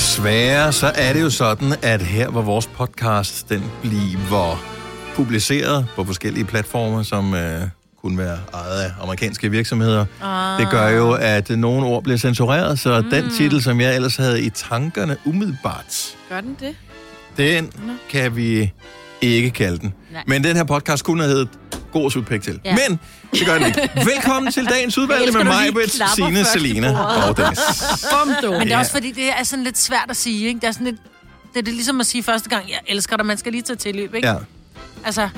Desværre 0.00 0.72
så 0.72 0.92
er 0.94 1.12
det 1.12 1.20
jo 1.20 1.30
sådan, 1.30 1.74
at 1.82 2.02
her 2.02 2.28
hvor 2.30 2.42
vores 2.42 2.66
podcast 2.66 3.48
den 3.48 3.62
bliver 3.82 4.64
publiceret 5.14 5.86
på 5.96 6.04
forskellige 6.04 6.44
platformer, 6.44 7.02
som 7.02 7.34
øh, 7.34 7.60
kunne 8.02 8.18
være 8.18 8.38
ejet 8.54 8.80
af 8.82 8.90
amerikanske 9.02 9.50
virksomheder. 9.50 10.06
Ah. 10.22 10.60
Det 10.60 10.70
gør 10.70 10.88
jo, 10.88 11.12
at 11.12 11.50
nogle 11.50 11.86
ord 11.86 12.02
bliver 12.02 12.18
censureret, 12.18 12.78
så 12.78 13.00
mm. 13.00 13.10
den 13.10 13.30
titel, 13.30 13.62
som 13.62 13.80
jeg 13.80 13.94
ellers 13.94 14.16
havde 14.16 14.42
i 14.42 14.50
tankerne 14.50 15.16
umiddelbart, 15.24 16.16
Gør 16.28 16.40
den 16.40 16.56
det? 16.60 16.76
den 17.36 17.70
kan 18.10 18.36
vi 18.36 18.72
ikke 19.22 19.50
kalde 19.50 19.78
den. 19.78 19.94
Nej. 20.12 20.22
Men 20.26 20.44
den 20.44 20.56
her 20.56 20.64
podcast 20.64 21.04
kunne 21.04 21.22
have 21.22 21.32
heddet 21.32 21.48
God 21.92 22.06
at 22.06 22.12
suge 22.12 22.24
pæk 22.24 22.42
til. 22.42 22.60
Ja. 22.64 22.76
Men 22.88 23.00
det 23.32 23.46
gør 23.46 23.58
den 23.58 23.66
ikke. 23.66 23.90
Velkommen 24.14 24.52
til 24.52 24.66
dagens 24.66 24.96
elsker, 24.96 25.32
med 25.32 25.44
mig, 25.44 25.72
Britt, 25.72 26.02
Signe, 26.14 26.44
Selina 26.44 26.98
og 26.98 27.36
Dennis. 27.36 27.58
Men 28.42 28.60
det 28.60 28.62
er 28.62 28.66
Ja. 28.66 28.78
også 28.78 28.92
fordi, 28.92 29.12
det 29.12 29.28
er 29.38 29.42
sådan 29.42 29.64
lidt 29.64 29.78
svært 29.78 30.06
at 30.08 30.16
sige, 30.16 30.48
ikke? 30.48 30.60
Det 30.60 30.66
er 30.66 30.72
sådan 30.72 30.86
lidt... 30.86 30.96
Det 31.52 31.58
er 31.58 31.62
det 31.62 31.74
ligesom 31.74 32.00
at 32.00 32.06
sige 32.06 32.22
første 32.22 32.48
gang, 32.48 32.68
jeg 32.68 32.78
elsker 32.86 33.16
dig, 33.16 33.26
man 33.26 33.38
skal 33.38 33.52
lige 33.52 33.62
tage 33.62 33.76
tilløb, 33.76 34.14
ikke? 34.14 34.28
Ja. 34.28 34.34
Altså, 35.04 35.28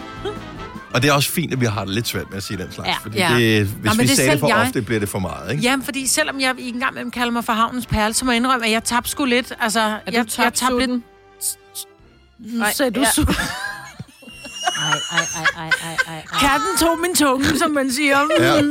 Og 0.95 1.03
det 1.03 1.09
er 1.09 1.13
også 1.13 1.31
fint, 1.31 1.53
at 1.53 1.61
vi 1.61 1.67
har 1.67 1.85
det 1.85 1.95
lidt 1.95 2.09
svært 2.09 2.25
med 2.31 2.37
at 2.37 2.43
sige 2.43 2.59
den 2.59 2.73
slags. 2.73 2.89
Ja. 2.89 2.95
Fordi 3.03 3.19
Ja. 3.19 3.35
det, 3.39 3.67
hvis 3.67 3.91
men 3.91 3.99
vi 3.99 4.03
det 4.03 4.11
er 4.11 4.17
sagde 4.17 4.31
det 4.31 4.41
for 4.41 4.49
jeg. 4.49 4.57
ofte, 4.57 4.83
bliver 4.83 5.01
det 5.01 5.09
for 5.09 5.19
meget, 5.19 5.51
ikke? 5.51 5.63
jamen, 5.63 5.85
fordi 5.85 6.07
selvom 6.07 6.41
jeg 6.41 6.55
i 6.59 6.69
en 6.69 6.79
gang 6.81 6.91
imellem 6.93 7.11
kalder 7.11 7.33
mig 7.33 7.45
for 7.45 7.53
havnens 7.53 7.87
perle, 7.87 8.15
så 8.15 8.25
må 8.25 8.31
jeg 8.31 8.37
indrømme, 8.37 8.67
at 8.67 8.73
jeg 8.73 8.85
tabte 8.85 9.11
sgu 9.11 9.25
lidt. 9.25 9.53
Altså, 9.61 9.81
Er 9.81 9.85
jeg, 9.87 10.01
du 10.07 10.11
jeg 10.17 10.27
tabt 10.29 10.57
tabte 10.57 10.79
lidt... 10.79 10.91
Nu 10.91 12.59
Nej, 12.59 12.73
sagde 12.73 12.91
du 12.91 13.01
ja. 13.01 13.07
Ej, 14.67 14.99
ej, 15.13 15.27
ej, 15.37 15.47
ej, 15.57 15.71
ej, 15.85 15.97
ej. 16.15 16.23
Katten 16.41 16.77
tog 16.81 16.99
min 16.99 17.15
tunge, 17.15 17.59
som 17.59 17.71
man 17.71 17.93
siger. 17.93 18.19
Ja. 18.41 18.61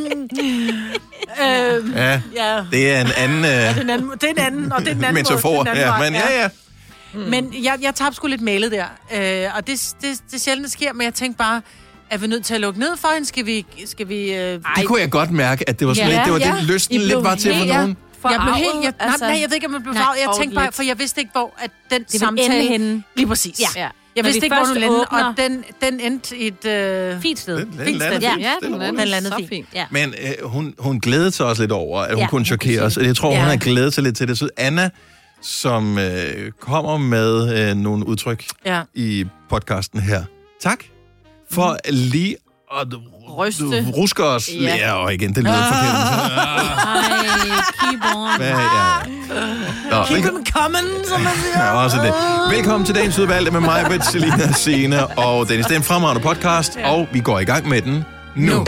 øh, 1.41 1.95
Ja, 1.95 2.21
ja. 2.35 2.63
det 2.71 2.91
er 2.91 3.01
en 3.01 3.07
anden 3.17 3.45
øh, 3.45 3.75
Den 3.79 3.89
anden, 3.89 4.09
det 4.11 4.23
er 4.23 4.27
en 4.29 4.37
anden, 4.39 4.71
og 4.71 4.79
det 4.81 4.87
er 4.87 4.93
den 4.93 5.03
anden 5.03 5.13
metafor. 5.23 5.55
måde, 5.55 5.69
det 5.69 5.69
er 5.69 5.73
den 5.73 5.83
anden 5.83 5.83
Ja, 5.83 5.89
vej, 5.89 6.09
men 6.09 6.13
ja, 6.13 6.41
ja. 6.41 6.49
Men 7.29 7.63
jeg, 7.63 7.77
jeg 7.81 7.95
tabte 7.95 8.15
sgu 8.15 8.27
lidt 8.27 8.41
mailet 8.41 8.71
der. 8.71 8.85
Øh, 9.45 9.49
og 9.57 9.67
det, 9.67 9.93
det, 10.01 10.21
det 10.27 10.33
er 10.35 10.39
sjældent, 10.39 10.63
det 10.63 10.71
sker, 10.71 10.93
men 10.93 11.05
jeg 11.05 11.13
tænkte 11.13 11.37
bare, 11.37 11.61
er 12.09 12.17
vi 12.17 12.27
nødt 12.27 12.45
til 12.45 12.53
at 12.53 12.61
lukke 12.61 12.79
ned 12.79 12.97
for 12.97 13.07
hende? 13.13 13.27
Skal 13.27 13.45
vi... 13.45 13.65
Skal 13.85 14.07
vi 14.09 14.33
øh... 14.33 14.59
Det 14.77 14.85
kunne 14.85 15.01
jeg 15.01 15.11
godt 15.11 15.31
mærke, 15.31 15.69
at 15.69 15.79
det 15.79 15.87
var 15.87 15.93
sådan 15.93 16.09
Ja, 16.09 16.15
lidt, 16.15 16.25
det 16.25 16.33
var 16.33 16.39
ja. 16.39 16.55
det, 16.59 16.63
lysten 16.63 17.01
lidt 17.01 17.23
var 17.23 17.35
til 17.35 17.53
for 17.55 17.65
nogen. 17.65 17.69
Jeg 17.69 18.41
blev 18.41 18.53
helt... 18.55 18.67
Forarvet, 18.67 18.83
Jeg, 18.83 18.93
altså, 18.99 19.25
nej, 19.25 19.39
jeg 19.41 19.49
ved 19.49 19.55
ikke, 19.55 19.67
om 19.67 19.73
jeg 19.73 19.81
blev 19.83 19.93
Nej, 19.93 20.03
farvet. 20.03 20.19
Jeg 20.19 20.29
tænkte 20.39 20.55
bare, 20.55 20.71
for 20.71 20.83
jeg 20.83 20.99
vidste 20.99 21.21
ikke, 21.21 21.31
hvor 21.31 21.53
at 21.57 21.71
den 21.91 22.03
Det 22.03 22.19
samtale... 22.19 22.55
ende 22.55 22.67
henne. 22.67 23.03
Lige 23.15 23.27
præcis. 23.27 23.59
Ja. 23.75 23.81
Ja. 23.81 23.87
Jeg 24.15 24.23
vidste 24.25 24.41
vi 24.41 24.45
ikke, 24.45 24.55
hvor 24.55 24.65
først 24.65 24.75
den 24.75 24.89
åbner- 24.89 25.27
og 25.29 25.37
den, 25.37 25.63
den 25.81 25.99
endte 25.99 26.37
i 26.37 26.47
et... 26.47 26.65
Øh... 26.65 27.21
Fint 27.21 27.39
sted. 27.39 27.57
Den- 27.57 27.67
den 27.71 27.85
Fint 27.85 27.97
landede 27.97 28.21
sted. 28.21 28.21
Ja. 28.21 28.33
fint. 28.33 28.41
Ja, 28.43 28.53
den 28.67 28.81
er 28.81 28.91
Den 28.91 29.07
landede 29.07 29.31
så 29.31 29.37
fint. 29.37 29.49
fint. 29.49 29.67
Ja. 29.75 29.85
Men 29.91 30.13
øh, 30.21 30.49
hun, 30.49 30.73
hun 30.79 30.99
glædede 30.99 31.31
sig 31.31 31.45
også 31.45 31.61
lidt 31.63 31.71
over, 31.71 31.99
at 32.01 32.13
hun 32.13 32.19
Ja, 32.19 32.27
kunne 32.27 32.45
chokere 32.45 32.81
os. 32.81 32.97
Jeg 32.97 33.15
tror, 33.15 33.31
Ja. 33.31 33.39
hun 33.39 33.47
har 33.49 33.57
glædet 33.57 33.93
sig 33.93 34.03
lidt 34.03 34.17
til 34.17 34.27
det. 34.27 34.37
Så 34.37 34.49
Anna, 34.57 34.89
som 35.41 35.97
øh, 35.99 36.51
kommer 36.59 36.97
med 36.97 37.59
øh, 37.69 37.75
nogle 37.75 38.07
udtryk 38.07 38.45
Ja. 38.65 38.81
i 38.93 39.25
podcasten 39.49 39.99
her. 39.99 40.23
Tak 40.61 40.79
for 41.51 41.77
lige 41.89 42.35
at 42.81 42.87
Ryste. 43.37 43.85
ruske 43.97 44.23
os. 44.23 44.49
Ja. 44.61 44.75
Ja. 44.75 44.93
og 44.93 45.13
igen, 45.13 45.35
det 45.35 45.43
lyder 45.43 45.63
forkert. 45.63 45.95
Ej, 45.95 47.01
keep 47.81 48.01
on. 48.15 48.29
Hvad, 48.37 48.47
ja. 48.47 48.57
Nå, 49.91 50.03
Keep 50.05 50.23
them 50.23 50.45
coming, 50.45 50.87
som 51.07 51.21
man 51.21 51.33
siger. 51.43 51.65
Ja, 51.65 51.83
også 51.83 51.97
det. 51.97 52.13
Velkommen 52.57 52.85
til 52.85 52.95
dagens 52.95 53.19
udvalgte 53.19 53.51
med 53.51 53.59
mig, 53.59 53.83
Britt, 53.87 54.05
Selina, 54.05 54.51
Signe 54.53 55.07
og 55.07 55.49
Dennis. 55.49 55.65
Det 55.65 55.73
er 55.73 55.77
en 55.77 55.83
fremragende 55.83 56.21
podcast, 56.21 56.77
ja. 56.77 56.91
og 56.91 57.07
vi 57.13 57.19
går 57.19 57.39
i 57.39 57.43
gang 57.45 57.67
med 57.69 57.81
den 57.81 58.05
nu. 58.35 58.53
Nu. 58.53 58.65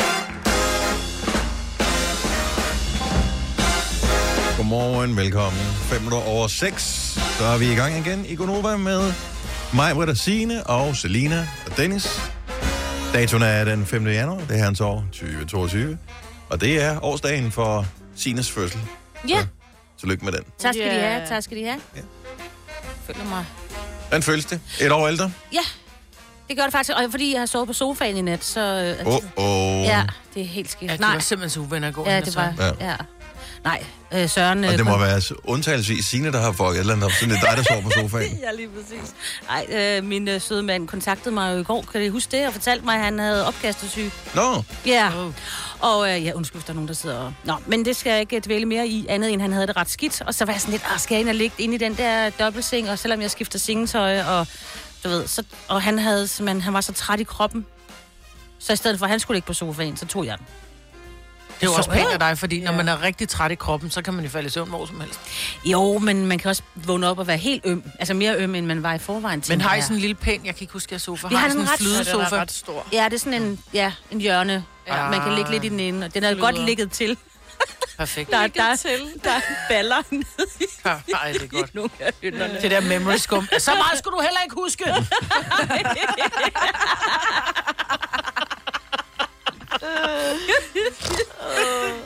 Godmorgen, 4.57 5.17
velkommen. 5.17 5.61
5 5.61 6.01
minutter 6.01 6.27
over 6.27 6.47
6. 6.47 6.83
Så 7.39 7.45
er 7.45 7.57
vi 7.57 7.71
i 7.71 7.75
gang 7.75 7.97
igen 7.97 8.25
i 8.29 8.35
Gonova 8.35 8.77
med 8.77 9.13
mig, 9.73 9.93
Britt 9.95 10.09
og 10.09 10.17
Signe 10.17 10.67
og 10.67 10.95
Selina 10.95 11.47
og 11.65 11.77
Dennis. 11.77 12.19
Datoen 13.13 13.43
er 13.43 13.63
den 13.65 13.85
5. 13.85 14.07
januar, 14.07 14.37
det 14.49 14.59
er 14.59 14.63
hans 14.63 14.81
år 14.81 15.05
2022. 15.11 15.97
Og 16.49 16.61
det 16.61 16.83
er 16.83 17.03
årsdagen 17.03 17.51
for 17.51 17.85
Sines 18.15 18.51
fødsel. 18.51 18.79
Ja, 19.29 19.39
Så 19.39 19.99
tillykke 19.99 20.25
med 20.25 20.33
den. 20.33 20.43
tak 20.59 20.73
skal 20.73 20.85
de 20.95 20.99
have, 20.99 21.27
tak 21.27 21.43
skal 21.43 21.57
de 21.57 21.63
have. 21.63 21.79
Ja. 21.95 22.01
Føler 23.07 23.25
mig. 23.29 23.45
Hvordan 24.07 24.23
føles 24.23 24.45
det? 24.45 24.61
Et 24.81 24.91
år 24.91 25.07
ældre? 25.07 25.31
Ja, 25.53 25.59
det 26.47 26.57
gør 26.57 26.63
det 26.63 26.71
faktisk. 26.71 26.97
Og 26.97 27.11
fordi 27.11 27.31
jeg 27.33 27.41
har 27.41 27.45
sovet 27.45 27.67
på 27.67 27.73
sofaen 27.73 28.17
i 28.17 28.21
nat, 28.21 28.43
så... 28.43 28.95
øh, 28.99 29.07
Åh, 29.07 29.13
oh, 29.13 29.21
oh. 29.37 29.83
Ja, 29.85 30.03
det 30.33 30.41
er 30.41 30.45
helt 30.47 30.71
skidt. 30.71 30.91
Ja, 30.91 30.95
de 30.95 31.01
Nej, 31.01 31.13
var 31.13 31.19
simpelthen 31.19 31.49
så 31.49 31.59
uvenner 31.59 31.87
i 31.87 31.91
går. 31.91 32.09
ja, 32.09 32.19
det 32.21 32.35
var... 32.35 32.75
Ja. 32.79 32.95
Nej, 33.63 33.83
øh, 34.13 34.29
Søren... 34.29 34.63
Og 34.63 34.71
øh, 34.71 34.77
det 34.77 34.85
må 34.85 34.91
kom- 34.91 35.01
være 35.01 35.21
undtagelsesvis 35.43 36.05
Signe, 36.05 36.31
der 36.31 36.41
har 36.41 36.51
fået 36.51 36.75
et 36.75 36.79
eller 36.79 36.93
andet 36.93 37.05
op, 37.05 37.11
så 37.11 37.25
det 37.25 37.37
er 37.37 37.39
dig, 37.39 37.57
der 37.57 37.63
sover 37.63 37.81
på 37.81 37.89
sofaen. 38.01 38.39
Ja, 38.43 38.51
lige 38.51 38.67
præcis. 38.69 39.13
Nej, 39.47 39.65
øh, 39.97 40.03
min 40.03 40.27
øh, 40.27 40.41
søde 40.41 40.63
mand 40.63 40.87
kontaktede 40.87 41.33
mig 41.35 41.53
jo 41.55 41.59
i 41.59 41.63
går, 41.63 41.85
kan 41.91 42.01
I 42.03 42.07
huske 42.09 42.37
det, 42.37 42.47
og 42.47 42.53
fortalte 42.53 42.85
mig, 42.85 42.95
at 42.95 43.01
han 43.03 43.19
havde 43.19 43.47
opkastesyg. 43.47 44.11
Nå, 44.35 44.63
Ja, 44.85 45.11
Oh. 45.25 45.33
og 45.79 46.09
øh, 46.15 46.25
ja, 46.25 46.31
undskyld, 46.33 46.55
hvis 46.59 46.65
der 46.65 46.71
er 46.71 46.75
nogen, 46.75 46.87
der 46.87 46.93
sidder 46.93 47.17
og... 47.17 47.33
Nå, 47.43 47.53
men 47.65 47.85
det 47.85 47.95
skal 47.95 48.09
jeg 48.11 48.19
ikke 48.19 48.39
dvæle 48.45 48.65
mere 48.65 48.87
i, 48.87 49.05
andet 49.09 49.33
end 49.33 49.41
han 49.41 49.53
havde 49.53 49.67
det 49.67 49.77
ret 49.77 49.89
skidt. 49.89 50.21
Og 50.21 50.35
så 50.35 50.45
var 50.45 50.53
jeg 50.53 50.61
sådan 50.61 50.71
lidt, 50.71 50.83
ah, 50.93 50.99
skal 50.99 51.15
jeg 51.15 51.19
ind 51.21 51.29
og 51.29 51.35
ligge 51.35 51.55
inde 51.57 51.75
i 51.75 51.77
den 51.77 51.95
der 51.97 52.29
dobbeltseng, 52.29 52.89
og 52.89 52.99
selvom 52.99 53.21
jeg 53.21 53.31
skifter 53.31 53.59
sengetøj, 53.59 54.21
og 54.23 54.47
du 55.03 55.09
ved, 55.09 55.27
så, 55.27 55.43
og 55.67 55.81
han 55.81 55.99
havde 55.99 56.27
simpelthen, 56.27 56.61
han 56.61 56.73
var 56.73 56.81
så 56.81 56.93
træt 56.93 57.19
i 57.19 57.23
kroppen. 57.23 57.65
Så 58.59 58.73
i 58.73 58.75
stedet 58.75 58.99
for, 58.99 59.05
at 59.05 59.09
han 59.09 59.19
skulle 59.19 59.35
ligge 59.35 59.47
på 59.47 59.53
sofaen, 59.53 59.97
så 59.97 60.05
tog 60.05 60.25
jeg 60.25 60.37
den. 60.37 60.45
Det 61.63 61.69
er 61.69 61.71
jo 61.73 61.77
også 61.77 61.87
Så- 61.91 61.97
pænt 61.97 62.09
af 62.13 62.19
dig, 62.19 62.37
fordi 62.37 62.59
når 62.61 62.71
Ja. 62.71 62.77
man 62.77 62.87
er 62.87 63.01
rigtig 63.01 63.29
træt 63.29 63.51
i 63.51 63.55
kroppen, 63.55 63.91
så 63.91 64.01
kan 64.01 64.13
man 64.13 64.23
jo 64.23 64.29
falde 64.29 64.47
i 64.47 64.49
søvn 64.49 64.69
hvor 64.69 64.85
som 64.85 65.01
helst. 65.01 65.19
Jo, 65.65 65.97
men 65.97 66.25
man 66.25 66.37
kan 66.39 66.49
også 66.49 66.61
vågne 66.75 67.07
op 67.07 67.19
og 67.19 67.27
være 67.27 67.37
helt 67.37 67.61
øm. 67.65 67.83
Altså 67.99 68.13
mere 68.13 68.35
øm, 68.35 68.55
end 68.55 68.65
man 68.65 68.83
var 68.83 68.93
i 68.93 68.99
forvejen. 68.99 69.43
Men 69.49 69.61
har 69.61 69.73
I 69.73 69.75
jeg. 69.75 69.83
sådan 69.83 69.95
en 69.95 70.01
lille 70.01 70.15
pæn, 70.15 70.45
jeg 70.45 70.55
kan 70.55 70.61
ikke 70.63 70.73
huske, 70.73 70.93
jeg 70.93 71.01
sofa. 71.01 71.27
Vi 71.27 71.35
har 71.35 71.41
har 71.41 71.47
I 71.47 71.51
sådan 71.51 71.61
en 71.65 71.69
ret- 71.71 71.79
Ja, 71.81 71.85
den 71.85 71.93
er 71.95 72.03
flydesofa? 72.03 72.35
ret 72.41 72.51
stor. 72.51 72.85
Ja, 72.93 73.05
det 73.05 73.13
er 73.13 73.17
sådan 73.19 73.41
en, 73.41 73.59
ja, 73.73 73.91
en 74.11 74.21
hjørne. 74.21 74.65
Ja. 74.87 75.09
Man 75.09 75.21
kan 75.21 75.33
ligge 75.33 75.51
lidt 75.51 75.63
i 75.63 75.69
den 75.69 75.79
ene, 75.79 76.05
og 76.05 76.13
den 76.13 76.23
er 76.23 76.35
godt 76.35 76.59
ligget 76.65 76.91
til. 76.91 77.17
Perfekt. 77.97 78.31
Der, 78.31 78.47
der, 78.47 78.75
til. 78.75 78.89
der 79.23 79.29
er 79.31 79.39
baller 79.69 79.95
nede 80.11 80.25
Ja, 80.85 80.89
Ej, 80.89 81.31
det 81.31 81.41
er 81.41 81.45
i 81.45 81.47
godt. 81.47 81.75
nogle 81.75 81.89
af 81.99 82.13
hylderne. 82.21 82.61
Det 82.61 82.71
der 82.71 82.81
memory 82.81 83.15
skum. 83.17 83.47
Så 83.57 83.71
meget 83.75 83.97
skulle 83.99 84.17
du 84.17 84.21
heller 84.21 84.39
ikke 84.43 84.55
huske. 84.55 84.83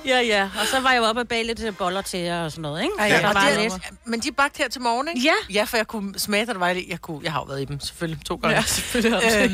Ja, 0.06 0.20
ja. 0.22 0.50
Og 0.62 0.68
så 0.68 0.80
var 0.80 0.92
jeg 0.92 0.98
jo 1.00 1.04
oppe 1.06 1.22
og 1.22 1.28
bage 1.28 1.44
lidt 1.44 1.64
øh, 1.64 1.78
boller 1.78 2.02
til 2.02 2.20
jer 2.20 2.44
og 2.44 2.52
sådan 2.52 2.62
noget, 2.62 2.84
ikke? 2.84 2.94
Ej, 3.00 3.10
Så 3.10 3.16
ja, 3.16 3.22
der 3.22 3.28
og 3.28 3.34
var 3.36 3.50
det, 3.50 3.60
lidt. 3.62 3.74
men 4.06 4.20
de 4.20 4.28
er 4.28 4.32
bagt 4.32 4.58
her 4.58 4.68
til 4.70 4.82
morgen, 4.82 5.08
ikke? 5.08 5.22
Ja. 5.22 5.54
Ja, 5.60 5.64
for 5.64 5.78
jeg 5.78 5.88
kunne 5.88 6.20
smage, 6.20 6.42
at 6.42 6.48
der 6.48 6.58
var. 6.58 6.68
Jeg, 6.68 7.02
kunne, 7.02 7.20
jeg 7.24 7.32
har 7.32 7.40
jo 7.40 7.44
været 7.44 7.62
i 7.62 7.66
dem, 7.66 7.80
selvfølgelig, 7.80 8.26
to 8.26 8.36
gange. 8.36 8.56
Ja, 8.58 8.62
selvfølgelig. 8.62 9.22
øhm, 9.44 9.52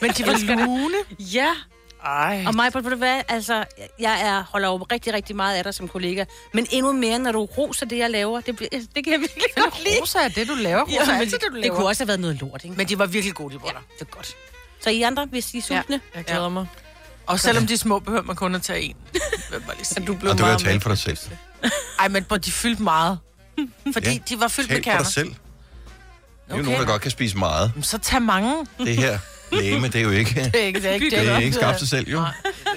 men 0.00 0.10
de 0.10 0.26
var 0.26 0.54
lune. 0.66 0.94
Ja, 1.18 1.48
Ej, 2.04 2.44
og 2.46 2.54
mig, 2.54 2.74
ved 2.74 2.82
du 2.82 2.96
hvad, 2.96 3.22
altså, 3.28 3.64
jeg 3.98 4.20
er, 4.28 4.44
holder 4.50 4.68
jo 4.68 4.76
rigtig, 4.92 5.14
rigtig 5.14 5.36
meget 5.36 5.56
af 5.56 5.64
dig 5.64 5.74
som 5.74 5.88
kollega, 5.88 6.24
men 6.54 6.66
endnu 6.70 6.92
mere, 6.92 7.18
når 7.18 7.32
du 7.32 7.44
roser 7.44 7.86
det, 7.86 7.98
jeg 7.98 8.10
laver, 8.10 8.40
det, 8.40 8.56
bliver- 8.56 8.68
det 8.94 9.04
kan 9.04 9.12
jeg 9.12 9.20
virkelig 9.20 9.44
godt 9.56 9.84
lide. 9.84 9.94
rosa 10.00 10.18
er 10.18 10.28
det, 10.28 10.48
du 10.48 10.54
laver. 10.54 10.82
Rosa 10.84 10.96
er 11.00 11.06
men 11.06 11.20
altid 11.20 11.38
det, 11.38 11.48
du 11.50 11.54
det 11.56 11.62
laver. 11.62 11.74
kunne 11.76 11.86
også 11.86 12.02
have 12.02 12.08
været 12.08 12.20
noget 12.20 12.40
lort, 12.40 12.64
ikke? 12.64 12.76
Men 12.76 12.88
de 12.88 12.98
var 12.98 13.06
virkelig 13.06 13.34
gode, 13.34 13.54
de 13.54 13.58
boller. 13.58 13.80
det 13.98 14.00
er 14.00 14.10
godt. 14.10 14.36
Så 14.80 14.90
I 14.90 15.02
andre, 15.02 15.26
hvis 15.26 15.54
I 15.54 15.58
er 15.58 15.62
sultne? 15.62 16.00
Jeg 16.14 16.24
glæder 16.24 16.48
mig. 16.48 16.66
Og 17.26 17.40
selvom 17.40 17.66
de 17.66 17.72
er 17.72 17.78
små, 17.78 17.98
behøver 17.98 18.22
man 18.22 18.36
kun 18.36 18.54
at 18.54 18.62
tage 18.62 18.80
en. 18.82 18.96
Bare 19.66 19.76
lige 19.76 19.84
sige. 19.86 20.06
Du 20.06 20.14
blev 20.14 20.30
og 20.30 20.38
du 20.38 20.42
kan 20.42 20.46
meget 20.46 20.60
tale 20.60 20.80
for 20.80 20.88
dig 20.88 20.98
selv. 20.98 21.18
Ej, 21.98 22.08
men 22.08 22.24
hvor 22.28 22.36
de 22.36 22.52
fyldte 22.52 22.82
meget. 22.82 23.18
Fordi 23.94 24.10
Ja, 24.10 24.18
de 24.28 24.40
var 24.40 24.48
fyldt 24.48 24.68
med 24.70 24.76
Tal 24.76 24.82
for 24.84 24.90
kerner. 24.90 25.02
dig 25.02 25.12
selv. 25.12 25.28
Det 25.28 25.34
er 26.48 26.54
jo 26.56 26.60
Okay. 26.60 26.64
nogen, 26.64 26.80
der 26.80 26.86
godt 26.86 27.02
kan 27.02 27.10
spise 27.10 27.38
meget. 27.38 27.68
Jamen, 27.74 27.82
Så 27.82 27.98
tag 27.98 28.22
mange. 28.22 28.66
Det 28.78 28.96
her 28.96 29.18
læme, 29.52 29.86
det 29.88 29.94
er 29.96 30.00
jo 30.00 30.10
ikke... 30.10 30.34
Det 30.54 30.62
er 30.62 30.66
ikke 30.66 30.80
det. 30.80 30.90
Er 30.90 30.94
ikke, 30.94 31.10
Det 31.16 31.28
er 31.28 31.38
ikke 31.38 31.56
skabt 31.56 31.78
sig 31.78 31.88
selv, 31.88 32.08
jo. 32.08 32.18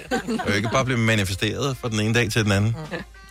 Det 0.10 0.22
er 0.30 0.50
jo 0.50 0.54
ikke 0.54 0.70
bare 0.72 0.86
blive 0.86 1.00
manifesteret 1.00 1.78
fra 1.78 1.90
den 1.90 2.00
ene 2.00 2.14
dag 2.14 2.32
til 2.32 2.44
den 2.44 2.52
anden. 2.52 2.76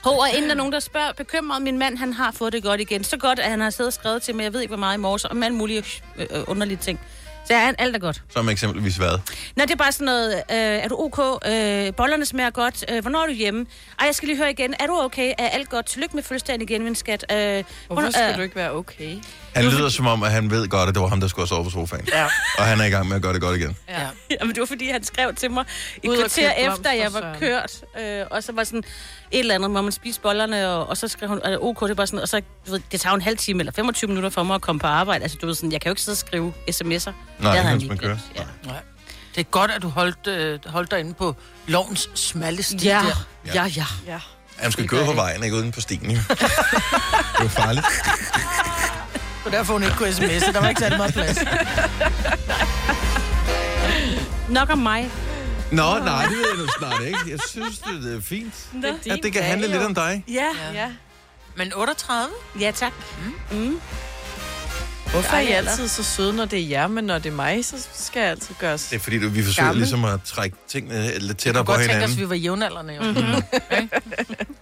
Hov, 0.05 0.19
og 0.21 0.29
inden 0.31 0.45
der 0.45 0.51
er 0.51 0.55
nogen, 0.57 0.73
der 0.73 0.81
spørger, 0.81 1.13
bekymret, 1.13 1.63
min 1.63 1.79
mand, 1.79 1.99
han 1.99 2.13
har 2.13 2.33
fået 2.33 2.53
det 2.53 2.63
godt 2.63 2.81
igen. 2.81 3.05
Så 3.05 3.17
godt, 3.17 3.39
at 3.39 3.51
han 3.51 3.61
har 3.61 3.71
siddet 3.71 3.87
og 3.87 3.93
skrevet 3.93 4.23
til 4.23 4.35
mig, 4.35 4.43
jeg 4.45 4.53
ved 4.53 4.61
ikke, 4.61 4.71
hvor 4.71 4.79
meget 4.79 4.95
i 4.97 5.01
morges, 5.01 5.25
om 5.25 5.43
alle 5.43 5.57
mulige 5.57 5.85
øh, 6.17 6.27
øh, 6.31 6.45
underlige 6.47 6.79
ting. 6.79 7.01
Så 7.47 7.55
er 7.55 7.73
alt 7.79 7.97
er 7.97 8.01
godt. 8.01 8.23
Som 8.31 8.49
eksempelvis 8.49 8.97
hvad? 8.97 9.19
Nå, 9.57 9.63
det 9.63 9.71
er 9.71 9.77
bare 9.77 9.93
sådan 9.93 10.05
noget, 10.05 10.35
øh, 10.35 10.57
er 10.57 10.89
du 10.89 10.97
ok? 10.99 11.19
Øh, 11.47 11.95
bollerne 11.95 12.27
smager 12.27 12.51
godt. 12.51 12.85
Øh, 12.91 13.03
hvornår 13.03 13.23
er 13.23 13.27
du 13.27 13.33
hjemme? 13.33 13.67
Ej, 14.01 14.07
jeg 14.07 14.15
skal 14.15 14.27
lige 14.29 14.39
høre 14.39 14.51
igen. 14.51 14.75
Er 14.81 14.87
du 14.87 15.01
okay? 15.01 15.33
Er 15.39 15.49
alt 15.49 15.69
godt? 15.69 15.87
Tillykke 15.87 16.17
med 16.17 16.23
fødselsdagen 16.23 16.63
igen, 16.63 16.85
min 16.85 16.95
skat. 16.95 17.25
Øh, 17.33 17.65
Hvorfor 17.87 18.11
skal 18.11 18.31
øh, 18.31 18.37
du 18.37 18.43
ikke 18.43 18.57
være 18.57 18.73
okay? 18.73 19.17
Han 19.55 19.65
lyder 19.65 19.89
som 19.89 20.07
om, 20.07 20.23
at 20.23 20.31
han 20.31 20.51
ved 20.51 20.69
godt, 20.69 20.89
at 20.89 20.95
det 20.95 21.03
var 21.03 21.09
ham, 21.09 21.21
der 21.21 21.29
skulle 21.29 21.43
have 21.43 21.49
sovet 21.49 21.65
på 21.65 21.71
sofaen. 21.71 22.09
Ja. 22.13 22.25
Og 22.59 22.65
han 22.65 22.81
er 22.81 22.85
i 22.85 22.91
gang 22.91 23.09
med 23.09 23.17
at 23.17 23.23
gøre 23.23 23.33
det 23.33 23.41
godt 23.41 23.57
igen. 23.61 23.77
Ja. 23.89 24.07
Jamen, 24.41 24.55
det 24.55 24.61
var 24.61 24.67
fordi, 24.67 24.91
han 24.91 25.05
skrev 25.05 25.35
til 25.35 25.51
mig 25.51 25.65
et 26.03 26.19
kvarter 26.19 26.51
efter, 26.51 26.93
jeg 26.93 27.13
var 27.13 27.37
kørt. 27.41 27.73
Øh, 28.01 28.27
og 28.31 28.43
så 28.43 28.53
var 28.53 28.65
sådan 28.65 28.85
et 29.35 29.41
eller 29.41 29.55
andet, 29.55 29.71
må 29.71 29.83
man 29.83 29.93
spise 29.93 30.21
bollerne, 30.21 30.69
og, 30.69 30.89
og 30.89 30.97
så 30.97 31.09
skrev 31.09 31.29
hun, 31.29 31.41
altså, 31.45 31.59
ok, 31.63 31.89
det 31.89 31.97
var 31.99 32.05
sådan, 32.05 32.21
og 32.21 32.29
så, 32.29 32.41
du 32.67 32.71
ved, 32.73 32.81
det 32.93 33.01
tager 33.01 33.15
en 33.15 33.23
halv 33.23 33.37
time 33.37 33.61
eller 33.61 33.73
25 33.73 34.09
minutter 34.09 34.31
for 34.31 34.43
mig 34.43 34.55
at 34.55 34.61
komme 34.61 34.79
på 34.81 34.87
arbejde. 34.87 35.23
Altså, 35.23 35.39
du 35.41 35.47
ved 35.47 35.55
sådan, 35.55 35.73
jeg 35.73 35.81
kan 35.81 35.89
jo 35.89 35.93
ikke 35.93 36.03
sidde 36.03 36.15
og 36.15 36.19
skrive 36.19 36.53
sms'er. 36.71 37.13
Det 37.43 37.49
han 37.49 37.67
mens 37.67 37.83
lige 37.83 37.89
man 37.89 37.99
kører. 37.99 38.17
glemt, 38.35 38.47
Ja. 38.65 38.69
Nej. 38.71 38.81
Det 39.35 39.41
er 39.41 39.45
godt, 39.45 39.71
at 39.71 39.83
du 39.83 39.89
holdt, 39.89 40.27
øh, 40.27 40.59
holdt 40.67 40.91
dig 40.91 41.01
inde 41.01 41.15
på 41.15 41.37
lovens 41.67 42.11
smalle 42.15 42.63
sti 42.63 42.77
Ja, 42.77 43.03
der. 43.47 43.55
ja, 43.55 43.65
ja. 43.77 43.87
Ja. 44.07 44.19
Han 44.57 44.73
skal 44.73 44.83
Det 44.83 44.91
køre 44.91 45.01
gør 45.01 45.07
på 45.07 45.13
vejen, 45.13 45.45
ikke 45.45 45.57
uden 45.57 45.73
på 45.73 45.81
stien. 45.81 46.11
jo. 46.11 46.17
det 46.31 46.41
er 47.39 47.43
jo 47.43 47.49
farligt. 47.49 47.87
var 49.45 49.51
derfor, 49.51 49.73
hun 49.73 49.83
ikke 49.83 49.97
kunne 49.97 50.09
sms'e. 50.09 50.53
Der 50.53 50.61
var 50.61 50.69
ikke 50.69 50.81
særlig 50.81 50.99
meget 50.99 51.13
plads. 51.15 51.39
Nok 54.49 54.71
om 54.71 54.79
mig. 54.79 55.11
Nå, 55.75 55.99
nej, 55.99 56.27
det 56.27 56.37
ved 56.37 56.45
jeg 56.49 56.59
nu 56.59 56.67
snart 56.79 57.03
ikke. 57.03 57.19
Jeg 57.29 57.39
synes, 57.49 57.79
det, 57.79 58.03
det 58.03 58.17
er 58.17 58.21
fint, 58.21 58.55
at 59.11 59.19
det 59.23 59.33
kan 59.33 59.43
handle 59.43 59.67
lidt 59.67 59.83
om 59.83 59.95
dig. 59.95 60.25
Ja. 60.29 60.49
Ja. 60.75 60.89
Men 61.57 61.73
38? 61.77 62.29
Ja, 62.61 62.71
tak. 62.71 62.93
Mm. 63.51 63.81
Hvorfor 65.11 65.37
er 65.37 65.41
I 65.41 65.47
altid 65.51 65.89
så 65.89 66.03
søde, 66.03 66.33
når 66.33 66.45
det 66.45 66.59
er 66.63 66.67
jer, 66.69 66.87
men 66.87 67.05
når 67.05 67.19
det 67.19 67.31
er 67.31 67.35
mig, 67.35 67.65
så 67.65 67.87
skal 67.95 68.21
jeg 68.21 68.31
altid 68.31 68.55
gøres... 68.59 68.89
Det 68.89 68.97
er 68.97 69.01
fordi, 69.01 69.19
du, 69.19 69.29
vi 69.29 69.43
forsøger 69.45 69.67
Gammel. 69.67 69.79
ligesom 69.81 70.05
at 70.05 70.23
trække 70.23 70.57
tingene 70.69 71.19
lidt 71.19 71.39
tættere 71.39 71.65
kunne 71.65 71.75
på 71.75 71.79
godt 71.79 71.81
tænke 71.81 71.91
os, 71.91 72.11
hinanden. 72.11 72.13
at 72.13 72.21
vi 72.21 72.29
var 72.29 72.35
jævnaldrende, 72.35 72.95
jo. 72.95 73.03
Mm-hmm. 73.03 73.35
Okay? 73.53 73.89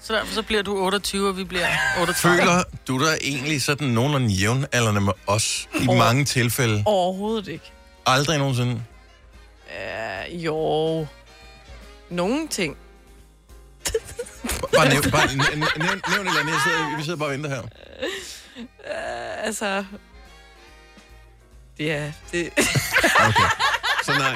Så 0.03 0.13
derfor 0.15 0.35
så 0.35 0.43
bliver 0.43 0.63
du 0.63 0.79
28, 0.85 1.29
og 1.29 1.37
vi 1.37 1.45
bliver 1.45 1.67
38. 2.01 2.39
Føler 2.39 2.63
du 2.89 2.99
dig 3.05 3.19
egentlig 3.23 3.63
sådan 3.63 3.89
nogenlunde 3.89 4.29
jævnaldrende 4.29 5.01
med 5.01 5.13
os 5.27 5.69
i 5.81 5.87
mange 5.87 6.25
tilfælde? 6.25 6.83
Overhovedet 6.87 7.49
ikke. 7.49 7.73
Aldrig 8.07 8.39
nogensinde? 8.39 8.83
Uh, 9.73 10.45
jo... 10.45 11.07
Nogle 12.11 12.49
ting. 12.49 12.77
Bare 14.77 14.89
nævn, 14.89 15.11
bare 15.11 15.27
nævn, 15.27 15.59
nævn, 15.59 16.01
nævn 16.09 16.27
et 16.27 16.29
eller 16.29 16.41
andet. 16.41 16.53
Jeg 16.53 16.61
sidder, 16.65 16.97
vi 16.97 17.03
sidder 17.03 17.19
bare 17.19 17.29
og 17.29 17.33
venter 17.33 17.51
her. 17.51 17.63
Uh, 17.63 19.47
altså... 19.47 19.85
Ja, 21.79 22.13
det... 22.33 22.51
Okay. 23.29 23.49
Så 24.05 24.13
nej, 24.19 24.35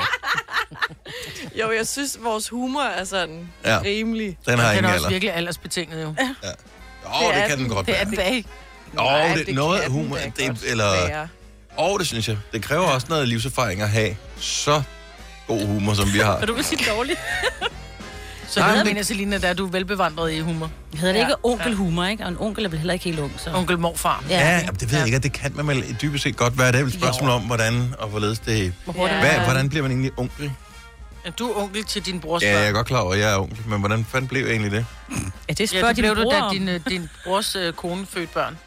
jo, 1.61 1.73
jeg 1.73 1.87
synes, 1.87 2.19
vores 2.23 2.49
humor 2.49 2.83
er 2.83 3.05
sådan 3.05 3.49
Ja. 3.65 3.75
ja. 3.75 3.81
rimelig. 3.83 4.39
den 4.47 4.59
har 4.59 4.67
Den 4.69 4.77
ingen 4.77 4.85
er 4.85 4.95
også 4.95 5.05
alder. 5.07 5.09
virkelig 5.11 5.35
aldersbetinget, 5.35 6.03
jo. 6.03 6.09
Åh, 6.09 7.23
oh, 7.23 7.35
det 7.35 7.45
kan 7.49 7.59
den 7.59 7.69
godt 7.69 7.87
Det 7.87 7.95
er 7.95 7.97
være. 7.99 8.05
den 8.05 8.15
da 8.15 8.23
ikke. 8.29 8.49
Åh, 8.99 9.05
Nej, 9.05 9.35
det, 9.35 9.55
noget 9.55 9.83
kan 9.83 9.91
den 9.91 10.01
humor, 10.03 10.19
det, 10.37 10.63
eller... 10.67 11.21
Åh, 11.79 11.91
oh, 11.93 11.99
det 11.99 12.07
synes 12.07 12.29
jeg. 12.29 12.39
Det 12.53 12.63
kræver 12.63 12.83
også 12.87 13.07
noget 13.11 13.29
livserfaring 13.29 13.83
at 13.83 13.89
have 13.89 14.17
så 14.37 14.83
god 15.47 15.67
humor, 15.67 15.95
som 15.95 16.13
vi 16.13 16.19
har. 16.19 16.33
Og 16.33 16.49
du 16.49 16.55
vil 16.55 16.65
sige 16.65 16.85
dårligt. 16.97 17.19
Så 18.49 18.61
Nej, 18.61 18.69
Nej, 18.69 18.75
men 18.75 18.79
jeg 18.79 18.85
det- 18.87 18.95
mener, 18.95 19.05
Selina, 19.05 19.39
der 19.39 19.49
er 19.49 19.55
du 19.55 19.67
velbevandret 19.67 20.33
i 20.33 20.41
humor. 20.41 20.71
Hedder 20.95 21.13
det 21.13 21.21
Ja. 21.21 21.25
ikke 21.27 21.35
onkelhumor, 21.45 22.05
ikke? 22.05 22.25
Og 22.25 22.29
en 22.31 22.37
onkel 22.41 22.65
er 22.65 22.69
vel 22.69 22.79
heller 22.79 22.93
ikke 22.93 23.05
helt 23.05 23.19
ung, 23.19 23.33
så... 23.37 23.51
Onkel 23.55 23.79
morfar. 23.79 24.25
Ja, 24.31 24.59
jamen, 24.59 24.75
det 24.81 24.91
ved 24.91 24.99
jeg 24.99 25.07
ikke, 25.07 25.17
at 25.17 25.23
det 25.23 25.33
kan 25.33 25.53
man 25.55 25.67
vel 25.69 25.97
dybest 26.03 26.23
set 26.25 26.37
godt 26.37 26.59
være. 26.59 26.67
Det 26.73 26.75
er 26.79 26.85
vel 26.85 26.93
et 26.93 26.99
spørgsmål 27.01 27.31
om, 27.31 27.43
hvordan 27.43 27.95
og 27.99 28.09
hvorledes 28.09 28.39
det... 28.39 28.75
Ja. 28.87 28.93
Hvad, 28.93 29.31
hvordan 29.45 29.69
bliver 29.69 29.83
man 29.83 29.91
egentlig 29.91 30.13
onkel? 30.17 30.53
Ja, 31.25 31.31
Du 31.31 31.51
er 31.51 31.57
onkel 31.63 31.85
til 31.85 32.07
din 32.07 32.21
brors 32.21 32.43
Ja, 32.43 32.59
jeg 32.59 32.69
er 32.69 32.73
godt 32.73 32.87
klar 32.87 32.99
over, 33.01 33.13
at 33.13 33.19
jeg 33.19 33.33
er 33.33 33.39
onkel, 33.39 33.67
men 33.69 33.79
hvordan 33.79 34.07
fanden 34.13 34.29
blev 34.29 34.43
jeg 34.43 34.51
egentlig 34.51 34.73
det? 34.73 34.87
Ja, 35.11 35.15
det 35.53 35.61
Ja, 35.61 35.67
spørger 35.67 35.87
det 35.89 35.97
din 35.97 36.03
blev 36.03 36.17
du, 36.17 36.23
bror 36.23 36.33
da 36.49 36.49
din, 36.53 36.69
øh, 36.69 36.81
din 36.89 37.09
brors 37.25 37.57
øh, 37.57 37.73
kone 37.73 38.07
fødte 38.07 38.29
børn. 38.35 38.59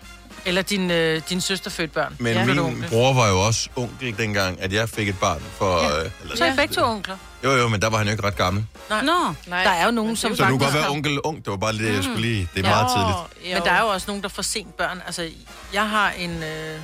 Eller 0.45 0.61
din, 0.61 0.91
øh, 0.91 1.21
din 1.29 1.41
søster 1.41 1.69
fødte 1.69 1.93
børn. 1.93 2.15
Men 2.19 2.33
Ja. 2.33 2.45
min 2.45 2.83
bror 2.89 3.13
var 3.13 3.27
jo 3.29 3.39
også 3.41 3.69
onkel 3.75 4.17
dengang, 4.17 4.61
at 4.61 4.73
jeg 4.73 4.89
fik 4.89 5.09
et 5.09 5.19
barn 5.19 5.41
for... 5.57 5.83
Ja. 5.83 5.99
Øh, 6.03 6.11
eller, 6.21 6.37
Så 6.37 6.45
er 6.45 6.53
I 6.53 6.55
begge 6.55 6.73
to 6.75 6.81
onkler. 6.83 7.17
Jo, 7.43 7.51
jo, 7.51 7.67
men 7.67 7.81
der 7.81 7.89
var 7.89 7.97
han 7.97 8.07
jo 8.07 8.11
ikke 8.11 8.23
ret 8.23 8.35
gammel. 8.35 8.65
Nå, 8.89 8.95
Nej, 9.47 9.63
Der 9.63 9.69
er 9.69 9.85
jo 9.85 9.91
nogen, 9.91 10.15
som 10.15 10.35
Så 10.35 10.43
du 10.43 10.49
kan 10.49 10.57
godt 10.59 10.73
være 10.73 10.89
onkel 10.89 11.19
ung. 11.21 11.37
Det 11.45 11.51
var 11.51 11.57
bare 11.57 11.73
det, 11.73 11.93
jeg 11.95 12.03
skulle 12.03 12.21
lige... 12.21 12.49
Det 12.55 12.65
er 12.65 12.69
Ja. 12.69 12.75
meget 12.75 12.87
tidligt. 12.97 13.49
Jo. 13.51 13.53
Men 13.59 13.63
der 13.63 13.71
er 13.71 13.81
jo 13.81 13.87
også 13.87 14.05
nogen, 14.07 14.23
der 14.23 14.29
får 14.29 14.41
sent 14.41 14.77
børn. 14.77 15.01
Altså, 15.05 15.29
jeg 15.73 15.89
har 15.89 16.11
en, 16.11 16.43
øh, 16.43 16.79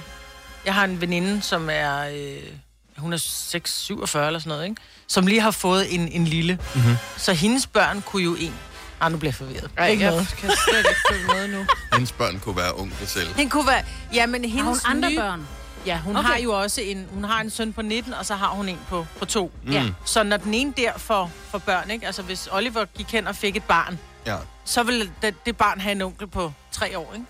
jeg 0.65 0.73
har 0.73 0.83
en 0.83 1.01
veninde, 1.01 1.41
som 1.41 1.69
er... 1.71 2.01
Øh, 2.07 2.37
hun 2.97 3.13
er 3.13 3.17
6-47 3.17 4.17
eller 4.27 4.39
sådan 4.39 4.49
noget, 4.49 4.63
ikke? 4.63 4.75
Som 5.07 5.27
lige 5.27 5.41
har 5.41 5.51
fået 5.51 5.93
en, 5.95 6.07
en 6.11 6.25
lille. 6.25 6.53
Mhm. 6.75 6.81
Mm-hmm. 6.83 6.97
Så 7.17 7.33
hendes 7.33 7.67
børn 7.67 8.01
kunne 8.01 8.23
jo 8.23 8.35
en... 8.35 8.53
Ah, 9.01 9.11
nu 9.11 9.17
bliver 9.17 9.29
jeg 9.29 9.35
forvirret. 9.35 9.69
Ej, 9.77 9.87
Ikke 9.87 10.03
jeg 10.03 10.11
noget. 10.11 10.35
kan 10.39 10.51
slet 10.69 10.77
ikke 10.79 10.99
følge 11.11 11.27
med 11.27 11.57
nu. 11.57 11.65
Hendes 11.93 12.11
børn 12.11 12.39
kunne 12.39 12.57
være 12.57 12.71
onkel 12.73 13.07
selv. 13.07 13.27
Den 13.37 13.49
kunne 13.49 13.67
være... 13.67 13.83
Ja, 14.13 14.25
men 14.25 14.45
hendes 14.45 14.61
har 14.61 14.69
hun 14.69 14.97
andre 14.97 15.09
nye, 15.09 15.17
børn? 15.17 15.47
Ja, 15.85 15.97
hun 15.99 16.15
Okay. 16.17 16.29
har 16.29 16.37
jo 16.37 16.51
også 16.53 16.81
en... 16.81 17.07
Hun 17.13 17.23
har 17.23 17.41
en 17.41 17.49
søn 17.49 17.73
på 17.73 17.81
19, 17.81 18.13
og 18.13 18.25
så 18.25 18.35
har 18.35 18.47
hun 18.47 18.69
en 18.69 18.79
på, 18.89 19.05
på 19.19 19.25
2. 19.25 19.51
Mm. 19.63 19.71
Ja. 19.71 19.83
Så 20.05 20.23
når 20.23 20.37
den 20.37 20.53
ene 20.53 20.73
der 20.77 20.91
får, 20.97 21.31
får 21.51 21.57
børn, 21.57 21.89
ikke? 21.91 22.05
Altså, 22.05 22.21
hvis 22.21 22.47
Oliver 22.51 22.85
gik 22.85 23.11
hen 23.11 23.27
og 23.27 23.35
fik 23.35 23.55
et 23.57 23.63
barn, 23.63 23.99
Ja. 24.25 24.35
så 24.65 24.83
vil 24.83 25.11
det, 25.21 25.45
det 25.45 25.57
barn 25.57 25.79
have 25.79 25.91
en 25.91 26.01
onkel 26.01 26.27
på 26.27 26.51
3 26.71 26.97
år, 26.97 27.11
ikke? 27.13 27.25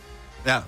ja. 0.46 0.60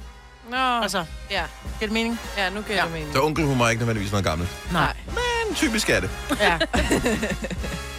Nå, 0.51 0.57
Altså, 0.81 1.05
ja. 1.31 1.43
giver 1.79 1.87
det 1.87 1.91
mening? 1.91 2.19
ja, 2.37 2.49
nu 2.49 2.61
giver 2.61 2.77
Ja. 2.77 2.83
det 2.83 2.91
mening. 2.91 3.13
Så 3.13 3.21
onkelhumor 3.23 3.65
er 3.65 3.69
ikke 3.69 3.79
nødvendigvis 3.79 4.11
noget 4.11 4.25
gammelt. 4.25 4.49
Nej. 4.71 4.95
Men 5.07 5.55
typisk 5.55 5.89
er 5.89 5.99
det. 5.99 6.09
Ja. 6.39 6.57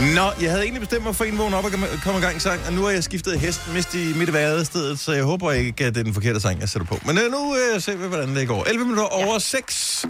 Nå, 0.00 0.30
jeg 0.40 0.50
havde 0.50 0.62
egentlig 0.62 0.80
bestemt 0.80 1.04
mig 1.04 1.16
for 1.16 1.24
en 1.24 1.38
vågen 1.38 1.54
op 1.54 1.64
og 1.64 1.70
komme- 2.04 2.18
i 2.18 2.22
gang 2.22 2.42
sang, 2.42 2.60
og 2.66 2.72
nu 2.72 2.82
har 2.82 2.90
jeg 2.90 3.04
skiftet 3.04 3.40
hest 3.40 3.60
midt 3.74 3.94
i 3.94 4.18
midt 4.18 4.28
i 4.28 4.32
været 4.32 4.98
så 5.00 5.12
jeg 5.12 5.24
håber 5.24 5.52
ikke, 5.52 5.84
at 5.84 5.94
det 5.94 6.00
er 6.00 6.04
den 6.04 6.14
forkerte 6.14 6.40
sang, 6.40 6.60
jeg 6.60 6.68
sætter 6.68 6.86
på. 6.86 6.98
Men 7.06 7.18
øh, 7.18 7.30
nu 7.30 7.56
øh, 7.56 7.80
ser 7.80 7.96
vi, 7.96 8.06
hvordan 8.08 8.36
det 8.36 8.48
går. 8.48 8.64
11 8.64 8.84
minutter 8.84 9.04
over 9.04 9.38
6. 9.38 10.06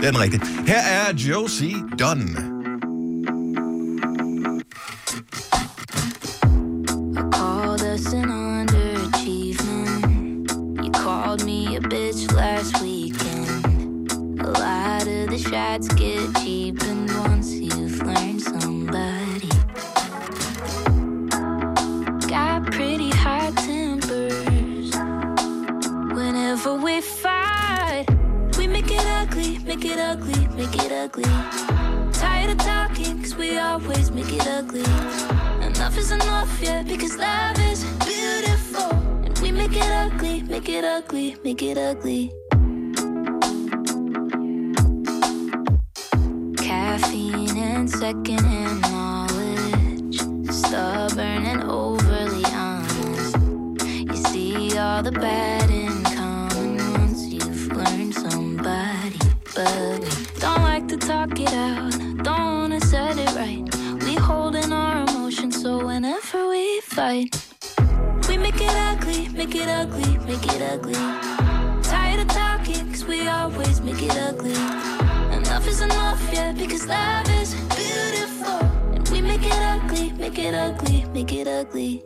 Det 0.00 0.06
er 0.06 0.10
den 0.10 0.20
rigtige. 0.20 0.42
Her 0.66 0.80
er 0.80 1.14
Josie 1.14 1.74
Dunn. 1.98 2.38
called 7.32 7.82
us 7.82 8.12
an 8.12 8.30
underachievement. 8.30 10.50
You 10.84 10.90
called 10.90 11.44
me 11.44 11.76
a 11.76 11.80
bitch 11.80 12.30
last 12.32 12.80
weekend. 12.82 14.12
A 14.40 14.46
lot 14.46 15.06
of 15.06 15.28
the 15.30 15.38
shots 15.38 15.88
get 15.94 16.37
make 29.78 29.92
it 29.92 30.00
ugly, 30.00 30.48
make 30.56 30.84
it 30.84 30.90
ugly. 30.90 31.22
Tired 32.12 32.50
of 32.50 32.58
talking, 32.58 33.22
cause 33.22 33.36
we 33.36 33.58
always 33.58 34.10
make 34.10 34.32
it 34.32 34.46
ugly. 34.48 34.82
Enough 35.64 35.96
is 35.96 36.10
enough, 36.10 36.60
yeah, 36.60 36.82
because 36.82 37.16
love 37.16 37.56
is 37.60 37.84
beautiful. 38.04 38.90
And 39.24 39.38
we 39.38 39.52
make 39.52 39.76
it 39.76 39.90
ugly, 40.04 40.42
make 40.42 40.68
it 40.68 40.84
ugly, 40.84 41.36
make 41.44 41.62
it 41.62 41.78
ugly. 41.78 42.32
Caffeine 46.56 47.56
and 47.56 47.88
secondhand 47.88 48.80
knowledge. 48.82 50.18
Stubborn 50.50 51.46
and 51.52 51.62
overly 51.70 52.44
honest. 52.46 53.36
You 53.86 54.16
see 54.16 54.76
all 54.76 55.04
the 55.04 55.12
bad 55.12 55.57
fight, 66.98 67.30
we 68.28 68.36
make 68.36 68.60
it 68.60 68.74
ugly, 68.90 69.28
make 69.28 69.54
it 69.54 69.68
ugly, 69.68 70.18
make 70.26 70.46
it 70.52 70.62
ugly. 70.72 71.00
Tired 71.80 72.18
of 72.18 72.26
talking, 72.26 72.90
cause 72.90 73.04
we 73.04 73.28
always 73.28 73.80
make 73.80 74.02
it 74.02 74.16
ugly. 74.16 74.58
Enough 75.36 75.68
is 75.68 75.80
enough, 75.80 76.20
yeah, 76.32 76.50
because 76.50 76.88
love 76.88 77.30
is 77.40 77.54
beautiful. 77.76 78.58
And 78.94 79.08
we 79.10 79.20
make 79.20 79.44
it 79.44 79.62
ugly, 79.74 80.10
make 80.14 80.40
it 80.40 80.54
ugly, 80.54 81.04
make 81.14 81.32
it 81.32 81.46
ugly. 81.46 82.02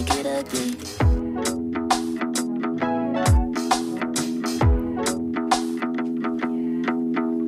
Ugly, 0.00 0.12
make 0.12 0.20
it 0.20 0.26
ugly. 0.26 0.76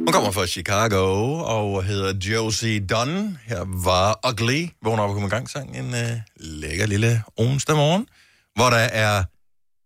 Hun 0.07 0.13
kommer 0.13 0.31
fra 0.31 0.47
Chicago 0.47 1.35
og 1.39 1.85
hedder 1.85 2.15
Josie 2.23 2.87
Dunn. 2.87 3.39
Her 3.45 3.65
var 3.85 4.29
Ugly. 4.31 4.69
Vågn 4.85 4.99
op 4.99 5.11
og 5.11 5.17
kom 5.17 5.25
i 5.25 5.29
gang 5.29 5.51
sang 5.51 5.77
en 5.77 5.95
øh, 5.95 6.11
lækker 6.37 6.87
lille 6.87 7.23
onsdag 7.37 7.77
morgen, 7.77 8.07
hvor 8.55 8.71
der 8.71 8.77
er 8.77 9.25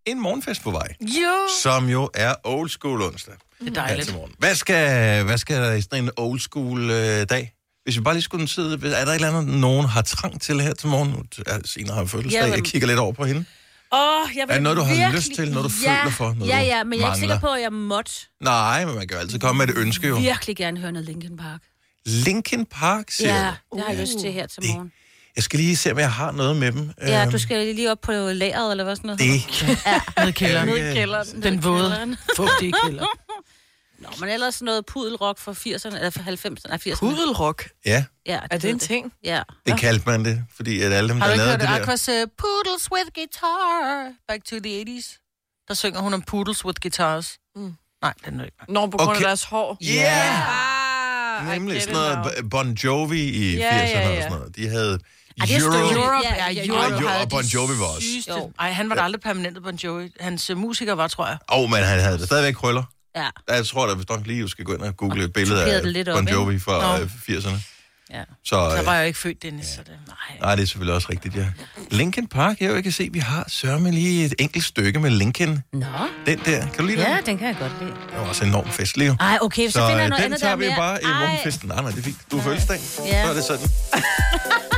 en 0.06 0.20
morgenfest 0.20 0.62
på 0.62 0.70
vej, 0.70 0.94
Jo. 1.00 1.32
som 1.62 1.88
jo 1.88 2.10
er 2.14 2.34
old 2.44 2.68
school 2.68 3.02
onsdag. 3.02 3.34
Det 3.60 3.68
er 3.68 3.72
dejligt. 3.72 4.16
Hvad 4.38 4.54
skal, 4.54 5.24
hvad 5.24 5.38
skal 5.38 5.56
der 5.62 5.72
i 5.72 5.80
sådan 5.80 6.04
en 6.04 6.10
old 6.16 6.40
school 6.40 6.90
øh, 6.90 7.26
dag? 7.30 7.52
Hvis 7.86 7.96
vi 7.96 8.00
bare 8.00 8.14
lige 8.14 8.22
skulle 8.22 8.48
sidde, 8.48 8.74
er 8.74 9.04
der 9.04 9.12
et 9.12 9.14
eller 9.14 9.28
andet, 9.38 9.54
nogen 9.60 9.86
har 9.86 10.02
trang 10.02 10.40
til 10.40 10.60
her 10.60 10.74
til 10.74 10.88
morgen? 10.88 11.28
Er 11.46 11.58
Sina 11.64 11.92
har 11.92 12.04
fødselsdag, 12.04 12.40
Jamen. 12.40 12.54
jeg 12.54 12.64
kigger 12.64 12.88
lidt 12.88 12.98
over 12.98 13.12
på 13.12 13.24
hende. 13.24 13.44
Åh, 13.92 13.98
jeg 14.36 14.44
vil 14.46 14.50
Er 14.50 14.54
det 14.54 14.62
noget, 14.62 14.76
du 14.78 14.82
har 14.82 14.94
virkelig... 14.94 15.12
lyst 15.14 15.30
til? 15.36 15.50
Noget, 15.50 15.70
du 15.70 15.74
ja, 15.84 16.00
føler 16.02 16.12
for? 16.12 16.34
Noget, 16.34 16.48
ja, 16.52 16.60
ja, 16.60 16.84
men 16.84 16.98
jeg 17.00 17.04
er 17.04 17.14
ikke 17.14 17.18
sikker 17.20 17.40
på, 17.40 17.46
at 17.46 17.62
jeg 17.62 17.72
måtte 17.72 18.12
Nej, 18.40 18.84
men 18.86 18.94
man 18.94 19.08
kan 19.08 19.16
jo 19.16 19.20
altid 19.20 19.38
komme 19.38 19.66
med 19.66 19.74
et 19.74 19.78
ønske 19.80 20.08
jo. 20.08 20.16
virkelig 20.16 20.56
gerne 20.56 20.80
høre 20.80 20.92
noget 20.92 21.06
Linkin 21.08 21.36
Park. 21.36 21.60
Linkin 22.06 22.66
Park, 22.66 23.10
siger 23.10 23.34
Ja, 23.44 23.46
du? 23.72 23.76
det 23.76 23.84
har 23.86 23.92
jeg 23.92 24.00
lyst 24.02 24.18
til 24.20 24.32
her 24.32 24.46
til 24.46 24.62
Det- 24.62 24.70
morgen. 24.70 24.92
Jeg 25.36 25.44
skal 25.44 25.58
lige 25.58 25.76
se, 25.76 25.92
om 25.92 25.98
jeg 25.98 26.12
har 26.12 26.32
noget 26.32 26.56
med 26.56 26.72
dem. 26.72 26.90
Ja, 27.02 27.22
Øhm, 27.22 27.30
du 27.32 27.38
skal 27.38 27.74
lige 27.74 27.90
op 27.90 27.98
på 28.02 28.12
lageret, 28.12 28.70
eller 28.70 28.84
hvad 28.84 28.96
sådan 28.96 29.06
noget? 29.08 29.20
Det 29.20 29.28
Ned 30.18 30.28
i 30.28 30.30
kælderen. 30.32 30.68
Ned 30.68 30.76
i 30.90 30.94
kælderen. 30.94 31.42
Den 31.42 31.64
våde, 31.64 32.16
fugtige 32.36 32.72
kælder. 32.84 33.06
Nå, 33.98 34.08
men 34.20 34.28
ellers 34.28 34.62
noget 34.62 34.86
pudelrock 34.86 35.38
fra 35.38 35.52
80'erne, 35.52 35.96
eller 35.96 36.10
fra 36.10 36.20
90'erne, 36.22 36.68
nej, 36.68 36.78
80'erne. 36.86 36.98
Pudelrock. 36.98 37.68
Ja, 37.86 38.04
Ja, 38.26 38.40
Er 38.50 38.58
det 38.58 38.70
en 38.70 38.78
ting? 38.78 39.12
Ja. 39.24 39.42
det 39.66 39.78
kaldte 39.80 40.02
man 40.06 40.24
det, 40.24 40.44
fordi 40.56 40.82
at 40.82 40.92
alle 40.92 41.08
dem, 41.08 41.20
Har 41.20 41.26
der 41.28 41.34
du 41.34 41.40
ikke 41.40 41.44
lavede 41.44 41.66
hørt 41.68 41.78
det 41.80 41.86
der... 41.88 42.18
Aqua's 42.20 42.22
uh, 42.22 42.28
Poodles 42.38 42.92
with 42.92 43.06
Guitar? 43.14 44.12
Back 44.28 44.44
to 44.44 44.56
the 44.64 44.82
80s. 44.82 45.22
Der 45.68 45.74
synger 45.74 46.00
hun 46.00 46.14
om 46.14 46.22
Poodles 46.22 46.64
with 46.64 46.80
Guitars. 46.82 47.38
Mm. 47.56 47.74
Nej, 48.02 48.12
den 48.24 48.40
er 48.40 48.44
ikke. 48.44 48.56
Når 48.68 48.86
på 48.86 48.96
grund 48.96 49.10
Okay. 49.10 49.20
af 49.20 49.26
deres 49.26 49.44
hår. 49.44 49.78
Yeah! 49.82 51.48
Ah, 51.48 51.56
I 51.56 51.58
Nemlig 51.58 51.82
sådan 51.82 51.94
noget 51.94 52.50
Bon 52.50 52.72
Jovi 52.72 53.20
i 53.22 53.56
Ja, 53.56 53.70
80'erne 53.70 53.98
ja, 53.98 54.08
og 54.08 54.14
ja. 54.14 54.22
sådan 54.22 54.38
noget. 54.38 54.56
De 54.56 54.68
havde 54.68 54.98
Ej, 55.40 55.46
det 55.46 55.56
er 55.56 55.60
Euro... 55.60 55.72
støvligt. 55.72 55.98
Europe, 55.98 56.28
Ja, 56.28 56.34
ja, 56.44 56.50
ja, 56.52 56.66
Europe 56.66 56.94
ja. 56.94 57.08
havde 57.08 57.22
Og 57.22 57.28
Bon 57.28 57.44
Jovi 57.44 57.72
var 57.78 57.86
også. 57.86 58.50
Ej, 58.58 58.70
han 58.72 58.88
var 58.88 58.94
da 58.94 59.00
aldrig 59.02 59.20
permanentet 59.20 59.62
Bon 59.62 59.74
Jovi. 59.74 60.12
Hans 60.20 60.50
uh, 60.50 60.56
musiker 60.58 60.92
var, 60.92 61.08
tror 61.08 61.26
jeg. 61.26 61.38
Åh, 61.52 61.58
oh, 61.62 61.70
men 61.70 61.78
han 61.82 62.00
havde 62.00 62.18
det 62.18 62.26
stadigvæk 62.26 62.54
krøller. 62.54 62.82
Ja. 63.16 63.28
Jeg 63.56 63.66
tror, 63.66 63.86
at 63.86 63.96
hvis 63.96 64.08
nok 64.08 64.26
lige 64.26 64.42
du 64.42 64.48
skal 64.48 64.64
gå 64.64 64.72
ind 64.74 64.82
og 64.82 64.96
google 64.96 65.24
et 65.24 65.32
billede 65.32 65.64
af 65.64 65.82
det 65.82 66.06
Bon 66.06 66.20
ikke? 66.22 66.32
Jovi 66.32 66.58
fra 66.58 67.00
øh, 67.00 67.06
80'erne. 67.28 67.50
ja. 68.10 68.22
Så, 68.44 68.70
Så 68.70 68.76
øh, 68.80 68.86
var 68.86 68.94
jeg 68.94 69.02
jo 69.02 69.06
ikke 69.06 69.18
født, 69.18 69.42
Dennis. 69.42 69.66
Så 69.66 69.80
det, 69.80 69.92
nej. 70.06 70.16
nej, 70.40 70.54
det 70.54 70.62
er 70.62 70.66
selvfølgelig 70.66 70.94
også 70.94 71.08
rigtigt, 71.10 71.36
ja. 71.36 71.46
Linkin 71.90 72.26
Park, 72.26 72.60
jeg 72.60 72.82
kan 72.82 72.92
se, 72.92 73.08
vi 73.12 73.18
har 73.18 73.44
sørme 73.48 73.90
lige 73.90 74.24
et 74.24 74.34
enkelt 74.38 74.64
stykke 74.64 75.00
med 75.00 75.10
Linkin. 75.10 75.62
Nå, 75.72 75.86
Den 76.26 76.38
der, 76.44 76.60
kan 76.60 76.78
du 76.78 76.86
lide 76.86 77.00
ja, 77.10 77.16
den? 77.16 77.26
den 77.26 77.38
kan 77.38 77.46
jeg 77.48 77.56
godt 77.60 77.72
lide. 77.80 77.90
Det 77.90 78.18
var 78.20 78.28
også 78.28 78.44
enormt 78.44 78.72
festlig, 78.72 79.06
jo. 79.08 79.16
Ej, 79.20 79.38
okay, 79.40 79.66
så, 79.66 79.72
Så 79.72 79.78
finder 79.88 79.96
jeg 79.96 80.04
øh, 80.04 80.08
noget 80.10 80.18
den 80.24 80.24
andet, 80.24 80.40
tager 80.40 80.50
der 80.52 80.56
vi 80.58 80.64
er 80.64 80.68
mere... 80.68 80.76
bare 80.78 81.02
i 81.02 81.06
rumfesten. 81.06 81.68
Nej, 81.68 81.82
nej, 81.82 81.90
det 81.90 81.98
er 81.98 82.02
fint. 82.02 82.16
Du 82.30 82.38
er 82.38 82.42
fødselsdag. 82.42 82.80
Ja. 83.06 83.24
Så 83.24 83.30
er 83.30 83.34
det 83.34 83.44
sådan. 83.44 83.68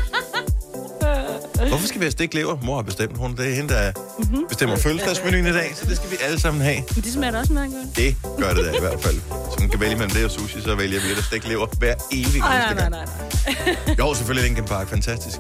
Hvorfor 1.68 1.86
skal 1.86 2.00
vi 2.00 2.04
have 2.04 2.10
stegt 2.10 2.34
lever? 2.34 2.58
Mor 2.62 2.74
har 2.76 2.82
bestemt. 2.82 3.16
Hun, 3.16 3.36
det 3.36 3.48
er 3.50 3.54
hende, 3.54 3.74
der 3.74 3.92
Mhm. 4.18 4.48
bestemmer 4.48 4.76
fødselsdagsmenuen 4.76 5.46
i 5.46 5.52
dag, 5.52 5.72
så 5.76 5.86
det 5.86 5.96
skal 5.96 6.10
vi 6.10 6.16
alle 6.20 6.40
sammen 6.40 6.62
have. 6.62 6.82
Men 6.94 7.04
det 7.04 7.12
smager 7.12 7.30
da 7.32 7.38
også 7.38 7.52
meget 7.52 7.72
godt. 7.72 7.96
Det 7.96 8.16
gør 8.38 8.54
det 8.54 8.64
da 8.64 8.76
i 8.76 8.80
hvert 8.80 9.00
fald. 9.02 9.20
Så 9.52 9.56
man 9.60 9.68
kan 9.70 9.80
vælge 9.80 9.96
mellem 9.96 10.10
det 10.10 10.24
og 10.24 10.30
sushi, 10.30 10.60
så 10.60 10.74
vælger 10.74 11.00
vi 11.00 11.06
lidt 11.08 11.18
at 11.18 11.24
stegt 11.24 11.48
lever 11.48 11.66
hver 11.78 11.94
evig 12.12 12.38
Nej, 12.40 12.54
eneste 12.56 12.74
nej, 12.74 12.74
gang. 12.74 12.90
nej, 12.90 13.04
nej. 13.86 13.94
Jo, 13.98 14.14
selvfølgelig 14.14 14.44
Linkin 14.48 14.64
Park. 14.64 14.88
Fantastisk. 14.88 15.38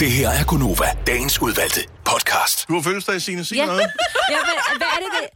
Det 0.00 0.10
her 0.10 0.28
er 0.30 0.44
Gunova, 0.44 0.84
dagens 1.06 1.42
udvalgte 1.42 1.80
podcast. 2.04 2.68
Du 2.68 2.74
har 2.74 2.82
fødselsdag, 2.82 3.22
Signe. 3.22 3.44
Sig 3.44 3.54
Ja. 3.56 3.66
noget. 3.66 3.80
Ja, 4.30 4.36
hvad, 4.36 4.76
hvad 4.78 4.86
er 4.86 4.98
det, 5.04 5.10
det 5.20 5.28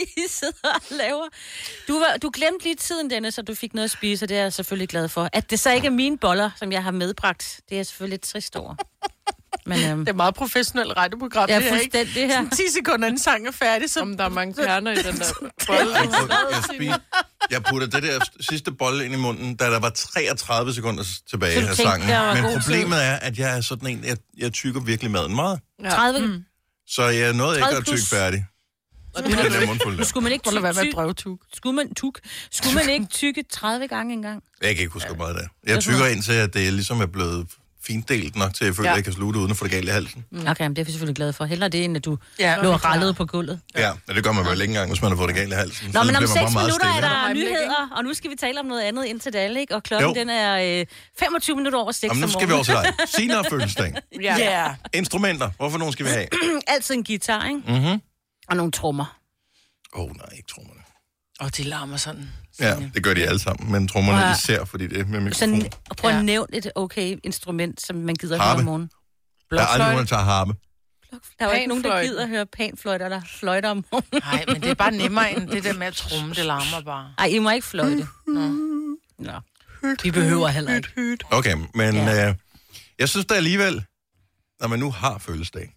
I 0.16 0.28
sidder 0.28 0.68
og 0.74 0.80
laver? 0.90 1.24
Du, 1.88 1.98
var, 1.98 2.16
du 2.22 2.30
glemte 2.34 2.64
lige 2.64 2.74
tiden, 2.76 3.10
Dennis, 3.10 3.34
så 3.34 3.42
du 3.42 3.54
fik 3.54 3.74
noget 3.74 3.84
at 3.84 3.90
spise, 3.90 4.24
og 4.24 4.28
det 4.28 4.36
er 4.36 4.42
jeg 4.42 4.52
selvfølgelig 4.52 4.88
glad 4.88 5.08
for. 5.08 5.28
At 5.32 5.50
det 5.50 5.60
så 5.60 5.72
ikke 5.72 5.86
er 5.86 5.90
mine 5.90 6.18
boller, 6.18 6.50
som 6.58 6.72
jeg 6.72 6.82
har 6.82 6.90
medbragt, 6.90 7.60
det 7.68 7.74
er 7.74 7.78
jeg 7.78 7.86
selvfølgelig 7.86 8.12
lidt 8.12 8.22
trist 8.22 8.56
over. 8.56 8.74
Men 9.66 9.90
øhm, 9.90 9.98
Det 9.98 10.08
er 10.08 10.16
meget 10.16 10.34
professionelt 10.34 10.96
radioprogram. 10.96 11.48
er 11.50 11.58
det 11.58 11.68
her, 11.68 11.78
ikke? 11.80 11.98
fuldstændig 11.98 12.26
her. 12.28 12.48
10 12.50 12.62
sekunder 12.76 13.06
inden 13.08 13.18
sang 13.20 13.46
er 13.46 13.50
færdig, 13.52 13.90
så... 13.90 14.00
Om 14.00 14.16
der 14.16 14.24
er 14.24 14.28
mange 14.28 14.54
kerner 14.54 14.92
i 14.92 14.96
den 14.96 15.16
der 15.16 15.32
bolle. 15.66 15.94
Jeg, 15.96 16.08
jeg, 16.50 16.62
spiste, 16.74 17.00
jeg 17.50 17.62
putter 17.62 17.86
det 17.86 18.02
der 18.02 18.20
sidste 18.40 18.72
bolle 18.72 19.04
ind 19.04 19.14
i 19.14 19.16
munden, 19.16 19.56
da 19.56 19.70
der 19.70 19.78
var 19.80 19.90
33 19.90 20.74
sekunder 20.74 21.04
tilbage 21.30 21.68
af 21.68 21.76
sangen. 21.76 22.08
Men 22.42 22.52
problemet 22.60 23.04
er, 23.04 23.14
at 23.16 23.38
jeg 23.38 23.56
er 23.56 23.60
sådan 23.60 23.88
en, 23.88 24.04
jeg, 24.04 24.16
jeg 24.38 24.52
tykker 24.52 24.80
virkelig 24.80 25.10
maden 25.10 25.34
meget. 25.34 25.60
30 25.90 26.26
mm. 26.26 26.44
Så 26.86 27.02
jeg 27.02 27.32
nåede 27.32 27.56
ikke 27.56 27.64
30 27.64 27.78
at 27.78 27.86
tykke 27.86 28.06
færdig. 28.06 28.46
Og 29.14 29.22
Det 29.22 29.32
er 29.32 29.96
der. 29.96 30.04
Skulle 30.04 30.22
man 30.22 30.32
ikke 30.32 30.50
lade 30.50 30.62
være 30.62 30.72
med 30.84 30.92
brevtug. 30.94 31.38
skulle 31.54 31.76
man, 31.76 31.94
tuk, 31.94 32.20
skulle 32.50 32.74
man 32.74 32.88
ikke 32.90 33.06
tykke 33.06 33.44
30 33.50 33.88
gange 33.88 34.12
engang? 34.14 34.42
Jeg 34.62 34.74
kan 34.74 34.82
ikke 34.82 34.92
huske, 34.92 35.08
hvor 35.08 35.16
meget 35.16 35.36
det 35.36 35.42
er. 35.44 35.72
Jeg 35.72 35.82
tykker 35.82 36.06
ind 36.06 36.22
til, 36.22 36.32
at 36.32 36.54
det 36.54 36.72
ligesom 36.72 37.00
er 37.00 37.06
blevet 37.06 37.46
fintdelt 37.86 38.36
nok 38.36 38.54
til, 38.54 38.64
at 38.64 38.68
jeg 38.68 38.76
føler, 38.76 38.88
Ja. 38.88 38.92
at 38.92 38.96
jeg 38.96 39.04
kan 39.04 39.12
slutte 39.12 39.38
uden 39.40 39.50
at 39.50 39.56
få 39.56 39.64
det 39.64 39.72
galt 39.72 39.88
i 39.88 39.90
halsen. 39.90 40.24
Mm. 40.30 40.46
Okay, 40.46 40.64
men 40.64 40.76
det 40.76 40.80
er 40.82 40.84
vi 40.84 40.90
selvfølgelig 40.90 41.16
glade 41.16 41.32
for. 41.32 41.44
Hellere 41.44 41.68
det, 41.68 41.84
end 41.84 41.96
at 41.96 42.04
du 42.04 42.18
Ja. 42.38 42.56
lå 42.62 42.72
rallet 42.72 43.16
på 43.16 43.24
gulvet. 43.26 43.60
Ja, 43.76 43.90
men 44.06 44.16
det 44.16 44.24
gør 44.24 44.32
man 44.32 44.44
vel 44.46 44.60
ikke 44.60 44.70
engang, 44.70 44.90
hvis 44.90 45.02
man 45.02 45.10
har 45.10 45.16
fået 45.16 45.28
det 45.28 45.36
galt 45.36 45.52
i 45.52 45.54
halsen. 45.56 45.86
Nå, 45.86 45.92
Så 45.92 46.04
men 46.04 46.16
om 46.16 46.20
bliver 46.20 46.28
man 46.34 46.36
bare 46.36 46.46
6 46.48 46.54
meget 46.54 46.66
minutter 46.66 47.08
er 47.08 47.26
der 47.28 47.34
nyheder, 47.34 47.88
og 47.96 48.04
nu 48.04 48.14
skal 48.14 48.30
vi 48.30 48.36
tale 48.36 48.60
om 48.60 48.66
noget 48.66 48.82
andet 48.82 49.04
indtil 49.04 49.32
da, 49.32 49.48
ikke? 49.48 49.74
Og 49.74 49.82
klokken 49.82 50.08
Jo. 50.14 50.20
den 50.20 50.28
er 50.30 50.80
øh, 50.80 50.86
25 51.18 51.56
minutter 51.56 51.78
over 51.78 51.92
6 51.92 52.02
Jamen, 52.10 52.20
nu 52.20 52.28
skal 52.28 52.48
vi 52.48 52.54
til 52.64 52.74
dig. 52.74 52.92
Signe 53.16 53.34
har 53.34 53.46
fødselsdag. 53.50 53.94
Ja. 54.22 54.36
Ja. 54.38 54.74
Instrumenter. 55.00 55.50
Hvorfor 55.56 55.78
nogen 55.78 55.92
skal 55.92 56.06
vi 56.06 56.10
have? 56.10 56.26
Altid 56.74 56.94
en 56.94 57.04
guitar, 57.04 57.46
ikke? 57.48 57.60
Mhm. 57.66 58.00
Og 58.48 58.56
nogle 58.56 58.72
trommer. 58.72 59.18
Åh, 59.96 60.02
oh, 60.04 60.16
nej, 60.16 60.26
ikke 60.36 60.48
trommerne. 60.48 60.80
Og 61.42 61.56
de 61.56 61.62
larmer 61.62 61.96
sådan. 61.96 62.30
Ja, 62.60 62.76
det 62.94 63.02
gør 63.04 63.14
de 63.14 63.26
alle 63.26 63.38
sammen, 63.38 63.72
men 63.72 63.88
trommerne 63.88 64.18
Ja. 64.18 64.32
især, 64.34 64.64
fordi 64.64 64.86
det 64.86 65.00
er 65.00 65.04
med 65.04 65.20
mikrofon. 65.20 65.32
Sådan, 65.34 65.70
og 65.90 65.96
prøv 65.96 66.10
at 66.10 66.16
Ja. 66.16 66.22
nævne 66.22 66.56
et 66.56 66.72
okay 66.74 67.16
instrument, 67.24 67.80
som 67.80 67.96
man 67.96 68.14
gider 68.14 68.36
Harpe. 68.38 68.48
høre 68.50 68.58
om 68.58 68.64
morgenen. 68.64 68.90
Der 69.50 69.60
er 69.62 69.66
aldrig 69.66 69.88
nogen, 69.92 69.98
der 69.98 70.04
tager 70.16 70.22
harpe. 70.22 70.52
Der 71.10 71.18
er 71.38 71.44
jo 71.44 71.50
ikke 71.50 71.66
nogen, 71.66 71.84
der 71.84 72.02
gider 72.02 72.26
høre 72.26 72.46
panfløjter 72.46 73.04
eller 73.06 73.20
fløjter 73.26 73.68
om 73.70 73.84
morgenen. 73.92 74.22
Nej, 74.24 74.44
men 74.48 74.62
det 74.62 74.70
er 74.70 74.74
bare 74.74 74.90
nemmere 74.90 75.32
end 75.36 75.48
det 75.48 75.64
der 75.64 75.72
med 75.72 75.86
at 75.86 75.94
trumme. 75.94 76.34
Det 76.34 76.44
larmer 76.46 76.80
bare. 76.84 77.14
Ej, 77.18 77.26
I 77.26 77.38
må 77.38 77.50
ikke 77.50 77.66
fløjte. 77.66 78.06
Nå. 78.26 78.48
Nå. 79.18 79.32
Vi 80.02 80.10
behøver 80.10 80.48
heller 80.48 80.74
ikke. 80.76 81.18
Okay, 81.30 81.56
men 81.74 81.94
Ja. 81.94 82.28
øh, 82.28 82.34
jeg 82.98 83.08
synes 83.08 83.26
da 83.26 83.34
alligevel, 83.34 83.84
når 84.60 84.68
man 84.68 84.78
nu 84.78 84.90
har 84.90 85.18
fødselsdag, 85.18 85.74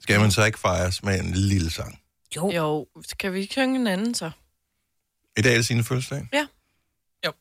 skal 0.00 0.20
man 0.20 0.30
så 0.30 0.44
ikke 0.44 0.58
fejres 0.58 1.02
med 1.02 1.20
en 1.20 1.30
lille 1.34 1.70
sang. 1.70 1.98
Jo. 2.36 2.50
Jo, 2.52 2.86
kan 3.18 3.32
vi 3.32 3.40
ikke 3.40 3.52
synge 3.52 3.76
en 3.80 3.86
anden 3.86 4.14
så? 4.14 4.30
I 5.38 5.42
dag 5.42 5.52
er 5.52 5.56
det 5.56 5.66
sine 5.66 5.84
fødselsdag? 5.84 6.28
Ja. 6.32 6.46
Jo. 7.26 7.32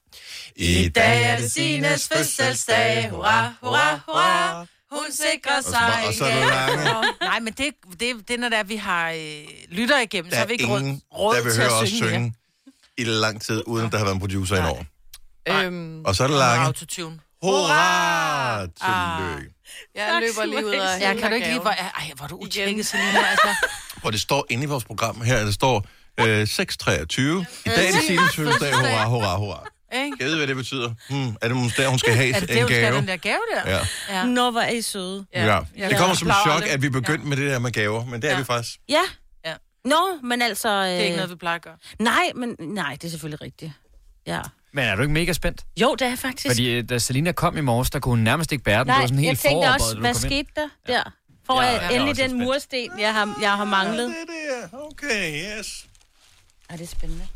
I 0.55 0.89
dag 0.89 1.23
er 1.23 1.37
det 1.37 1.51
Sines 1.51 2.09
fødselsdag. 2.13 3.09
Hurra, 3.09 3.53
hurra, 3.61 3.99
hurra. 4.07 4.65
Hun 4.91 5.05
sikrer 5.11 5.57
Og 5.57 5.63
så, 5.63 5.77
og 6.07 6.13
så 6.13 6.25
er 6.25 6.39
det 6.39 6.47
lange. 6.47 7.07
Nej, 7.21 7.39
men 7.39 7.53
det, 7.53 7.73
det, 7.99 8.27
det 8.27 8.33
er, 8.33 8.37
når 8.37 8.49
det 8.49 8.57
er, 8.57 8.63
vi 8.63 8.75
har 8.75 9.09
øh, 9.11 9.43
lytter 9.69 9.99
igennem, 9.99 10.29
Der 10.29 10.35
så 10.35 10.37
har 10.37 10.43
er 10.43 10.47
vi 10.47 10.53
ikke 10.53 10.67
råd, 10.67 10.79
ingen, 10.79 11.01
råd 11.13 11.35
der 11.35 11.41
til 11.41 11.49
behøver 11.49 11.69
at 11.75 11.81
også 11.81 11.95
synge, 11.95 12.09
synge 12.09 12.33
i 12.97 13.03
lang 13.03 13.41
tid, 13.41 13.63
uden 13.67 13.85
at 13.85 13.91
der 13.91 13.97
har 13.97 14.05
været 14.05 14.13
en 14.15 14.19
producer 14.19 14.55
Nej. 14.55 14.65
indover. 14.69 14.83
Øhm, 15.65 16.05
Og 16.05 16.15
så 16.15 16.23
er 16.23 16.27
det 16.27 16.37
lange. 16.37 16.65
Autotune. 16.65 17.19
Hurra! 17.41 18.59
Tillykke. 18.61 19.53
jeg 19.95 20.21
løber 20.21 20.45
lige 20.45 20.65
ud 20.65 20.71
af 20.73 20.99
Ja, 20.99 21.13
kan 21.13 21.29
du 21.29 21.35
ikke 21.35 21.47
lige... 21.47 21.59
Hvor, 21.59 21.69
ej, 21.71 22.11
hvor 22.15 22.23
er 22.23 22.27
du 22.27 22.35
utjekket, 22.35 22.85
Selina, 22.87 23.25
altså. 23.25 23.55
Og 24.03 24.11
det 24.11 24.21
står 24.21 24.45
inde 24.49 24.63
i 24.63 24.67
vores 24.67 24.83
program 24.83 25.21
her, 25.21 25.43
der 25.43 25.51
står 25.51 25.85
øh, 26.27 26.43
6.23. 26.43 27.21
I 27.21 27.69
dag 27.69 27.87
er 27.87 27.91
det 27.91 28.03
Sines 28.07 28.35
fødselsdag. 28.35 28.73
Hurra, 28.73 29.05
hurra, 29.09 29.37
hurra. 29.37 29.63
Ikke? 29.93 30.17
Jeg 30.19 30.27
ved, 30.27 30.37
hvad 30.37 30.47
det 30.47 30.55
betyder. 30.55 30.93
Hmm, 31.09 31.35
er 31.41 31.47
det 31.47 31.57
måske 31.57 31.81
der, 31.81 31.87
hun 31.89 31.99
skal 31.99 32.13
have 32.13 32.29
Er 32.35 32.39
det 32.39 32.41
en 32.41 32.55
det, 32.55 32.57
hun 32.61 32.67
skal 32.69 32.79
have 32.79 32.87
gave? 32.91 32.97
den 33.01 33.07
der 33.07 33.17
gave 33.17 33.39
der? 33.55 33.71
Ja. 33.71 33.79
Ja. 34.09 34.25
Nå, 34.25 34.51
hvor 34.51 34.61
er 34.61 34.69
I 34.69 34.81
søde. 34.81 35.25
Ja. 35.33 35.45
ja. 35.45 35.59
Ja. 35.77 35.89
Det 35.89 35.97
kommer 35.97 36.15
som 36.15 36.27
et 36.27 36.33
chok, 36.45 36.61
det. 36.63 36.67
at 36.69 36.81
vi 36.81 36.89
begyndte 36.89 37.27
med 37.27 37.37
det 37.37 37.51
der 37.51 37.59
med 37.59 37.71
gaver, 37.71 38.05
men 38.05 38.21
det 38.21 38.27
er 38.29 38.33
Ja. 38.33 38.39
vi 38.39 38.43
faktisk. 38.45 38.77
Ja. 38.89 39.01
Ja. 39.45 39.53
Nå, 39.85 39.97
men 40.23 40.41
altså... 40.41 40.69
Øh, 40.69 40.85
Det 40.85 40.93
er 40.95 40.99
ikke 41.03 41.15
noget, 41.15 41.29
vi 41.31 41.35
plejer 41.35 41.55
at 41.55 41.61
gøre. 41.61 41.75
Nej, 41.99 42.31
men 42.35 42.55
nej, 42.59 42.91
det 43.01 43.03
er 43.03 43.09
selvfølgelig 43.09 43.41
rigtigt. 43.41 43.71
Ja. 44.27 44.39
Men 44.73 44.83
er 44.85 44.95
du 44.95 45.01
ikke 45.01 45.13
mega 45.13 45.33
spændt? 45.33 45.61
Jo, 45.81 45.95
det 45.99 46.07
er 46.07 46.15
faktisk. 46.15 46.47
Fordi 46.55 46.71
øh, 46.73 46.89
da 46.89 46.97
Selina 46.97 47.31
kom 47.31 47.57
i 47.57 47.61
morges, 47.61 47.89
der 47.89 47.99
kunne 47.99 48.11
hun 48.11 48.19
nærmest 48.19 48.51
ikke 48.51 48.63
bære 48.63 48.79
den. 48.79 48.87
det 48.87 48.87
Nej, 48.87 48.99
var 48.99 49.07
sådan 49.07 49.23
jeg 49.23 49.29
helt 49.29 49.39
tænkte 49.39 49.55
forarbejdet, 49.55 49.85
også, 49.85 49.99
hvad 49.99 50.13
skete 50.13 50.49
der 50.55 50.67
der? 50.87 51.03
Får 51.47 51.61
Ja, 51.61 51.67
jeg 51.67 51.73
jeg 51.81 51.85
er 51.85 51.89
endelig 51.89 52.17
den 52.17 52.29
spændt. 52.29 52.43
mursten, 52.45 52.99
jeg 52.99 53.13
har, 53.13 53.37
jeg 53.41 53.51
har 53.51 53.65
manglet? 53.65 54.03
Ja, 54.03 54.07
det 54.07 54.63
er 54.63 54.67
det. 54.67 54.79
Okay, 54.91 55.57
yes. 55.59 55.85
Er 56.69 56.77
det 56.77 56.83
er 56.83 56.87
spændende? 56.87 57.27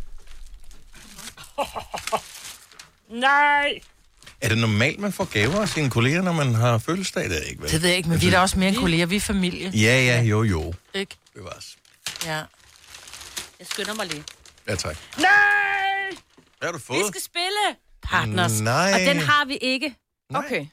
Nej! 3.27 3.79
Er 4.41 4.49
det 4.49 4.57
normalt, 4.57 4.99
man 4.99 5.13
får 5.13 5.25
gaver 5.25 5.61
af 5.61 5.69
sine 5.69 5.89
kolleger, 5.89 6.21
når 6.21 6.31
man 6.33 6.53
har 6.55 6.77
fødselsdag? 6.77 7.29
Det 7.29 7.37
er 7.37 7.41
ikke, 7.41 7.61
vel? 7.61 7.71
Det 7.71 7.81
ved 7.81 7.89
jeg 7.89 7.97
ikke, 7.97 8.09
men 8.09 8.21
vi 8.21 8.27
er 8.27 8.31
da 8.31 8.39
også 8.39 8.59
mere 8.59 8.69
end 8.69 8.77
kolleger. 8.77 9.05
Vi 9.05 9.15
er 9.15 9.19
familie. 9.19 9.69
Ja, 9.69 10.03
ja, 10.05 10.21
jo, 10.21 10.43
jo. 10.43 10.73
Ikke? 10.93 11.15
Bevares. 11.35 11.77
Ja. 12.25 12.35
Jeg 13.59 13.67
skynder 13.67 13.93
mig 13.93 14.05
lige. 14.07 14.23
Ja, 14.67 14.75
tak. 14.75 14.97
Nej! 15.17 15.25
Hvad 16.59 16.67
har 16.67 16.71
du 16.71 16.77
Vi 16.77 16.83
fået? 16.83 17.07
skal 17.07 17.21
spille 17.21 17.59
Partners. 18.03 18.61
Nej. 18.61 18.91
Og 18.93 18.99
den 18.99 19.19
har 19.19 19.45
vi 19.45 19.57
ikke. 19.57 19.95
Okay. 20.35 20.65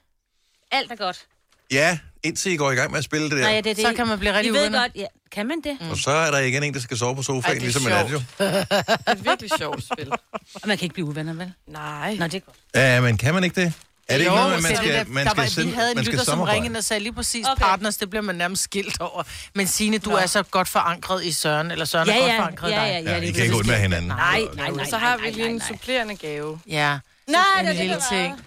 Alt 0.70 0.92
er 0.92 0.96
godt. 0.96 1.26
Ja, 1.70 1.98
indtil 2.22 2.52
I 2.52 2.56
går 2.56 2.70
i 2.70 2.74
gang 2.74 2.90
med 2.90 2.98
at 2.98 3.04
spille 3.04 3.24
det 3.30 3.36
der. 3.36 3.42
Nej, 3.42 3.50
ja, 3.50 3.56
det 3.60 3.70
er 3.70 3.74
det. 3.74 3.86
Så 3.86 3.92
kan 3.96 4.06
man 4.06 4.18
blive 4.18 4.32
rigtig 4.34 4.50
I 4.50 4.52
ved 4.52 4.60
uvenner. 4.60 4.80
godt, 4.80 4.92
ja. 4.96 5.06
Kan 5.32 5.46
man 5.46 5.60
det? 5.64 5.78
Og 5.90 5.96
så 5.96 6.10
er 6.10 6.30
der 6.30 6.38
igen 6.38 6.62
en, 6.62 6.74
der 6.74 6.80
skal 6.80 6.98
sove 6.98 7.16
på 7.16 7.22
sofaen, 7.22 7.44
Ej, 7.44 7.50
det 7.50 7.58
er 7.58 7.62
ligesom 7.62 7.86
en 7.86 7.92
anden 7.92 8.12
jo. 8.12 8.18
Det 8.38 8.66
er 9.06 9.14
virkelig 9.14 9.50
sjovt 9.58 9.82
spil. 9.92 10.10
Og 10.32 10.60
man 10.66 10.78
kan 10.78 10.84
ikke 10.84 10.92
blive 10.94 11.06
uvenner, 11.06 11.32
vel? 11.34 11.52
Nej. 11.66 12.14
Nå, 12.14 12.24
det 12.24 12.34
er 12.34 12.40
godt. 12.40 12.56
Ja, 12.74 13.00
men 13.00 13.16
kan 13.16 13.34
man 13.34 13.44
ikke 13.44 13.60
det? 13.60 13.72
Er 14.08 14.14
det 14.14 14.20
ikke 14.20 14.34
noget, 14.34 14.50
med, 14.52 14.60
man 14.62 14.70
det 14.70 14.78
skal, 14.78 14.94
der- 14.94 15.04
man 15.04 15.24
der 15.24 15.30
skal, 15.30 15.42
var, 15.42 15.48
sende, 15.48 15.68
vi 15.68 15.74
havde 15.74 15.90
en 15.90 15.96
man 15.96 16.04
lytter, 16.04 16.24
som 16.24 16.40
ringede 16.40 16.78
og 16.78 16.84
sagde 16.84 17.02
lige 17.02 17.12
præcis, 17.12 17.46
Okay. 17.46 17.60
partners, 17.64 17.96
det 17.96 18.10
bliver 18.10 18.22
man 18.22 18.34
nærmest 18.34 18.62
skilt 18.62 19.00
over. 19.00 19.22
Men 19.54 19.66
Signe, 19.66 19.98
du 19.98 20.10
er 20.10 20.26
så 20.26 20.42
godt 20.42 20.68
forankret 20.68 21.24
i 21.24 21.32
Søren, 21.32 21.70
eller 21.70 21.84
Søren 21.84 22.08
Ja, 22.08 22.14
er 22.16 22.20
godt 22.20 22.32
ja, 22.32 22.38
forankret 22.38 22.70
i 22.70 22.72
ja, 22.72 22.80
dig. 22.80 22.86
ja, 22.86 22.98
ja. 23.00 23.14
Ja, 23.14 23.20
det 23.20 23.26
I 23.28 23.32
kan 23.32 23.42
ikke 23.44 23.56
undvære 23.56 23.76
det. 23.76 23.82
hinanden. 23.82 24.08
Nej, 24.08 24.40
nej, 24.54 24.68
Og 24.70 24.76
nej, 24.76 24.84
så 24.86 24.96
har 24.98 25.16
vi 25.16 25.30
lige 25.30 25.48
en 25.48 25.62
supplerende 25.68 26.16
gave. 26.16 26.60
Ja, 26.66 26.98
Nej, 27.28 27.42
det 27.72 27.90
er 27.90 27.94
det, 27.94 28.02
ting. 28.10 28.40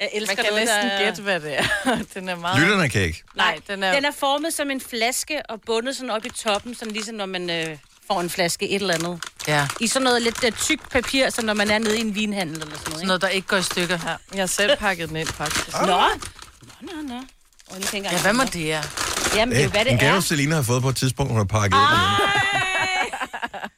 Jeg 0.00 0.10
elsker 0.14 0.36
Man 0.36 0.44
kan 0.44 0.52
noget, 0.52 0.64
næsten 0.68 0.90
der- 0.90 0.98
gætte, 1.04 1.22
hvad 1.22 1.40
det 1.40 1.58
er. 1.58 1.64
Den 2.14 2.28
er 2.28 2.36
meget... 2.36 2.60
Lytterne 2.62 2.88
kan 2.88 3.02
ikke. 3.02 3.22
Nej, 3.34 3.60
den 3.68 3.82
er... 3.82 3.94
Den 3.94 4.04
er 4.04 4.10
formet 4.10 4.54
som 4.54 4.70
en 4.70 4.80
flaske 4.80 5.42
og 5.48 5.60
bundet 5.66 5.96
sådan 5.96 6.10
op 6.10 6.24
i 6.26 6.28
toppen, 6.28 6.74
sådan 6.74 6.92
ligesom 6.92 7.14
når 7.14 7.26
man 7.26 7.50
øh, 7.50 7.78
får 8.06 8.20
en 8.20 8.30
flaske 8.30 8.68
et 8.68 8.74
eller 8.80 8.94
andet. 8.94 9.22
Ja. 9.48 9.68
I 9.80 9.86
sådan 9.86 10.04
noget 10.04 10.22
lidt 10.22 10.44
uh, 10.44 10.50
tykt 10.50 10.90
papir, 10.90 11.30
som 11.30 11.44
når 11.44 11.54
man 11.54 11.70
er 11.70 11.78
nede 11.78 11.98
i 11.98 12.00
en 12.00 12.14
vinhandel 12.14 12.62
eller 12.62 12.66
sådan 12.76 12.76
noget. 12.76 12.84
Sådan 12.90 13.00
Ikke? 13.00 13.06
noget, 13.06 13.22
der 13.22 13.28
ikke 13.28 13.48
går 13.48 13.56
i 13.56 13.62
stykker. 13.62 13.98
Ja, 14.04 14.16
jeg 14.34 14.42
har 14.42 14.46
selv 14.46 14.76
pakket 14.76 15.08
den 15.08 15.16
ind, 15.16 15.28
faktisk. 15.28 15.72
Nå. 15.80 15.86
Nå, 15.86 15.98
nå, 16.80 17.02
nå. 17.08 17.20
Og 17.70 17.82
tænker 17.82 18.10
Ja, 18.12 18.22
hvad 18.22 18.32
må 18.32 18.44
det 18.44 18.72
er? 18.72 18.82
Jamen, 19.36 19.52
det 19.54 19.60
er 19.60 19.64
jo, 19.64 19.70
hvad 19.70 19.80
en 19.86 19.92
det 19.92 20.00
gave, 20.00 20.16
er. 20.16 20.20
Selina 20.20 20.54
har 20.54 20.62
fået 20.62 20.82
på 20.82 20.88
et 20.88 20.96
tidspunkt, 20.96 21.30
hun 21.32 21.38
har 21.38 21.44
pakket 21.44 21.76
ind. 21.76 22.00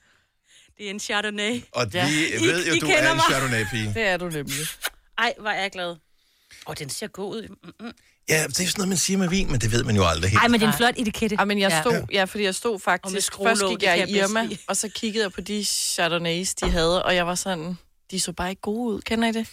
Det 0.79 0.87
er 0.87 0.91
en 0.91 1.01
Chardonnay. 1.01 1.63
Og 1.73 1.87
vi 1.93 1.99
Ja. 1.99 2.05
ved 2.41 2.67
jo, 2.67 2.73
I 2.75 2.79
du 2.79 2.87
kender 2.87 3.03
er 3.03 3.13
en. 3.15 3.21
Chardonnay-pige. 3.21 3.95
Det 3.95 4.03
er 4.09 4.17
du 4.17 4.29
nemlig. 4.29 4.67
Ej, 5.19 5.35
hvor 5.41 5.51
er 5.51 5.61
jeg 5.63 5.71
glad. 5.71 5.97
Åh, 6.69 6.75
den 6.79 6.91
ser 6.91 7.07
god 7.07 7.37
ud. 7.37 7.49
Mm-mm. 7.49 7.93
Ja, 8.29 8.43
det 8.43 8.61
er 8.61 8.67
sådan 8.67 8.73
noget, 8.77 8.89
man 8.89 8.99
siger 8.99 9.19
med 9.19 9.29
vin, 9.29 9.51
men 9.51 9.61
det 9.61 9.73
ved 9.73 9.85
man 9.85 9.97
jo 9.97 10.07
aldrig 10.07 10.31
helt. 10.31 10.41
Ej, 10.43 10.49
men 10.49 10.61
det 10.61 10.67
er 10.67 10.71
en 10.73 10.77
flot 10.77 10.95
etikette. 10.97 11.37
Ja, 11.39 11.45
men 11.45 11.59
jeg 11.59 11.71
Ja. 11.71 11.81
stod, 11.81 12.07
ja, 12.13 12.25
fordi 12.25 12.45
jeg 12.45 12.55
stod 12.55 12.75
Og 12.75 12.81
faktisk, 12.81 13.33
først 13.43 13.63
gik 13.71 13.83
jeg 13.83 14.09
i 14.09 14.19
Irma, 14.19 14.49
og 14.67 14.77
så 14.77 14.89
kiggede 14.89 15.25
jeg 15.25 15.33
på 15.33 15.41
de 15.41 15.65
Chardonnays, 15.65 16.55
de 16.55 16.71
havde, 16.71 17.05
og 17.05 17.15
jeg 17.15 17.27
var 17.27 17.35
sådan, 17.35 17.79
de 18.11 18.21
så 18.21 18.33
bare 18.33 18.51
ikke 18.51 18.63
gode 18.63 18.95
ud. 18.95 19.01
Kender 19.01 19.29
I 19.29 19.33
det? 19.33 19.49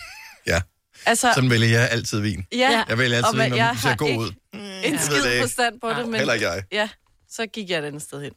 Ja, 0.47 0.61
Altså, 1.05 1.31
sådan 1.35 1.49
vælger 1.49 1.79
jeg 1.79 1.89
altid 1.91 2.19
vin. 2.19 2.45
ja, 2.51 2.83
Jeg 2.89 2.97
vælger 2.97 3.23
Og 3.23 3.27
altid 3.27 3.41
vin, 3.41 3.49
når 3.49 3.57
jeg 3.57 3.69
den 3.73 3.81
ser 3.81 3.95
god 3.95 4.17
ud. 4.17 4.31
en 4.83 4.91
ved 4.93 4.99
skid 4.99 5.41
forstand 5.41 5.79
på 5.81 5.89
det, 5.89 6.07
men 6.07 6.15
Heller 6.15 6.33
ikke 6.33 6.49
jeg. 6.49 6.63
ja, 6.71 6.89
så 7.29 7.45
gik 7.45 7.69
jeg 7.69 7.79
et 7.79 7.85
andet 7.85 8.01
sted 8.01 8.21
hen. 8.23 8.31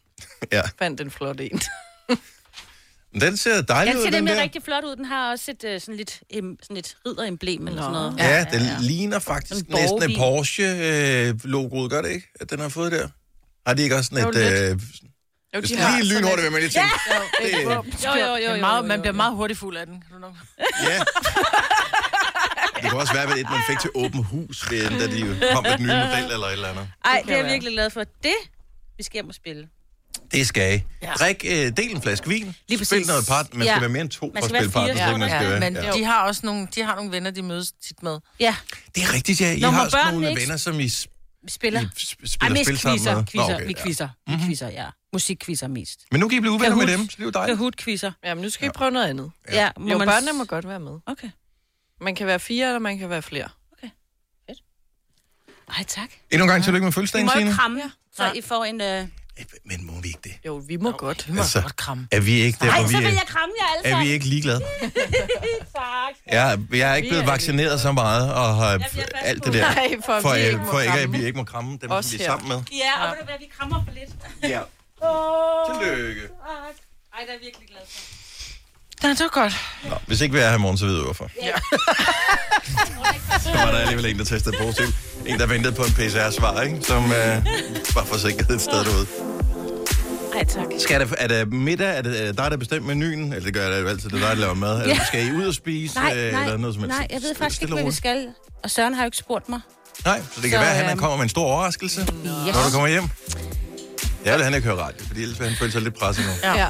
Ja. 0.53 0.63
Fandt 0.79 1.01
en 1.01 1.11
flot 1.11 1.41
en. 1.51 1.61
Den 3.21 3.37
ser 3.37 3.63
dejlig 3.63 3.93
Den 3.93 3.99
ud, 3.99 4.05
ser 4.05 4.11
den 4.11 4.19
nemlig 4.25 4.37
der. 4.37 4.43
rigtig 4.43 4.63
flot 4.63 4.85
ud. 4.85 4.97
Den 4.97 5.05
har 5.05 5.31
også 5.31 5.51
et 5.51 5.75
uh, 5.75 5.81
sådan 5.81 5.97
lidt, 5.97 6.21
em, 6.31 6.57
sådan 6.63 6.75
lidt 6.77 6.97
ridderemblem 7.07 7.67
eller 7.69 7.83
sådan 7.83 7.93
noget. 7.93 8.15
Ja, 8.19 8.45
den 8.53 8.63
ligner 8.81 9.19
faktisk 9.19 9.53
næsten 9.69 9.77
et 10.03 10.17
borgervin. 10.17 10.17
Porsche-logoet, 10.19 11.91
gør 11.91 12.03
det 12.03 12.11
ikke? 12.11 12.27
At 12.41 12.51
den 12.51 12.59
har 12.61 12.69
fået 12.69 12.93
der? 12.93 13.09
Har 13.67 13.75
de 13.75 13.83
ikke 13.83 13.97
også 13.97 14.09
sådan 14.15 14.25
Jo, 14.25 14.31
et... 14.31 14.71
Øh, 14.71 14.81
Jo, 15.55 15.61
jeg 15.61 15.69
skal 15.69 15.79
lige 15.79 16.15
lynhurtigt, 16.15 16.41
hvad 16.43 16.51
man 16.51 16.61
lige 16.61 16.71
tænker. 16.71 16.99
Det, 17.43 17.65
Jo, 17.65 18.11
jo, 18.11 18.27
jo, 18.27 18.37
jo, 18.37 18.49
Men 18.49 18.57
jo, 18.57 18.61
meget, 18.61 18.85
man 18.85 19.01
bliver 19.01 19.13
meget 19.15 19.35
hurtigt 19.37 19.59
fuld 19.59 19.77
af 19.77 19.87
den. 19.87 20.01
Kan 20.01 20.13
du 20.15 20.19
nok? 20.19 20.35
ja. 20.89 20.99
Det 22.83 22.91
kan 22.91 22.99
også 23.01 23.13
være, 23.13 23.23
at 23.33 23.39
et, 23.39 23.47
man 23.51 23.61
fik 23.69 23.79
til 23.81 23.91
åben 23.95 24.23
hus, 24.25 24.71
ved, 24.71 24.91
da 25.01 25.07
de 25.07 25.21
kom 25.55 25.63
med 25.65 25.73
den 25.73 25.83
nye 25.87 25.97
model 26.07 26.33
eller 26.33 26.47
et 26.47 26.53
eller 26.53 26.69
andet. 26.69 26.89
Ej, 27.05 27.19
kan 27.19 27.29
det 27.29 27.35
er 27.35 27.39
jeg 27.43 27.47
virkelig 27.53 27.73
glad 27.73 27.91
for. 27.91 28.05
Det, 28.23 28.35
vi 28.97 29.03
skal 29.03 29.13
hjem 29.17 29.29
og 29.29 29.35
spille. 29.35 29.69
Det 30.33 30.47
skal 30.47 30.79
I. 30.79 30.83
Ja. 31.03 31.13
Drik, 31.13 31.45
øh, 31.49 31.51
del 31.77 31.91
en 31.97 32.03
flaske 32.03 32.29
vin. 32.29 32.45
Lige 32.45 32.55
Spil 32.67 32.79
præcis. 32.79 33.07
noget 33.07 33.27
part. 33.27 33.55
Man 33.55 33.63
skal 33.63 33.73
Ja. 33.75 33.81
være 33.81 33.89
mere 33.89 34.03
end 34.03 34.11
to 34.11 34.27
Man 34.27 34.33
for 34.33 34.39
at 34.39 34.45
skal 34.45 34.53
være 34.55 34.63
spille 34.63 34.73
part. 34.73 34.89
ikke 34.89 35.19
man 35.19 35.29
skal 35.31 35.53
Ja, 35.53 35.61
men 35.61 35.75
Ja. 35.85 35.93
de 35.93 36.05
har 36.05 36.23
også 36.27 36.41
nogle, 36.45 36.69
de 36.75 36.83
har 36.83 36.95
nogle 36.97 37.11
venner, 37.13 37.31
de 37.31 37.43
mødes 37.43 37.73
tit 37.87 38.03
med. 38.03 38.19
Ja, 38.41 38.57
Det 38.95 39.03
er 39.03 39.13
rigtigt, 39.15 39.41
ja. 39.41 39.53
I 39.53 39.61
Nå, 39.61 39.67
må 39.71 39.77
har 39.77 39.91
børnene 39.91 40.13
nogle 40.13 40.31
ikke- 40.31 40.41
venner, 40.43 40.57
som 40.57 40.81
I, 40.81 40.89
spiller. 41.49 41.81
I 41.81 41.85
Ej, 41.85 41.91
spiller 42.27 42.55
mest 42.55 42.65
spil 42.65 42.79
sammen 42.79 42.97
quizzer. 42.99 43.17
med. 43.17 43.25
quizzer. 43.27 43.55
okay, 43.55 43.67
vi 43.67 43.75
ja. 43.79 43.83
quizzer. 43.85 44.09
Vi 44.27 44.35
quizzer, 44.47 44.69
ja. 44.69 44.87
Musikquizzer 45.13 45.69
mest. 45.69 46.01
Men 46.11 46.21
nu 46.21 46.29
kan 46.29 46.39
I 46.39 46.41
blive 46.41 46.53
uvenner 46.53 46.77
med 46.77 46.87
dem, 46.87 47.01
så 47.11 47.17
det 47.17 47.21
er 47.23 47.25
jo 47.25 47.31
dejligt. 47.31 47.59
Kahoot-quizzer. 47.59 48.13
Jamen, 48.25 48.43
nu 48.45 48.51
skal 48.51 48.69
I 48.69 48.71
prøve 48.71 48.91
noget 48.91 49.07
andet. 49.09 49.31
Ja, 49.53 49.63
ja 49.63 49.71
må 49.79 49.89
Jo, 49.91 49.99
man... 49.99 50.09
børnene 50.09 50.33
må 50.33 50.45
godt 50.45 50.69
være 50.69 50.81
med. 50.81 50.93
Okay. 51.07 51.31
Man 52.01 52.15
kan 52.15 52.27
være 52.27 52.41
fire, 52.41 52.67
eller 52.67 52.79
man 52.79 52.99
kan 52.99 53.11
være 53.11 53.23
flere. 53.23 53.49
Ej, 55.77 55.85
tak. 55.89 56.09
Endnu 56.31 56.45
en 56.45 56.49
gang 56.51 56.65
tillykke 56.65 56.85
med 56.85 56.93
fødselsdagen, 56.93 57.27
må 57.27 57.33
jo 57.35 57.39
Signe. 57.39 57.55
kramme, 57.55 57.83
så 58.17 58.25
Ja. 58.25 58.33
I 58.33 58.41
får 58.41 58.65
en... 58.65 58.81
Øh... 58.81 59.07
Men 59.65 59.87
må 59.87 59.93
vi 60.03 60.09
ikke 60.09 60.21
det? 60.25 60.33
Jo, 60.47 60.63
vi 60.67 60.77
må 60.77 60.91
godt. 60.93 61.29
Vi 61.29 61.33
må 61.33 61.41
Altså, 61.41 61.61
godt 61.61 61.77
kramme. 61.77 62.09
Er 62.11 62.21
vi 62.21 62.33
ikke 62.33 62.59
der, 62.61 62.71
Ej, 62.71 62.79
hvor 62.81 62.89
så 62.89 62.97
vi 62.97 63.05
vil 63.05 63.07
er, 63.07 63.11
jeg 63.11 63.23
kramme 63.27 63.55
jer 63.61 63.67
alle 63.91 63.97
er 64.01 64.05
vi 64.05 64.11
ikke 64.13 64.27
ligeglade? 64.27 64.61
Tak. 65.75 66.15
Jeg, 66.33 66.59
jeg 66.73 66.91
er 66.91 66.95
ikke 66.95 67.07
Vi 67.07 67.11
blevet 67.11 67.23
er 67.23 67.27
vaccineret 67.27 67.81
så 67.81 67.93
meget, 67.93 68.35
og 68.35 68.57
har 68.57 68.81
alt 69.15 69.45
det 69.45 69.53
der. 69.53 69.61
Nej, 69.75 69.89
for, 70.07 70.21
For, 70.21 70.35
vi 70.35 70.41
ikke 70.41 70.61
for 70.71 70.81
ikke, 70.81 70.99
at 70.99 71.13
vi 71.13 71.25
ikke 71.27 71.39
må 71.39 71.45
kramme 71.45 71.79
dem, 71.83 71.91
Os 71.91 72.05
som 72.07 72.13
vi 72.19 72.25
er 72.25 72.29
her. 72.31 72.31
sammen 72.31 72.49
med. 72.49 72.57
Ja, 72.73 73.05
og 73.05 73.11
ved 73.11 73.19
du 73.21 73.25
hvad, 73.25 73.35
vi 73.39 73.49
krammer 73.59 73.85
for 73.85 73.93
lidt. 73.95 74.11
Ja. 74.43 74.61
Åh, 75.09 75.81
Tillykke. 75.81 76.21
tak. 76.21 76.29
Ej, 77.15 77.21
det 77.21 77.29
er 77.29 77.33
jeg 77.33 77.41
virkelig 77.43 77.69
glad 77.69 77.81
for. 77.89 78.01
Ja, 79.03 79.09
det 79.09 79.21
var 79.21 79.29
godt. 79.43 79.55
Nå, 79.91 79.97
hvis 80.07 80.21
ikke 80.21 80.35
vi 80.35 80.41
er 80.41 80.49
her 80.49 80.57
i 80.57 80.59
morgen, 80.61 80.79
så 80.79 80.87
ved 80.87 80.97
du 80.97 81.05
hvorfor. 81.05 81.31
Ja. 81.43 81.53
så 83.43 83.49
var 83.65 83.71
der 83.71 83.79
alligevel 83.79 84.07
en, 84.07 84.19
der 84.19 84.25
testede 84.25 84.57
positivt. 84.61 84.95
En, 85.27 85.39
der 85.39 85.47
ventede 85.47 85.75
på 85.75 85.83
en 85.85 85.93
PCR-svar, 85.93 86.63
ikke? 86.63 86.83
Som 86.83 87.05
øh, 87.05 87.47
var 87.95 88.05
for 88.05 88.17
sikkerhed 88.17 88.55
et 88.55 88.61
sted 88.61 88.85
derude. 88.85 89.07
Tak. 90.49 90.67
Skal 90.79 91.01
det, 91.01 91.15
er 91.19 91.27
det 91.29 91.53
middag? 91.53 91.99
Er 91.99 92.03
det 92.03 92.29
er 92.29 92.33
dig, 92.33 92.51
der 92.51 92.57
bestemmer 92.57 92.95
menuen? 92.95 93.33
Eller 93.33 93.45
det 93.45 93.55
gør 93.55 93.69
jeg 93.69 93.89
altid, 93.89 94.11
det 94.11 94.17
er 94.17 94.29
dig, 94.29 94.29
der 94.29 94.35
laver 94.35 94.55
mad. 94.55 94.81
Eller 94.83 94.95
Ja. 94.95 95.05
skal 95.07 95.27
I 95.27 95.33
ud 95.33 95.45
og 95.47 95.55
spise? 95.55 95.95
Nej, 95.95 96.17
øh, 96.17 96.33
nej, 96.33 96.43
eller 96.45 96.57
noget 96.57 96.75
som 96.75 96.83
helst? 96.83 96.99
nej, 96.99 97.07
jeg 97.11 97.23
ved 97.23 97.35
faktisk 97.35 97.63
ikke, 97.63 97.75
hvad 97.75 97.85
vi 97.85 97.91
skal. 97.93 98.29
Og 98.65 98.71
Søren 98.71 98.95
har 98.95 99.03
jo 99.03 99.07
ikke 99.07 99.17
spurgt 99.17 99.49
mig. 99.49 99.61
Nej, 100.05 100.21
så 100.35 100.41
det 100.41 100.51
kan 100.51 100.59
Så, 100.59 100.59
være, 100.65 100.71
at 100.71 100.77
han 100.77 100.91
øhm, 100.91 100.99
kommer 100.99 101.17
med 101.17 101.23
en 101.23 101.29
stor 101.29 101.45
overraskelse, 101.45 102.01
Yes. 102.01 102.09
når 102.25 102.63
du 102.67 102.71
kommer 102.73 102.89
hjem. 102.89 103.05
Ja, 104.25 104.35
vil 104.37 104.45
han 104.45 104.55
ikke 104.55 104.69
høre 104.69 104.77
radio, 104.79 105.07
fordi 105.07 105.23
ellers 105.23 105.41
vil 105.41 105.49
han 105.49 105.57
føle 105.57 105.73
sig 105.73 105.83
lidt 105.83 105.95
presset 105.99 106.25
nu. 106.27 106.31
Ja. 106.49 106.59
ja. 106.59 106.67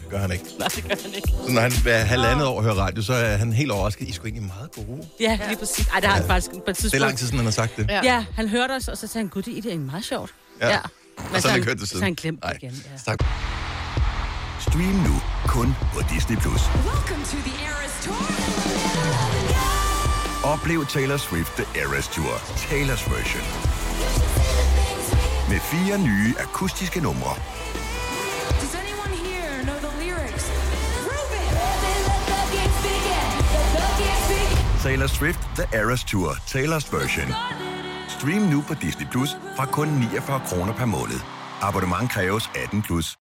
Det 0.00 0.10
gør 0.10 0.18
han 0.18 0.32
ikke. 0.32 0.44
Nej, 0.58 0.68
det 0.68 0.84
gør 0.88 0.94
han 1.02 1.14
ikke. 1.16 1.28
Så 1.46 1.52
når 1.52 1.60
han 1.60 1.72
hver 1.82 1.98
halvandet 1.98 2.46
år 2.46 2.62
hører 2.62 2.74
radio, 2.74 3.02
så 3.02 3.12
er 3.12 3.36
han 3.36 3.52
helt 3.52 3.70
overrasket. 3.70 4.06
I 4.06 4.10
er 4.10 4.14
sgu 4.14 4.24
egentlig 4.26 4.42
meget 4.56 4.72
gode. 4.72 5.08
Ja, 5.20 5.38
lige 5.48 5.58
præcis. 5.58 5.86
Ej, 5.86 6.00
det 6.00 6.08
har 6.08 6.16
han 6.16 6.26
faktisk 6.26 6.50
på 6.50 6.56
et 6.56 6.76
tidspunkt. 6.76 6.92
Det 6.92 7.00
er 7.00 7.06
lang 7.06 7.18
tid 7.18 7.26
siden, 7.26 7.38
han 7.38 7.46
har 7.46 7.52
sagt 7.52 7.76
det. 7.76 7.86
Ja. 7.90 8.00
Ja, 8.04 8.24
han 8.34 8.48
hørte 8.48 8.72
os, 8.72 8.88
og 8.88 8.98
så 8.98 9.06
sagde 9.06 9.24
han, 9.24 9.28
gud, 9.28 9.42
det 9.42 9.52
er 9.52 9.56
egentlig 9.56 9.80
meget 9.80 10.04
sjovt. 10.04 10.30
Ja. 10.60 10.68
ja. 10.70 10.78
Og 11.16 11.42
så 11.42 11.48
har 11.48 11.52
han 11.52 11.58
ikke 11.60 11.68
hørt 11.68 11.78
det 11.78 11.88
siden. 11.88 12.00
Så 12.00 12.04
han 12.04 12.14
glemt 12.14 12.40
Nej. 12.42 12.52
det 12.52 12.62
igen. 12.62 12.74
Ja. 12.92 12.98
Tak. 13.04 13.18
Stream 14.60 14.94
nu 15.08 15.14
kun 15.46 15.74
på 15.94 16.00
Disney+. 16.14 16.36
Plus. 16.36 16.60
Oplev 20.44 20.86
Taylor 20.86 21.16
Swift 21.16 21.52
The 21.56 21.80
Eras 21.80 22.08
Tour, 22.08 22.34
Taylor's 22.70 23.10
version. 23.14 23.44
Med 25.50 25.60
fire 25.60 25.98
nye 25.98 26.34
akustiske 26.38 27.00
numre. 27.00 27.34
Taylor 34.82 35.06
Swift 35.06 35.40
The 35.56 35.78
Eras 35.78 36.04
Tour, 36.04 36.32
Taylor's 36.46 36.92
version. 36.92 37.75
Stream 38.18 38.42
nu 38.42 38.64
på 38.68 38.74
Disney 38.74 39.06
Plus 39.10 39.30
fra 39.56 39.66
kun 39.66 39.88
49 39.88 40.40
kroner 40.46 40.72
per 40.72 40.84
måned. 40.84 41.20
Abonnement 41.62 42.10
kræves 42.10 42.50
18 42.64 42.82
plus. 42.82 43.16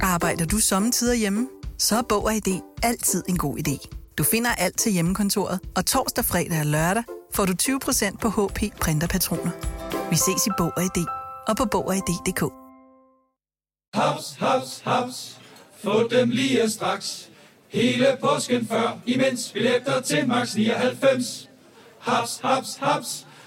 Arbejder 0.00 0.46
du 0.46 0.58
sommetider 0.58 1.14
hjemme? 1.14 1.48
Så 1.78 1.96
er 1.96 2.02
Bog 2.02 2.24
og 2.24 2.34
ID 2.34 2.60
altid 2.82 3.24
en 3.28 3.38
god 3.38 3.58
idé. 3.58 3.88
Du 4.18 4.24
finder 4.24 4.50
alt 4.54 4.78
til 4.78 4.92
hjemmekontoret, 4.92 5.60
og 5.76 5.86
torsdag, 5.86 6.24
fredag 6.24 6.60
og 6.60 6.66
lørdag 6.66 7.02
får 7.34 7.44
du 7.44 7.52
20% 7.62 8.16
på 8.16 8.28
HP 8.28 8.60
printerpatroner. 8.80 9.50
Vi 10.10 10.16
ses 10.16 10.46
i 10.46 10.50
Bog 10.58 10.72
og 10.76 10.82
ID 10.82 11.06
og 11.48 11.56
på 11.56 11.64
Bog 11.64 11.86
og 11.86 11.96
ID.dk. 11.96 12.42
Haps, 13.94 14.36
haps, 14.38 14.82
haps. 14.84 15.38
Få 15.84 16.08
dem 16.08 16.30
lige 16.30 16.70
straks. 16.70 17.28
Hele 17.68 18.06
påsken 18.20 18.66
før, 18.66 18.98
imens 19.06 19.50
billetter 19.52 20.00
til 20.00 20.28
max 20.28 20.54
99. 20.54 21.48
Haps, 21.98 22.40
haps, 22.44 22.76
haps. 22.76 23.26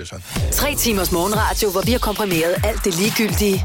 Er 0.00 0.04
sådan. 0.04 0.24
Tre 0.52 0.74
timers 0.74 1.12
morgenradio, 1.12 1.70
hvor 1.70 1.80
vi 1.80 1.92
har 1.92 1.98
komprimeret 1.98 2.54
alt 2.64 2.84
det 2.84 2.94
ligegyldige 2.98 3.64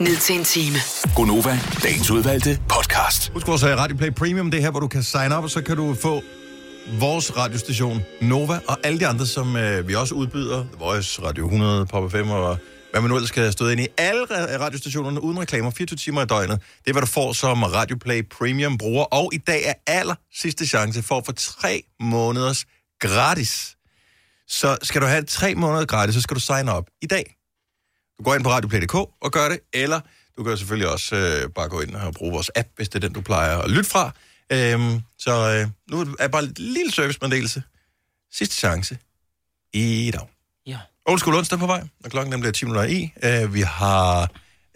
ned 0.00 0.16
til 0.16 0.34
en 0.38 0.44
time. 0.44 0.76
Gonova, 1.16 1.60
dagens 1.82 2.10
udvalgte 2.10 2.58
podcast. 2.68 3.28
Husk 3.34 3.46
vores 3.46 3.62
øh, 3.62 3.76
Radio 3.76 3.96
Play 3.96 4.10
Premium, 4.10 4.50
det 4.50 4.58
er 4.58 4.62
her, 4.62 4.70
hvor 4.70 4.80
du 4.80 4.88
kan 4.88 5.02
sign 5.02 5.32
up, 5.32 5.44
og 5.44 5.50
så 5.50 5.62
kan 5.62 5.76
du 5.76 5.94
få 5.94 6.22
vores 7.00 7.36
radiostation 7.36 8.02
Nova 8.20 8.60
og 8.68 8.78
alle 8.84 8.98
de 9.00 9.06
andre, 9.06 9.26
som 9.26 9.56
øh, 9.56 9.88
vi 9.88 9.94
også 9.94 10.14
udbyder. 10.14 10.58
The 10.64 10.78
Voice, 10.78 11.22
Radio 11.22 11.44
100, 11.44 11.86
Pop 11.86 12.12
5 12.12 12.30
og 12.30 12.58
hvad 12.90 13.00
man 13.00 13.08
nu 13.10 13.16
ellers 13.16 13.28
skal 13.28 13.52
stå 13.52 13.68
ind 13.68 13.80
i. 13.80 13.86
Alle 13.98 14.22
ra- 14.24 14.56
radiostationerne 14.60 15.22
uden 15.22 15.40
reklamer, 15.40 15.70
24 15.70 15.96
timer 15.96 16.22
i 16.22 16.26
døgnet. 16.26 16.60
Det 16.84 16.88
er, 16.88 16.92
hvad 16.92 17.02
du 17.02 17.06
får 17.08 17.32
som 17.32 17.62
Radio 17.62 17.96
Play 18.00 18.22
Premium 18.38 18.78
bruger. 18.78 19.04
Og 19.04 19.30
i 19.34 19.38
dag 19.38 19.62
er 19.66 19.72
aller 19.86 20.14
sidste 20.34 20.66
chance 20.66 21.02
for 21.02 21.18
at 21.18 21.26
få 21.26 21.32
tre 21.32 21.82
måneders 22.00 22.64
gratis. 23.00 23.76
Så 24.52 24.78
skal 24.82 25.02
du 25.02 25.06
have 25.06 25.22
tre 25.22 25.54
måneder 25.54 25.84
gratis, 25.84 26.14
så 26.14 26.20
skal 26.20 26.34
du 26.34 26.40
sign 26.40 26.68
up 26.68 26.86
i 27.02 27.06
dag. 27.06 27.36
Du 28.18 28.24
går 28.24 28.34
ind 28.34 28.44
på 28.44 28.50
radioplay.dk 28.50 28.94
og 28.94 29.32
gør 29.32 29.48
det, 29.48 29.60
eller 29.72 30.00
du 30.36 30.44
kan 30.44 30.58
selvfølgelig 30.58 30.88
også 30.88 31.16
øh, 31.16 31.50
bare 31.50 31.68
gå 31.68 31.80
ind 31.80 31.94
og 31.94 32.14
bruge 32.14 32.32
vores 32.32 32.50
app, 32.56 32.68
hvis 32.76 32.88
det 32.88 32.94
er 32.94 33.08
den, 33.08 33.12
du 33.12 33.20
plejer 33.20 33.58
at 33.58 33.70
lytte 33.70 33.90
fra. 33.90 34.12
Øhm, 34.52 35.00
så 35.18 35.32
øh, 35.32 35.68
nu 35.90 36.14
er 36.18 36.28
bare 36.28 36.42
et 36.42 36.58
lille 36.58 36.92
servicemeddelelse. 36.92 37.62
Sidste 38.32 38.56
chance 38.56 38.98
i 39.72 40.10
dag. 40.14 40.28
Ja. 40.66 40.78
Old 41.06 41.18
School 41.18 41.36
onsdag 41.36 41.58
på 41.58 41.66
vej, 41.66 41.82
og 42.04 42.10
klokken 42.10 42.32
den 42.32 42.40
bliver 42.40 42.52
10 42.52 42.64
minutter 42.64 42.84
i. 42.84 43.12
Øh, 43.22 43.54
vi 43.54 43.60
har 43.60 44.30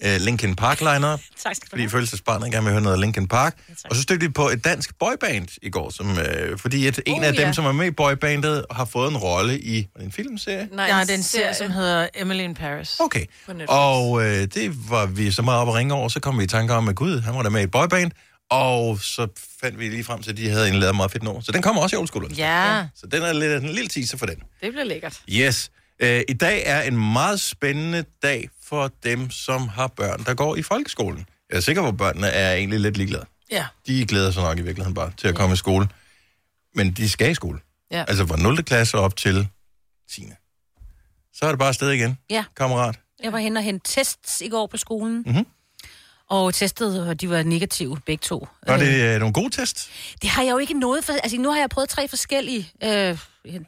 uh, 0.04 0.16
Linkin 0.20 0.54
Park 0.56 0.80
line 0.80 1.06
Tak 1.06 1.18
skal 1.42 1.54
du 1.60 1.70
fordi 1.70 1.88
fødselsbarnet 1.88 2.52
gerne 2.52 2.64
vil 2.64 2.72
høre 2.72 2.82
noget 2.82 3.00
Linkin 3.00 3.28
Park. 3.28 3.56
og 3.90 3.96
så 3.96 4.02
stødte 4.02 4.26
vi 4.26 4.32
på 4.32 4.48
et 4.48 4.64
dansk 4.64 4.98
boyband 4.98 5.48
i 5.62 5.70
går, 5.70 5.90
som, 5.90 6.10
uh, 6.10 6.16
fordi 6.58 6.86
at 6.86 7.00
en 7.06 7.18
Oh, 7.20 7.26
af 7.26 7.32
dem, 7.32 7.46
ja. 7.46 7.52
som 7.52 7.64
er 7.66 7.72
med 7.72 7.86
i 7.86 7.90
boybandet, 7.90 8.64
har 8.70 8.84
fået 8.84 9.10
en 9.10 9.16
rolle 9.16 9.60
i 9.60 9.88
en 10.00 10.12
filmserie. 10.12 10.68
Nej, 10.72 10.86
ja, 10.86 11.00
det 11.00 11.10
er 11.10 11.14
en 11.14 11.22
serie, 11.22 11.54
som 11.54 11.70
hedder 11.70 12.08
Emily 12.14 12.40
in 12.40 12.54
Paris. 12.54 12.96
Okay. 13.00 13.24
Og 13.68 14.24
øh, 14.24 14.46
det 14.54 14.90
var 14.90 15.06
vi 15.06 15.30
så 15.30 15.42
meget 15.42 15.60
op 15.60 15.68
at 15.68 15.74
ringe 15.74 15.94
over, 15.94 16.08
så 16.08 16.20
kom 16.20 16.38
vi 16.38 16.44
i 16.44 16.46
tanke 16.46 16.74
om, 16.74 16.88
at 16.88 16.94
gud, 16.96 17.20
han 17.20 17.34
var 17.34 17.42
der 17.42 17.50
med 17.50 17.60
i 17.60 17.64
et 17.64 17.70
boyband, 17.70 18.10
og 18.50 18.98
så 19.00 19.26
fandt 19.60 19.78
vi 19.78 19.88
lige 19.88 20.04
frem 20.04 20.22
til, 20.22 20.30
at 20.30 20.36
de 20.36 20.48
havde 20.50 20.68
en 20.68 20.74
lavet 20.74 20.96
meget 20.96 21.10
fedt 21.12 21.22
nummer. 21.22 21.40
Så 21.42 21.52
den 21.52 21.62
kommer 21.62 21.82
også 21.82 21.96
i 21.96 21.98
oldskolen. 21.98 22.32
Ja, 22.32 22.86
Så 22.96 23.06
den 23.06 23.22
er 23.22 23.32
lidt, 23.32 23.62
en 23.64 23.68
lille 23.68 23.88
teaser 23.88 24.16
for 24.16 24.26
den. 24.26 24.34
Det 24.36 24.72
bliver 24.72 24.84
lækkert. 24.84 25.20
Yes. 25.30 25.70
Øh, 26.00 26.22
I 26.28 26.32
dag 26.32 26.62
er 26.66 26.82
en 26.82 27.12
meget 27.12 27.40
spændende 27.40 28.04
dag 28.22 28.48
for 28.68 28.90
dem, 29.04 29.30
som 29.30 29.68
har 29.68 29.86
børn, 29.86 30.24
der 30.24 30.34
går 30.34 30.56
i 30.56 30.62
folkeskolen. 30.62 31.26
Jeg 31.50 31.56
er 31.56 31.60
sikker 31.60 31.82
på, 31.82 31.88
at 31.88 31.96
børnene 31.96 32.26
er 32.26 32.54
egentlig 32.54 32.80
lidt 32.80 32.96
ligeglade. 32.96 33.24
ja. 33.50 33.66
De 33.86 34.06
glæder 34.06 34.30
sig 34.30 34.42
nok 34.42 34.58
i 34.58 34.62
virkeligheden 34.62 34.94
bare 34.94 35.12
til 35.16 35.28
at 35.28 35.34
komme 35.34 35.52
i 35.52 35.56
skole. 35.56 35.88
Men 36.74 36.92
de 36.92 37.08
skal 37.10 37.30
i 37.30 37.34
skole. 37.34 37.58
Ja. 37.90 38.04
Altså 38.08 38.26
fra 38.26 38.36
0. 38.36 38.64
klasse 38.64 38.98
op 38.98 39.16
til 39.16 39.48
10. 40.10 40.26
Så 41.34 41.46
er 41.46 41.48
det 41.50 41.58
bare 41.58 41.68
afsted 41.68 41.90
igen, 41.90 42.18
Ja. 42.30 42.44
kammerat. 42.56 42.98
Jeg 43.22 43.32
var 43.32 43.38
henne 43.38 43.60
og 43.60 43.64
hente 43.64 43.92
tests 43.94 44.40
i 44.40 44.48
går 44.48 44.66
på 44.66 44.76
skolen. 44.76 45.22
Mhm. 45.26 45.46
Og 46.30 46.54
testet, 46.54 47.08
og 47.08 47.20
de 47.20 47.30
var 47.30 47.42
negative, 47.42 47.98
begge 48.06 48.22
to. 48.22 48.48
Var 48.66 48.76
det 48.76 49.14
øh, 49.14 49.18
nogle 49.20 49.32
gode 49.32 49.50
test? 49.50 49.90
Det 50.22 50.30
har 50.30 50.42
jeg 50.42 50.52
jo 50.52 50.58
ikke 50.58 50.78
noget 50.78 51.04
for... 51.04 51.12
Altså, 51.12 51.38
nu 51.38 51.50
har 51.52 51.58
jeg 51.58 51.68
prøvet 51.70 51.88
tre 51.88 52.08
forskellige. 52.08 52.70
Øh, 52.84 53.18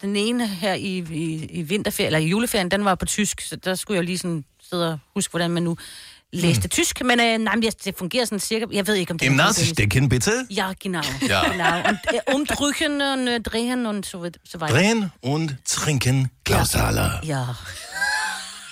den 0.01 0.17
ene 0.17 0.49
her 0.49 0.75
i, 0.75 0.99
i, 1.11 1.45
i 1.51 1.63
vinterferien, 1.63 2.07
eller 2.15 2.27
i 2.27 2.29
juleferien, 2.29 2.71
den 2.71 2.85
var 2.85 2.95
på 2.95 3.07
tysk, 3.07 3.41
så 3.41 3.57
der 3.57 3.75
skulle 3.75 3.97
jeg 3.97 4.03
jo 4.03 4.07
lige 4.07 4.19
sådan 4.19 4.45
sidde 4.71 4.93
og 4.93 4.99
huske, 5.15 5.31
hvordan 5.33 5.51
man 5.51 5.63
nu 5.63 5.77
læste 6.33 6.63
mm. 6.63 6.69
tysk. 6.71 7.05
Men 7.05 7.21
øh, 7.21 7.39
nej, 7.39 7.55
men 7.57 7.63
det 7.63 7.95
fungerer 7.99 8.25
sådan 8.25 8.39
cirka... 8.41 8.65
Jeg 8.73 8.87
ved 8.87 8.95
ikke, 8.95 9.11
om 9.11 9.19
det 9.19 9.27
Im 9.27 9.33
er... 9.33 9.37
Nazistecken 9.37 10.09
bitte. 10.09 10.47
Ja, 10.51 10.73
genau. 10.81 11.03
Ja. 11.29 11.43
genau. 11.53 11.89
Und, 11.89 11.99
äh, 12.15 12.35
umdrücken 12.35 13.01
und 13.13 13.29
äh, 13.29 13.41
drehen 13.41 13.87
und 13.87 14.07
so, 14.07 14.27
so 14.45 14.61
weiter. 14.61 14.75
Drehen 14.75 15.11
und 15.23 15.57
trinken 15.65 16.31
Klaus 16.45 16.71
Thaler. 16.71 17.11
Ja. 17.25 17.45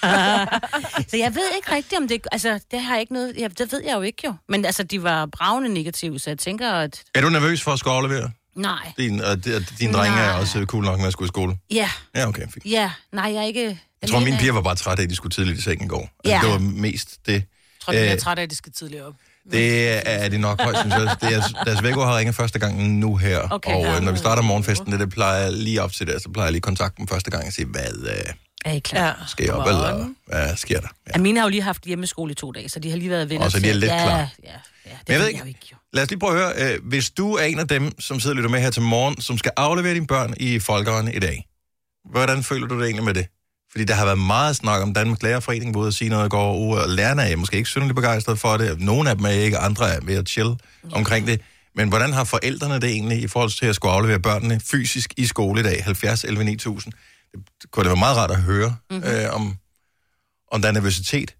så 1.11 1.17
jeg 1.17 1.35
ved 1.35 1.43
ikke 1.57 1.73
rigtigt, 1.73 2.01
om 2.01 2.09
det... 2.09 2.21
Altså, 2.33 2.61
det 2.71 2.81
har 2.81 2.95
jeg 2.95 3.01
ikke 3.01 3.13
noget... 3.13 3.35
Ja, 3.39 3.49
det 3.49 3.73
ved 3.73 3.83
jeg 3.85 3.95
jo 3.97 4.01
ikke, 4.03 4.23
jo. 4.25 4.35
Men 4.49 4.65
altså, 4.65 4.83
de 4.83 5.03
var 5.03 5.27
bravende 5.27 5.69
negative, 5.69 6.19
så 6.19 6.31
jeg 6.31 6.39
tænker, 6.39 6.73
at... 6.73 7.03
Er 7.15 7.21
du 7.21 7.29
nervøs 7.29 7.63
for 7.63 7.73
at 7.73 7.79
skulle 7.79 7.95
aflevere? 7.95 8.31
Nej. 8.57 8.93
Din, 8.99 9.21
og 9.21 9.45
di- 9.45 9.53
og 9.53 9.63
din 9.79 9.93
drenge 9.93 10.19
er 10.19 10.33
også 10.33 10.65
cool 10.69 10.85
nok 10.85 10.99
med 10.99 11.07
at 11.07 11.13
skulle 11.13 11.27
i 11.27 11.29
skole. 11.29 11.57
Ja, 11.71 11.91
Ja, 12.15 12.29
okay, 12.29 12.43
fint. 12.43 12.65
ja. 12.67 12.91
Nej, 13.13 13.33
jeg 13.33 13.43
er 13.43 13.47
ikke... 13.47 13.81
Jeg 14.03 14.11
tror, 14.11 14.21
mine 14.21 14.37
er- 14.37 14.41
piger 14.41 14.53
var 14.53 14.61
bare 14.61 14.75
trætte 14.75 15.01
af, 15.01 15.05
at 15.05 15.11
de 15.11 15.17
skulle 15.17 15.31
tidligt 15.31 15.59
i 15.59 15.63
seng 15.63 15.85
i 15.85 15.87
går. 15.87 16.11
Altså, 16.25 16.35
Ja. 16.35 16.41
Det 16.43 16.49
var 16.51 16.59
mest 16.59 17.27
det. 17.27 17.33
Jeg 17.33 17.43
tror, 17.81 17.93
de 17.93 17.99
er 17.99 18.13
Øh, 18.13 18.19
trætte 18.19 18.41
af, 18.41 18.45
at 18.45 18.51
de 18.51 18.57
skal 18.57 18.73
tidligere 18.73 19.05
op. 19.07 19.15
Det 19.53 20.09
er 20.09 20.29
de 20.29 20.39
nok 20.39 20.63
højst 20.63 20.81
sandsynligt. 20.81 21.21
Det 21.21 21.33
er, 21.35 21.43
deres 21.65 21.83
vækord 21.83 22.07
har 22.07 22.19
ringet 22.19 22.35
første 22.35 22.59
gang 22.59 22.89
nu 22.99 23.17
her. 23.17 23.49
Okay. 23.51 23.75
og 23.75 23.83
Ja. 23.83 23.97
øh, 23.97 24.03
når 24.03 24.13
vi 24.13 24.19
starter 24.19 24.43
morgenfesten, 24.43 24.93
det, 24.93 25.01
det 25.01 25.11
plejer 25.11 25.43
jeg 25.43 25.53
lige 25.53 25.83
op 25.83 25.93
til 25.93 26.07
det, 26.07 26.23
så 26.23 26.29
plejer 26.29 26.47
jeg 26.47 26.53
lige 26.53 26.59
at 26.59 26.63
kontakte 26.63 26.99
dem 26.99 27.09
første 27.09 27.31
gang 27.31 27.47
og 27.47 27.53
sige, 27.53 27.67
hvad 27.67 28.09
øh, 28.09 28.33
Er 28.65 28.73
I 28.73 28.79
klar? 28.79 29.07
Ja. 29.07 29.13
skal 29.29 29.45
jeg 29.45 29.55
op, 29.55 29.67
eller 29.69 30.09
hvad 30.27 30.57
sker 30.57 30.81
der? 30.81 30.89
Ja. 31.15 31.19
Mine 31.21 31.39
har 31.41 31.47
jo 31.47 31.51
lige 31.51 31.63
haft 31.63 31.85
hjemmeskole 31.85 32.33
i 32.33 32.35
to 32.35 32.51
dage, 32.53 32.69
så 32.69 32.79
de 32.81 32.91
har 32.91 32.97
lige 32.97 33.11
været 33.11 33.31
venner 33.31 33.45
Og 33.45 33.53
så 33.53 33.61
de 33.61 33.69
er 33.71 33.75
lidt 33.75 33.93
ja, 33.93 34.03
klar. 34.05 34.19
Ja, 34.19 34.27
ja, 34.45 34.51
Men 35.07 35.13
jeg 35.13 35.21
ved 35.21 35.29
ikke, 35.29 35.57
lad 35.93 36.03
os 36.03 36.11
lige 36.11 36.19
prøve 36.21 36.33
at 36.45 36.57
høre, 36.63 36.75
øh, 36.75 36.79
hvis 36.89 37.11
du 37.11 37.33
er 37.35 37.45
en 37.45 37.59
af 37.59 37.69
dem, 37.69 38.01
som 38.01 38.21
sidder 38.21 38.33
og 38.35 38.37
lytter 38.37 38.51
med 38.51 38.61
her 38.61 38.71
til 38.71 38.83
morgen, 38.83 39.21
som 39.21 39.39
skal 39.39 39.53
aflevere 39.57 39.95
dine 39.95 40.07
børn 40.07 40.35
i 40.41 40.59
folkeren 40.59 41.15
i 41.15 41.19
dag, 41.19 41.47
hvordan 42.11 42.43
føler 42.45 42.67
du 42.67 42.79
det 42.79 42.85
egentlig 42.85 43.05
med 43.05 43.15
det? 43.15 43.27
Fordi 43.77 43.85
der 43.85 43.95
har 43.95 44.05
været 44.05 44.19
meget 44.19 44.57
snak 44.57 44.83
om 44.83 44.93
Danmarks 44.95 45.23
Lærerforening, 45.23 45.73
både 45.73 45.89
at 45.89 45.95
sige 45.95 46.09
noget 46.09 46.27
i 46.27 46.29
går, 46.29 46.79
og 46.79 46.89
lærerne 46.89 47.23
er 47.23 47.37
måske 47.37 47.57
ikke 47.57 47.69
synderligt 47.69 47.97
begejstrede 47.97 48.37
for 48.37 48.57
det. 48.57 48.81
Nogle 48.81 49.11
af 49.11 49.17
dem 49.17 49.25
er 49.25 49.31
ikke, 49.31 49.59
andre 49.59 49.95
er 49.95 50.01
mere 50.01 50.23
chill 50.23 50.55
omkring 50.93 51.27
det. 51.27 51.41
Men 51.75 51.89
hvordan 51.89 52.13
har 52.13 52.25
forældrene 52.25 52.75
det 52.75 52.85
egentlig 52.85 53.23
i 53.23 53.27
forhold 53.29 53.51
til 53.51 53.67
at 53.67 53.75
skulle 53.75 53.93
aflevere 53.93 54.21
børnene 54.21 54.61
fysisk 54.61 55.15
i 55.17 55.27
skole 55.27 55.61
i 55.61 55.63
dag? 55.63 55.85
70, 55.85 56.25
11, 56.25 56.45
9000. 56.45 56.93
Det 57.33 57.71
kunne 57.71 57.85
det 57.85 57.91
være 57.91 57.99
meget 57.99 58.17
rart 58.17 58.31
at 58.31 58.37
høre 58.43 58.77
Mhm. 58.91 58.99
mm-hmm. 59.01 59.15
øh, 59.17 59.35
om, 59.35 59.57
om 60.53 60.63
der 60.63 60.69
er 60.69 60.73
nervøsitet. 60.73 61.35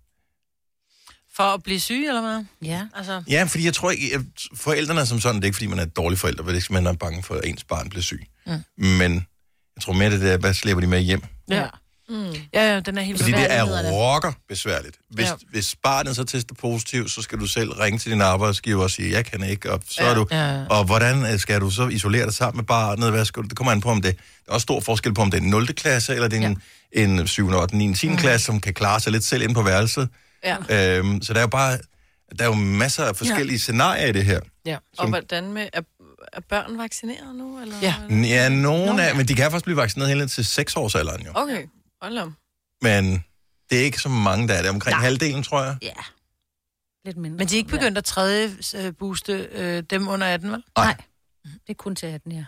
For 1.37 1.43
at 1.43 1.63
blive 1.63 1.81
syg, 1.81 2.05
eller 2.09 2.21
hvad? 2.21 2.45
Ja. 2.63 2.87
Altså, 2.95 3.23
Ja, 3.29 3.45
fordi 3.45 3.65
jeg 3.65 3.75
tror 3.75 3.91
ikke, 3.91 4.15
at 4.15 4.21
forældrene 4.55 5.01
er 5.01 5.05
som 5.05 5.21
sådan, 5.21 5.37
det 5.37 5.43
er 5.45 5.47
ikke 5.47 5.57
fordi, 5.57 5.67
man 5.67 5.79
er 5.79 5.83
et 5.83 5.97
dårlig 5.97 6.19
forælder, 6.19 6.43
for 6.43 6.51
det 6.51 6.57
er 6.59 6.63
ikke, 6.63 6.73
man 6.73 6.87
er 6.87 6.93
bange 6.93 7.23
for, 7.23 7.35
at 7.35 7.45
ens 7.45 7.65
barn 7.65 7.89
bliver 7.89 8.03
syg. 8.03 8.27
Mm. 8.47 8.53
Men 8.87 9.13
jeg 9.77 9.83
tror 9.83 9.93
mere, 9.93 10.11
det 10.11 10.33
er, 10.33 10.37
hvad 10.37 10.55
slæber 10.55 10.81
de 10.81 10.87
med 10.87 11.01
hjem? 11.01 11.23
ja. 11.49 11.67
Mm. 12.09 12.17
Ja, 12.55 12.73
ja, 12.75 12.81
den 12.81 12.99
er 12.99 13.03
helt 13.03 13.19
Fordi 13.19 13.33
det 13.33 13.53
er 13.53 13.65
rocker 13.93 14.33
besværligt. 14.49 14.97
Hvis, 15.11 15.25
Ja. 15.25 15.31
ja. 15.31 15.37
hvis 15.51 15.77
barnet 15.83 16.17
så 16.17 16.25
tester 16.25 16.55
positivt, 16.55 17.11
så 17.11 17.23
skal 17.23 17.39
du 17.41 17.47
selv 17.47 17.71
ringe 17.73 17.99
til 17.99 18.13
din 18.13 18.21
arbejdsgiver 18.21 18.83
og 18.83 18.91
sige, 18.91 19.13
jeg 19.13 19.25
kan 19.27 19.43
ikke, 19.45 19.73
og 19.73 19.83
så 19.89 20.03
Ja. 20.05 20.11
er 20.11 20.15
du... 20.15 20.27
Ja. 20.31 20.65
Og 20.67 20.85
hvordan 20.85 21.33
øh, 21.33 21.39
skal 21.39 21.61
du 21.61 21.71
så 21.71 21.89
isolere 21.89 22.25
dig 22.27 22.35
sammen 22.35 22.57
med 22.59 22.65
barnet? 22.65 23.11
Hvad 23.11 23.25
skal 23.25 23.43
du, 23.43 23.49
det 23.49 23.57
kommer 23.57 23.73
an 23.73 23.81
på, 23.81 23.89
om 23.91 24.03
det... 24.03 24.17
Der 24.17 24.51
er 24.51 24.55
også 24.55 24.63
stor 24.63 24.81
forskel 24.81 25.15
på, 25.15 25.23
om 25.23 25.31
det 25.31 25.39
er 25.39 25.43
en 25.43 25.51
0. 25.51 25.67
klasse, 25.75 26.15
eller 26.15 26.29
det 26.29 26.43
er 26.43 26.47
en, 26.47 27.19
en 27.19 27.27
7. 27.27 27.49
8. 27.55 27.77
9. 27.77 27.95
10. 27.95 28.09
Mm. 28.09 28.17
klasse, 28.17 28.47
som 28.47 28.61
kan 28.61 28.75
klare 28.75 29.01
sig 29.01 29.13
lidt 29.13 29.25
selv 29.25 29.43
inde 29.43 29.55
på 29.55 29.63
værelset. 29.63 30.09
Ja. 30.45 30.97
Øhm, 30.99 31.23
så 31.23 31.33
der 31.33 31.39
er 31.39 31.43
jo 31.43 31.49
bare... 31.49 31.79
Der 32.39 32.45
er 32.45 32.49
jo 32.49 32.55
masser 32.55 33.05
af 33.05 33.17
forskellige 33.17 33.55
ja. 33.55 33.59
scenarier 33.59 34.07
i 34.07 34.13
det 34.13 34.25
her. 34.25 34.41
Ja. 34.67 34.75
Og 34.77 34.81
Som- 34.97 35.09
hvordan 35.11 35.53
med... 35.53 35.69
Er, 35.73 35.81
er 36.33 36.41
børn 36.51 36.79
vaccineret 36.79 37.35
nu? 37.37 37.61
Eller? 37.61 37.75
Ja. 37.83 37.95
Ja, 38.11 38.49
nogen 38.49 38.97
Nå, 38.97 39.03
af, 39.03 39.09
ja. 39.09 39.15
men 39.15 39.29
de 39.29 39.35
kan 39.35 39.51
faktisk 39.51 39.65
blive 39.65 39.77
vaccineret 39.77 40.11
helt 40.17 40.31
til 40.33 40.45
6 40.47 40.77
års 40.77 40.95
alderen 40.95 41.23
jo. 41.27 41.31
Okay, 41.35 41.63
hold 42.03 42.19
om. 42.19 42.37
Men 42.83 43.25
det 43.71 43.81
er 43.81 43.85
ikke 43.85 43.99
så 44.01 44.09
mange, 44.09 44.49
der 44.49 44.55
er 44.55 44.63
det. 44.63 44.71
Omkring 44.71 44.95
Nej. 44.95 45.05
halvdelen, 45.05 45.43
tror 45.43 45.63
jeg. 45.65 45.77
Ja. 45.83 45.93
Lidt 47.05 47.17
mindre. 47.17 47.37
Men 47.39 47.47
de 47.49 47.55
er 47.55 47.57
ikke 47.59 47.71
begyndt 47.71 47.99
at 47.99 48.05
tredje 48.05 48.51
øh, 48.77 48.93
booste 48.99 49.49
øh, 49.53 49.83
dem 49.91 50.09
under 50.09 50.27
18, 50.27 50.53
vel? 50.53 50.63
Nej. 50.79 50.97
Det 51.45 51.53
er 51.69 51.75
kun 51.75 51.97
til 51.97 52.07
18, 52.07 52.33
ja. 52.33 52.45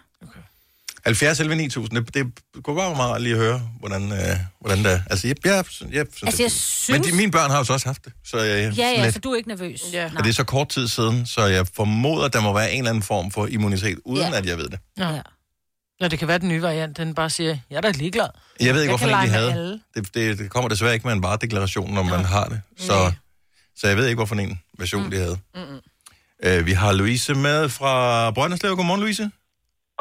70 1.04 1.40
11 1.40 1.56
9000, 1.56 1.96
det, 2.04 2.14
det 2.14 2.32
kunne 2.64 2.76
bare 2.76 2.96
meget 2.96 3.22
lige 3.22 3.34
at 3.34 3.40
høre, 3.40 3.70
hvordan, 3.80 4.12
øh, 4.12 4.36
hvordan 4.60 4.78
det 4.78 4.92
er. 4.92 5.00
Altså, 5.10 5.26
jeg, 5.28 5.36
jeg, 5.44 5.64
jeg, 5.92 6.06
synes, 6.12 6.22
Altså, 6.22 6.36
det- 6.36 6.40
jeg 6.40 6.44
Men 6.94 7.02
synes... 7.04 7.06
de, 7.06 7.16
mine 7.16 7.30
børn 7.32 7.50
har 7.50 7.58
jo 7.58 7.64
så 7.64 7.72
også 7.72 7.86
haft 7.88 8.04
det. 8.04 8.12
Så 8.24 8.38
jeg, 8.38 8.72
Ja, 8.76 8.90
ja, 8.90 9.02
lidt, 9.02 9.14
så 9.14 9.20
du 9.20 9.30
er 9.32 9.36
ikke 9.36 9.48
nervøs. 9.48 9.80
Ja. 9.92 10.10
og 10.16 10.24
det 10.24 10.30
er 10.30 10.34
så 10.34 10.44
kort 10.44 10.68
tid 10.68 10.88
siden, 10.88 11.26
så 11.26 11.44
jeg 11.44 11.66
formoder, 11.66 12.24
at 12.24 12.32
der 12.32 12.40
må 12.40 12.52
være 12.54 12.72
en 12.72 12.78
eller 12.78 12.90
anden 12.90 13.02
form 13.02 13.30
for 13.30 13.46
immunitet, 13.46 13.98
uden 14.04 14.30
Ja. 14.32 14.38
at 14.38 14.46
jeg 14.46 14.56
ved 14.58 14.68
det. 14.68 14.78
Ja. 14.98 15.08
ja. 15.14 15.22
Ja, 16.00 16.08
det 16.08 16.18
kan 16.18 16.28
være 16.28 16.38
den 16.38 16.48
nye 16.48 16.62
variant, 16.62 16.96
den 16.96 17.14
bare 17.14 17.30
siger, 17.30 17.58
jeg 17.70 17.76
er 17.76 17.80
da 17.80 17.90
ligeglad. 17.90 18.28
Jeg 18.66 18.74
ved 18.74 18.80
ikke, 18.82 18.90
hvorfor 18.92 19.08
kan 19.08 19.16
den 19.18 19.28
med 19.28 19.38
havde. 19.38 19.52
alle. 19.52 19.80
Det, 19.94 20.14
det, 20.14 20.38
det 20.38 20.50
kommer 20.50 20.68
desværre 20.68 20.94
ikke 20.94 21.06
med 21.08 21.14
en 21.18 21.22
varedeklaration, 21.22 21.88
når 21.94 22.02
man 22.02 22.24
har 22.24 22.44
det. 22.52 22.60
Så, 22.76 22.96
så 23.76 23.88
jeg 23.88 23.96
ved 23.96 24.06
ikke, 24.06 24.18
hvorfor 24.18 24.34
en 24.34 24.60
version 24.78 25.04
mm. 25.04 25.10
de 25.10 25.16
havde. 25.16 25.38
Mm-mm. 25.54 25.80
Uh, 26.46 26.66
vi 26.68 26.72
har 26.82 26.92
Louise 27.00 27.34
med 27.34 27.68
fra 27.78 27.92
Brønderslev. 28.36 28.76
Godmorgen, 28.76 29.00
Louise. 29.04 29.24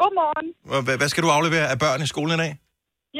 Godmorgen. 0.00 0.46
Hvad, 0.86 0.96
hvad- 0.98 1.08
skal 1.12 1.22
du 1.26 1.30
aflevere 1.38 1.66
af 1.72 1.78
børn 1.84 2.00
i 2.02 2.06
skolen 2.14 2.32
i 2.38 2.40
dag? 2.44 2.52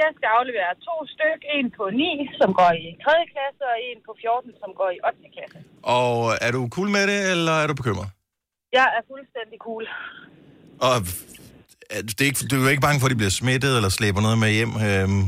Jeg 0.03 0.11
skal 0.19 0.29
aflevere 0.39 0.73
to 0.89 0.97
styk. 1.15 1.41
En 1.57 1.67
på 1.79 1.85
9, 1.91 2.11
som 2.41 2.49
går 2.61 2.71
i 2.85 2.87
3. 3.05 3.15
klasse, 3.35 3.63
og 3.73 3.77
en 3.89 3.99
på 4.07 4.13
14, 4.23 4.53
som 4.63 4.71
går 4.81 4.89
i 4.97 4.99
8. 5.09 5.19
klasse. 5.37 5.59
Og 5.97 6.13
er 6.47 6.51
du 6.57 6.61
cool 6.77 6.89
med 6.97 7.05
det, 7.11 7.19
eller 7.35 7.55
er 7.63 7.67
du 7.71 7.75
bekymret? 7.81 8.09
Jeg 8.79 8.87
er 8.99 9.03
fuldstændig 9.13 9.59
cool. 9.67 9.85
Og 10.87 10.95
det 12.07 12.21
er 12.21 12.29
ikke, 12.31 12.41
du 12.51 12.57
er 12.67 12.73
ikke 12.75 12.87
bange 12.89 12.99
for, 13.01 13.07
at 13.09 13.13
de 13.15 13.21
bliver 13.23 13.37
smittet 13.41 13.73
eller 13.79 13.91
slæber 13.99 14.21
noget 14.27 14.39
med 14.45 14.51
hjem? 14.59 14.73
Øhm, 14.87 15.23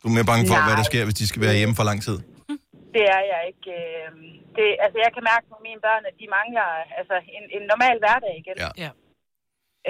du 0.00 0.04
er 0.10 0.14
mere 0.18 0.30
bange 0.32 0.44
for, 0.50 0.56
Nej. 0.56 0.66
hvad 0.66 0.76
der 0.80 0.86
sker, 0.90 1.02
hvis 1.06 1.18
de 1.20 1.26
skal 1.30 1.42
være 1.46 1.56
hjemme 1.60 1.74
for 1.78 1.86
lang 1.90 1.98
tid? 2.06 2.16
Det 2.96 3.04
er 3.16 3.22
jeg 3.32 3.40
ikke. 3.50 3.70
øh, 3.78 4.10
Det, 4.56 4.66
altså, 4.84 4.98
jeg 5.04 5.10
kan 5.16 5.24
mærke 5.32 5.46
på 5.52 5.58
mine 5.66 5.80
børn, 5.86 6.02
at 6.10 6.16
de 6.20 6.26
mangler 6.38 6.68
altså, 6.98 7.16
en, 7.36 7.44
en 7.56 7.64
normal 7.72 7.96
hverdag 8.02 8.34
igen. 8.42 8.56
Ja. 8.64 8.70
ja. 8.84 8.90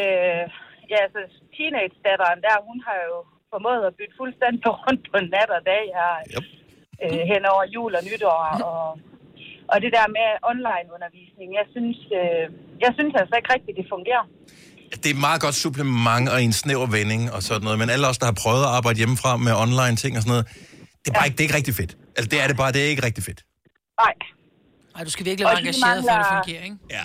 Øh, 0.03 0.45
ja, 0.91 0.99
altså 1.07 1.21
teenage-datteren 1.57 2.41
der, 2.47 2.67
hun 2.69 2.79
har 2.87 2.99
jo 3.11 3.17
formået 3.53 3.83
at 3.89 3.97
bytte 3.99 4.15
fuldstændig 4.21 4.63
rundt 4.85 5.05
på 5.13 5.19
nat 5.35 5.51
og 5.57 5.63
dag 5.73 5.85
her 5.99 6.13
yep. 6.35 6.47
øh, 7.05 7.23
hen 7.33 7.43
over 7.53 7.65
jul 7.75 7.93
og 7.99 8.03
nytår. 8.09 8.39
Og, 8.71 8.87
og 9.73 9.77
det 9.85 9.91
der 9.97 10.07
med 10.19 10.29
online-undervisning, 10.53 11.49
jeg 11.61 11.67
synes, 11.75 11.99
øh, 12.21 12.47
jeg 12.85 12.91
synes 12.97 13.15
altså 13.21 13.35
ikke 13.37 13.53
rigtigt, 13.55 13.79
det 13.81 13.93
fungerer. 13.95 14.25
Det 15.01 15.07
er 15.11 15.15
et 15.19 15.23
meget 15.29 15.41
godt 15.47 15.57
supplement 15.65 16.25
og 16.35 16.39
en 16.47 16.53
snæver 16.63 16.87
vending 16.97 17.23
og 17.35 17.41
sådan 17.49 17.63
noget, 17.67 17.79
men 17.83 17.89
alle 17.95 18.07
os, 18.11 18.19
der 18.23 18.27
har 18.31 18.37
prøvet 18.45 18.63
at 18.69 18.73
arbejde 18.79 18.97
hjemmefra 19.03 19.31
med 19.47 19.53
online 19.65 19.97
ting 20.03 20.13
og 20.19 20.23
sådan 20.25 20.33
noget, 20.37 20.47
det 21.03 21.09
er 21.11 21.15
bare 21.19 21.27
ikke, 21.29 21.37
det 21.37 21.43
er 21.43 21.49
ikke 21.49 21.59
rigtig 21.61 21.75
fedt. 21.81 21.93
Altså, 22.17 22.29
det 22.33 22.39
er 22.43 22.47
det 22.51 22.57
bare, 22.63 22.71
det 22.75 22.81
er 22.85 22.89
ikke 22.95 23.05
rigtig 23.09 23.23
fedt. 23.29 23.41
Nej. 24.03 24.15
Ej, 24.97 25.01
du 25.09 25.13
skal 25.15 25.25
virkelig 25.31 25.45
være 25.51 25.61
engageret 25.65 25.83
for, 25.85 25.89
at 25.93 25.97
det 25.99 26.07
mangler- 26.11 26.33
fungerer, 26.37 26.65
ikke? 26.69 26.79
Ja. 26.97 27.05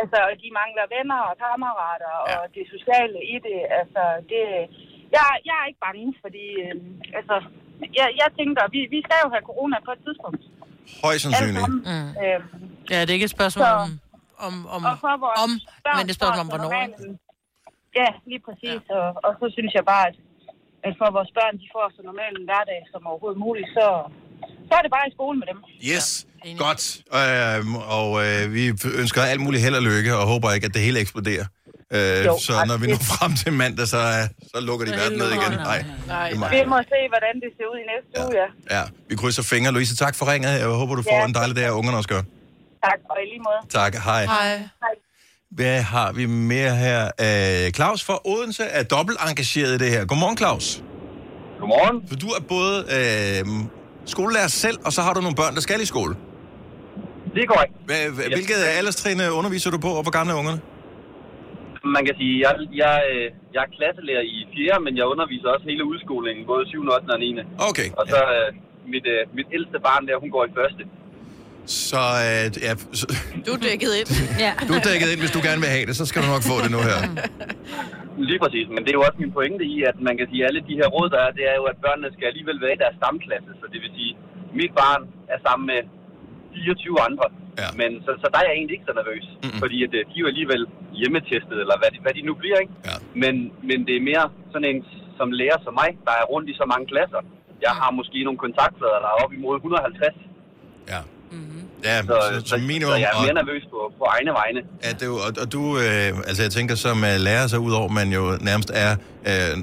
Altså, 0.00 0.18
de 0.42 0.48
mangler 0.60 0.84
venner 0.96 1.18
og 1.28 1.34
kammerater 1.44 2.12
og 2.38 2.42
det 2.56 2.64
sociale 2.74 3.18
i 3.34 3.36
det. 3.46 3.58
Altså, 3.80 4.02
det, 4.30 4.42
jeg, 5.16 5.24
jeg 5.48 5.54
er 5.62 5.66
ikke 5.70 5.82
bange, 5.88 6.06
fordi 6.24 6.44
øh, 6.64 6.74
altså, 7.18 7.36
jeg, 7.98 8.06
jeg 8.22 8.28
tænker, 8.38 8.62
vi, 8.74 8.80
vi 8.94 8.98
skal 9.06 9.18
jo 9.24 9.28
have 9.34 9.44
corona 9.50 9.76
på 9.86 9.90
et 9.96 10.00
tidspunkt. 10.06 10.42
Højst 11.04 11.22
sandsynligt. 11.24 11.68
Mm. 11.68 12.08
Øh, 12.24 12.38
Ja, 12.92 12.98
det 13.04 13.10
er 13.12 13.16
ikke 13.18 13.28
et 13.30 13.36
spørgsmål 13.38 13.66
Så- 13.66 13.74
om, 13.84 13.90
om, 14.46 14.54
om, 14.74 14.80
og 14.90 14.94
for 15.04 15.12
vores 15.24 15.38
om 15.44 15.50
børn 15.86 15.96
men 15.98 16.02
det 16.06 16.10
er 16.12 16.16
et 16.16 16.20
spørgsmål 16.20 16.42
om, 16.44 16.48
hvornår. 16.52 16.68
normalen- 16.70 17.18
Ja, 18.00 18.08
lige 18.30 18.42
præcis. 18.46 18.80
Ja. 18.90 18.94
Og, 18.96 19.06
og 19.26 19.32
så 19.40 19.46
synes 19.56 19.72
jeg 19.78 19.84
bare, 19.92 20.04
at, 20.10 20.16
at 20.86 20.92
for 21.00 21.08
vores 21.16 21.30
børn, 21.38 21.54
de 21.62 21.66
får 21.74 21.86
så 21.96 22.00
normal 22.10 22.32
en 22.40 22.46
hverdag 22.50 22.80
som 22.92 23.00
overhovedet 23.10 23.38
muligt, 23.46 23.68
så, 23.76 23.86
så 24.68 24.72
er 24.78 24.82
det 24.84 24.90
bare 24.96 25.06
i 25.10 25.12
skole 25.18 25.36
med 25.40 25.46
dem. 25.52 25.58
Yes, 25.92 26.06
godt. 26.64 26.82
Øhm, 27.20 27.74
og 27.98 28.08
øh, 28.26 28.42
vi 28.56 28.62
ønsker 29.02 29.20
alt 29.32 29.42
muligt 29.46 29.62
held 29.66 29.76
og 29.80 29.84
lykke, 29.90 30.10
og 30.20 30.24
håber 30.32 30.48
ikke, 30.56 30.66
at 30.70 30.74
det 30.76 30.82
hele 30.88 30.98
eksploderer. 31.04 31.46
Øh, 31.96 32.24
Jo, 32.28 32.34
så 32.48 32.52
når 32.70 32.76
vi 32.82 32.86
når 32.92 33.00
frem 33.14 33.32
til 33.42 33.52
mandag, 33.62 33.86
så, 33.94 34.00
så 34.52 34.58
lukker 34.68 34.84
de 34.88 34.92
verden 35.00 35.16
ned 35.22 35.30
igen. 35.38 35.52
Nej, 35.72 35.80
Nej, 36.14 36.28
det 36.30 36.38
mig. 36.42 36.48
vi 36.56 36.60
må 36.72 36.78
se, 36.92 36.98
hvordan 37.12 37.34
det 37.44 37.50
ser 37.56 37.66
ud 37.72 37.78
i 37.84 37.86
næste 37.92 38.12
uge, 38.24 38.32
ja. 38.42 38.48
Ja, 38.76 38.82
vi 39.08 39.14
krydser 39.20 39.44
fingre. 39.52 39.70
Louise, 39.76 39.96
tak 40.04 40.14
for 40.18 40.24
ringet. 40.32 40.50
Jeg 40.62 40.68
håber, 40.82 40.94
du 41.00 41.02
får 41.10 41.18
Ja. 41.22 41.24
en 41.30 41.34
dejlig 41.40 41.56
dag, 41.60 41.66
og 41.70 41.76
ungerne 41.78 41.96
også 42.00 42.08
gør. 42.14 42.22
Tak, 42.86 42.98
og 43.10 43.16
i 43.22 43.26
lige 43.32 43.42
måde. 43.48 43.60
Tak, 43.78 43.92
hej. 44.08 44.22
Hej. 44.24 44.56
Hej. 44.84 44.94
Hvad 45.58 45.78
har 45.94 46.08
vi 46.18 46.24
mere 46.52 46.74
her? 46.86 47.00
Øh, 47.26 47.64
Claus 47.78 48.00
fra 48.08 48.16
Odense 48.32 48.64
er 48.78 48.84
dobbelt 48.96 49.18
engageret 49.28 49.72
i 49.76 49.78
det 49.84 49.90
her. 49.94 50.02
Godmorgen, 50.10 50.36
Claus. 50.42 50.66
Godmorgen. 51.60 51.96
For 52.08 52.16
du 52.24 52.28
er 52.38 52.42
både 52.56 52.76
øh, 52.96 53.40
skolelærer 54.14 54.50
selv, 54.64 54.78
og 54.86 54.90
så 54.96 55.00
har 55.06 55.12
du 55.16 55.20
nogle 55.26 55.38
børn, 55.42 55.54
der 55.58 55.62
skal 55.68 55.78
i 55.86 55.88
skole. 55.94 56.14
Det 57.34 57.40
er 57.44 57.48
korrekt. 57.54 57.72
Hva- 57.90 58.10
Hvilket 58.36 58.58
alderstrin 58.80 59.18
øh, 59.26 59.38
underviser 59.40 59.70
du 59.74 59.78
på, 59.86 59.90
og 59.98 60.02
hvor 60.04 60.14
gamle 60.18 60.32
er 60.34 60.38
ungerne? 60.42 60.60
Man 61.96 62.02
kan 62.08 62.14
sige, 62.20 62.34
jeg, 62.46 62.52
jeg, 62.82 62.94
øh, 63.12 63.26
jeg 63.54 63.60
er 63.66 63.70
klasselærer 63.78 64.24
i 64.36 64.38
4., 64.54 64.80
men 64.86 64.92
jeg 65.00 65.06
underviser 65.14 65.48
også 65.54 65.66
hele 65.72 65.84
udskolingen, 65.92 66.42
både 66.52 66.62
7., 66.68 66.80
8. 66.96 67.14
og 67.16 67.20
9. 67.20 67.28
Okay. 67.70 67.88
Og 68.00 68.04
så 68.12 68.18
øh, 68.36 68.48
mit, 68.92 69.04
øh, 69.14 69.20
mit 69.38 69.48
ældste 69.56 69.78
barn 69.88 70.02
der, 70.08 70.16
hun 70.24 70.30
går 70.36 70.44
i 70.50 70.52
første. 70.58 70.82
Så 71.66 72.02
øh, 72.26 72.44
ja, 72.66 72.72
så, 73.00 73.04
Du 73.46 73.50
er 73.56 73.60
dækket 73.68 73.92
ind. 74.00 74.08
Ja. 74.44 74.52
du 74.68 74.72
er 74.78 74.82
dækket 74.90 75.08
ind, 75.12 75.20
hvis 75.24 75.34
du 75.36 75.40
gerne 75.48 75.60
vil 75.64 75.70
have 75.76 75.84
det, 75.88 75.94
så 76.00 76.04
skal 76.10 76.18
du 76.24 76.28
nok 76.34 76.44
få 76.52 76.56
det 76.64 76.70
nu 76.76 76.80
her. 76.88 76.98
Lige 78.30 78.40
præcis, 78.44 78.66
men 78.74 78.80
det 78.84 78.90
er 78.92 78.98
jo 79.00 79.04
også 79.08 79.18
min 79.24 79.32
pointe 79.38 79.64
i, 79.74 79.76
at 79.90 79.96
man 80.08 80.14
kan 80.18 80.26
sige, 80.30 80.40
at 80.42 80.48
alle 80.50 80.62
de 80.70 80.74
her 80.80 80.88
råd, 80.94 81.08
der 81.14 81.20
er, 81.26 81.30
det 81.38 81.44
er 81.52 81.56
jo, 81.60 81.64
at 81.72 81.76
børnene 81.84 82.08
skal 82.14 82.26
alligevel 82.30 82.58
være 82.64 82.74
i 82.76 82.80
deres 82.82 82.96
stamklasse. 83.00 83.50
Så 83.60 83.66
det 83.72 83.78
vil 83.84 83.92
sige, 83.98 84.12
mit 84.60 84.72
barn 84.80 85.02
er 85.34 85.38
sammen 85.46 85.64
med 85.72 85.80
24 86.54 87.00
andre. 87.08 87.26
Ja. 87.62 87.68
Men 87.80 87.90
så, 88.04 88.10
så 88.22 88.26
der 88.32 88.38
er 88.40 88.46
jeg 88.48 88.56
egentlig 88.58 88.74
ikke 88.76 88.88
så 88.90 88.96
nervøs. 89.00 89.26
Mm-mm. 89.32 89.60
Fordi 89.62 89.76
at, 89.86 89.92
øh, 89.98 90.02
de 90.08 90.14
er 90.18 90.22
jo 90.24 90.28
alligevel 90.32 90.62
hjemmetestet, 91.00 91.56
eller 91.62 91.76
hvad 91.80 91.90
de, 91.94 91.98
hvad 92.04 92.14
de 92.18 92.22
nu 92.28 92.34
bliver, 92.42 92.58
ikke? 92.64 92.74
Ja. 92.88 92.96
Men, 93.22 93.34
men 93.68 93.78
det 93.86 93.94
er 93.96 94.02
mere 94.10 94.24
sådan 94.52 94.68
en 94.72 94.80
som 95.18 95.28
lærer 95.40 95.58
som 95.66 95.74
mig, 95.82 95.90
der 96.06 96.14
er 96.20 96.24
rundt 96.32 96.46
i 96.52 96.54
så 96.60 96.66
mange 96.72 96.86
klasser. 96.92 97.20
Jeg 97.66 97.72
har 97.80 97.90
måske 97.98 98.18
nogle 98.28 98.38
kontaktflader, 98.46 98.98
der 99.04 99.10
er 99.14 99.18
op 99.24 99.32
imod 99.38 99.54
150. 99.56 100.16
Ja. 100.92 101.00
Ja, 101.84 102.02
Så, 102.02 102.06
så, 102.40 102.48
så, 102.48 102.56
minimum. 102.56 102.90
så 102.92 102.96
jeg 102.96 103.10
er 103.12 103.16
og- 103.16 103.22
mere 103.24 103.34
nervøs 103.34 103.62
på, 103.70 103.92
på 103.98 104.04
egne 104.04 104.30
vegne. 104.30 104.60
Ja, 104.84 104.88
det 104.90 105.02
er 105.02 105.06
jo, 105.06 105.14
og, 105.16 105.32
og 105.40 105.52
du, 105.52 105.78
øh, 105.78 106.18
altså 106.26 106.42
jeg 106.42 106.50
tænker 106.52 106.74
som 106.74 106.98
uh, 106.98 107.08
lærer, 107.18 107.46
så 107.46 107.56
udover 107.56 107.88
man 107.88 108.12
jo 108.12 108.38
nærmest 108.40 108.70
er 108.74 108.96
øh, 109.26 109.58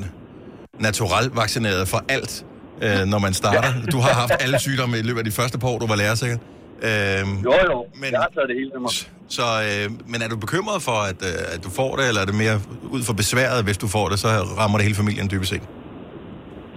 natural 0.80 1.30
vaccineret 1.34 1.88
for 1.88 2.04
alt, 2.10 2.46
øh, 2.82 3.06
når 3.06 3.20
man 3.20 3.34
starter. 3.34 3.74
Du 3.92 4.00
har 4.00 4.14
haft 4.14 4.32
alle 4.40 4.60
sygdomme 4.60 5.00
i 5.00 5.02
løbet 5.02 5.20
af 5.20 5.26
de 5.26 5.32
første 5.32 5.58
par 5.60 5.68
år, 5.68 5.80
du 5.80 5.88
var 5.88 5.96
lærer, 5.96 6.16
sikkert? 6.16 6.40
Øh, 6.82 6.90
Jo, 6.90 7.54
jo. 7.72 7.86
Men, 7.96 8.12
jeg 8.12 8.20
har 8.20 8.30
taget 8.36 8.50
det 8.50 8.56
hele 8.58 8.72
til 8.72 8.80
mig. 8.82 8.92
Så, 9.30 9.42
øh, 9.44 9.92
men 10.12 10.22
er 10.22 10.28
du 10.28 10.38
bekymret 10.38 10.82
for, 10.82 10.92
at, 10.92 11.16
øh, 11.22 11.54
at 11.56 11.64
du 11.64 11.70
får 11.70 11.96
det, 11.96 12.08
eller 12.08 12.22
er 12.22 12.26
det 12.26 12.36
mere 12.36 12.62
ud 12.84 13.04
for 13.04 13.14
besværet, 13.14 13.64
hvis 13.64 13.78
du 13.78 13.88
får 13.88 14.10
det, 14.10 14.20
så 14.20 14.28
rammer 14.28 14.78
det 14.78 14.84
hele 14.84 14.96
familien 14.96 15.32
dybest 15.32 15.50
set? 15.52 15.62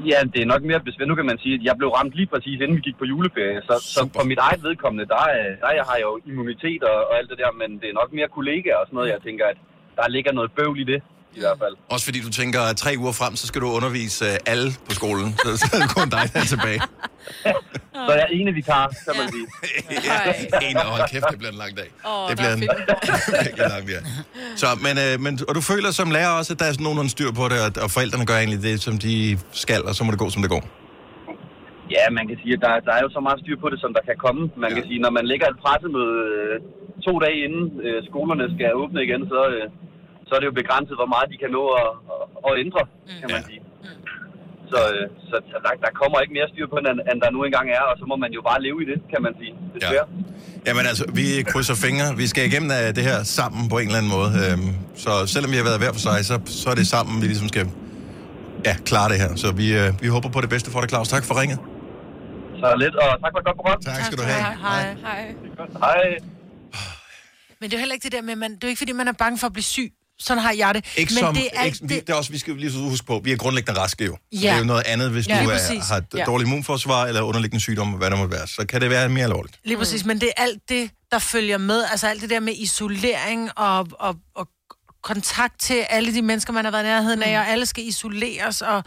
Ja, 0.04 0.18
det 0.34 0.40
er 0.42 0.46
nok 0.46 0.62
mere 0.62 0.80
besvær. 0.80 1.06
Nu 1.06 1.14
kan 1.14 1.26
man 1.26 1.38
sige, 1.38 1.54
at 1.54 1.62
jeg 1.68 1.74
blev 1.78 1.88
ramt 1.88 2.14
lige 2.14 2.26
præcis, 2.26 2.60
inden 2.60 2.76
vi 2.76 2.80
gik 2.80 2.98
på 2.98 3.04
juleferie. 3.04 3.60
Så, 3.68 3.74
så 3.94 4.00
for 4.16 4.24
mit 4.24 4.38
eget 4.38 4.62
vedkommende, 4.62 5.06
der, 5.14 5.22
er- 5.38 5.56
der 5.62 5.70
jeg 5.80 5.84
har 5.90 5.98
jo 6.04 6.20
immunitet 6.26 6.82
og, 6.82 6.96
og 7.10 7.18
alt 7.18 7.30
det 7.30 7.38
der, 7.38 7.50
men 7.60 7.78
det 7.80 7.88
er 7.90 7.92
nok 8.00 8.12
mere 8.12 8.28
kollegaer 8.28 8.76
og 8.76 8.86
sådan 8.86 8.96
noget, 8.96 9.10
jeg 9.14 9.20
tænker, 9.22 9.46
at 9.46 9.56
der 9.96 10.08
ligger 10.08 10.32
noget 10.32 10.52
bøvl 10.52 10.80
i 10.80 10.84
det, 10.84 11.02
i 11.36 11.40
hvert 11.44 11.58
fald. 11.62 11.74
Også 11.94 12.04
fordi 12.08 12.20
du 12.26 12.30
tænker, 12.40 12.60
at 12.70 12.76
tre 12.76 12.92
uger 13.02 13.12
frem, 13.20 13.32
så 13.40 13.46
skal 13.46 13.60
du 13.64 13.68
undervise 13.78 14.24
øh, 14.24 14.52
alle 14.52 14.68
på 14.88 14.92
skolen. 15.00 15.28
Så, 15.44 15.48
så 15.60 15.66
er 15.74 15.78
det 15.82 15.90
kun 15.98 16.08
dig, 16.14 16.24
der 16.32 16.40
er 16.44 16.48
tilbage. 16.54 16.80
Så 18.06 18.12
jeg 18.18 18.26
er 18.28 18.32
ene 18.38 18.52
vikar, 18.60 18.84
kan 19.06 19.14
man 19.20 19.26
sige. 19.34 19.46
ja, 20.08 20.18
en, 20.70 20.76
hold 20.94 21.04
kæft, 21.12 21.26
det 21.32 21.38
bliver 21.40 21.52
en 21.56 21.60
lang 21.64 21.72
dag. 21.80 21.88
Åh, 22.10 22.28
det 22.28 22.34
bliver 22.38 22.52
er 22.52 23.64
en 23.64 23.72
lang 23.76 23.84
dag. 23.90 24.02
Så, 24.62 24.68
men, 24.86 24.94
øh, 25.04 25.12
men, 25.24 25.32
og 25.48 25.52
du 25.58 25.62
føler 25.70 25.90
som 26.00 26.08
lærer 26.16 26.32
også, 26.38 26.50
at 26.54 26.58
der 26.60 26.66
er 26.68 26.72
sådan 26.72 26.84
nogenlunde 26.88 27.12
styr 27.16 27.30
på 27.40 27.44
det, 27.52 27.58
og, 27.66 27.70
og 27.84 27.88
forældrene 27.96 28.26
gør 28.30 28.38
egentlig 28.42 28.62
det, 28.68 28.76
som 28.86 28.94
de 29.06 29.14
skal, 29.64 29.80
og 29.88 29.92
så 29.96 30.00
må 30.04 30.10
det 30.14 30.20
gå, 30.24 30.28
som 30.34 30.42
det 30.44 30.50
går. 30.54 30.62
Ja, 31.94 32.02
man 32.18 32.24
kan 32.28 32.36
sige, 32.42 32.52
at 32.56 32.62
der, 32.64 32.72
der 32.88 32.92
er 32.98 33.02
jo 33.06 33.10
så 33.16 33.20
meget 33.26 33.38
styr 33.42 33.56
på 33.64 33.68
det, 33.72 33.78
som 33.84 33.90
der 33.96 34.02
kan 34.08 34.16
komme. 34.24 34.42
Man 34.64 34.70
kan 34.76 34.82
sige, 34.88 35.00
når 35.04 35.12
man 35.18 35.24
lægger 35.30 35.46
et 35.52 35.58
pressemøde 35.64 36.16
øh, 36.38 36.54
to 37.06 37.12
dage 37.24 37.38
inden 37.46 37.64
øh, 37.86 37.98
skolerne 38.10 38.44
skal 38.54 38.70
åbne 38.82 39.00
igen, 39.06 39.22
så, 39.32 39.40
øh, 39.54 39.66
så 40.26 40.30
er 40.36 40.40
det 40.40 40.48
jo 40.50 40.56
begrænset, 40.62 40.94
hvor 41.00 41.10
meget 41.14 41.26
de 41.32 41.36
kan 41.42 41.50
nå 41.58 41.62
at, 41.82 41.90
at, 42.12 42.22
at 42.46 42.52
ændre, 42.64 42.82
kan 43.22 43.28
man 43.34 43.42
sige. 43.48 43.60
Så, 44.72 44.80
øh, 44.94 45.04
så, 45.28 45.36
så 45.50 45.56
der, 45.64 45.72
der 45.84 45.90
kommer 46.00 46.16
ikke 46.22 46.34
mere 46.38 46.48
styr 46.52 46.66
på 46.72 46.76
det, 46.82 46.88
end, 46.92 47.00
end 47.10 47.18
der 47.24 47.30
nu 47.36 47.40
engang 47.48 47.66
er, 47.78 47.82
og 47.90 47.94
så 48.00 48.04
må 48.10 48.16
man 48.24 48.30
jo 48.38 48.40
bare 48.50 48.58
leve 48.66 48.78
i 48.84 48.86
det, 48.90 48.98
kan 49.12 49.20
man 49.26 49.32
sige. 49.40 49.52
Desværre. 49.74 50.06
Jamen 50.66 50.84
altså, 50.90 51.04
vi 51.18 51.26
krydser 51.52 51.76
fingre. 51.86 52.06
Vi 52.22 52.26
skal 52.32 52.42
igennem 52.50 52.70
af 52.80 52.94
det 52.98 53.04
her 53.10 53.18
sammen 53.38 53.62
på 53.72 53.76
en 53.80 53.86
eller 53.88 54.00
anden 54.00 54.12
måde. 54.18 54.30
Øhm, 54.44 54.70
så 55.04 55.10
selvom 55.34 55.50
vi 55.54 55.58
har 55.60 55.66
været 55.70 55.80
hver 55.82 55.92
for 55.96 56.02
sig, 56.08 56.16
så, 56.30 56.34
så 56.62 56.66
er 56.72 56.76
det 56.80 56.86
sammen, 56.94 57.14
vi 57.22 57.26
ligesom 57.32 57.48
skal 57.54 57.64
ja, 58.68 58.74
klare 58.90 59.08
det 59.12 59.18
her. 59.22 59.30
Så 59.42 59.48
vi, 59.60 59.66
øh, 59.80 59.88
vi 60.02 60.08
håber 60.16 60.28
på 60.36 60.40
det 60.44 60.50
bedste 60.54 60.68
for 60.72 60.78
dig, 60.80 60.88
Claus. 60.92 61.08
Tak 61.16 61.24
for 61.28 61.34
ringet. 61.40 61.58
Så 62.60 62.68
lidt, 62.82 62.94
og 63.02 63.08
tak 63.22 63.30
for 63.34 63.40
et 63.42 63.46
godt 63.48 63.58
program. 63.60 63.78
Tak 63.80 64.02
skal 64.08 64.18
du 64.20 64.24
have. 64.30 64.42
Hej. 64.66 64.82
Hej. 65.06 65.24
Hej. 65.84 66.18
Men 67.60 67.64
det 67.70 67.74
er 67.76 67.80
heller 67.84 67.96
ikke 67.96 68.04
det 68.08 68.12
der 68.12 68.22
med, 68.22 68.36
man, 68.36 68.50
det 68.54 68.64
er 68.64 68.68
ikke 68.68 68.78
fordi, 68.84 68.92
man 68.92 69.08
er 69.08 69.16
bange 69.24 69.38
for 69.38 69.46
at 69.46 69.52
blive 69.52 69.68
syg. 69.76 69.92
Sådan 70.18 70.42
har 70.42 70.52
jeg 70.52 70.74
det. 70.74 70.84
Ikke 70.96 71.14
Men 71.14 71.20
som, 71.20 71.34
det 71.34 71.48
er 71.52 71.62
ikke, 71.62 71.78
vi, 71.82 71.94
det 72.00 72.10
er 72.10 72.14
også, 72.14 72.32
vi 72.32 72.38
skal 72.38 72.56
lige 72.56 72.72
så 72.72 72.78
huske 72.78 73.06
på, 73.06 73.20
vi 73.24 73.32
er 73.32 73.36
grundlæggende 73.36 73.80
raske 73.80 74.04
jo. 74.04 74.16
Ja. 74.32 74.38
Det 74.38 74.48
er 74.48 74.58
jo 74.58 74.64
noget 74.64 74.82
andet, 74.86 75.10
hvis 75.10 75.28
Ja, 75.28 75.44
du 75.44 75.48
er, 75.50 75.82
har 75.88 75.96
et 75.96 76.04
Ja. 76.14 76.24
dårligt 76.24 76.48
immunforsvar 76.48 77.06
eller 77.06 77.22
underliggende 77.22 77.62
sygdom, 77.62 77.88
hvad 77.88 78.10
der 78.10 78.16
må 78.16 78.26
være. 78.26 78.46
Så 78.46 78.66
kan 78.68 78.80
det 78.80 78.90
være 78.90 79.08
mere 79.08 79.24
alvorligt. 79.24 79.58
Lige 79.64 79.76
præcis, 79.78 80.04
men 80.04 80.20
det 80.20 80.28
er 80.36 80.42
alt 80.42 80.68
det, 80.68 80.90
der 81.12 81.18
følger 81.18 81.58
med. 81.58 81.84
Altså 81.90 82.06
alt 82.08 82.22
det 82.22 82.30
der 82.30 82.40
med 82.40 82.52
isolering 82.56 83.50
og, 83.58 83.88
og, 83.92 84.16
og 84.34 84.48
kontakt 85.02 85.60
til 85.60 85.86
alle 85.90 86.14
de 86.14 86.22
mennesker, 86.22 86.52
man 86.52 86.64
har 86.64 86.72
været 86.72 86.82
i 86.84 86.86
nærheden 86.86 87.22
af, 87.22 87.38
og 87.38 87.48
alle 87.48 87.66
skal 87.66 87.84
isoleres. 87.88 88.62
Og, 88.62 88.84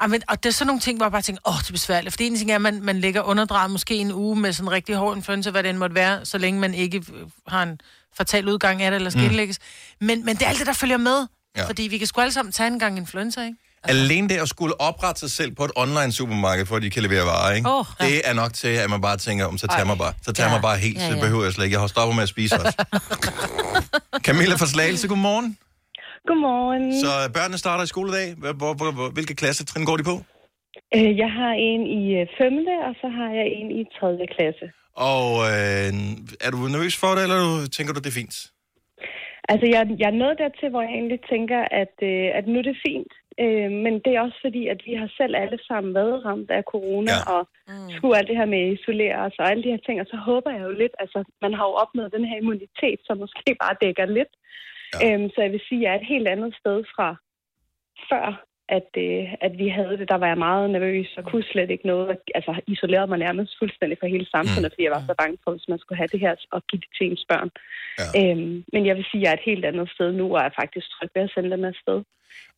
og, 0.00 0.10
men, 0.10 0.22
og 0.28 0.42
det 0.42 0.48
er 0.48 0.52
sådan 0.52 0.66
nogle 0.66 0.80
ting, 0.80 0.98
hvor 0.98 1.06
jeg 1.06 1.12
bare 1.12 1.22
tænker, 1.22 1.48
åh, 1.48 1.54
det 1.58 1.68
er 1.68 1.72
besværligt. 1.72 2.12
For 2.12 2.16
det 2.16 2.26
ene 2.26 2.38
ting 2.38 2.50
er, 2.50 2.54
at 2.54 2.60
man, 2.60 2.82
man 2.82 3.00
ligger 3.00 3.22
underdrejet 3.22 3.70
måske 3.70 3.94
en 3.94 4.12
uge 4.12 4.36
med 4.36 4.52
sådan 4.52 4.68
en 4.68 4.72
rigtig 4.72 4.94
hård 4.94 5.16
influenza, 5.16 5.50
hvad 5.50 5.62
det 5.62 5.70
end 5.70 5.78
måtte 5.78 5.94
være, 5.94 6.26
så 6.26 6.38
længe 6.38 6.60
man 6.60 6.74
ikke 6.74 6.98
øh, 6.98 7.26
har 7.48 7.62
en 7.62 7.80
fatal 8.16 8.48
udgang 8.48 8.82
af 8.82 8.90
det, 8.90 8.96
eller 8.96 9.10
skal 9.10 9.20
Mm. 9.22 9.26
indlægges. 9.28 9.58
Men, 10.00 10.24
men 10.24 10.36
det 10.36 10.42
er 10.42 10.48
alt 10.48 10.58
det, 10.58 10.66
der 10.66 10.72
følger 10.72 10.96
med. 10.96 11.26
Ja. 11.56 11.64
Fordi 11.66 11.82
vi 11.82 11.98
kan 11.98 12.06
sgu 12.06 12.20
alle 12.20 12.32
sammen 12.32 12.52
tage 12.52 12.66
en 12.66 12.78
gang 12.78 12.98
influenza, 12.98 13.40
ikke? 13.44 13.56
Alene 13.84 14.28
det 14.28 14.36
at 14.36 14.48
skulle 14.48 14.80
oprette 14.80 15.20
sig 15.20 15.30
selv 15.30 15.50
på 15.54 15.64
et 15.64 15.70
online 15.76 16.12
supermarked, 16.12 16.66
for 16.66 16.76
at 16.76 16.82
de 16.82 16.90
kan 16.90 17.02
levere 17.02 17.24
varer, 17.26 17.54
ikke? 17.54 17.68
Åh, 17.70 17.84
ja. 18.00 18.04
det 18.06 18.20
er 18.24 18.34
nok 18.34 18.52
til, 18.52 18.68
at 18.68 18.90
man 18.90 19.00
bare 19.00 19.16
tænker, 19.16 19.44
om 19.46 19.58
så 19.58 19.66
tager 19.66 19.84
mig 19.84 19.98
bare. 19.98 20.12
Så 20.22 20.32
tager 20.32 20.48
Ja. 20.48 20.54
mig 20.54 20.62
bare 20.62 20.78
helt, 20.78 20.98
Ja, 20.98 21.08
så 21.08 21.14
ja. 21.14 21.20
behøver 21.20 21.42
jeg 21.44 21.52
slet 21.52 21.64
ikke. 21.64 21.74
Jeg 21.74 21.80
har 21.80 21.86
stoppet 21.86 22.14
med 22.16 22.22
at 22.22 22.28
spise 22.28 22.54
også. 22.60 22.84
Camilla 24.26 24.54
fra 24.62 24.66
Slagelse, 24.74 25.08
godmorgen. 25.08 25.58
Godmorgen. 26.28 26.84
Så 27.04 27.10
øh, 27.24 27.26
børnene 27.36 27.58
starter 27.64 27.84
i 27.84 27.86
skole 27.94 28.08
i 28.12 28.14
dag. 28.18 28.28
Hvor, 28.42 28.52
hvor, 28.60 28.72
hvor, 28.74 28.90
hvor, 28.98 29.08
hvilke 29.16 29.34
klassetrin 29.40 29.84
går 29.90 29.96
de 29.96 30.04
på? 30.10 30.16
Øh, 30.96 31.10
Jeg 31.22 31.30
har 31.38 31.52
en 31.70 31.82
i 32.00 32.02
øh, 32.20 32.24
femte, 32.40 32.72
og 32.88 32.92
så 33.00 33.06
har 33.18 33.28
jeg 33.38 33.46
en 33.58 33.68
i 33.80 33.82
tredje 33.98 34.26
klasse. 34.36 34.66
Og 35.12 35.28
øh, 35.52 35.90
er 36.46 36.50
du 36.54 36.58
nervøs 36.74 36.96
for 37.02 37.10
det, 37.14 37.22
eller 37.26 37.38
du- 37.44 37.70
tænker 37.76 37.92
du, 37.92 38.00
det 38.00 38.12
er 38.12 38.20
fint? 38.22 38.36
Altså, 39.52 39.66
jeg, 39.74 39.82
jeg 40.00 40.08
er 40.10 40.20
nået 40.22 40.38
dertil, 40.42 40.68
hvor 40.70 40.82
jeg 40.86 40.94
egentlig 40.98 41.20
tænker, 41.32 41.60
at, 41.82 41.94
øh, 42.10 42.28
at 42.38 42.44
nu 42.50 42.58
er 42.58 42.66
det 42.70 42.78
fint. 42.88 43.12
Øh, 43.42 43.70
men 43.84 43.94
det 44.04 44.10
er 44.12 44.20
også 44.26 44.38
fordi, 44.46 44.62
at 44.74 44.80
vi 44.86 44.92
har 45.00 45.08
selv 45.20 45.34
alle 45.42 45.58
sammen 45.68 45.90
været 46.00 46.24
ramt 46.24 46.50
af 46.58 46.62
corona, 46.72 47.12
ja. 47.18 47.22
og 47.34 47.42
skulle 47.94 48.18
alt 48.18 48.28
det 48.28 48.36
her 48.40 48.48
med 48.54 48.62
isolere 48.76 49.16
os 49.26 49.36
og 49.38 49.46
alle 49.50 49.62
de 49.64 49.72
her 49.74 49.82
ting. 49.86 49.96
Og 50.00 50.06
så 50.12 50.16
håber 50.30 50.50
jeg 50.56 50.62
jo 50.68 50.72
lidt, 50.82 50.94
altså, 51.04 51.18
man 51.44 51.52
har 51.58 51.64
jo 51.70 51.74
opnået 51.82 52.14
den 52.16 52.24
her 52.30 52.36
immunitet, 52.42 52.98
som 53.06 53.16
måske 53.24 53.50
bare 53.62 53.76
dækker 53.84 54.06
lidt. 54.18 54.32
Ja. 54.92 54.98
Øhm, 55.04 55.28
så 55.34 55.38
jeg 55.44 55.52
vil 55.52 55.62
sige, 55.68 55.80
at 55.80 55.84
jeg 55.84 55.92
er 55.92 56.00
et 56.00 56.12
helt 56.14 56.28
andet 56.34 56.52
sted 56.60 56.78
fra 56.94 57.08
før, 58.10 58.26
at, 58.78 58.90
øh, 59.06 59.22
at 59.46 59.52
vi 59.60 59.66
havde 59.78 59.94
det. 60.00 60.06
Der 60.12 60.18
var 60.22 60.28
jeg 60.32 60.38
meget 60.48 60.64
nervøs 60.76 61.10
og 61.18 61.24
kunne 61.30 61.46
slet 61.52 61.70
ikke 61.74 61.86
noget. 61.92 62.06
Altså, 62.38 62.52
isolerede 62.74 63.10
mig 63.12 63.20
nærmest 63.26 63.50
fuldstændig 63.60 63.96
fra 64.00 64.12
hele 64.14 64.26
samfundet, 64.34 64.68
mm. 64.68 64.74
fordi 64.74 64.84
jeg 64.86 64.94
var 64.96 65.04
så 65.10 65.14
bange 65.22 65.36
for, 65.42 65.50
hvis 65.54 65.68
man 65.72 65.78
skulle 65.82 65.98
have 66.00 66.12
det 66.14 66.20
her 66.24 66.34
og 66.54 66.60
give 66.68 66.80
det 66.84 66.90
til 66.96 67.04
ens 67.08 67.24
børn. 67.30 67.48
Ja. 68.00 68.06
Øhm, 68.18 68.54
men 68.74 68.82
jeg 68.88 68.94
vil 68.98 69.06
sige, 69.10 69.20
at 69.20 69.24
jeg 69.24 69.30
er 69.32 69.38
et 69.40 69.48
helt 69.50 69.64
andet 69.70 69.88
sted 69.96 70.08
nu, 70.20 70.26
og 70.36 70.40
er 70.46 70.52
faktisk 70.62 70.86
tryg 70.94 71.10
ved 71.14 71.22
at 71.26 71.32
sende 71.34 71.50
dem 71.54 71.64
afsted. 71.72 71.98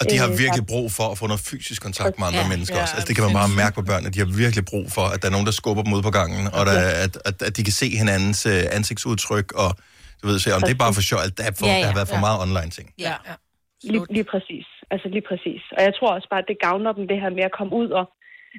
Og 0.00 0.04
de 0.10 0.16
har 0.22 0.28
Øh, 0.32 0.42
virkelig 0.44 0.64
brug 0.72 0.86
for 0.98 1.06
at 1.12 1.16
få 1.20 1.26
noget 1.32 1.42
fysisk 1.50 1.80
kontakt 1.88 2.14
med 2.18 2.26
andre 2.30 2.44
Ja, 2.46 2.52
mennesker 2.54 2.76
ja, 2.76 2.82
også. 2.84 2.94
Altså, 2.96 3.08
det 3.08 3.14
kan 3.16 3.24
man 3.26 3.34
bare 3.40 3.50
mærke 3.62 3.74
på 3.80 3.84
børnene. 3.90 4.10
De 4.14 4.20
har 4.24 4.30
virkelig 4.44 4.64
brug 4.72 4.86
for, 4.96 5.04
at 5.12 5.18
der 5.20 5.26
er 5.30 5.34
nogen, 5.36 5.48
der 5.50 5.56
skubber 5.60 5.82
dem 5.86 5.92
ud 5.96 6.02
på 6.08 6.12
gangen, 6.18 6.42
og 6.56 6.62
der, 6.68 6.76
at, 7.04 7.14
at, 7.28 7.36
at 7.48 7.52
de 7.56 7.62
kan 7.68 7.74
se 7.82 7.88
hinandens 8.02 8.40
uh, 8.52 8.76
ansigtsudtryk, 8.76 9.48
og 9.62 9.70
du 10.20 10.24
ved, 10.28 10.36
se, 10.44 10.48
om 10.58 10.62
det 10.66 10.72
er 10.76 10.80
bare 10.86 10.94
for 10.98 11.04
sjov, 11.10 11.20
at 11.26 11.32
der, 11.38 11.44
er 11.48 11.54
for, 11.58 11.66
Ja, 11.66 11.72
ja, 11.72 11.78
ja, 11.78 11.82
der 11.82 11.88
har 11.92 11.98
været 12.00 12.10
for 12.14 12.20
ja. 12.20 12.26
meget 12.28 12.38
online 12.46 12.70
ting. 12.76 12.86
Ja, 13.06 13.14
Lige, 13.92 14.06
lige 14.16 14.26
præcis. 14.32 14.66
Altså 14.90 15.08
lige 15.08 15.28
præcis. 15.30 15.62
Og 15.76 15.82
jeg 15.86 15.94
tror 15.94 16.14
også 16.14 16.28
bare, 16.28 16.42
at 16.42 16.48
det 16.48 16.58
gavner 16.58 16.92
dem 16.92 17.08
det 17.08 17.20
her 17.20 17.30
med 17.30 17.44
at 17.44 17.56
komme 17.58 17.72
ud 17.74 17.88
og 17.88 18.04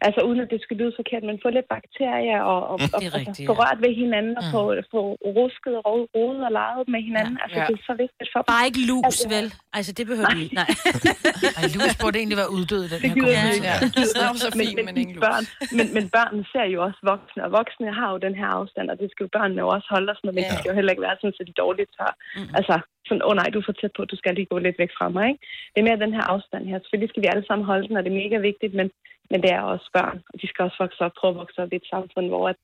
altså 0.08 0.20
uden 0.28 0.40
at 0.46 0.50
det 0.54 0.60
skal 0.66 0.78
lyde 0.82 0.94
forkert, 1.00 1.24
men 1.30 1.40
få 1.44 1.50
lidt 1.58 1.68
bakterier 1.76 2.40
og, 2.52 2.60
og, 2.72 2.76
og 2.94 3.00
Det 3.02 3.08
er 3.08 3.18
altså, 3.18 3.44
få 3.50 3.54
ja. 3.58 3.60
rørt 3.62 3.80
ved 3.86 3.92
hinanden 4.04 4.34
og 4.40 4.44
få, 4.56 4.62
få 4.96 5.02
rusket 5.40 5.74
og 5.80 5.84
ro- 5.94 6.10
rodet 6.16 6.42
og 6.48 6.52
leget 6.60 6.84
med 6.94 7.02
hinanden. 7.10 7.36
Altså, 7.44 7.58
Ja. 7.60 7.66
det 7.70 7.76
er 7.80 7.84
så 7.92 7.96
vigtigt 8.04 8.30
for 8.34 8.40
dem. 8.42 8.48
Bare 8.54 8.66
ikke 8.70 8.82
lus, 8.92 9.18
vel? 9.36 9.48
Altså, 9.78 9.92
det 9.98 10.06
behøver 10.12 10.32
vi 10.38 10.42
ikke. 10.46 10.56
Nej. 10.62 10.70
Ej, 11.60 11.66
lus 11.78 11.94
burde 12.02 12.16
egentlig 12.22 12.40
være 12.44 12.52
uddød 12.58 12.84
den 12.94 13.00
Det 13.04 13.10
her 13.10 13.54
ikke. 13.56 13.68
Ja. 13.70 13.76
Er 13.78 14.32
ikke. 14.48 14.58
fint, 14.62 14.78
men 14.88 14.96
ingen 15.04 15.16
lus. 15.18 15.24
børn, 15.28 15.44
men, 15.78 15.86
men 15.98 16.04
børn 16.18 16.36
ser 16.52 16.66
jo 16.76 16.80
også 16.88 17.00
voksne, 17.14 17.40
og 17.46 17.52
voksne 17.60 17.88
har 18.00 18.08
jo 18.14 18.18
den 18.26 18.36
her 18.42 18.50
afstand, 18.60 18.86
og 18.94 18.98
det 19.02 19.08
skal 19.12 19.24
jo 19.28 19.30
børnene 19.38 19.60
jo 19.66 19.68
også 19.76 19.88
holde 19.96 20.10
os 20.14 20.22
med, 20.26 20.32
men 20.36 20.44
det 20.50 20.56
skal 20.60 20.70
jo 20.72 20.76
heller 20.80 20.92
ikke 20.94 21.06
være 21.08 21.18
sådan, 21.20 21.36
så 21.38 21.44
de 21.50 21.56
dårligt 21.64 21.92
tager. 22.00 22.16
Altså, 22.60 22.76
sådan, 23.08 23.24
åh 23.26 23.30
oh, 23.30 23.36
nej, 23.40 23.48
du 23.54 23.58
er 23.60 23.68
for 23.68 23.78
tæt 23.82 23.94
på, 23.98 24.02
du 24.12 24.16
skal 24.20 24.32
lige 24.36 24.52
gå 24.54 24.58
lidt 24.68 24.78
væk 24.84 24.92
fra 24.98 25.08
mig, 25.16 25.26
ikke? 25.32 25.42
Det 25.74 25.80
er 25.82 25.88
mere 25.90 26.04
den 26.06 26.14
her 26.18 26.26
afstand 26.34 26.64
her. 26.72 26.78
Selvfølgelig 26.80 27.10
skal 27.12 27.24
vi 27.24 27.30
alle 27.34 27.46
sammen 27.48 27.66
holde 27.72 27.86
den, 27.88 27.98
og 27.98 28.04
det 28.04 28.12
er 28.12 28.22
mega 28.24 28.38
vigtigt, 28.50 28.74
men, 28.80 28.88
men 29.32 29.38
det 29.44 29.52
er 29.58 29.62
også 29.74 29.88
børn, 29.98 30.18
og 30.32 30.36
de 30.42 30.48
skal 30.50 30.64
også 30.68 30.80
vokse 30.84 31.02
op, 31.06 31.12
prøve 31.20 31.34
at 31.36 31.42
vokse 31.44 31.58
op 31.64 31.72
i 31.74 31.80
et 31.82 31.88
samfund, 31.94 32.26
hvor 32.32 32.44
at, 32.52 32.60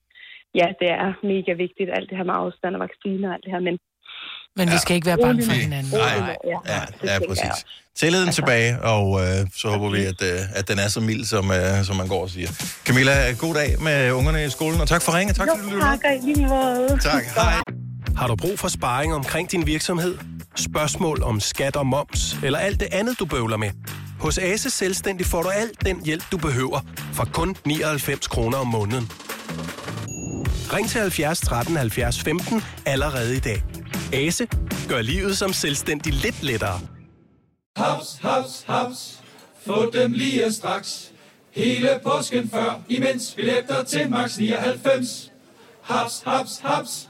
ja, 0.60 0.66
det 0.80 0.90
er 1.04 1.08
mega 1.32 1.52
vigtigt, 1.64 1.88
alt 1.96 2.08
det 2.10 2.16
her 2.18 2.28
med 2.30 2.36
afstand 2.42 2.72
og 2.76 2.80
vacciner 2.88 3.28
og 3.28 3.34
alt 3.34 3.44
det 3.44 3.52
her, 3.54 3.62
men 3.68 3.76
Men 4.58 4.66
vi 4.74 4.78
skal 4.84 4.94
ikke 4.96 5.08
være 5.12 5.20
bange 5.26 5.44
for 5.48 5.52
hinanden. 5.52 5.92
Nej, 5.92 6.36
ja, 6.52 6.58
ja, 6.72 6.80
ja 7.08 7.18
præcis. 7.28 7.56
Tilliden 8.00 8.32
tilbage, 8.32 8.70
og 8.82 9.06
øh, 9.20 9.46
så 9.60 9.68
håber 9.68 9.88
vi, 9.96 10.02
at, 10.12 10.20
øh, 10.30 10.58
at 10.58 10.64
den 10.70 10.78
er 10.84 10.88
så 10.88 11.00
mild, 11.00 11.24
som, 11.24 11.44
øh, 11.50 11.84
som 11.88 11.96
man 11.96 12.08
går 12.08 12.22
og 12.22 12.30
siger. 12.30 12.48
Camilla, 12.86 13.12
god 13.44 13.54
dag 13.54 13.70
med 13.82 14.12
ungerne 14.12 14.44
i 14.44 14.48
skolen, 14.48 14.80
og 14.80 14.88
tak 14.88 15.02
for 15.02 15.18
ringe. 15.18 15.32
Tak 15.32 15.48
for, 15.48 15.54
at 15.56 15.72
du 15.72 15.80
tak, 15.80 16.00
lige 16.24 16.46
måde. 16.46 16.98
Tak, 17.12 17.24
hej. 17.36 17.54
Har 18.16 18.26
du 18.26 18.36
brug 18.36 18.58
for 18.58 18.68
sparring 18.68 19.14
omkring 19.14 19.50
din 19.50 19.66
virksomhed? 19.66 20.18
Spørgsmål 20.56 21.22
om 21.22 21.40
skat 21.40 21.76
og 21.76 21.86
moms, 21.86 22.36
eller 22.42 22.58
alt 22.58 22.80
det 22.80 22.88
andet, 22.92 23.18
du 23.18 23.24
bøvler 23.24 23.56
med? 23.56 23.70
Hos 24.20 24.38
Ase 24.38 24.70
Selvstændig 24.70 25.26
får 25.26 25.42
du 25.42 25.48
alt 25.48 25.84
den 25.84 26.04
hjælp, 26.04 26.24
du 26.32 26.38
behøver, 26.38 26.80
for 27.12 27.24
kun 27.32 27.56
99 27.66 28.26
kroner 28.28 28.58
om 28.58 28.66
måneden. 28.66 29.10
Ring 30.72 30.88
til 30.88 31.00
70 31.00 31.40
13 31.40 31.76
70 31.76 32.20
15 32.20 32.62
allerede 32.86 33.36
i 33.36 33.40
dag. 33.40 33.62
Ase 34.12 34.46
gør 34.88 35.02
livet 35.02 35.38
som 35.38 35.52
selvstændig 35.52 36.12
lidt 36.12 36.42
lettere. 36.42 36.80
Haps, 37.76 38.18
haps, 38.22 38.64
haps. 38.66 39.20
Få 39.66 39.90
dem 39.90 40.12
lige 40.12 40.52
straks. 40.52 41.12
Hele 41.50 42.00
påsken 42.02 42.50
før, 42.50 42.80
imens 42.88 43.34
billetter 43.36 43.84
til 43.84 44.10
max 44.10 44.38
99. 44.38 45.32
Haps, 45.82 46.22
haps, 46.26 46.60
haps. 46.64 47.09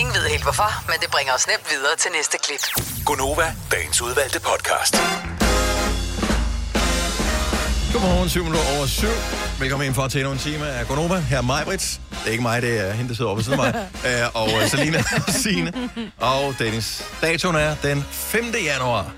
Ingen 0.00 0.14
ved 0.14 0.28
helt 0.28 0.42
hvorfor, 0.42 0.70
men 0.90 0.96
det 1.02 1.10
bringer 1.10 1.32
os 1.32 1.46
nemt 1.46 1.66
videre 1.70 1.96
til 1.98 2.10
næste 2.16 2.36
klip. 2.44 2.62
Gonova, 3.04 3.54
dagens 3.72 4.02
udvalgte 4.02 4.40
podcast. 4.40 4.94
Godmorgen, 7.92 8.28
7 8.28 8.42
minutter 8.44 8.76
over 8.76 8.86
7. 8.86 9.06
Velkommen 9.60 9.86
ind 9.86 9.94
for 9.94 10.08
til 10.08 10.20
endnu 10.20 10.32
en 10.32 10.38
time 10.38 10.68
af 10.68 10.86
Gonova. 10.88 11.18
Her 11.18 11.38
er 11.38 11.42
Majbrits. 11.42 12.00
Det 12.10 12.26
er 12.26 12.30
ikke 12.30 12.42
mig, 12.42 12.62
det 12.62 12.88
er 12.88 12.92
hende, 12.92 13.08
der 13.08 13.14
sidder 13.14 13.30
oppe 13.30 13.38
ved 13.38 13.44
siden 13.44 13.60
af 13.60 13.72
mig. 13.72 13.88
Øh, 14.22 14.42
og 14.42 14.48
øh, 14.62 14.68
Selina, 14.68 15.02
Signe 15.42 15.72
og 16.20 16.54
Dennis. 16.58 17.04
Datoen 17.22 17.56
er 17.56 17.74
den 17.82 18.04
5. 18.10 18.44
januar 18.64 19.12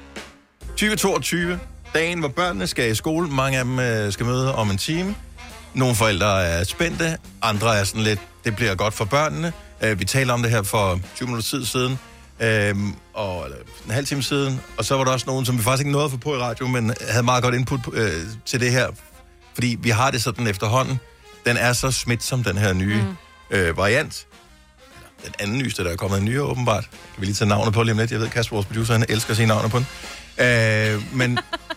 2022. 0.69 1.61
Dagen, 1.95 2.19
hvor 2.19 2.29
børnene 2.29 2.67
skal 2.67 2.91
i 2.91 2.95
skole. 2.95 3.29
Mange 3.29 3.59
af 3.59 3.65
dem 3.65 3.79
øh, 3.79 4.13
skal 4.13 4.27
møde 4.27 4.55
om 4.55 4.71
en 4.71 4.79
time. 4.79 5.15
Nogle 5.79 5.95
forældre 5.95 6.45
er 6.45 6.65
spændte, 6.65 7.17
andre 7.43 7.79
er 7.79 7.85
sådan 7.85 8.03
lidt, 8.03 8.21
det 8.45 8.57
bliver 8.57 8.75
godt 8.75 8.95
for 8.95 9.05
børnene. 9.05 9.53
Øh, 9.83 10.01
vi 10.01 10.05
talte 10.05 10.33
om 10.33 10.43
det 10.43 10.51
her 10.51 10.63
for 10.63 11.01
20 11.17 11.27
minutter 11.27 11.49
tid 11.49 11.65
siden, 11.65 11.99
øh, 12.41 12.75
og 13.15 13.45
eller, 13.45 13.57
en 13.87 13.91
halv 13.91 14.07
time 14.07 14.23
siden, 14.23 14.61
og 14.79 14.85
så 14.85 14.97
var 14.97 15.05
der 15.05 15.13
også 15.13 15.27
nogen, 15.27 15.47
som 15.47 15.59
vi 15.59 15.63
faktisk 15.63 15.81
ikke 15.81 15.93
nåede 15.93 16.05
at 16.05 16.11
få 16.11 16.17
på 16.17 16.35
i 16.35 16.39
radio, 16.39 16.67
men 16.67 16.95
havde 17.09 17.23
meget 17.23 17.43
godt 17.43 17.55
input 17.55 17.81
øh, 17.93 18.13
til 18.47 18.61
det 18.61 18.73
her, 18.73 18.89
fordi 19.55 19.79
vi 19.81 19.91
har 19.91 20.11
det 20.11 20.23
sådan 20.23 20.47
efterhånden. 20.47 21.01
Den 21.47 21.57
er 21.57 21.73
så 21.73 21.91
smitsom, 21.91 22.45
den 22.45 22.59
her 22.59 22.73
nye 22.73 23.03
mm. 23.03 23.57
øh, 23.57 23.77
variant. 23.77 24.27
Den 25.25 25.35
anden 25.39 25.59
nyeste, 25.59 25.85
der 25.85 25.91
er 25.91 25.97
kommet 25.97 26.19
en 26.19 26.25
nyere 26.25 26.43
åbenbart. 26.43 26.85
Kan 26.91 27.21
vi 27.21 27.27
lige 27.27 27.35
tage 27.35 27.49
navnet 27.49 27.75
på 27.75 27.83
lige 27.83 27.93
om 27.93 27.99
lidt? 27.99 28.11
Jeg 28.11 28.21
ved, 28.21 28.29
Kasper, 28.29 28.57
vores 28.57 28.67
producer, 28.67 28.93
han 28.93 29.05
elsker 29.09 29.31
at 29.31 29.37
sige 29.37 29.47
navnet 29.47 29.71
på 29.71 29.79
den. 29.79 29.87
Øh, 30.47 31.17
men 31.17 31.39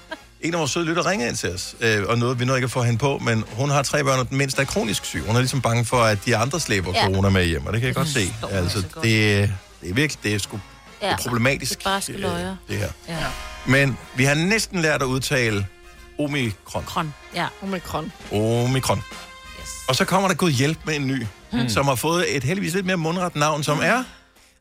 en 0.44 0.54
af 0.54 0.60
vores 0.60 0.72
søde 0.72 0.86
lytter 0.86 1.06
ringede 1.10 1.30
ind 1.30 1.38
til 1.38 1.54
os, 1.54 1.76
øh, 1.80 2.04
og 2.08 2.18
noget, 2.18 2.40
vi 2.40 2.46
nåede 2.46 2.58
ikke 2.60 2.66
at 2.66 2.72
få 2.72 2.84
hende 2.84 2.98
på, 3.00 3.18
men 3.18 3.44
hun 3.52 3.70
har 3.70 3.84
tre 3.84 4.04
børn, 4.04 4.20
og 4.20 4.30
den 4.30 4.38
mindste 4.38 4.62
er 4.62 4.66
kronisk 4.66 5.06
syg. 5.06 5.24
Hun 5.28 5.36
er 5.36 5.40
ligesom 5.40 5.62
bange 5.62 5.86
for, 5.86 6.04
at 6.04 6.26
de 6.26 6.38
andre 6.38 6.60
slæber 6.60 6.92
Ja. 6.94 7.06
corona 7.06 7.30
med 7.30 7.46
hjem, 7.46 7.66
og 7.66 7.74
det 7.74 7.82
kan 7.82 7.88
jeg 7.88 7.96
godt 7.96 8.08
se. 8.08 8.28
forstår 8.28 8.50
jeg 8.50 8.58
Altså, 8.58 8.78
det, 8.82 8.94
det 9.82 9.90
er 9.90 9.94
virkelig, 9.94 10.24
det 10.24 10.34
er 10.36 10.40
sgu 10.40 10.60
det 11.02 11.10
er 11.10 11.18
problematisk, 11.18 11.80
Det 11.80 11.86
er 11.86 12.12
løjer. 12.18 12.56
det 12.68 12.78
her. 12.78 12.90
Ja. 13.08 13.18
Men 13.66 13.98
vi 14.16 14.24
har 14.24 14.36
næsten 14.36 14.82
lært 14.82 15.02
at 15.02 15.06
udtale 15.06 15.68
omikron. 16.20 16.84
Kron. 16.84 17.14
Ja. 17.36 17.48
Omikron. 17.64 18.12
Omikron. 18.32 18.98
Yes. 19.62 19.70
Og 19.88 19.96
så 19.96 20.06
kommer 20.06 20.28
der 20.30 20.36
gud 20.36 20.52
hjælp 20.52 20.78
med 20.86 20.96
en 20.96 21.08
ny, 21.08 21.26
hmm. 21.52 21.70
som 21.70 21.88
har 21.88 21.96
fået 21.96 22.36
et 22.36 22.44
heldigvis 22.44 22.74
lidt 22.74 22.86
mere 22.86 22.98
mundret 22.98 23.36
navn, 23.36 23.64
som 23.64 23.80
er... 23.84 24.04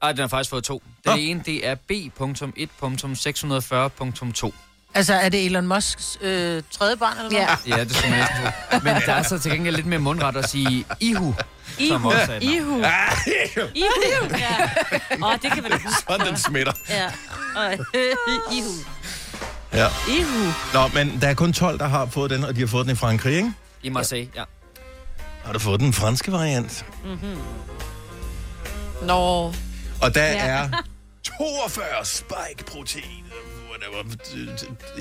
Ej, 0.02 0.12
den 0.12 0.20
har 0.20 0.28
faktisk 0.28 0.50
fået 0.50 0.64
to. 0.64 0.82
Det 1.06 1.30
ene, 1.30 1.42
det 1.46 1.66
er 1.68 1.74
B.1.640.2. 1.74 4.52
Altså, 4.94 5.14
er 5.14 5.28
det 5.28 5.46
Elon 5.46 5.66
Musks 5.66 6.18
øh, 6.20 6.62
tredje 6.70 6.96
barn, 6.96 7.16
eller 7.18 7.30
hvad? 7.30 7.76
Ja, 7.76 7.84
det 7.84 7.96
skulle 7.96 8.10
man 8.10 8.18
næsten. 8.20 8.84
Men 8.84 8.94
der 9.06 9.12
er 9.12 9.22
så 9.22 9.38
til 9.38 9.50
gengæld 9.52 9.76
lidt 9.76 9.86
mere 9.86 9.98
mundret 9.98 10.36
at 10.36 10.50
sige 10.50 10.84
Ihu. 11.00 11.28
Er 11.30 11.34
et 11.78 11.90
navn. 11.90 12.12
Ihu. 12.42 12.76
Ihu. 13.74 14.36
Ja. 14.38 14.70
Åh, 15.26 15.32
det 15.42 15.52
kan 15.52 15.64
vi 15.64 15.68
da 15.68 15.74
huske. 15.84 16.02
Sådan 16.10 16.26
den 16.26 16.36
smitter. 16.36 16.72
Ja. 16.88 17.06
Og, 17.56 17.72
Ihu. 18.56 18.70
Ja. 19.72 19.86
Ihu. 20.08 20.52
Nå, 20.74 20.88
men 20.94 21.18
der 21.20 21.28
er 21.28 21.34
kun 21.34 21.52
12, 21.52 21.78
der 21.78 21.88
har 21.88 22.06
fået 22.06 22.30
den, 22.30 22.44
og 22.44 22.54
de 22.56 22.60
har 22.60 22.66
fået 22.66 22.86
den 22.86 22.92
i 22.92 22.96
Frankrig, 22.96 23.36
ikke? 23.36 23.52
I 23.82 23.88
Marseille, 23.88 24.30
ja. 24.36 24.42
Har 25.44 25.52
du 25.52 25.58
fået 25.58 25.80
den 25.80 25.92
franske 25.92 26.32
variant? 26.32 26.84
Mm-hmm. 27.04 27.36
Nå. 29.02 29.14
Og 30.02 30.14
der 30.14 30.24
Ja. 30.26 30.46
er 30.46 30.68
42 31.38 31.84
spike-protein. 32.04 33.24
Whatever. 33.80 34.04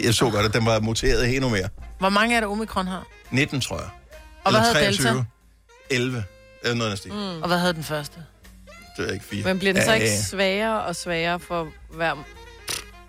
Jeg 0.03 0.13
så 0.13 0.29
godt, 0.29 0.45
at 0.45 0.53
den 0.53 0.65
var 0.65 0.79
muteret 0.79 1.35
endnu 1.35 1.49
mere. 1.49 1.69
Hvor 1.99 2.09
mange 2.09 2.35
er 2.35 2.39
det, 2.39 2.49
omikron 2.49 2.87
har? 2.87 3.07
19, 3.31 3.61
tror 3.61 3.77
jeg. 3.77 3.89
Og 4.43 4.51
hvad 4.51 4.61
havde 4.61 4.85
Delta? 4.85 5.23
11. 5.89 6.23
Eller 6.63 6.75
noget 6.75 6.97
stil. 6.97 7.13
Mm. 7.13 7.41
Og 7.41 7.47
hvad 7.47 7.57
havde 7.57 7.73
den 7.73 7.83
første? 7.83 8.19
Det 8.97 9.09
er 9.09 9.13
ikke 9.13 9.25
fire. 9.25 9.43
Men 9.43 9.59
bliver 9.59 9.73
den 9.73 9.83
så 9.83 9.89
Ja, 9.89 9.93
ikke 9.95 10.07
ja, 10.07 10.13
ja. 10.13 10.21
sværere 10.21 10.83
og 10.83 10.95
sværere 10.95 11.39
for 11.39 11.67
hver 11.93 12.15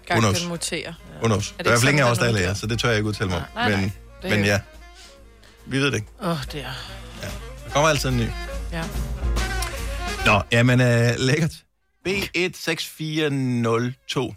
gang, 0.06 0.20
knows? 0.20 0.40
den 0.40 0.48
muterer? 0.48 0.92
Who 1.18 1.26
knows? 1.26 1.50
Er 1.50 1.54
Der 1.56 1.62
det 1.62 1.70
er 1.87 1.90
i 1.90 1.94
hvert 1.94 2.00
fald 2.00 2.11
os, 2.11 2.18
der 2.18 2.24
er 2.24 2.33
muterer? 2.33 2.54
så 2.54 2.66
det 2.66 2.78
tør 2.78 2.88
jeg 2.88 2.98
ikke 2.98 3.09
udtale 3.09 3.30
mig 3.30 3.38
om. 3.38 3.44
Nej, 3.54 3.70
nej. 3.70 3.80
Men, 3.80 3.92
Det 4.22 4.33
er 4.33 4.37
men 4.37 4.44
ja, 4.44 4.61
vi 5.66 5.78
ved 5.78 5.87
det 5.87 5.94
ikke. 5.94 6.06
Åh, 6.22 6.28
oh, 6.30 6.37
det 6.52 6.61
er... 6.61 6.72
Der 7.64 7.70
kommer 7.72 7.88
altid 7.88 8.09
en 8.09 8.16
ny. 8.16 8.26
Ja. 8.72 8.83
Nå, 10.26 10.42
jamen 10.52 10.80
uh, 10.80 10.87
lækkert. 11.18 11.52
B16402. 12.09 14.35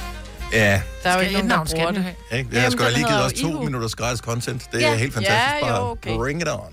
Ja, 0.52 0.82
Der 1.02 1.10
er 1.10 1.14
jo 1.14 1.20
ikke 1.20 1.32
nogen, 1.32 1.62
et 1.62 1.70
der 1.70 1.76
bruger 1.76 1.90
det. 1.90 2.02
have? 2.02 2.38
ikke? 2.38 2.50
Jeg 2.52 2.62
har 2.62 2.70
sgu 2.70 2.84
da 2.84 2.88
lige 2.90 3.06
givet 3.08 3.24
os 3.24 3.32
to 3.32 3.48
minutters 3.62 3.94
gratis 3.94 4.20
content. 4.20 4.62
Det 4.72 4.80
Ja. 4.80 4.92
er 4.92 4.94
helt 4.96 5.14
fantastisk. 5.14 5.62
Ja, 5.62 5.68
jo, 5.68 5.72
Bare 5.74 5.90
okay. 5.90 6.16
bring 6.16 6.42
it 6.42 6.48
on. 6.48 6.72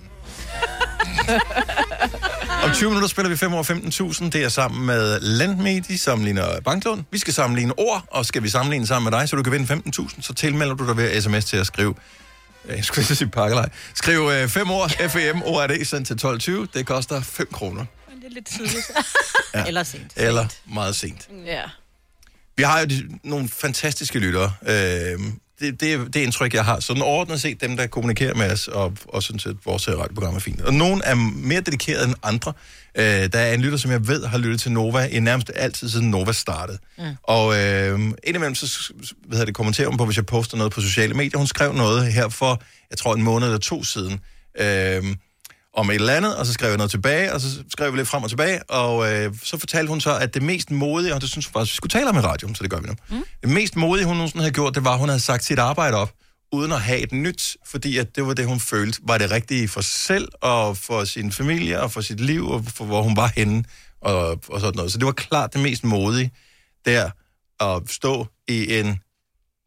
Om 2.64 2.72
20 2.74 2.90
minutter 2.90 3.08
spiller 3.08 3.30
vi 3.30 3.36
5 3.38 3.54
over 3.54 3.64
15.000. 3.64 4.30
Det 4.30 4.44
er 4.44 4.50
sammen 4.50 4.86
med 4.86 5.20
LendMe. 5.20 5.80
De 5.80 5.98
sammenligner 5.98 6.60
banklån. 6.66 7.06
Vi 7.12 7.18
skal 7.18 7.34
sammenligne 7.34 7.74
ord, 7.80 8.04
og 8.12 8.26
skal 8.26 8.44
vi 8.44 8.50
sammenligne 8.50 8.88
sammen 8.88 9.12
med 9.12 9.20
dig, 9.20 9.30
så 9.30 9.36
du 9.36 9.44
kan 9.44 9.52
vinde 9.54 9.74
15.000, 9.74 10.22
så 10.22 10.34
tilmelder 10.34 10.74
du 10.76 10.88
dig 10.88 10.98
ved 10.98 11.22
sms 11.22 11.46
til 11.46 11.58
at 11.58 11.68
skrive 11.68 11.96
Jeg 12.70 12.86
skulle 12.86 13.06
sige 13.06 13.28
pakkelej. 13.30 13.70
Skriv 13.96 14.30
øh, 14.34 14.48
fem 14.50 14.72
ord, 14.72 14.92
FEM, 15.10 15.42
ORD, 15.46 15.86
sendt 15.86 16.08
til 16.08 16.52
12.20. 16.68 16.68
Det 16.80 16.86
koster 16.86 17.22
5 17.22 17.48
kroner. 17.54 17.86
Lidt 18.34 18.46
tidligt. 18.46 18.92
Ja. 19.56 19.66
Eller 19.66 19.84
sent. 19.84 20.12
Eller 20.16 20.48
meget 20.74 20.96
sent. 20.96 21.30
Ja. 21.46 21.62
Vi 22.58 22.64
har 22.64 22.80
jo 22.80 22.86
de, 22.86 23.20
nogle 23.24 23.50
fantastiske 23.50 24.20
lyttere. 24.20 24.54
Øh, 24.68 25.20
det, 25.60 25.82
det, 25.82 25.94
er 25.94 25.98
det 25.98 26.16
indtryk, 26.16 26.54
jeg 26.54 26.66
har. 26.66 26.80
Sådan 26.80 27.04
ordnet 27.04 27.42
set, 27.42 27.62
dem, 27.62 27.78
der 27.78 27.88
kommunikerer 27.88 28.36
med 28.36 28.52
os, 28.52 28.68
og, 28.68 28.98
og 29.08 29.24
synes, 29.24 29.46
at 29.46 29.56
vores 29.66 29.88
øh, 29.88 29.98
radioprogram 29.98 30.36
er 30.36 30.40
fint. 30.40 30.62
Og 30.62 30.74
nogle 30.74 31.04
er 31.04 31.16
mere 31.16 31.62
dedikerede 31.62 32.06
end 32.06 32.16
andre. 32.24 32.54
Øh, 32.96 33.04
der 33.04 33.40
er 33.40 33.54
en 33.54 33.62
lytter, 33.62 33.78
som 33.78 33.92
jeg 33.92 34.08
ved 34.08 34.26
har 34.26 34.38
lyttet 34.38 34.62
til 34.62 34.72
Nova 34.72 35.06
i 35.06 35.20
nærmest 35.20 35.52
altid, 35.56 35.90
siden 35.90 36.10
Nova 36.10 36.32
startede. 36.32 36.78
Mm. 36.98 37.04
Og 37.24 37.60
øh, 37.60 38.00
indimellem 38.24 38.56
så 38.56 38.94
hvad 39.26 39.38
hedder 39.38 39.46
det, 39.46 39.56
kommenterer 39.56 39.88
hun 39.88 39.98
på, 39.98 40.06
hvis 40.06 40.18
jeg 40.18 40.26
poster 40.26 40.58
noget 40.58 40.74
på 40.74 40.82
sociale 40.82 41.14
medier. 41.14 41.38
Hun 41.38 41.48
skrev 41.48 41.74
noget 41.74 42.14
her 42.14 42.30
for, 42.30 42.62
jeg 42.90 42.98
tror, 42.98 43.16
en 43.16 43.24
måned 43.24 43.48
eller 43.48 43.60
to 43.60 43.84
siden. 43.84 44.20
Øh, 44.60 45.16
om 45.74 45.90
et 45.90 45.96
eller 45.96 46.14
andet, 46.14 46.38
og 46.38 46.46
så 46.46 46.54
skrev 46.54 46.70
jeg 46.70 46.78
noget 46.78 46.92
tilbage, 46.92 47.34
og 47.34 47.42
så 47.42 47.64
skrev 47.70 47.94
vi 47.94 47.98
lidt 47.98 48.08
frem 48.08 48.24
og 48.24 48.30
tilbage, 48.30 48.64
og 48.70 49.14
øh, 49.14 49.36
så 49.44 49.58
fortalte 49.58 49.90
hun 49.90 50.02
så, 50.02 50.18
at 50.18 50.34
det 50.34 50.42
mest 50.42 50.72
modige, 50.72 51.16
og 51.16 51.22
det 51.22 51.30
synes 51.30 51.46
hun 51.46 51.54
faktisk, 51.54 51.74
vi 51.74 51.76
skulle 51.76 51.92
tale 51.92 52.10
om 52.10 52.18
i 52.18 52.20
radioen, 52.20 52.56
så 52.56 52.64
det 52.64 52.72
gør 52.72 52.80
vi 52.80 52.88
nu. 52.88 52.94
Mm. 53.10 53.24
Det 53.42 53.50
mest 53.50 53.76
modige, 53.76 54.06
hun 54.06 54.16
nogensinde 54.16 54.44
havde 54.44 54.54
gjort, 54.54 54.76
det 54.76 54.84
var, 54.84 54.94
at 54.94 55.00
hun 55.00 55.10
havde 55.10 55.20
sagt 55.20 55.44
sit 55.44 55.60
arbejde 55.60 55.98
op, 55.98 56.12
uden 56.52 56.72
at 56.72 56.82
have 56.82 57.00
et 57.00 57.12
nyt, 57.12 57.58
fordi 57.66 57.98
at 57.98 58.16
det 58.16 58.28
var 58.28 58.34
det, 58.34 58.46
hun 58.46 58.60
følte 58.60 59.00
var 59.04 59.18
det 59.18 59.32
rigtige 59.32 59.68
for 59.68 59.82
sig 59.82 60.00
selv, 60.02 60.28
og 60.42 60.78
for 60.78 61.04
sin 61.04 61.32
familie, 61.32 61.82
og 61.82 61.92
for 61.92 62.02
sit 62.02 62.20
liv, 62.20 62.50
og 62.50 62.66
for 62.66 62.86
hvor 62.86 63.02
hun 63.02 63.16
var 63.18 63.32
henne, 63.36 63.64
og, 64.02 64.40
og 64.50 64.60
sådan 64.60 64.76
noget. 64.76 64.92
Så 64.92 64.98
det 64.98 65.06
var 65.06 65.12
klart 65.12 65.54
det 65.54 65.62
mest 65.62 65.84
modige, 65.84 66.32
der 66.86 67.10
at 67.60 67.82
stå 67.88 68.28
i 68.48 68.80
en 68.80 69.00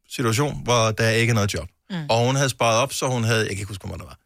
situation, 0.09 0.63
hvor 0.63 0.91
der 0.91 1.09
ikke 1.09 1.31
er 1.31 1.35
noget 1.35 1.53
job. 1.53 1.69
Mm. 1.89 1.95
Og 2.09 2.25
hun 2.25 2.35
havde 2.35 2.49
sparet 2.49 2.77
op, 2.77 2.93
så 2.93 3.07
hun 3.07 3.23
havde, 3.23 3.39
jeg 3.39 3.49
kan 3.49 3.57
ikke 3.57 3.67
huske, 3.67 3.81
hvor 3.81 3.87
meget 3.87 3.99
der 3.99 4.07
var, 4.07 4.17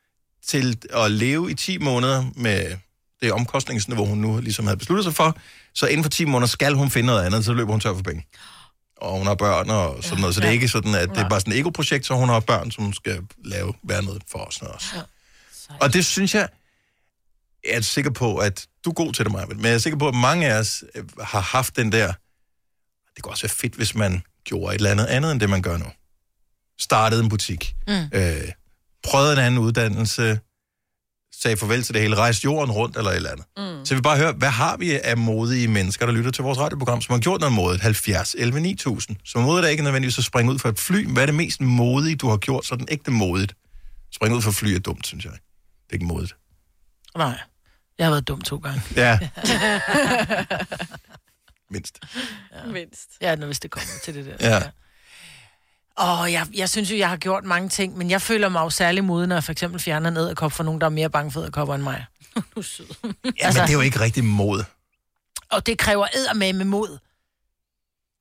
til 0.48 0.78
at 0.94 1.12
leve 1.12 1.52
i 1.52 1.54
10 1.54 1.78
måneder 1.78 2.26
med 2.36 2.78
det 3.22 3.32
omkostningsniveau, 3.32 4.06
hun 4.06 4.18
nu 4.18 4.40
ligesom 4.40 4.66
havde 4.66 4.78
besluttet 4.78 5.04
sig 5.06 5.14
for. 5.16 5.38
Så 5.76 5.88
inden 5.88 6.04
for 6.04 6.10
10 6.10 6.26
måneder 6.26 6.48
skal 6.48 6.74
hun 6.74 6.90
finde 6.90 7.08
noget 7.08 7.26
andet, 7.26 7.46
så 7.46 7.54
løber 7.54 7.72
hun 7.72 7.80
tør 7.80 7.94
for 7.96 8.02
penge. 8.04 8.26
Og 8.98 9.18
hun 9.18 9.28
har 9.28 9.36
børn 9.36 9.70
og 9.70 10.04
sådan 10.04 10.20
noget, 10.20 10.36
så 10.36 10.42
det 10.42 10.48
er 10.48 10.52
ikke 10.52 10.68
sådan, 10.68 10.96
at 10.96 11.10
det 11.10 11.18
er 11.18 11.30
bare 11.30 11.40
sådan 11.40 11.54
et 11.54 11.60
ego-projekt, 11.60 12.06
så 12.06 12.14
hun 12.16 12.30
har 12.30 12.40
børn, 12.40 12.72
som 12.72 12.94
skal 12.94 13.22
lave, 13.46 13.74
være 13.84 14.04
noget 14.04 14.22
for 14.32 14.40
os. 14.40 14.62
Også. 14.62 14.86
Og 15.80 15.94
det 15.94 16.06
synes 16.06 16.36
jeg, 16.36 16.50
jeg 17.70 17.78
er 17.78 17.82
sikker 17.82 18.12
på, 18.12 18.38
at 18.38 18.68
du 18.86 18.90
er 18.90 18.94
god 18.94 19.14
til 19.14 19.26
det, 19.26 19.32
Maja, 19.34 19.46
men 19.46 19.66
jeg 19.66 19.74
er 19.74 19.78
sikker 19.78 20.00
på, 20.00 20.08
at 20.08 20.16
mange 20.16 20.48
af 20.48 20.60
os 20.60 20.84
øh, 20.96 21.04
har 21.22 21.40
haft 21.42 21.76
den 21.76 21.92
der, 21.92 22.14
det 23.16 23.24
kunne 23.24 23.34
også 23.34 23.44
være 23.48 23.56
fedt, 23.56 23.74
hvis 23.76 23.96
man 23.96 24.22
gjorde 24.44 24.76
et 24.76 24.80
eller 24.80 24.92
andet 24.92 25.06
andet, 25.06 25.32
end 25.32 25.40
det 25.40 25.50
man 25.50 25.62
gør 25.62 25.78
nu. 25.78 25.86
Startede 26.80 27.24
en 27.24 27.30
butik, 27.30 27.76
Mm. 27.88 27.94
øh, 28.14 28.42
prøvede 29.04 29.34
en 29.34 29.40
anden 29.40 29.58
uddannelse, 29.58 30.40
sagde 31.42 31.58
farvel 31.58 31.84
til 31.84 31.94
det 31.94 32.02
hele, 32.02 32.16
rejste 32.16 32.46
jorden 32.46 32.72
rundt 32.72 32.98
eller 32.98 33.12
et 33.12 33.16
eller 33.16 33.30
andet. 33.32 33.46
Mm. 33.58 33.86
Så 33.86 33.96
vi 33.96 34.02
bare 34.02 34.18
høre, 34.18 34.32
hvad 34.32 34.50
har 34.50 34.78
vi 34.78 35.00
af 35.04 35.18
modige 35.18 35.68
mennesker, 35.68 36.06
der 36.06 36.14
lytter 36.14 36.32
til 36.32 36.44
vores 36.44 36.60
radioprogram, 36.60 37.02
som 37.02 37.14
har 37.14 37.20
gjort 37.20 37.40
noget 37.40 37.56
modigt? 37.56 37.84
70, 37.84 38.36
11, 38.38 38.60
9000. 38.60 39.18
Som 39.26 39.42
modigt 39.42 39.66
er 39.66 39.70
ikke 39.70 39.84
nødvendigvis 39.84 40.18
at 40.18 40.24
springe 40.24 40.54
ud 40.54 40.60
fra 40.60 40.70
et 40.70 40.80
fly. 40.80 41.08
Hvad 41.08 41.22
er 41.22 41.26
det 41.26 41.36
mest 41.36 41.62
modige, 41.62 42.16
du 42.16 42.30
har 42.30 42.38
gjort, 42.38 42.66
sådan 42.66 42.88
ægte 42.92 43.12
modigt? 43.12 43.54
Springe 44.14 44.38
ud 44.38 44.42
fra 44.42 44.52
fly 44.52 44.68
er 44.68 44.80
dumt, 44.80 45.08
synes 45.08 45.26
jeg. 45.26 45.32
Det 45.32 45.90
er 45.90 45.94
ikke 45.94 46.06
modigt. 46.06 46.36
Nej, 47.18 47.40
jeg 47.98 48.06
har 48.06 48.12
været 48.12 48.28
dum 48.28 48.42
to 48.42 48.58
gange. 48.58 48.82
Ja, 48.96 49.20
mindst. 51.72 52.00
Ja. 52.56 52.66
Mindst. 52.72 53.10
Ja, 53.22 53.36
når 53.36 53.46
hvis 53.46 53.60
det 53.60 53.72
kommer 53.72 53.90
til 54.04 54.14
det 54.14 54.26
der. 54.26 54.50
Ja. 54.50 54.62
Og 55.98 56.32
jeg, 56.32 56.48
jeg 56.54 56.70
synes 56.70 56.92
jo, 56.92 56.98
jeg 56.98 57.10
har 57.10 57.18
gjort 57.18 57.44
mange 57.46 57.70
ting, 57.70 57.98
men 57.98 58.10
jeg 58.10 58.22
føler 58.22 58.50
mig 58.50 58.60
jo 58.62 58.70
særlig 58.70 59.04
moden, 59.04 59.30
når 59.30 59.36
jeg 59.36 59.44
for 59.44 59.52
eksempel 59.52 59.80
fjerner 59.82 60.10
en 60.10 60.18
æderkop 60.18 60.52
for 60.52 60.64
nogen, 60.64 60.82
der 60.82 60.86
er 60.88 60.92
mere 60.92 61.10
bange 61.10 61.32
for 61.32 61.42
æderkopper 61.42 61.76
end 61.76 61.84
mig. 61.84 62.06
du 62.36 62.42
er 62.60 62.62
sød. 62.62 62.86
Ja, 63.14 63.48
men 63.48 63.56
det 63.56 63.70
er 63.70 63.74
jo 63.74 63.82
ikke 63.82 64.00
rigtig 64.00 64.24
mod. 64.24 64.64
Og 65.52 65.66
det 65.66 65.78
kræver 65.78 66.08
eddermame 66.16 66.58
med 66.58 66.66
mod. 66.66 66.98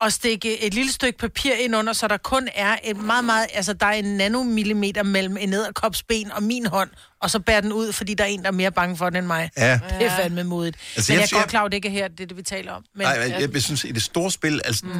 At 0.01 0.13
stikke 0.13 0.63
et 0.63 0.73
lille 0.73 0.91
stykke 0.91 1.17
papir 1.19 1.53
ind 1.53 1.75
under, 1.75 1.93
så 1.93 2.07
der 2.07 2.17
kun 2.17 2.47
er 2.55 2.77
et 2.83 2.97
meget, 2.97 3.25
meget... 3.25 3.47
Altså, 3.53 3.73
der 3.73 3.85
er 3.85 3.91
en 3.91 4.05
nanomillimeter 4.17 5.03
mellem 5.03 5.37
en 5.37 5.53
æderkops 5.53 6.03
ben 6.03 6.31
og 6.31 6.43
min 6.43 6.65
hånd, 6.65 6.89
og 7.21 7.29
så 7.31 7.39
bærer 7.39 7.61
den 7.61 7.73
ud, 7.73 7.91
fordi 7.91 8.13
der 8.13 8.23
er 8.23 8.27
en, 8.27 8.41
der 8.41 8.47
er 8.47 8.51
mere 8.51 8.71
bange 8.71 8.97
for 8.97 9.09
den 9.09 9.17
end 9.17 9.27
mig. 9.27 9.49
Ja. 9.57 9.79
Det 9.99 10.05
er 10.05 10.15
fandme 10.15 10.43
modigt. 10.43 10.75
Altså, 10.77 10.93
Altså, 10.95 11.11
men 11.13 11.19
jeg- 11.21 11.27
jeg, 11.31 11.37
er 11.37 11.41
godt 11.41 11.49
klar 11.49 11.63
at 11.63 11.71
det 11.71 11.75
ikke 11.75 11.87
er 11.87 11.91
her, 11.91 12.07
det 12.07 12.19
er 12.19 12.27
det, 12.27 12.37
vi 12.37 12.41
taler 12.43 12.71
om. 12.71 12.83
Men, 12.95 13.01
Nej, 13.07 13.11
jeg, 13.11 13.41
jeg, 13.41 13.53
jeg 13.53 13.61
synes, 13.61 13.83
i 13.83 13.91
det 13.91 14.03
store 14.03 14.31
spil, 14.31 14.61
altså... 14.65 14.85
Mm. 14.85 14.93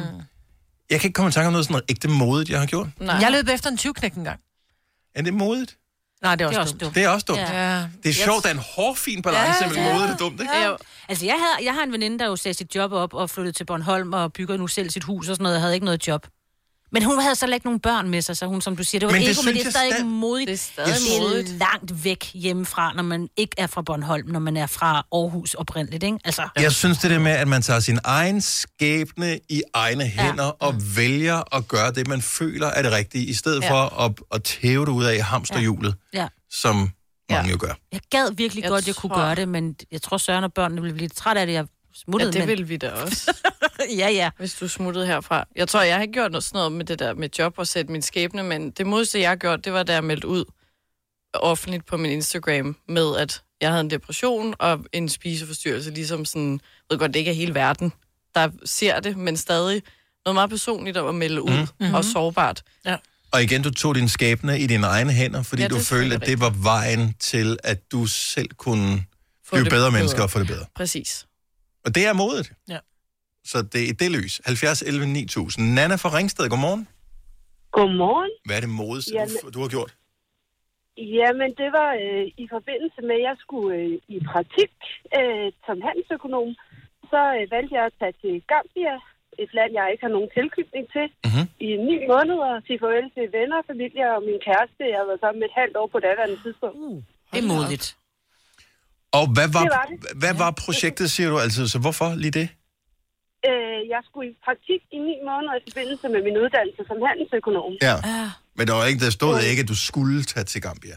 Jeg 0.92 1.00
kan 1.00 1.08
ikke 1.08 1.16
komme 1.16 1.28
i 1.28 1.32
tanke 1.32 1.46
om 1.46 1.52
noget 1.52 1.66
sådan 1.66 1.72
noget 1.72 1.84
ægte 1.90 2.08
modigt, 2.08 2.50
jeg 2.50 2.58
har 2.58 2.66
gjort. 2.66 2.88
Nej. 3.00 3.14
Jeg 3.14 3.32
løb 3.32 3.48
efter 3.48 3.70
en 3.70 3.78
20-knæk 3.80 4.14
engang. 4.14 4.40
Er 5.14 5.22
det 5.22 5.34
modigt? 5.34 5.78
Nej, 6.22 6.36
det 6.36 6.44
er 6.44 6.48
også, 6.48 6.58
det 6.58 6.58
er 6.58 6.62
også 6.62 6.76
dumt. 6.80 6.94
Det 6.94 7.04
er 7.04 7.08
også 7.08 7.24
dumt. 7.28 7.38
Ja. 7.38 7.86
Det 8.02 8.08
er 8.08 8.14
sjovt, 8.14 8.42
der 8.42 8.48
er 8.48 8.54
en 8.54 8.64
hårfin 8.76 9.22
balance 9.22 9.64
ja, 9.64 9.68
mellem 9.68 9.94
modigt 9.94 10.12
og 10.12 10.18
dumt, 10.18 10.40
ikke? 10.40 10.56
Ja. 10.56 10.72
Altså, 11.08 11.26
jeg, 11.26 11.34
havde, 11.34 11.66
jeg 11.66 11.74
har 11.74 11.82
en 11.82 11.92
veninde, 11.92 12.18
der 12.18 12.26
jo 12.26 12.36
sagde 12.36 12.54
sit 12.54 12.74
job 12.74 12.92
op 12.92 13.14
og 13.14 13.30
flyttede 13.30 13.56
til 13.56 13.64
Bornholm 13.64 14.12
og 14.12 14.32
bygger 14.32 14.56
nu 14.56 14.66
selv 14.66 14.90
sit 14.90 15.04
hus 15.04 15.28
og 15.28 15.34
sådan 15.34 15.42
noget. 15.42 15.54
Jeg 15.54 15.62
havde 15.62 15.74
ikke 15.74 15.84
noget 15.84 16.08
job. 16.08 16.26
Men 16.92 17.02
hun 17.04 17.20
havde 17.20 17.34
så 17.34 17.46
ikke 17.46 17.66
nogen 17.66 17.80
børn 17.80 18.08
med 18.08 18.22
sig, 18.22 18.36
så 18.36 18.46
hun, 18.46 18.60
som 18.60 18.76
du 18.76 18.84
siger, 18.84 18.98
det 19.00 19.06
var 19.06 19.12
Men 19.12 19.20
men 19.20 19.28
det 19.28 19.36
ego, 19.38 19.42
men 19.44 19.54
det 19.54 19.66
er 19.66 19.70
stadig 19.70 19.92
sta- 19.92 20.02
modigt. 20.04 20.46
Det 20.48 20.54
er 20.54 20.58
stadig 20.58 20.94
det 20.94 21.16
er 21.16 21.20
modigt. 21.22 21.48
langt 21.48 22.04
væk 22.04 22.30
hjemmefra, 22.34 22.92
når 22.92 23.02
man 23.02 23.28
ikke 23.36 23.54
er 23.58 23.66
fra 23.66 23.82
Bornholm, 23.82 24.28
når 24.30 24.40
man 24.40 24.56
er 24.56 24.66
fra 24.66 25.06
Aarhus 25.12 25.54
oprindeligt, 25.54 26.04
ikke? 26.04 26.18
Altså, 26.24 26.48
Jeg 26.56 26.72
synes 26.72 26.98
det 26.98 27.10
der 27.10 27.18
med, 27.18 27.32
at 27.32 27.48
man 27.48 27.62
tager 27.62 27.80
sin 27.80 27.98
egen 28.04 28.40
skæbne 28.40 29.38
i 29.48 29.62
egne 29.74 30.04
hænder 30.04 30.44
ja. 30.44 30.50
og 30.66 30.74
vælger 30.96 31.56
at 31.56 31.68
gøre 31.68 31.92
det, 31.92 32.08
man 32.08 32.22
føler 32.22 32.66
er 32.66 32.82
det 32.82 32.92
rigtige, 32.92 33.24
i 33.26 33.34
stedet 33.34 33.62
Ja. 33.62 33.70
for 33.70 34.00
at, 34.00 34.12
at 34.34 34.42
tæve 34.42 34.86
det 34.86 34.92
ud 34.92 35.04
af 35.04 35.22
hamsterhjulet, 35.22 35.94
ja. 36.14 36.28
som 36.50 36.90
mange 37.30 37.50
jo 37.50 37.56
gør. 37.60 37.72
Jeg 37.92 38.00
gad 38.10 38.32
virkelig 38.36 38.62
Jeg 38.62 38.70
godt, 38.70 38.86
jeg 38.86 38.94
kunne 38.94 39.10
tror- 39.10 39.18
gøre 39.18 39.34
det, 39.34 39.48
men 39.48 39.76
jeg 39.92 40.02
tror 40.02 40.16
Søren 40.16 40.44
og 40.44 40.52
børnene 40.52 40.80
ville 40.82 40.94
blive 40.94 41.04
lidt 41.08 41.16
træt 41.16 41.36
af 41.36 41.46
det. 41.46 41.52
Jeg 41.52 41.66
smuttede, 41.94 42.28
Ja, 42.28 42.32
det 42.32 42.40
men... 42.40 42.48
ville 42.48 42.66
vi 42.66 42.76
da 42.76 42.90
også. 42.90 43.36
ja, 43.98 44.08
ja. 44.10 44.30
Hvis 44.38 44.54
du 44.54 44.68
smuttede 44.68 45.06
herfra. 45.06 45.44
Jeg 45.56 45.68
tror, 45.68 45.82
jeg 45.82 45.94
har 45.96 46.02
ikke 46.02 46.12
gjort 46.12 46.30
noget 46.30 46.44
sådan 46.44 46.58
noget 46.58 46.72
med 46.72 46.84
det 46.84 46.98
der 46.98 47.14
med 47.14 47.28
job 47.38 47.54
og 47.56 47.66
sætte 47.66 47.92
min 47.92 48.02
skæbne, 48.02 48.42
men 48.42 48.70
det 48.70 48.86
modste, 48.86 49.20
jeg 49.20 49.28
har 49.30 49.36
gjort, 49.36 49.64
det 49.64 49.72
var, 49.72 49.82
da 49.82 49.92
jeg 49.92 50.04
meldte 50.04 50.28
ud 50.28 50.44
offentligt 51.34 51.86
på 51.86 51.96
min 51.96 52.10
Instagram 52.10 52.76
med, 52.88 53.16
at 53.16 53.42
jeg 53.60 53.70
havde 53.70 53.80
en 53.80 53.90
depression 53.90 54.54
og 54.58 54.84
en 54.92 55.08
spiseforstyrrelse, 55.08 55.90
ligesom 55.90 56.24
sådan, 56.24 56.52
jeg 56.52 56.60
ved 56.90 56.98
godt, 56.98 57.14
det 57.14 57.18
ikke 57.20 57.30
er 57.30 57.34
hele 57.34 57.54
verden, 57.54 57.92
der 58.34 58.48
ser 58.64 59.00
det, 59.00 59.16
men 59.16 59.36
stadig 59.36 59.82
noget 60.24 60.34
meget 60.34 60.50
personligt 60.50 60.96
om 60.96 61.06
at 61.08 61.14
melde 61.14 61.42
ud 61.42 61.50
Mhm. 61.50 61.68
mm. 61.88 61.94
og 61.94 62.04
sårbart. 62.04 62.62
Ja. 62.86 62.96
Og 63.32 63.42
igen, 63.42 63.62
du 63.62 63.70
tog 63.70 63.94
din 63.94 64.08
skæbne 64.08 64.60
i 64.60 64.66
dine 64.66 64.86
egne 64.86 65.12
hænder, 65.12 65.42
fordi 65.42 65.62
Ja, 65.62 65.68
du 65.68 65.78
følte, 65.78 66.14
at 66.14 66.26
det 66.26 66.40
var 66.40 66.50
vejen 66.50 67.14
til, 67.20 67.58
at 67.64 67.92
du 67.92 68.06
selv 68.06 68.48
kunne 68.56 69.04
Få 69.44 69.56
blive 69.56 69.64
bedre 69.64 69.70
bedre. 69.76 69.90
mennesker 69.90 70.22
og 70.22 70.30
få 70.30 70.38
det 70.38 70.46
bedre. 70.46 70.64
Præcis. 70.76 71.26
Og 71.84 71.94
det 71.94 72.06
er 72.06 72.12
modigt. 72.12 72.52
Ja. 72.68 72.78
Så 73.44 73.62
det 73.72 73.80
er 73.84 73.88
i 73.92 73.96
det 74.02 74.10
lys. 74.10 74.40
70 74.44 74.82
11 74.82 75.06
9000. 75.06 75.74
Nana 75.74 75.94
fra 75.94 76.10
Ringsted, 76.16 76.48
godmorgen. 76.48 76.88
Godmorgen. 77.70 78.32
Hvad 78.44 78.56
er 78.56 78.60
det 78.60 78.72
modigste, 78.82 79.12
Jamen- 79.14 79.40
du, 79.42 79.50
du 79.50 79.60
har 79.60 79.68
gjort? 79.68 79.92
Jamen, 80.96 81.50
det 81.60 81.70
var 81.78 81.90
øh, 82.04 82.24
i 82.42 82.46
forbindelse 82.54 83.00
med, 83.08 83.16
at 83.20 83.26
jeg 83.28 83.36
skulle 83.44 83.70
øh, 83.78 83.98
i 84.16 84.18
praktik 84.32 84.72
øh, 85.18 85.48
som 85.66 85.76
handelsøkonom. 85.86 86.48
Så 87.10 87.20
øh, 87.36 87.44
valgte 87.54 87.74
jeg 87.78 87.84
at 87.90 87.94
tage 88.00 88.14
til 88.22 88.34
Gambia, 88.52 88.94
et 89.42 89.50
land, 89.58 89.70
jeg 89.78 89.86
ikke 89.92 90.04
har 90.06 90.14
nogen 90.16 90.30
tilknytning 90.38 90.84
til, 90.94 91.06
mm-hmm. 91.26 91.46
i 91.66 91.68
ni 91.88 91.96
måneder 92.12 92.48
og 92.56 92.62
sige 92.66 92.78
farvel 92.82 93.08
til 93.16 93.26
venner, 93.38 93.58
familie 93.70 94.06
og 94.16 94.20
min 94.28 94.40
kæreste. 94.46 94.82
Jeg 94.92 94.98
har 95.00 95.08
været 95.10 95.22
sammen 95.24 95.40
med 95.40 95.48
et 95.50 95.58
halvt 95.60 95.76
år 95.80 95.88
på 95.94 95.98
daværende 96.06 96.38
tidspunkt. 96.44 96.76
Uh, 96.86 96.98
det 97.32 97.38
er 97.44 97.48
modigt. 97.52 97.86
Og 99.18 99.24
hvad 99.36 99.48
var, 99.56 99.64
Det 99.66 99.72
var 99.80 99.86
det. 99.90 100.18
hvad 100.22 100.34
var 100.44 100.50
projektet, 100.64 101.06
siger 101.14 101.28
du 101.32 101.36
altid? 101.44 101.64
Så 101.74 101.78
hvorfor 101.84 102.08
lige 102.24 102.34
det? 102.40 102.48
Øh, 103.48 103.80
jeg 103.94 104.00
skulle 104.08 104.26
i 104.32 104.36
praktik 104.46 104.80
i 104.96 104.98
ni 105.08 105.14
måneder 105.28 105.54
i 105.58 105.62
forbindelse 105.68 106.06
med 106.14 106.20
min 106.28 106.36
uddannelse 106.42 106.82
som 106.90 106.96
handelsøkonom. 107.08 107.72
Ja. 107.88 107.96
Men 108.56 108.64
der, 108.68 108.74
var 108.78 108.84
ikke, 108.90 109.02
der 109.06 109.12
stod 109.20 109.34
ikke, 109.50 109.62
at 109.64 109.68
du 109.72 109.78
skulle 109.90 110.18
tage 110.32 110.46
til 110.52 110.60
Gambia. 110.66 110.96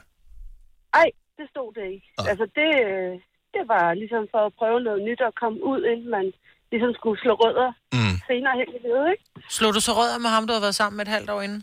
Ej, 1.01 1.09
det 1.37 1.45
stod 1.53 1.69
det 1.77 1.85
ikke. 1.95 2.07
Altså, 2.29 2.45
det, 2.59 2.69
øh, 2.87 3.11
det 3.55 3.63
var 3.73 3.85
ligesom 4.01 4.23
for 4.33 4.41
at 4.47 4.53
prøve 4.59 4.79
noget 4.87 5.01
nyt 5.07 5.21
og 5.27 5.33
komme 5.41 5.57
ud, 5.71 5.79
inden 5.91 6.09
man 6.17 6.25
ligesom 6.71 6.91
skulle 6.99 7.17
slå 7.23 7.33
rødder 7.43 7.69
mm. 7.97 8.15
senere 8.29 8.53
hen 8.59 8.69
i 8.77 8.79
livet, 8.85 9.05
ikke? 9.13 9.23
Slog 9.57 9.71
du 9.77 9.81
så 9.87 9.91
rødder 9.99 10.19
med 10.25 10.29
ham, 10.35 10.43
du 10.47 10.53
har 10.57 10.63
været 10.67 10.77
sammen 10.81 10.97
med 10.97 11.05
et 11.07 11.13
halvt 11.17 11.29
år 11.35 11.41
inden? 11.47 11.61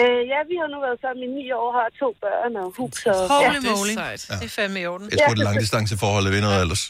Øh, 0.00 0.20
ja, 0.32 0.38
vi 0.50 0.54
har 0.60 0.68
nu 0.74 0.78
været 0.86 0.98
sammen 1.04 1.22
i 1.28 1.30
ni 1.38 1.44
år, 1.60 1.68
har 1.78 1.88
to 2.02 2.08
børn 2.24 2.52
og 2.62 2.66
hus. 2.78 3.06
Og, 3.06 3.14
Holy 3.34 3.44
ja. 3.44 3.70
moly. 3.70 3.94
Det 4.40 4.46
er 4.48 4.54
fandme 4.58 4.80
i 4.80 4.86
orden. 4.92 5.06
Jeg 5.10 5.18
tror, 5.26 5.34
det 5.34 5.44
langdistanceforhold 5.50 6.24
er 6.26 6.30
ved 6.36 6.40
noget 6.46 6.60
ellers. 6.64 6.84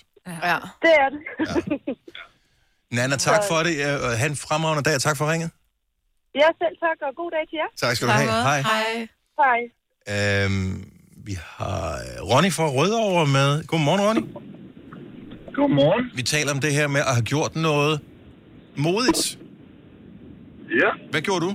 Ja. 0.51 0.57
Det 0.85 0.93
er 1.03 1.09
det. 1.15 1.21
Nana, 2.97 3.17
tak 3.17 3.43
for 3.49 3.59
det. 3.67 3.75
Ja, 3.79 3.91
og 4.05 4.19
Han 4.19 4.37
fremragende 4.37 4.83
dag, 4.89 4.95
og 4.95 5.03
tak 5.03 5.17
for 5.17 5.27
ringet. 5.33 5.51
ja, 6.35 6.49
selv 6.63 6.77
tak, 6.85 6.97
og 7.09 7.13
god 7.21 7.31
dag 7.37 7.45
til 7.51 7.57
jer. 7.63 7.71
Tak 7.83 7.97
skal 7.97 8.09
du 8.09 8.13
have. 8.13 8.31
Hej. 8.31 8.61
Hej. 8.73 9.09
Hej. 9.43 9.61
Øhm, 10.45 10.93
vi 11.27 11.35
har 11.57 11.93
øh, 11.93 12.23
Ronny 12.31 12.53
fra 12.53 12.67
Rødovre 12.79 13.27
med. 13.27 13.67
Godmorgen, 13.67 14.01
Ronny. 14.07 14.21
Godmorgen. 15.55 16.11
Vi 16.15 16.23
taler 16.23 16.51
om 16.53 16.61
det 16.61 16.73
her 16.75 16.89
med 16.89 17.01
at 17.01 17.15
have 17.15 17.25
gjort 17.25 17.57
noget 17.57 18.01
modigt. 18.77 19.39
Ja. 20.83 20.91
Hvad 21.11 21.21
gjorde 21.21 21.45
du? 21.47 21.55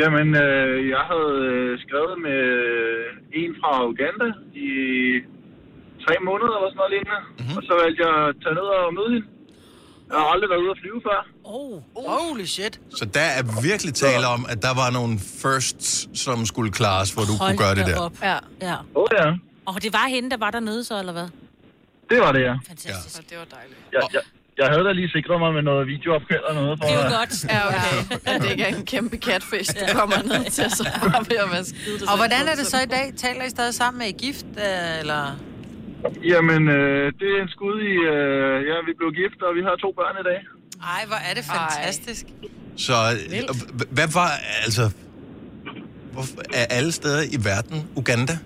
Jamen, 0.00 0.28
øh, 0.46 0.76
jeg 0.94 1.02
havde 1.10 1.34
øh, 1.52 1.70
skrevet 1.84 2.14
med 2.26 2.42
en 3.40 3.52
fra 3.60 3.72
Uganda 3.90 4.28
i 4.66 4.70
tre 6.04 6.14
måneder 6.28 6.54
eller 6.56 6.70
sådan 6.70 6.80
noget 6.82 6.92
lignende. 6.94 7.20
Mm-hmm. 7.24 7.56
Og 7.56 7.62
så 7.68 7.72
valgte 7.82 7.98
jeg 8.06 8.12
at 8.24 8.30
tage 8.42 8.54
ned 8.58 8.66
og 8.76 8.94
møde 8.98 9.10
hende. 9.14 9.28
Jeg 10.10 10.16
har 10.22 10.28
aldrig 10.34 10.48
været 10.52 10.62
ude 10.64 10.72
at 10.76 10.80
flyve 10.82 11.00
før. 11.08 11.20
Oh, 11.44 11.80
holy 12.12 12.46
shit. 12.56 12.74
Så 13.00 13.04
der 13.04 13.26
er 13.38 13.42
virkelig 13.70 13.94
tale 13.94 14.26
om, 14.34 14.40
at 14.52 14.58
der 14.66 14.74
var 14.82 14.88
nogle 14.98 15.14
firsts, 15.42 15.88
som 16.24 16.46
skulle 16.46 16.70
klares, 16.80 17.08
hvor 17.14 17.24
du 17.30 17.34
kunne 17.40 17.58
gøre 17.64 17.74
det 17.78 17.86
der. 17.90 17.98
Op. 18.06 18.16
Ja. 18.22 18.38
ja. 18.68 18.76
Åh, 18.98 19.02
oh, 19.02 19.08
ja. 19.18 19.26
Og 19.66 19.82
det 19.84 19.92
var 19.98 20.06
hende, 20.14 20.30
der 20.30 20.36
var 20.44 20.50
dernede 20.50 20.84
så, 20.84 20.94
eller 20.98 21.12
hvad? 21.12 21.28
Det 22.10 22.18
var 22.24 22.32
det, 22.32 22.42
ja. 22.48 22.54
Fantastisk. 22.68 23.16
Ja. 23.18 23.22
Det 23.30 23.36
var 23.42 23.48
dejligt. 23.56 23.78
Jeg, 23.92 24.02
jeg, 24.12 24.22
jeg 24.60 24.66
havde 24.72 24.84
da 24.88 24.92
lige 25.00 25.10
sikret 25.16 25.38
mig 25.44 25.50
med 25.58 25.62
noget 25.70 25.82
videoopkald 25.94 26.44
og 26.50 26.54
noget. 26.60 26.74
For, 26.78 26.84
Det 26.88 26.94
er 26.94 27.04
jo 27.04 27.16
godt. 27.20 27.34
Ja, 27.54 27.60
okay. 27.68 27.98
At 28.30 28.42
det 28.42 28.50
ikke 28.50 28.64
er 28.68 28.72
en 28.80 28.86
kæmpe 28.94 29.16
catfish, 29.26 29.70
du 29.80 29.84
kommer 30.00 30.18
ned 30.32 30.44
til, 30.56 30.66
så 30.78 30.84
er 31.18 31.22
ved 31.30 31.38
at 31.46 31.50
være 31.54 31.64
skide. 31.64 31.98
Og 32.10 32.16
hvordan 32.16 32.42
er 32.52 32.54
det 32.60 32.66
så 32.74 32.78
i 32.88 32.90
dag? 32.96 33.06
Taler 33.16 33.44
I 33.44 33.50
stadig 33.56 33.74
sammen 33.74 33.98
med 34.02 34.08
I 34.14 34.16
gift, 34.26 34.46
øh, 34.66 35.00
eller? 35.02 35.22
Jamen, 36.32 36.62
øh, 36.68 37.12
det 37.20 37.28
er 37.36 37.40
en 37.42 37.50
skud 37.56 37.76
i... 37.92 37.94
Øh, 38.14 38.56
ja, 38.70 38.76
vi 38.88 38.92
blev 39.00 39.10
gift, 39.22 39.38
og 39.46 39.52
vi 39.58 39.62
har 39.68 39.74
to 39.84 39.88
børn 39.98 40.16
i 40.22 40.24
dag. 40.30 40.38
Ej, 40.94 41.02
hvor 41.10 41.20
er 41.30 41.34
det 41.34 41.44
fantastisk. 41.56 42.24
Så 42.86 42.92
øh, 42.92 43.38
h- 43.58 43.94
hvad 43.96 44.08
var, 44.14 44.30
altså... 44.64 44.84
Hvorfor, 46.12 46.34
er 46.54 46.64
alle 46.70 46.92
steder 46.92 47.22
i 47.22 47.36
verden 47.44 47.88
Uganda? 47.96 48.38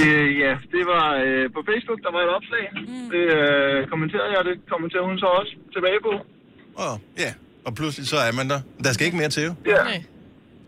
Øh, 0.00 0.28
ja, 0.44 0.52
det 0.74 0.82
var 0.92 1.06
øh, 1.26 1.44
på 1.56 1.60
Facebook, 1.70 2.00
der 2.06 2.10
var 2.16 2.20
et 2.26 2.32
opslag. 2.38 2.64
Mm. 2.74 3.08
Det 3.14 3.24
øh, 3.40 3.76
kommenterede 3.92 4.30
jeg, 4.36 4.40
det 4.50 4.56
kommenterede 4.72 5.06
hun 5.10 5.18
så 5.24 5.28
også 5.40 5.52
tilbage 5.74 6.00
på. 6.08 6.12
Åh, 6.82 6.92
oh, 6.92 6.94
ja. 7.24 7.30
Og 7.66 7.72
pludselig 7.78 8.06
så 8.12 8.18
er 8.28 8.32
man 8.40 8.46
der. 8.52 8.60
Der 8.84 8.92
skal 8.94 9.04
ikke 9.08 9.18
mere 9.22 9.32
til, 9.36 9.42
jo. 9.48 9.52
Ja, 9.72 9.80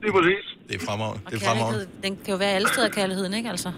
det 0.01 0.07
er 0.11 0.15
præcis. 0.19 0.45
Det 0.69 0.75
er 0.81 0.85
fremragende. 0.89 1.21
Og 1.27 1.31
Det 1.33 1.37
er 1.43 1.45
fremragende. 1.49 1.87
den 2.05 2.13
kan 2.25 2.31
jo 2.35 2.39
være 2.45 2.53
alle 2.59 2.69
steder 2.75 2.89
kærligheden, 2.99 3.33
ikke 3.39 3.49
altså? 3.55 3.71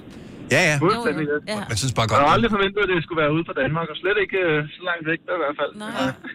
Ja, 0.55 0.61
ja. 0.71 0.77
Fuldstændig, 0.85 1.25
ja. 1.53 1.59
Man 1.73 1.77
synes 1.83 1.93
bare 1.99 2.03
Jeg 2.07 2.11
godt. 2.13 2.21
havde 2.23 2.35
aldrig 2.37 2.51
forventet, 2.57 2.81
at 2.87 2.89
det 2.95 3.03
skulle 3.07 3.21
være 3.25 3.33
ude 3.37 3.45
fra 3.49 3.55
Danmark, 3.63 3.87
og 3.93 3.97
slet 4.03 4.19
ikke 4.25 4.39
øh, 4.49 4.59
så 4.77 4.81
langt 4.89 5.05
væk 5.11 5.21
der 5.27 5.35
i 5.39 5.41
hvert 5.45 5.57
fald. 5.61 5.73
Nej. 5.85 5.91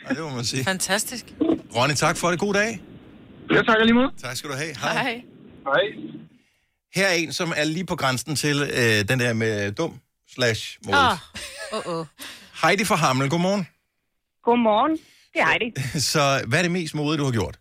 Ja, 0.05 0.09
det 0.15 0.21
må 0.27 0.31
man 0.39 0.45
sige. 0.51 0.63
Fantastisk. 0.73 1.25
Ronny, 1.75 1.95
tak 2.05 2.15
for 2.21 2.27
det. 2.31 2.37
God 2.45 2.53
dag. 2.61 2.71
Ja, 3.55 3.61
tak 3.69 3.77
lige 3.89 3.97
måde. 4.01 4.11
Tak 4.25 4.35
skal 4.39 4.47
du 4.51 4.55
have. 4.63 4.73
Hej. 4.83 4.93
Hej. 5.03 5.13
Hej. 5.71 5.85
Her 6.95 7.07
er 7.11 7.15
en, 7.21 7.31
som 7.39 7.49
er 7.61 7.65
lige 7.75 7.85
på 7.85 7.95
grænsen 7.95 8.35
til 8.35 8.57
øh, 8.79 8.99
den 9.09 9.17
der 9.23 9.33
med 9.33 9.71
dum 9.71 9.93
slash 10.35 10.79
mod. 10.85 10.93
Åh, 10.93 11.17
oh, 11.77 11.99
oh. 11.99 12.05
Heidi 12.61 12.85
fra 12.89 12.97
Hamel, 13.03 13.29
godmorgen. 13.33 13.63
Godmorgen. 14.47 14.95
Det 15.33 15.39
er 15.43 15.47
Heidi. 15.51 15.69
Så 16.11 16.23
hvad 16.47 16.57
er 16.59 16.65
det 16.67 16.71
mest 16.79 16.95
modige, 16.95 17.19
du 17.21 17.27
har 17.29 17.35
gjort? 17.39 17.55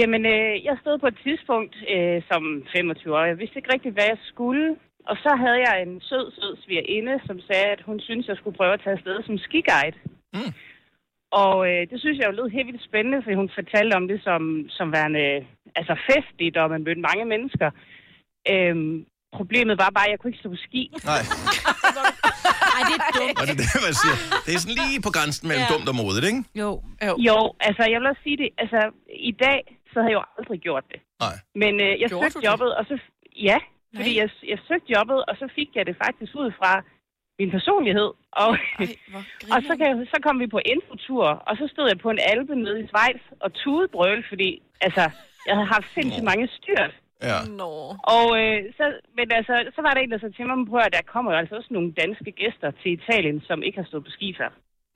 Jamen, 0.00 0.22
øh, 0.34 0.52
jeg 0.68 0.76
stod 0.82 0.96
på 0.98 1.08
et 1.12 1.18
tidspunkt 1.26 1.74
øh, 1.94 2.16
som 2.30 2.42
25 2.76 3.16
år. 3.16 3.24
Jeg 3.32 3.38
vidste 3.38 3.56
ikke 3.58 3.72
rigtigt, 3.74 3.96
hvad 3.96 4.08
jeg 4.12 4.20
skulle. 4.32 4.66
Og 5.10 5.16
så 5.24 5.32
havde 5.42 5.60
jeg 5.66 5.74
en 5.86 5.94
sød, 6.08 6.26
sød 6.38 6.52
svigerinde, 6.64 7.14
som 7.28 7.36
sagde, 7.48 7.68
at 7.76 7.82
hun 7.88 7.98
synes 8.08 8.24
jeg 8.28 8.36
skulle 8.36 8.56
prøve 8.56 8.74
at 8.74 8.82
tage 8.84 8.96
afsted 8.98 9.16
som 9.26 9.38
skiguide. 9.46 9.98
Mm. 10.34 10.52
Og 11.44 11.54
øh, 11.70 11.82
det 11.90 11.98
synes 12.00 12.18
jeg 12.18 12.26
jo 12.28 12.38
lød 12.38 12.48
helt 12.48 12.66
vildt 12.70 12.88
spændende, 12.88 13.22
for 13.22 13.30
hun 13.40 13.50
fortalte 13.58 13.94
om 14.00 14.08
det 14.12 14.20
som, 14.26 14.42
som 14.76 14.92
værende 14.96 15.26
altså 15.78 15.94
festligt, 16.10 16.56
og 16.56 16.70
man 16.70 16.84
mødte 16.84 17.06
mange 17.10 17.24
mennesker. 17.34 17.70
Øhm, 18.52 19.06
problemet 19.38 19.74
var 19.82 19.90
bare, 19.96 20.06
at 20.08 20.10
jeg 20.12 20.18
kunne 20.20 20.30
ikke 20.32 20.42
stå 20.42 20.48
på 20.56 20.60
ski. 20.68 20.82
Nej. 21.10 21.22
Ej, 22.76 22.82
det 22.88 22.94
er 23.00 23.04
dumt. 23.18 23.36
Og 23.40 23.44
det 23.46 23.54
er 23.56 23.60
det, 23.64 23.80
man 23.88 23.94
siger. 24.02 24.16
Det 24.46 24.50
er 24.54 24.60
sådan 24.64 24.78
lige 24.84 24.98
på 25.06 25.12
grænsen 25.16 25.44
mellem 25.48 25.64
Ja. 25.68 25.72
dumt 25.74 25.86
og 25.92 25.96
modigt, 26.00 26.26
ikke? 26.30 26.40
Jo. 26.62 26.70
Jo. 27.08 27.12
jo, 27.28 27.36
altså 27.68 27.82
jeg 27.92 27.98
vil 28.00 28.06
også 28.12 28.22
sige 28.26 28.38
det, 28.42 28.48
altså 28.62 28.80
i 29.32 29.32
dag, 29.46 29.60
så 29.92 29.96
havde 30.00 30.12
jeg 30.14 30.18
jo 30.20 30.24
aldrig 30.38 30.58
gjort 30.66 30.84
det. 30.92 31.00
Nej. 31.24 31.34
Men 31.62 31.72
øh, 31.86 31.92
jeg 32.02 32.08
Gjorde 32.08 32.30
søgte 32.30 32.46
jobbet, 32.50 32.70
og 32.78 32.84
så... 32.90 32.94
Ja, 33.50 33.58
fordi 33.96 34.12
jeg, 34.20 34.28
jeg 34.52 34.58
søgte 34.68 34.88
jobbet, 34.96 35.18
og 35.28 35.34
så 35.40 35.46
fik 35.58 35.68
jeg 35.76 35.84
det 35.88 35.96
faktisk 36.04 36.32
ud 36.42 36.50
fra 36.60 36.72
min 37.38 37.50
personlighed. 37.56 38.10
Og, 38.42 38.50
og 39.54 39.58
så, 39.68 39.72
kan, 39.80 39.88
så 40.12 40.18
kom 40.26 40.36
vi 40.42 40.46
på 40.56 40.60
infotur, 40.74 41.26
og 41.48 41.54
så 41.60 41.64
stod 41.72 41.86
jeg 41.92 41.98
på 42.04 42.10
en 42.14 42.20
alpe 42.32 42.54
nede 42.64 42.78
i 42.82 42.86
Schweiz 42.90 43.22
og 43.44 43.48
tudebrøl, 43.62 44.24
fordi 44.30 44.50
altså, 44.86 45.04
jeg 45.46 45.54
havde 45.56 45.70
haft 45.76 45.88
sindssygt 45.96 46.24
mange 46.30 46.46
styrt. 46.58 46.92
Ja. 47.28 47.38
Nå. 47.60 47.72
Og 48.16 48.26
øh, 48.42 48.58
så, 48.78 48.84
men 49.18 49.26
altså, 49.38 49.54
så 49.74 49.80
var 49.84 49.90
der 49.92 50.00
en, 50.00 50.10
der 50.12 50.18
sagde 50.20 50.36
til 50.36 50.46
mig, 50.46 50.66
på, 50.72 50.76
at 50.86 50.92
der 50.96 51.10
kommer 51.12 51.30
jo 51.32 51.38
altså 51.42 51.54
også 51.60 51.70
nogle 51.76 51.90
danske 52.02 52.30
gæster 52.40 52.70
til 52.80 52.90
Italien, 52.98 53.38
som 53.48 53.62
ikke 53.66 53.78
har 53.80 53.88
stået 53.90 54.04
på 54.06 54.10
ski 54.16 54.28
før. 54.40 54.50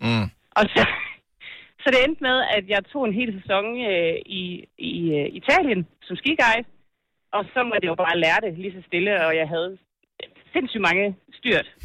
Mm. 0.06 0.26
Og 0.58 0.64
så, 0.74 0.82
så 1.82 1.86
det 1.92 1.98
endte 2.06 2.22
med, 2.28 2.36
at 2.56 2.64
jeg 2.74 2.80
tog 2.92 3.02
en 3.08 3.14
hel 3.20 3.30
sæson 3.40 3.64
øh, 3.92 4.16
i, 4.40 4.42
i 4.92 4.94
øh, 5.18 5.26
Italien 5.40 5.80
som 6.06 6.16
skiguide. 6.16 6.64
Og 7.36 7.42
så 7.54 7.60
måtte 7.68 7.82
jeg 7.84 7.92
jo 7.94 8.00
bare 8.06 8.18
lære 8.24 8.40
det 8.46 8.52
lige 8.62 8.74
så 8.78 8.82
stille, 8.86 9.12
og 9.26 9.32
jeg 9.40 9.48
havde 9.54 9.70
sindssygt 10.52 10.82
mange 10.88 11.04
styrt. 11.38 11.68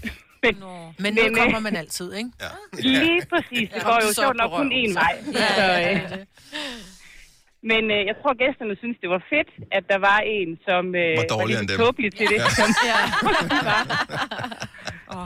Men, 0.43 0.55
Men 1.03 1.13
nu 1.13 1.21
kommer 1.41 1.59
man 1.59 1.75
altid, 1.75 2.13
ikke? 2.13 2.29
Ja. 2.45 2.51
Lige 2.89 3.21
præcis. 3.33 3.69
Det 3.73 3.79
Ja. 3.81 3.83
går 3.89 3.97
jo 4.05 4.09
sjovt 4.21 4.37
nok 4.41 4.51
kun 4.59 4.71
én 4.81 4.93
vej. 5.01 5.13
Ja, 5.41 5.47
Så, 5.59 5.63
ja, 5.63 5.91
øh, 5.93 6.09
det 6.09 6.19
er 6.19 6.25
men 7.71 7.83
øh, 7.95 8.01
jeg 8.09 8.15
tror, 8.19 8.31
gæsterne 8.43 8.75
synes, 8.83 8.97
det 9.03 9.09
var 9.15 9.21
fedt, 9.33 9.49
at 9.77 9.83
der 9.91 9.99
var 10.09 10.19
en, 10.37 10.49
som 10.67 10.83
øh, 11.03 11.17
Var 11.19 11.27
dårligere 11.37 11.63
lidt 11.69 11.79
tåbelig 11.81 12.09
til 12.19 12.25
det. 12.33 12.39
Ja. 12.43 12.49
Som, 12.59 12.69
var. 13.71 13.81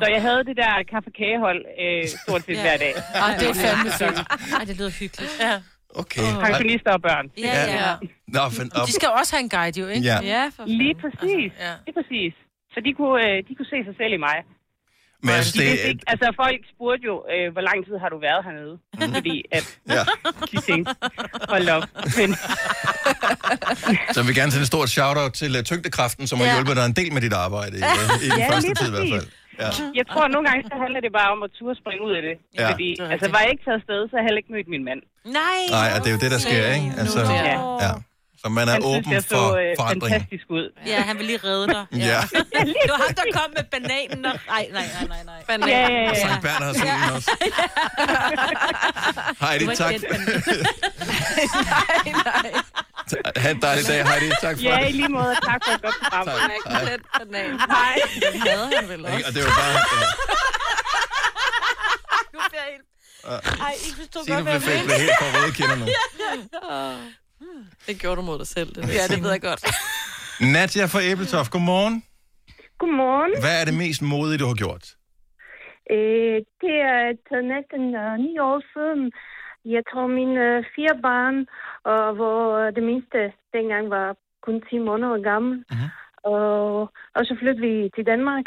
Så 0.02 0.06
jeg 0.16 0.22
havde 0.28 0.42
det 0.50 0.56
der 0.64 0.72
kaffe-kagehold 0.92 1.62
øh, 1.84 2.04
stort 2.24 2.42
set 2.46 2.60
hver 2.66 2.78
dag. 2.86 2.94
Ej, 3.26 3.32
det 3.40 3.48
er 3.54 3.56
fandme 3.64 3.90
fedt. 4.02 4.18
Ej, 4.58 4.64
det 4.70 4.74
lyder 4.80 4.94
hyggeligt. 5.02 5.34
Ja. 5.48 5.56
Okay. 6.02 6.28
Pensionister 6.46 6.92
og 6.98 7.02
børn. 7.08 7.26
Ja, 7.48 7.58
ja. 7.82 7.92
Nå, 8.36 8.44
men, 8.58 8.66
op. 8.78 8.86
De 8.88 8.92
skal 8.98 9.08
jo 9.12 9.14
også 9.22 9.32
have 9.36 9.44
en 9.48 9.52
guide, 9.58 9.76
jo, 9.82 9.88
ikke? 9.94 10.06
Ja. 10.12 10.18
Ja, 10.34 10.44
for 10.56 10.64
Lige 10.82 10.96
præcis. 11.04 11.50
Altså, 11.52 11.64
ja. 11.66 11.74
Lige 11.86 11.96
præcis. 12.00 12.34
Så 12.74 12.78
de 12.86 12.92
kunne, 13.00 13.18
øh, 13.28 13.38
de 13.48 13.52
kunne 13.58 13.70
se 13.74 13.80
sig 13.90 13.96
selv 14.02 14.14
i 14.20 14.22
mig. 14.28 14.38
Men 15.28 15.36
De 15.56 15.60
det, 15.60 15.80
ikke, 15.90 16.04
altså 16.12 16.28
folk 16.44 16.60
spurgte 16.76 17.04
jo, 17.12 17.16
øh, 17.34 17.46
hvor 17.56 17.64
lang 17.70 17.78
tid 17.88 17.96
har 18.04 18.10
du 18.16 18.18
været 18.28 18.42
hernede? 18.48 18.76
Fordi 19.18 19.36
at 19.58 19.66
Ja. 19.96 20.04
de 20.52 20.58
tænkte, 20.70 20.90
hold 21.54 21.68
op. 21.78 21.84
Men, 22.20 22.30
så 24.14 24.18
jeg 24.22 24.26
vil 24.28 24.36
gerne 24.40 24.52
sende 24.52 24.66
et 24.68 24.72
stort 24.76 24.90
shout-out 24.98 25.34
til 25.42 25.52
uh, 25.58 25.62
tyngdekraften, 25.72 26.24
som 26.30 26.36
har 26.40 26.46
Ja. 26.48 26.54
hjulpet 26.58 26.76
dig 26.80 26.86
en 26.92 26.96
del 27.02 27.10
med 27.16 27.22
dit 27.26 27.34
arbejde 27.46 27.74
i, 27.80 27.82
uh, 27.82 28.24
i 28.26 28.28
den 28.36 28.40
Ja, 28.44 28.48
første 28.54 28.72
tid 28.80 28.88
i 28.92 28.96
hvert 28.98 29.10
fald. 29.16 29.28
Ja. 29.64 29.70
jeg 30.00 30.06
tror, 30.12 30.24
at 30.28 30.32
nogle 30.36 30.46
gange 30.50 30.62
så 30.72 30.76
handler 30.84 31.00
det 31.06 31.12
bare 31.20 31.30
om 31.36 31.40
at 31.48 31.52
turde 31.60 31.76
springe 31.82 32.02
ud 32.08 32.14
af 32.20 32.22
det. 32.28 32.36
Ja. 32.60 32.72
Fordi, 32.72 32.90
Det 33.00 33.12
altså 33.14 33.28
var 33.34 33.40
jeg 33.46 33.50
ikke 33.54 33.64
taget 33.68 33.80
afsted, 33.82 34.00
så 34.10 34.14
har 34.16 34.20
jeg 34.22 34.28
heller 34.30 34.42
ikke 34.44 34.52
mødt 34.56 34.68
min 34.76 34.84
mand. 34.90 35.02
Nej. 35.40 35.60
Nej, 35.78 35.90
og 35.96 35.98
det 36.02 36.08
er 36.12 36.16
jo 36.18 36.22
det, 36.26 36.32
der 36.36 36.42
sker, 36.48 36.64
ikke? 36.78 36.90
Altså, 37.02 37.20
Ja. 37.22 37.56
ja. 37.86 37.94
Så 38.46 38.50
man 38.50 38.68
er 38.68 38.72
Han 38.72 38.82
synes, 38.82 39.08
åben 39.08 39.22
så 39.22 39.28
for 39.30 39.48
øh, 39.56 39.66
forandring. 39.80 40.14
fantastisk 40.14 40.44
ud. 40.50 40.66
Ja, 40.86 41.02
han 41.02 41.18
vil 41.18 41.26
lige 41.26 41.40
redde 41.44 41.68
dig. 41.68 41.86
Ja. 41.92 41.98
Det 41.98 42.90
var 42.94 43.00
ham, 43.06 43.14
der 43.16 43.24
kom 43.34 43.50
med 43.58 43.64
bananen 43.72 44.26
og... 44.26 44.40
Nej, 44.48 44.68
nej, 44.72 44.86
nej, 44.94 45.08
nej, 45.08 45.24
nej. 45.24 45.44
Banan. 45.48 45.70
Ja, 45.70 45.80
ja, 45.80 45.88
ja. 46.04 46.14
Sankt 46.22 46.42
Bernhard 46.42 46.76
solen 46.76 47.12
også. 47.16 47.32
Heidi, 49.46 49.66
tak. 49.76 49.92
nej, 50.02 50.02
nej. 52.06 52.52
Ha' 53.38 53.52
en 53.52 53.62
dejlig 53.62 53.88
dag, 53.88 54.08
Heidi. 54.10 54.30
Tak 54.42 54.56
for 54.58 54.64
Ja, 54.64 54.78
det. 54.82 54.90
i 54.90 54.92
lige 54.92 55.10
måde. 55.10 55.36
Tak 55.46 55.62
for 55.66 55.72
et 55.76 55.82
godt 55.82 55.96
program. 56.04 56.26
Tak. 56.26 56.36
Banan. 57.20 57.60
Hej. 57.60 57.96
Den 58.34 58.42
havde 58.42 58.70
han 58.80 58.90
vel 58.90 59.06
også. 59.06 59.24
Og 59.28 59.34
det 59.34 59.44
var 59.44 59.50
bare... 59.62 59.72
Ja. 59.72 59.78
Nu 62.34 62.40
bliver 62.50 62.64
jeg 62.66 62.72
helt... 62.72 62.86
Ej, 63.62 63.74
I 63.88 63.92
forstår 63.98 64.22
Signe 64.24 64.36
godt, 64.36 64.44
hvad 64.46 64.54
jeg 64.54 64.62
fed- 64.62 64.86
blev 64.86 64.98
helt 64.98 65.12
for 65.20 65.28
røde 65.42 65.52
kinder 65.54 65.76
nu. 65.76 65.86
Det 67.88 68.00
gjorde 68.02 68.16
du 68.16 68.22
mod 68.22 68.38
dig 68.40 68.48
selv. 68.48 68.70
Det. 68.76 68.82
Ja, 68.98 69.04
det 69.14 69.24
ved 69.24 69.32
jeg 69.32 69.42
godt. 69.42 69.62
Nadja 70.56 70.86
fra 70.94 71.02
Æbletoft, 71.12 71.52
godmorgen. 71.52 72.04
Godmorgen. 72.78 73.32
Hvad 73.44 73.56
er 73.62 73.66
det 73.66 73.76
mest 73.84 74.02
modige, 74.02 74.38
du 74.44 74.48
har 74.52 74.58
gjort? 74.64 74.86
Øh, 75.96 76.38
det 76.62 76.76
er 76.94 77.04
taget 77.28 77.46
næsten 77.56 77.84
uh, 78.02 78.14
ni 78.26 78.32
år 78.50 78.60
siden. 78.74 79.12
Jeg 79.76 79.84
tror 79.90 80.08
mine 80.08 80.40
uh, 80.58 80.66
fire 80.76 80.96
børn, 81.08 81.38
og 81.92 82.04
hvor 82.18 82.40
øh, 82.60 82.76
det 82.76 82.84
mindste 82.84 83.20
dengang 83.54 83.90
var 83.90 84.16
kun 84.46 84.62
10 84.70 84.78
måneder 84.78 85.18
gammel. 85.32 85.56
Mhm. 85.72 85.90
Og, 86.34 86.82
og 87.16 87.22
så 87.28 87.34
flyttede 87.40 87.68
vi 87.68 87.92
til 87.96 88.06
Danmark, 88.06 88.46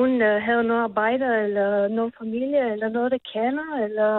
uden 0.00 0.22
at 0.22 0.36
uh, 0.36 0.42
have 0.48 0.62
noget 0.64 0.82
arbejde, 0.82 1.26
eller 1.44 1.88
nogen 1.88 2.12
familie, 2.20 2.72
eller 2.72 2.88
noget, 2.88 3.12
der 3.14 3.28
kender, 3.32 3.68
eller 3.86 4.12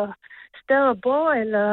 sted 0.64 0.84
at 0.94 1.02
bo, 1.06 1.20
eller 1.44 1.68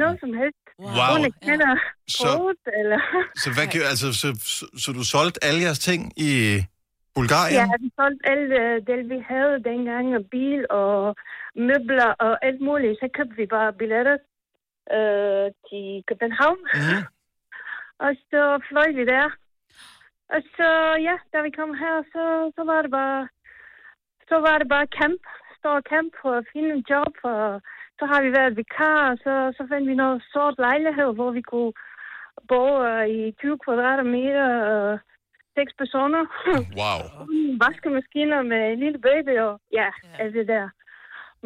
noget 0.00 0.16
som 0.20 0.32
helst. 0.40 0.61
Wow. 0.78 1.24
At 1.24 1.32
kende 1.42 1.70
Så- 2.08 2.16
sproget, 2.18 2.62
eller... 2.80 3.00
Så, 3.42 3.48
hvad, 3.54 3.66
altså, 3.92 4.08
så, 4.20 4.28
så, 4.56 4.64
så 4.82 4.88
du 4.98 5.02
solgte 5.14 5.44
alle 5.46 5.60
jeres 5.66 5.78
ting 5.78 6.00
i 6.16 6.32
Bulgarien? 7.14 7.56
Ja, 7.60 7.66
vi 7.84 7.88
solgte 8.00 8.22
alt 8.32 8.50
øh, 8.62 8.76
det, 8.88 9.08
vi 9.12 9.18
havde 9.32 9.64
dengang, 9.70 10.06
og 10.16 10.22
bil 10.30 10.60
og 10.70 11.16
møbler 11.68 12.10
og 12.26 12.32
alt 12.46 12.60
muligt. 12.60 12.98
Så 13.00 13.06
købte 13.16 13.36
vi 13.36 13.46
bare 13.46 13.72
billetter 13.80 14.16
øh, 14.96 15.46
til 15.68 15.86
København, 16.08 16.60
Mm-hmm. 16.76 17.02
og 18.04 18.10
så 18.30 18.42
fløj 18.68 18.88
vi 18.98 19.04
der. 19.14 19.26
Og 20.34 20.40
så, 20.56 20.68
ja, 21.08 21.16
da 21.32 21.38
vi 21.46 21.50
kom 21.58 21.72
her, 21.84 21.96
så, 22.12 22.24
så 22.56 22.62
var 22.70 22.82
det 22.82 22.90
bare, 22.90 23.28
så 24.28 24.36
var 24.46 24.58
det 24.58 24.68
bare 24.68 24.86
camp. 24.98 25.22
Stor 25.58 25.80
camp 25.92 26.12
for 26.22 26.32
at 26.40 26.46
finde 26.52 26.70
en 26.74 26.84
job, 26.90 27.14
og 27.22 27.62
så 28.02 28.06
har 28.12 28.22
vi 28.22 28.30
været 28.38 28.56
vikar, 28.56 29.10
og 29.10 29.16
så, 29.24 29.34
så 29.56 29.62
fandt 29.70 29.88
vi 29.90 29.94
noget 29.94 30.22
sort 30.32 30.56
lejlighed, 30.58 31.10
hvor 31.14 31.30
vi 31.30 31.42
kunne 31.42 31.72
bor 32.48 32.72
øh, 32.90 33.08
i 33.08 33.32
20 33.32 33.58
kvadratmeter, 33.64 34.48
øh, 34.70 34.98
seks 35.56 35.72
personer. 35.80 36.24
Wow. 36.80 37.00
Vaskemaskiner 37.62 38.42
med 38.42 38.62
en 38.72 38.78
lille 38.84 39.00
baby 39.08 39.34
og 39.46 39.60
ja, 39.72 39.88
alt 40.18 40.34
det 40.34 40.48
der. 40.48 40.68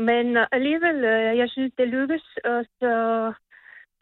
Men 0.09 0.36
øh, 0.36 0.46
alligevel, 0.52 0.98
øh, 1.14 1.38
jeg 1.40 1.48
synes, 1.50 1.72
det 1.78 1.88
lykkes, 1.88 2.26
og 2.44 2.64
så 2.78 2.92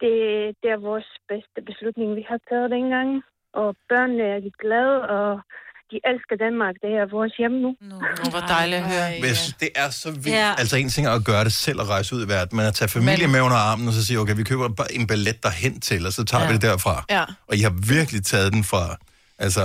det, 0.01 0.15
det 0.61 0.69
er 0.71 0.85
vores 0.89 1.09
bedste 1.27 1.59
beslutning, 1.69 2.15
vi 2.15 2.25
har 2.29 2.39
taget 2.49 2.71
dengang. 2.71 3.23
Og 3.53 3.75
børnene 3.89 4.23
er 4.23 4.39
de 4.39 4.51
glade, 4.61 5.09
og 5.17 5.41
de 5.91 5.97
elsker 6.11 6.35
Danmark. 6.45 6.75
Det 6.83 6.91
er 7.01 7.05
vores 7.17 7.33
hjem 7.41 7.55
nu. 7.65 7.69
Åh, 8.23 8.29
hvor 8.33 8.43
dejligt 8.55 8.79
at 8.83 8.87
høre. 8.93 9.07
Hvis 9.25 9.41
det 9.63 9.69
er 9.83 9.89
så 10.03 10.09
vildt. 10.23 10.39
Ja. 10.43 10.49
Altså 10.61 10.75
en 10.83 10.89
ting 10.95 11.03
er 11.07 11.13
at 11.19 11.25
gøre 11.31 11.43
det 11.47 11.53
selv 11.65 11.79
og 11.83 11.87
rejse 11.93 12.09
ud 12.15 12.21
i 12.25 12.29
verden, 12.35 12.53
men 12.57 12.65
at 12.71 12.75
tage 12.79 12.91
familie 12.97 13.25
Men- 13.27 13.33
med 13.35 13.41
under 13.47 13.59
armen 13.69 13.85
og 13.89 13.93
så 13.97 14.01
sige, 14.07 14.17
okay, 14.21 14.35
vi 14.41 14.45
køber 14.51 14.65
bare 14.81 14.91
en 14.99 15.05
ballet 15.11 15.37
derhen 15.47 15.75
til, 15.89 16.01
og 16.09 16.13
så 16.17 16.21
tager 16.29 16.43
Ja. 16.43 16.47
vi 16.49 16.53
det 16.57 16.63
derfra. 16.69 16.95
Ja. 17.17 17.23
Og 17.49 17.53
I 17.59 17.61
har 17.67 17.73
virkelig 17.97 18.21
taget 18.33 18.49
den 18.55 18.63
fra, 18.71 18.83
altså 19.45 19.63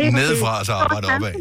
Lige 0.00 0.12
nedefra 0.20 0.52
og 0.60 0.64
så 0.68 0.72
arbejdet 0.84 1.08
opad. 1.16 1.34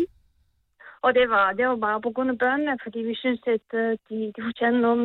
Og 1.05 1.09
det 1.19 1.25
var, 1.35 1.45
det 1.57 1.65
var 1.71 1.77
bare 1.87 1.99
på 2.05 2.11
grund 2.15 2.29
af 2.33 2.37
børnene, 2.45 2.73
fordi 2.85 2.99
vi 3.09 3.15
synes, 3.23 3.41
at 3.57 3.67
uh, 3.81 3.91
de, 4.07 4.17
de 4.35 4.39
fortjener 4.47 4.79
noget 4.87 5.01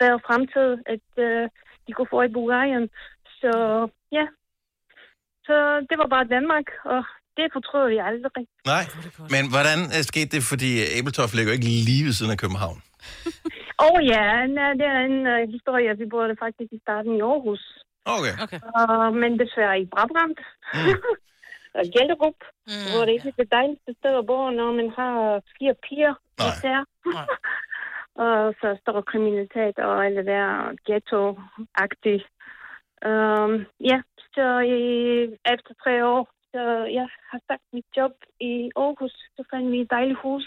bedre 0.00 0.18
fremtid, 0.26 0.68
at 0.94 1.08
uh, 1.28 1.44
de 1.84 1.90
kunne 1.96 2.10
få 2.14 2.18
i 2.28 2.34
Bulgarien. 2.36 2.84
Så 3.40 3.52
ja, 4.18 4.24
så 5.46 5.56
det 5.88 5.96
var 6.02 6.08
bare 6.14 6.26
Danmark, 6.36 6.66
og 6.94 7.00
det 7.36 7.46
fortrød 7.56 7.84
vi 7.92 7.98
aldrig. 8.08 8.46
Nej, 8.74 8.84
men 9.34 9.44
hvordan 9.52 9.78
øh, 9.94 10.02
skete 10.10 10.30
det, 10.36 10.42
fordi 10.52 10.70
Æbeltoft 10.98 11.34
ligger 11.34 11.52
ikke 11.52 11.70
lige 11.88 12.04
ved 12.06 12.14
siden 12.18 12.32
af 12.34 12.38
København? 12.42 12.78
Åh 13.84 13.86
oh, 13.86 13.98
ja, 14.14 14.26
nej, 14.58 14.72
det 14.80 14.86
er 14.96 15.00
en 15.10 15.18
uh, 15.34 15.50
historie. 15.54 15.98
Vi 16.02 16.06
burde 16.14 16.34
faktisk 16.44 16.70
i 16.72 16.80
starten 16.84 17.12
i 17.18 17.20
Aarhus. 17.30 17.62
Okay. 18.16 18.34
okay. 18.44 18.60
Uh, 18.78 19.08
men 19.20 19.30
desværre 19.42 19.80
i 19.80 19.86
Brabrand. 19.92 20.36
og 21.78 21.84
Gellerup, 21.94 22.38
mm. 22.70 22.86
hvor 22.90 23.02
det 23.04 23.12
ikke 23.12 23.28
er 23.28 23.38
det 23.42 23.52
dejligste 23.58 23.92
sted 23.98 24.14
at 24.18 24.26
bo, 24.30 24.38
når 24.50 24.70
man 24.80 24.88
har 24.98 25.14
fire 25.58 25.74
piger 25.84 26.14
især. 26.48 26.78
og 28.24 28.54
så 28.60 28.68
står 28.80 29.00
kriminalitet 29.10 29.76
og 29.78 30.06
alt 30.06 30.16
det 30.16 30.26
der 30.26 30.46
ghetto-agtigt. 30.86 32.24
Um, 33.10 33.52
ja, 33.90 33.98
så 34.34 34.46
i, 34.76 34.80
efter 35.54 35.72
tre 35.82 35.94
år, 36.06 36.22
så 36.52 36.62
jeg 36.98 37.06
har 37.30 37.40
sagt 37.48 37.64
mit 37.76 37.88
job 37.98 38.14
i 38.50 38.52
Aarhus, 38.82 39.14
så 39.36 39.42
fandt 39.50 39.66
vi 39.72 39.78
et 39.84 39.90
dejligt 39.96 40.20
hus 40.24 40.44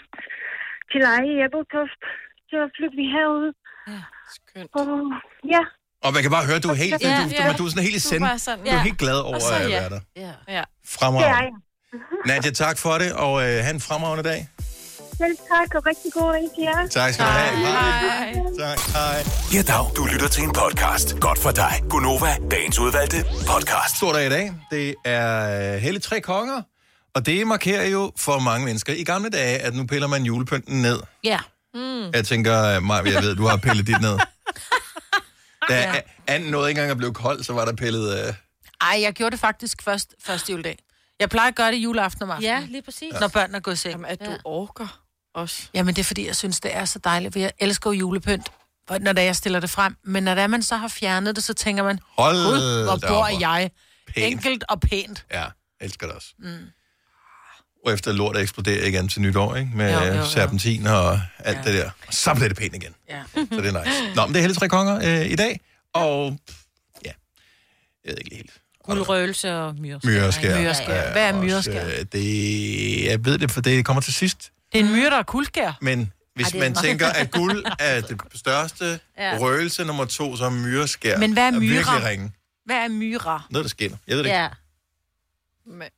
til 0.90 0.98
leje 1.06 1.28
i 1.34 1.36
Æbeltoft. 1.46 2.00
Så 2.50 2.58
flyttede 2.76 2.98
vi 3.02 3.06
herud. 3.16 3.48
Ja, 3.92 4.00
skønt. 4.36 4.70
Og 4.78 4.86
ja, 5.54 5.62
Og 6.04 6.10
man 6.14 6.20
kan 6.24 6.30
bare 6.36 6.46
høre, 6.48 6.58
at 6.60 6.64
du 6.66 6.72
er 6.76 6.80
helt, 6.84 6.94
Ja, 7.08 7.14
du, 7.20 7.24
du, 7.30 7.42
ja. 7.48 7.52
du 7.58 7.62
er 7.66 7.70
sådan 7.72 7.86
helt 7.88 7.98
i 8.00 8.02
Du 8.02 8.06
er 8.08 8.10
send. 8.12 8.22
bare 8.30 8.40
sådan, 8.46 8.62
Du 8.64 8.70
er 8.70 8.80
ja. 8.80 8.88
helt 8.88 9.00
glad 9.04 9.18
over 9.28 9.38
så 9.48 9.54
at 9.58 9.70
ja. 9.74 9.80
være 9.80 9.90
der. 9.94 10.02
Ja. 10.24 10.32
ja. 10.56 10.64
Fremragende. 10.96 11.28
det 11.32 11.38
er 11.40 11.44
jeg. 11.48 11.54
Nadia, 12.30 12.52
tak 12.64 12.76
for 12.84 12.94
det, 13.02 13.10
og 13.24 13.32
øh, 13.44 13.54
have 13.66 13.74
en 13.80 13.84
fremragende 13.88 14.24
dag. 14.30 14.40
Selv 15.18 15.36
tak, 15.36 15.74
og 15.74 15.86
rigtig 15.86 16.12
god 16.12 16.32
dag 16.32 16.42
til 16.54 16.62
jer. 16.62 16.86
Tak 16.88 17.14
skal 17.14 17.26
du 17.26 17.30
have. 17.30 17.56
Hej. 17.56 18.32
Tak, 18.58 18.78
hej. 18.78 19.24
Ja, 19.54 19.62
dag. 19.62 19.96
Du 19.96 20.04
lytter 20.12 20.28
til 20.28 20.42
en 20.42 20.52
podcast. 20.52 21.20
Godt 21.20 21.38
for 21.38 21.50
dig. 21.50 21.82
Gunova, 21.90 22.36
dagens 22.50 22.78
udvalgte 22.78 23.24
podcast. 23.46 23.96
Stor 23.96 24.12
dag 24.12 24.26
i 24.26 24.30
dag. 24.30 24.52
Det 24.70 24.94
er 25.04 25.74
øh, 25.74 25.80
Helle 25.80 26.00
Tre 26.00 26.20
Konger, 26.20 26.62
og 27.14 27.26
det 27.26 27.46
markerer 27.46 27.86
jo 27.86 28.12
for 28.18 28.38
mange 28.38 28.64
mennesker 28.64 28.92
i 28.92 29.04
gamle 29.04 29.30
dage, 29.30 29.58
at 29.58 29.74
nu 29.74 29.86
piller 29.86 30.06
man 30.06 30.22
julepynten 30.22 30.82
ned. 30.82 31.00
Ja. 31.24 31.38
Mm. 31.74 32.10
Jeg 32.10 32.24
tænker, 32.24 32.80
Maja, 32.80 33.12
jeg 33.14 33.22
ved, 33.22 33.36
du 33.36 33.46
har 33.46 33.56
pillet 33.56 33.86
dit 33.86 34.00
ned. 34.00 34.18
Da 35.68 35.80
ja. 35.80 36.00
anden 36.26 36.48
ikke 36.48 36.68
engang 36.70 36.90
at 36.90 36.96
blive 36.96 37.14
kold, 37.14 37.42
så 37.42 37.52
var 37.52 37.64
der 37.64 37.72
pillet... 37.72 38.26
Øh... 38.26 38.34
Ej, 38.80 38.98
jeg 39.02 39.12
gjorde 39.12 39.30
det 39.30 39.40
faktisk 39.40 39.82
først 39.82 40.14
første 40.24 40.52
juledag. 40.52 40.78
Jeg 41.20 41.30
plejer 41.30 41.48
at 41.48 41.54
gøre 41.54 41.72
det 41.72 41.76
juleaften 41.76 42.22
om 42.22 42.30
aftenen. 42.30 42.50
Ja, 42.50 42.66
lige 42.68 42.82
præcis. 42.82 43.12
Når 43.20 43.28
børnene 43.28 43.56
er 43.56 43.60
gået 43.60 43.74
i 43.74 43.78
seng. 43.78 43.92
Jamen, 43.92 44.06
at 44.06 44.20
du 44.20 44.32
orker 44.44 45.05
også. 45.36 45.62
Jamen, 45.74 45.94
det 45.94 46.00
er 46.02 46.04
fordi, 46.04 46.26
jeg 46.26 46.36
synes, 46.36 46.60
det 46.60 46.76
er 46.76 46.84
så 46.84 46.98
dejligt, 46.98 47.32
for 47.32 47.38
jeg 47.40 47.52
elsker 47.58 47.90
jo 47.90 47.94
julepynt, 47.98 48.46
når 49.00 49.12
det 49.12 49.18
er, 49.18 49.24
jeg 49.24 49.36
stiller 49.36 49.60
det 49.60 49.70
frem. 49.70 49.96
Men 50.04 50.22
når 50.22 50.34
det 50.34 50.42
er, 50.42 50.46
man 50.46 50.62
så 50.62 50.76
har 50.76 50.88
fjernet 50.88 51.36
det, 51.36 51.44
så 51.44 51.54
tænker 51.54 51.82
man, 51.82 51.98
Hold 52.18 52.36
Gud, 52.36 52.84
hvor 52.84 53.08
bor 53.08 53.26
jeg? 53.40 53.70
pænt. 54.14 54.32
Enkelt 54.32 54.64
og 54.68 54.80
pænt. 54.80 55.24
Ja, 55.32 55.44
elsker 55.80 56.06
det 56.06 56.16
også. 56.16 56.28
Mm. 56.38 56.56
Og 57.86 57.92
efter 57.92 58.12
lortet 58.12 58.42
eksploderer 58.42 58.86
igen 58.86 59.08
til 59.08 59.20
nytår, 59.22 59.56
ikke? 59.56 59.70
Med 59.74 59.92
Jo, 59.92 60.00
jo, 60.00 60.14
jo, 60.14 60.24
serpentin 60.26 60.86
og 60.86 61.20
alt 61.38 61.58
ja. 61.58 61.62
det 61.62 61.74
der. 61.74 61.90
Og 62.06 62.14
så 62.14 62.34
bliver 62.34 62.48
det 62.48 62.56
pænt 62.56 62.74
igen. 62.74 62.94
Ja. 63.08 63.22
Så 63.34 63.46
det 63.50 63.66
er 63.74 63.84
nice. 63.84 64.14
Nå, 64.14 64.26
men 64.26 64.34
det 64.34 64.36
er 64.36 64.40
Helle 64.40 64.54
Tre 64.56 64.68
Konger 64.68 65.20
øh, 65.20 65.30
i 65.30 65.36
dag. 65.36 65.60
Og 65.94 66.38
ja, 67.04 67.10
jeg 68.04 68.10
ved 68.12 68.18
ikke 68.18 68.36
helt. 68.36 68.50
Guldrøgelse 68.84 69.54
og 69.54 69.74
myreskær. 69.74 70.08
Myreskær. 70.10 70.60
Myreskær. 70.60 71.12
Hvad 71.12 71.22
er 71.22 71.32
også, 71.32 71.40
myreskær? 71.40 71.86
øh, 71.86 72.04
Det, 72.12 73.04
jeg 73.04 73.24
ved 73.24 73.38
det, 73.38 73.50
for 73.50 73.60
det 73.60 73.84
kommer 73.84 74.00
til 74.00 74.14
sidst. 74.14 74.50
Det 74.72 74.80
er 74.80 74.84
en 74.84 74.92
myre, 74.92 75.10
der 75.10 75.16
er 75.16 75.22
kuldskær. 75.22 75.72
Men 75.80 76.12
hvis 76.34 76.46
Ej, 76.46 76.58
er 76.58 76.62
man 76.62 76.72
meget- 76.72 76.84
tænker, 76.84 77.06
at 77.06 77.30
guld 77.30 77.64
er 77.78 78.00
det 78.00 78.20
største 78.34 79.00
Ja. 79.18 79.36
røgelse 79.40 79.84
nummer 79.84 80.04
to, 80.04 80.36
så 80.36 80.44
er 80.44 80.50
myreskær 80.50 81.18
Men 81.18 81.32
hvad 81.32 81.42
er 81.46 81.50
myrer? 81.50 81.60
virkelig 81.60 82.04
ringe. 82.04 82.32
Hvad 82.64 82.76
er 82.76 82.88
myra? 82.88 83.42
Noget, 83.50 83.64
der 83.64 83.68
skinner. 83.68 83.96
Jeg 84.06 84.16
ved 84.16 84.24
det 84.24 84.28
ikke. 84.30 84.38
Ja. 84.38 84.48
Men, 85.66 85.88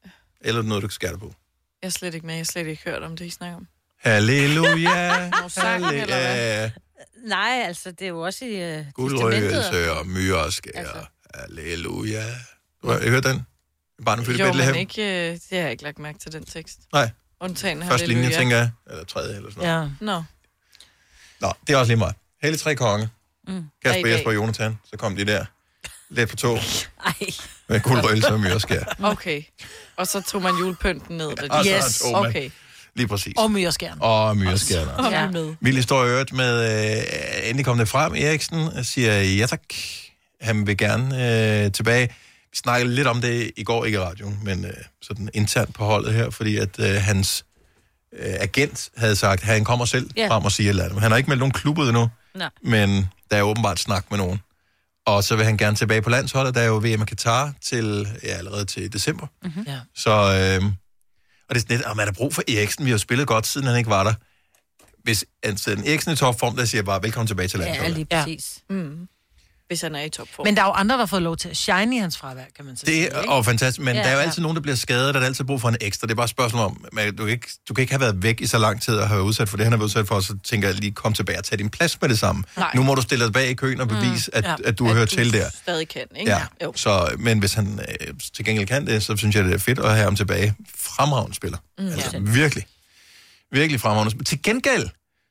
Eller 0.40 0.62
noget, 0.62 0.82
du 0.82 0.86
kan 0.88 0.92
skære 0.94 1.18
på. 1.18 1.34
jeg 1.82 1.86
er 1.88 1.90
slet 1.92 2.14
ikke 2.14 2.26
med. 2.26 2.34
Jeg 2.34 2.40
har 2.40 2.44
slet 2.44 2.66
ikke 2.66 2.82
hørt 2.84 3.02
om 3.02 3.16
det, 3.16 3.24
I 3.24 3.30
snakker 3.30 3.56
om. 3.56 3.66
Halleluja. 4.00 5.30
Halleluja. 5.56 6.70
Nej, 7.24 7.62
altså, 7.66 7.90
det 7.90 8.02
er 8.02 8.08
jo 8.08 8.20
også 8.20 8.44
i 8.44 8.48
uh, 8.48 8.54
testamentet. 8.54 8.94
Guldrøgelse 8.94 9.92
og 9.92 10.06
myreskær. 10.06 10.70
Altså. 10.74 11.04
Halleluja. 11.34 12.24
Du 12.82 12.88
har 12.88 12.98
ikke 12.98 13.10
hørt 13.10 13.24
den? 13.24 13.42
Barnet 14.04 14.26
født 14.26 14.36
i 14.36 14.40
Jo, 14.40 14.46
men 14.46 14.52
Bethlehem? 14.52 14.74
ikke, 14.76 15.02
øh, 15.02 15.32
det 15.34 15.42
har 15.50 15.58
jeg 15.58 15.70
ikke 15.70 15.82
lagt 15.82 15.98
mærke 15.98 16.18
til 16.18 16.32
den 16.32 16.44
tekst. 16.44 16.78
Nej. 16.92 17.10
Undtagen 17.40 17.82
Første 17.82 18.06
linje, 18.06 18.22
halleluja. 18.22 18.38
tænker 18.40 18.56
jeg. 18.56 18.70
Eller 18.90 19.04
tredje, 19.04 19.36
eller 19.36 19.50
sådan 19.50 19.68
noget. 19.68 19.82
Ja. 20.00 20.04
Nå. 20.04 20.22
Nå, 21.40 21.52
det 21.66 21.72
er 21.72 21.76
også 21.76 21.90
lige 21.90 21.98
meget. 21.98 22.14
Helle 22.42 22.58
tre 22.58 22.74
konge. 22.74 23.08
Mm. 23.48 23.58
I 23.58 23.62
Kasper, 23.84 24.02
dag- 24.02 24.12
Jesper 24.12 24.30
og 24.30 24.34
Jonathan. 24.34 24.78
Så 24.90 24.96
kom 24.96 25.16
de 25.16 25.24
der. 25.24 25.44
Lidt 26.10 26.30
på 26.30 26.36
to. 26.36 26.56
Ej. 27.06 27.14
Med 27.68 27.80
guldrøgelse 27.80 28.28
og 28.32 28.40
myreskær. 28.40 28.84
Okay. 29.02 29.42
Og 29.96 30.06
så 30.06 30.20
tog 30.20 30.42
man 30.42 30.54
julepynten 30.54 31.16
ned. 31.16 31.50
Og 31.50 31.64
så 31.64 31.70
yes. 31.86 31.98
tog 32.00 32.12
man- 32.22 32.30
Okay. 32.30 32.50
Lige 32.94 33.08
præcis. 33.08 33.34
Og 33.36 33.50
myreskærn. 33.50 33.98
Og 34.00 34.36
myreskærne. 34.36 34.94
Og 34.96 35.10
vi 35.10 35.14
er 35.14 35.30
med. 35.30 35.54
Vild 35.60 35.76
historie 35.76 36.10
øvrigt 36.10 36.32
med, 36.32 36.96
øh, 36.98 37.48
endelig 37.48 37.64
kom 37.64 37.78
det 37.78 37.88
frem, 37.88 38.14
Eriksen 38.14 38.84
siger 38.84 39.22
ja 39.22 39.46
tak. 39.46 39.62
Han 40.40 40.66
vil 40.66 40.76
gerne 40.76 41.04
øh, 41.64 41.72
tilbage. 41.72 42.14
Vi 42.52 42.56
snakkede 42.56 42.94
lidt 42.94 43.06
om 43.06 43.20
det 43.20 43.50
i 43.56 43.64
går, 43.64 43.84
ikke 43.84 43.96
i 43.96 44.00
radioen, 44.00 44.40
men 44.44 44.64
øh, 44.64 44.72
sådan 45.02 45.28
internt 45.34 45.74
på 45.74 45.84
holdet 45.84 46.14
her, 46.14 46.30
fordi 46.30 46.56
at 46.56 46.78
øh, 46.80 46.94
hans 47.02 47.44
øh, 48.12 48.34
agent 48.40 48.90
havde 48.96 49.16
sagt, 49.16 49.40
at 49.42 49.46
han 49.48 49.64
kommer 49.64 49.84
selv 49.84 50.10
Ja. 50.16 50.20
yeah. 50.20 50.30
frem 50.30 50.44
og 50.44 50.52
siger 50.52 50.66
et 50.66 50.70
eller 50.70 50.82
andet. 50.84 50.94
Men 50.94 51.02
Han 51.02 51.10
har 51.10 51.18
ikke 51.18 51.30
meldt 51.30 51.38
nogen 51.40 51.52
klub 51.52 51.78
ud 51.78 51.88
endnu, 51.88 52.08
Nej. 52.34 52.50
men 52.62 53.06
der 53.30 53.36
er 53.36 53.42
åbenbart 53.42 53.78
snak 53.78 54.10
med 54.10 54.18
nogen. 54.18 54.40
Og 55.06 55.24
så 55.24 55.36
vil 55.36 55.44
han 55.44 55.56
gerne 55.56 55.76
tilbage 55.76 56.02
på 56.02 56.10
landsholdet. 56.10 56.54
Der 56.54 56.60
er 56.60 56.66
jo 56.66 56.76
VM 56.76 56.84
i 57.02 57.04
Katar 57.06 57.52
til, 57.62 58.08
ja, 58.22 58.28
allerede 58.28 58.64
til 58.64 58.92
december. 58.92 59.26
Mm-hmm. 59.42 59.64
Ja. 59.66 59.78
Så, 59.94 60.10
øh, 60.10 60.64
og 61.48 61.54
det 61.54 61.56
er 61.56 61.60
sådan 61.60 61.76
lidt, 61.76 61.82
om 61.82 61.98
er 61.98 62.04
der 62.04 62.12
brug 62.12 62.34
for 62.34 62.42
Eriksen? 62.48 62.84
Vi 62.84 62.90
har 62.90 62.94
jo 62.94 62.98
spillet 62.98 63.26
godt, 63.26 63.46
siden 63.46 63.66
han 63.66 63.76
ikke 63.78 63.90
var 63.90 64.04
der. 64.04 64.14
Hvis 65.02 65.24
altså, 65.42 65.70
en 65.70 65.86
Eriksen 65.86 66.10
er 66.10 66.14
i 66.14 66.16
topform, 66.16 66.56
der 66.56 66.64
siger 66.64 66.82
bare, 66.82 67.02
velkommen 67.02 67.26
tilbage 67.26 67.48
til 67.48 67.58
Ja, 67.60 67.64
landsholdet. 67.66 67.94
lige 67.96 68.06
præcis. 68.06 68.58
Ja. 68.70 68.74
Mm. 68.74 69.08
Hvis 69.68 69.80
han 69.80 69.94
er 69.94 70.02
i 70.02 70.08
topform. 70.08 70.46
Men 70.46 70.56
der 70.56 70.62
er 70.62 70.66
jo 70.66 70.72
andre, 70.72 70.92
der 70.94 70.98
har 70.98 71.06
fået 71.06 71.22
lov 71.22 71.36
til 71.36 71.48
at 71.48 71.56
shine 71.56 71.96
i 71.96 71.98
hans 71.98 72.18
fravær, 72.18 72.42
kan 72.56 72.64
man 72.64 72.76
så 72.76 72.86
Det 72.86 72.94
sige. 72.94 73.08
er 73.08 73.20
ikke? 73.20 73.32
og 73.32 73.44
fantastisk, 73.44 73.80
men 73.84 73.94
Ja, 73.94 74.00
ja, 74.00 74.02
der 74.04 74.08
er 74.08 74.12
jo 74.12 74.18
ja. 74.20 74.24
altid 74.26 74.42
nogen, 74.42 74.54
der 74.56 74.62
bliver 74.62 74.76
skadet, 74.76 75.08
og 75.08 75.14
der 75.14 75.20
er 75.20 75.24
altid 75.24 75.44
brug 75.44 75.60
for 75.60 75.68
en 75.68 75.76
ekstra. 75.80 76.06
Det 76.06 76.10
er 76.12 76.16
bare 76.16 76.24
et 76.24 76.30
spørgsmål 76.30 76.62
om, 76.64 76.84
men 76.92 77.16
du 77.16 77.22
kan, 77.24 77.32
ikke, 77.32 77.48
du 77.68 77.74
kan 77.74 77.82
ikke 77.82 77.92
have 77.92 78.00
været 78.00 78.22
væk 78.22 78.40
i 78.40 78.46
så 78.46 78.58
lang 78.58 78.82
tid 78.82 78.94
og 78.96 79.08
have 79.08 79.16
været 79.18 79.26
udsat 79.26 79.48
for 79.48 79.56
det, 79.56 79.66
han 79.66 79.72
har 79.72 79.76
været 79.78 79.84
udsat 79.84 80.06
for, 80.08 80.14
og 80.14 80.22
så 80.22 80.36
tænker 80.44 80.68
jeg 80.68 80.76
lige, 80.76 80.92
kom 80.92 81.12
tilbage 81.12 81.38
og 81.38 81.44
tag 81.44 81.58
din 81.58 81.68
plads 81.70 82.00
med 82.00 82.08
det 82.08 82.18
samme. 82.18 82.44
Nej. 82.56 82.70
Nu 82.74 82.82
må 82.82 82.94
du 82.94 83.02
stille 83.02 83.24
dig 83.24 83.32
bag 83.32 83.48
i 83.50 83.54
køen 83.54 83.80
og 83.80 83.88
bevise, 83.88 84.30
mm, 84.34 84.38
at, 84.38 84.44
Ja. 84.44 84.54
at 84.64 84.78
du 84.78 84.88
hører 84.92 85.06
til 85.06 85.32
der. 85.32 85.50
stadig 85.62 85.88
kan, 85.88 86.02
ikke? 86.16 86.30
Ja, 86.32 86.42
Jo. 86.64 86.72
så, 86.76 87.10
men 87.18 87.38
hvis 87.38 87.54
han 87.54 87.80
øh, 88.00 88.14
til 88.34 88.44
gengæld 88.44 88.66
kan 88.66 88.86
det, 88.86 89.02
så 89.02 89.16
synes 89.16 89.36
jeg, 89.36 89.44
det 89.44 89.54
er 89.54 89.58
fedt 89.58 89.78
at 89.78 89.90
have 89.90 90.04
ham 90.04 90.16
tilbage. 90.16 90.54
Fremragende 90.76 91.36
spiller. 91.36 91.58
Mm, 91.78 91.84
Mm, 91.84 91.90
altså, 91.92 92.10
ja. 92.12 92.18
virkelig. 92.18 92.66
Virkelig 93.52 93.80
fremragende. 93.80 94.10
spiller. 94.10 94.24
Til 94.24 94.42
gengæld, 94.42 94.88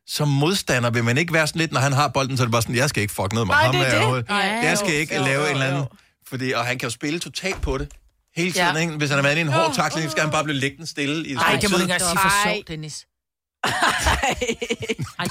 som 0.07 0.27
modstander 0.27 0.89
vil 0.89 1.03
man 1.03 1.17
ikke 1.17 1.33
være 1.33 1.47
sådan 1.47 1.59
lidt, 1.59 1.71
når 1.71 1.79
han 1.79 1.93
har 1.93 2.07
bolden, 2.07 2.37
så 2.37 2.43
er 2.43 2.45
det 2.45 2.51
bare 2.51 2.61
sådan, 2.61 2.75
jeg 2.75 2.89
skal 2.89 3.01
ikke 3.01 3.13
fuck 3.13 3.33
noget 3.33 3.47
med 3.47 3.55
Nej, 3.55 3.63
ham. 3.63 3.75
det 3.75 3.87
er 3.87 4.13
det. 4.13 4.29
Nej, 4.29 4.37
jeg 4.39 4.71
jo, 4.71 4.75
skal 4.85 4.93
ikke 4.93 5.15
jo, 5.15 5.23
lave 5.23 5.39
jo, 5.41 5.45
en 5.47 5.51
eller 5.51 5.65
anden... 5.65 5.85
Fordi, 6.27 6.51
og 6.51 6.65
han 6.65 6.79
kan 6.79 6.87
jo 6.89 6.93
spille 6.93 7.19
totalt 7.19 7.61
på 7.61 7.77
det. 7.77 7.87
Hele 8.35 8.51
tiden, 8.51 8.65
Ja. 8.67 8.73
ja. 8.73 8.79
ikke? 8.79 8.93
Hvis 8.93 9.09
han 9.09 9.17
har 9.17 9.23
været 9.23 9.37
i 9.37 9.41
en 9.41 9.47
hård 9.47 9.73
takling, 9.75 10.03
så 10.05 10.11
skal 10.11 10.23
han 10.23 10.31
bare 10.31 10.43
blive 10.43 10.57
liggende 10.57 10.87
stille 10.87 11.27
i 11.27 11.33
Nej, 11.33 11.57
det 11.61 11.71
må 11.71 11.77
du 11.77 11.83
ikke 11.83 11.93
engang 11.93 12.01
sige 12.01 12.19
for 12.19 12.49
sjov, 12.49 12.63
Dennis. 12.67 13.05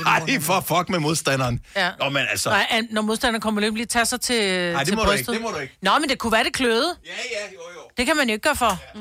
Nej, 0.05 0.41
for 0.41 0.61
fuck 0.61 0.89
med 0.89 0.99
modstanderen. 0.99 1.61
Ja. 1.77 1.91
Nå, 2.01 2.09
men 2.09 2.23
altså... 2.31 2.51
Nej, 2.51 2.83
når 2.91 3.03
modstanderen 3.03 3.41
kommer 3.41 3.61
løb, 3.61 3.75
lige 3.75 3.87
tage 3.87 4.07
sig 4.07 4.21
til, 4.21 4.73
Nej, 4.73 4.79
det 4.81 4.87
til 4.89 4.97
må 4.97 5.03
du 5.03 5.09
brystet. 5.09 5.19
ikke, 5.21 5.33
det 5.33 5.41
må 5.43 5.49
du 5.51 5.59
ikke. 5.59 5.79
Nå, 5.83 5.91
men 6.01 6.09
det 6.09 6.19
kunne 6.19 6.33
være 6.33 6.45
det 6.45 6.53
kløde. 6.53 6.95
Ja, 7.07 7.11
ja, 7.11 7.55
jo, 7.55 7.61
jo. 7.75 7.81
Det 7.97 8.07
kan 8.07 8.17
man 8.17 8.27
jo 8.29 8.33
ikke 8.33 8.43
gøre 8.43 8.57
for. 8.57 8.79
Mm. 8.95 9.01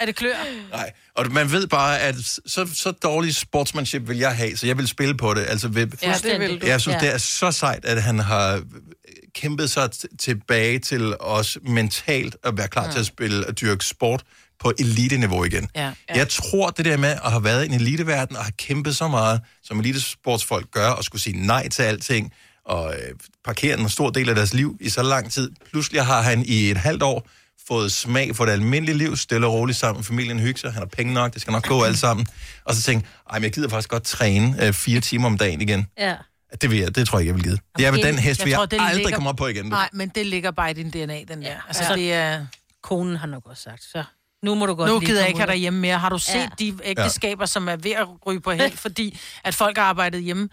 Er 0.00 0.06
det 0.06 0.16
klør? 0.16 0.34
Nej, 0.70 0.92
og 1.14 1.32
man 1.32 1.52
ved 1.52 1.66
bare, 1.66 2.00
at 2.00 2.14
så, 2.46 2.68
så 2.74 2.90
dårlig 2.90 3.34
sportsmanship 3.34 4.08
vil 4.08 4.16
jeg 4.18 4.36
have, 4.36 4.56
så 4.56 4.66
jeg 4.66 4.78
vil 4.78 4.88
spille 4.88 5.14
på 5.16 5.34
det. 5.34 5.44
Altså, 5.48 5.68
ved, 5.68 5.86
Ja, 6.02 6.14
det 6.22 6.40
vil 6.40 6.60
du. 6.60 6.66
Jeg 6.66 6.80
synes, 6.80 6.94
Ja. 6.94 7.06
det 7.06 7.14
er 7.14 7.18
så 7.18 7.50
sejt, 7.50 7.84
at 7.84 8.02
han 8.02 8.18
har 8.18 8.62
kæmpet 9.34 9.70
sig 9.70 9.88
t- 9.94 10.16
tilbage 10.18 10.78
til 10.78 11.14
os 11.20 11.58
mentalt 11.62 12.36
at 12.44 12.58
være 12.58 12.68
klar 12.68 12.90
til 12.90 12.98
at 12.98 13.06
spille 13.06 13.46
og 13.46 13.60
dyrke 13.60 13.84
sport 13.84 14.22
på 14.60 14.72
elite-niveau 14.78 15.44
igen. 15.44 15.68
Ja. 15.76 15.92
Jeg 16.14 16.28
tror, 16.28 16.70
det 16.70 16.84
der 16.84 16.96
med 16.96 17.08
at 17.24 17.30
have 17.30 17.44
været 17.44 17.64
i 17.64 17.66
en 17.68 17.74
eliteverden 17.74 18.36
og 18.36 18.44
have 18.44 18.52
kæmpet 18.58 18.96
så 18.96 19.08
meget, 19.08 19.40
som 19.62 19.80
elitesportsfolk 19.80 20.70
gør, 20.70 20.88
og 20.90 21.04
skulle 21.04 21.22
sige 21.22 21.46
nej 21.46 21.68
til 21.68 21.82
alting, 21.82 22.32
og 22.64 22.94
øh, 22.94 23.14
parkere 23.44 23.78
en 23.80 23.88
stor 23.88 24.10
del 24.10 24.28
af 24.28 24.34
deres 24.34 24.54
liv 24.54 24.76
i 24.80 24.88
så 24.88 25.02
lang 25.02 25.32
tid. 25.32 25.50
Pludselig 25.70 26.04
har 26.04 26.22
han 26.22 26.44
i 26.46 26.70
et 26.70 26.76
halvt 26.76 27.02
år 27.02 27.28
fået 27.68 27.92
smag 27.92 28.36
for 28.36 28.44
det 28.44 28.52
almindelige 28.52 28.98
liv, 28.98 29.16
stille 29.16 29.46
og 29.46 29.52
roligt 29.52 29.78
sammen 29.78 30.04
familien, 30.04 30.38
hygge 30.40 30.60
sig, 30.60 30.72
han 30.72 30.78
har 30.82 30.86
penge 30.86 31.14
nok, 31.14 31.34
det 31.34 31.40
skal 31.42 31.52
nok 31.52 31.66
gå 31.66 31.82
alt 31.82 31.98
sammen. 31.98 32.26
Og 32.64 32.74
så 32.74 32.82
tænke, 32.82 33.06
ej, 33.30 33.38
men 33.38 33.44
jeg 33.44 33.52
gider 33.52 33.68
faktisk 33.68 33.88
godt 33.88 34.02
træne 34.02 34.64
øh, 34.66 34.72
fire 34.72 35.00
timer 35.00 35.26
om 35.26 35.38
dagen 35.38 35.60
igen. 35.60 35.86
Ja. 35.98 36.16
Det, 36.60 36.70
vil 36.70 36.78
jeg, 36.78 36.94
det 36.94 37.08
tror 37.08 37.18
jeg 37.18 37.22
ikke, 37.22 37.28
jeg 37.30 37.34
vil 37.36 37.44
give. 37.44 37.58
Det 37.78 37.86
er 37.86 37.90
vel 37.90 38.02
den 38.02 38.18
hest, 38.18 38.44
vi 38.46 38.52
tror, 38.52 38.66
jeg 38.72 38.80
aldrig 38.80 38.96
ligger- 38.96 39.14
kommer 39.14 39.30
op 39.30 39.36
på 39.36 39.46
igen. 39.46 39.66
Nej, 39.66 39.88
men 39.92 40.08
det 40.08 40.26
ligger 40.26 40.50
bare 40.50 40.70
i 40.70 40.74
din 40.74 40.90
DNA, 40.90 41.22
den 41.28 41.42
der. 41.42 41.56
Altså, 41.68 41.82
Ja. 41.88 41.94
det 41.94 42.12
er... 42.12 42.46
Konen 42.82 43.16
har 43.16 43.26
nok 43.26 43.42
også 43.46 43.62
sagt, 43.62 43.84
så 43.84 44.04
nu 44.42 44.54
må 44.54 44.66
du 44.66 44.74
godt 44.74 44.90
Nu 44.90 44.98
lige 44.98 45.08
gider 45.08 45.20
jeg 45.20 45.28
ikke 45.28 45.40
have 45.40 45.50
dig 45.50 45.56
hjemme 45.60 45.80
mere. 45.80 45.98
Har 45.98 46.08
du 46.08 46.18
set 46.18 46.34
Ja. 46.34 46.40
ja. 46.40 46.48
de 46.58 46.74
ægteskaber, 46.84 47.46
som 47.46 47.68
er 47.68 47.76
ved 47.76 47.90
at 47.90 48.06
ryge 48.26 48.40
på 48.40 48.50
helt, 48.52 48.78
fordi 48.86 49.18
at 49.44 49.54
folk 49.54 49.76
har 49.78 49.84
arbejdet 49.84 50.22
hjemme? 50.22 50.48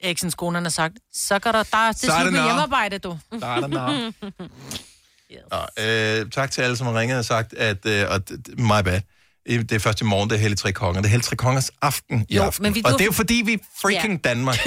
Eksens 0.00 0.34
kone 0.34 0.60
har 0.60 0.68
sagt, 0.68 0.94
så 1.12 1.38
går 1.38 1.52
der, 1.52 1.62
der 1.62 1.88
det 1.92 2.00
Så 2.00 2.12
er 2.12 2.24
det 2.24 2.32
hjemmearbejde, 2.32 2.98
du. 2.98 3.18
Så 3.40 3.46
er 3.46 3.60
det 3.60 4.14
nok. 5.50 5.70
Nå, 5.78 5.84
øh, 5.84 6.30
tak 6.30 6.50
til 6.50 6.62
alle, 6.62 6.76
som 6.76 6.86
har 6.86 7.00
ringet 7.00 7.18
og 7.18 7.24
sagt, 7.24 7.54
at 7.54 7.86
øh, 7.86 8.06
og 8.10 8.20
my 8.58 8.82
bad. 8.84 9.00
Det 9.46 9.72
er 9.72 9.78
først 9.78 10.00
i 10.00 10.04
morgen, 10.04 10.30
det 10.30 10.36
er 10.36 10.40
Hellig 10.40 10.58
Tre 10.58 10.72
Konger. 10.72 11.00
Det 11.00 11.06
er 11.08 11.10
Hellig 11.10 11.24
Tre 11.24 11.36
Kongers 11.36 11.70
aften 11.82 12.26
i 12.28 12.36
Jo, 12.36 12.42
aften. 12.42 12.62
men 12.62 12.74
vi- 12.74 12.82
og 12.84 12.90
du- 12.90 12.96
det 12.96 13.00
er 13.00 13.06
jo 13.06 13.12
fordi, 13.12 13.42
vi 13.44 13.52
er 13.52 13.58
freaking 13.82 14.12
Ja. 14.24 14.28
Danmark. 14.28 14.58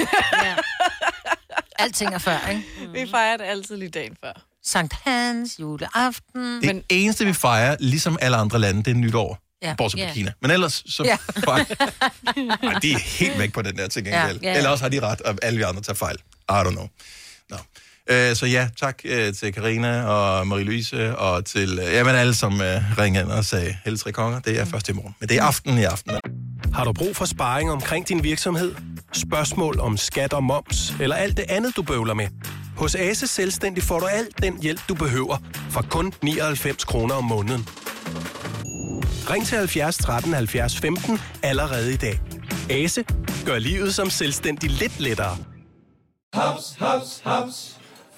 Alting 1.78 2.14
er 2.14 2.18
før, 2.18 2.48
ikke? 2.50 2.62
Vi 2.92 3.10
fejrer 3.10 3.36
det 3.36 3.44
altid 3.44 3.76
lige 3.76 3.88
dagen 3.88 4.16
før. 4.24 4.32
Sankt 4.64 4.94
Hans, 5.04 5.60
juleaften. 5.60 6.62
Det 6.62 6.82
eneste, 6.88 7.24
vi 7.24 7.32
fejrer, 7.32 7.76
ligesom 7.80 8.18
alle 8.20 8.36
andre 8.36 8.58
lande, 8.58 8.82
det 8.82 8.90
er 8.90 8.94
nytår. 8.94 9.38
Ja. 9.62 9.74
Bortset 9.78 10.00
fra 10.00 10.06
Ja. 10.06 10.12
Kina. 10.14 10.32
Men 10.42 10.50
ellers, 10.50 10.82
så 10.86 11.02
Ja. 11.04 11.16
fejrer... 11.44 11.64
Ej, 12.72 12.78
de 12.82 12.92
er 12.92 12.98
helt 13.18 13.38
væk 13.38 13.52
på 13.52 13.62
den 13.62 13.76
der 13.76 13.88
til 13.88 14.04
gengæld. 14.04 14.40
Ja. 14.42 14.50
Ja. 14.50 14.56
Eller 14.56 14.70
også 14.70 14.84
har 14.84 14.88
de 14.88 15.00
ret, 15.00 15.20
og 15.20 15.38
alle 15.42 15.56
vi 15.56 15.62
andre 15.62 15.82
tager 15.82 15.94
fejl. 15.96 16.16
I 16.50 16.52
don't 16.52 16.70
know. 16.70 16.88
Nå. 17.50 17.56
Øh, 18.10 18.36
så 18.36 18.46
ja, 18.46 18.68
tak 18.80 19.00
øh, 19.04 19.34
til 19.34 19.52
Karina 19.52 20.04
og 20.04 20.42
Marie-Louise, 20.42 21.16
og 21.16 21.44
til 21.44 21.78
øh, 21.78 21.92
jamen, 21.92 22.14
alle, 22.14 22.34
som 22.34 22.60
øh, 22.60 22.98
ringede 22.98 23.24
ind 23.24 23.32
og 23.32 23.44
sagde, 23.44 23.76
Helle 23.84 23.98
Tre 23.98 24.12
Konger, 24.12 24.40
det 24.40 24.60
er 24.60 24.64
først 24.64 24.88
i 24.88 24.92
morgen. 24.92 25.14
Men 25.20 25.28
det 25.28 25.38
er 25.38 25.42
aften 25.42 25.78
i 25.78 25.82
aften. 25.82 26.12
Har 26.74 26.84
du 26.84 26.92
brug 26.92 27.16
for 27.16 27.24
sparring 27.24 27.70
omkring 27.70 28.08
din 28.08 28.24
virksomhed? 28.24 28.74
Spørgsmål 29.12 29.80
om 29.80 29.96
skat 29.96 30.32
og 30.32 30.44
moms, 30.44 30.94
eller 31.00 31.16
alt 31.16 31.36
det 31.36 31.44
andet, 31.48 31.76
du 31.76 31.82
bøvler 31.82 32.14
med? 32.14 32.28
Hos 32.76 32.94
Ase 32.94 33.26
Selvstændig 33.26 33.82
får 33.82 34.00
du 34.00 34.06
alt 34.06 34.42
den 34.42 34.62
hjælp, 34.62 34.80
du 34.88 34.94
behøver, 34.94 35.36
for 35.70 35.86
kun 35.90 36.12
99 36.22 36.84
kroner 36.84 37.14
om 37.14 37.24
måneden. 37.24 37.68
Ring 39.30 39.46
til 39.46 39.58
70 39.58 39.96
13 39.96 40.32
70 40.32 40.78
15 40.78 41.20
allerede 41.42 41.94
i 41.94 41.96
dag. 41.96 42.20
Ase 42.70 43.04
gør 43.46 43.58
livet 43.58 43.94
som 43.94 44.10
selvstændig 44.10 44.70
lidt 44.70 45.00
lettere. 45.00 45.36
Haps, 46.34 46.76
haps, 46.78 47.20
haps. 47.24 47.81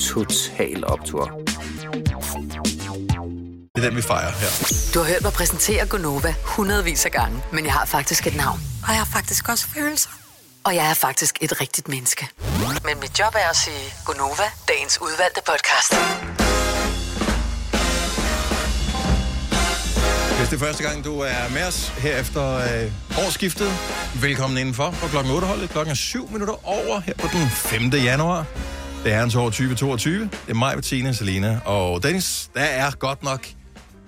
Total 0.00 0.84
Optor. 0.86 1.24
Det 3.74 3.84
er 3.84 3.88
den, 3.88 3.96
vi 3.96 4.02
fejrer 4.02 4.30
her. 4.30 4.48
Du 4.94 4.98
har 4.98 5.06
hørt 5.06 5.22
mig 5.22 5.32
præsentere 5.32 5.86
Gonova 5.86 6.34
hundredvis 6.44 7.04
af 7.04 7.10
gange, 7.12 7.42
men 7.52 7.64
jeg 7.64 7.72
har 7.72 7.84
faktisk 7.86 8.26
et 8.26 8.36
navn. 8.36 8.60
Og 8.82 8.88
jeg 8.88 8.98
har 8.98 9.08
faktisk 9.12 9.48
også 9.48 9.66
følelser. 9.74 10.10
Og 10.64 10.74
jeg 10.74 10.90
er 10.90 10.94
faktisk 10.94 11.38
et 11.40 11.60
rigtigt 11.60 11.88
menneske. 11.88 12.28
Men 12.84 13.00
mit 13.00 13.18
job 13.18 13.34
er 13.34 13.50
at 13.50 13.56
sige 13.56 13.92
Gonova, 14.04 14.48
dagens 14.68 14.98
udvalgte 15.02 15.40
podcast. 15.46 15.94
Hvis 20.38 20.48
det 20.48 20.56
er 20.62 20.66
første 20.66 20.82
gang, 20.82 21.04
du 21.04 21.20
er 21.20 21.48
med 21.54 21.62
os 21.66 21.88
her 21.88 22.16
efter 22.20 22.54
øh, 22.54 23.26
årsskiftet, 23.26 23.70
velkommen 24.20 24.58
indenfor 24.58 24.90
på 24.90 25.08
klokken 25.08 25.32
8 25.32 25.46
holdet. 25.46 25.70
Klokken 25.70 25.90
er 25.90 25.96
7 25.96 26.28
minutter 26.32 26.54
over 26.68 27.00
her 27.00 27.14
på 27.14 27.26
den 27.32 27.50
5. 27.50 27.82
januar. 27.90 28.46
Det 29.04 29.12
er 29.12 29.16
herrens 29.16 29.34
år 29.34 29.44
2022. 29.44 30.20
Det 30.22 30.30
er 30.48 30.54
mig, 30.54 30.74
Bettina, 30.76 31.12
Selina 31.12 31.60
og 31.64 32.02
Dennis. 32.02 32.50
Der 32.54 32.60
er 32.60 32.90
godt 32.90 33.22
nok 33.22 33.46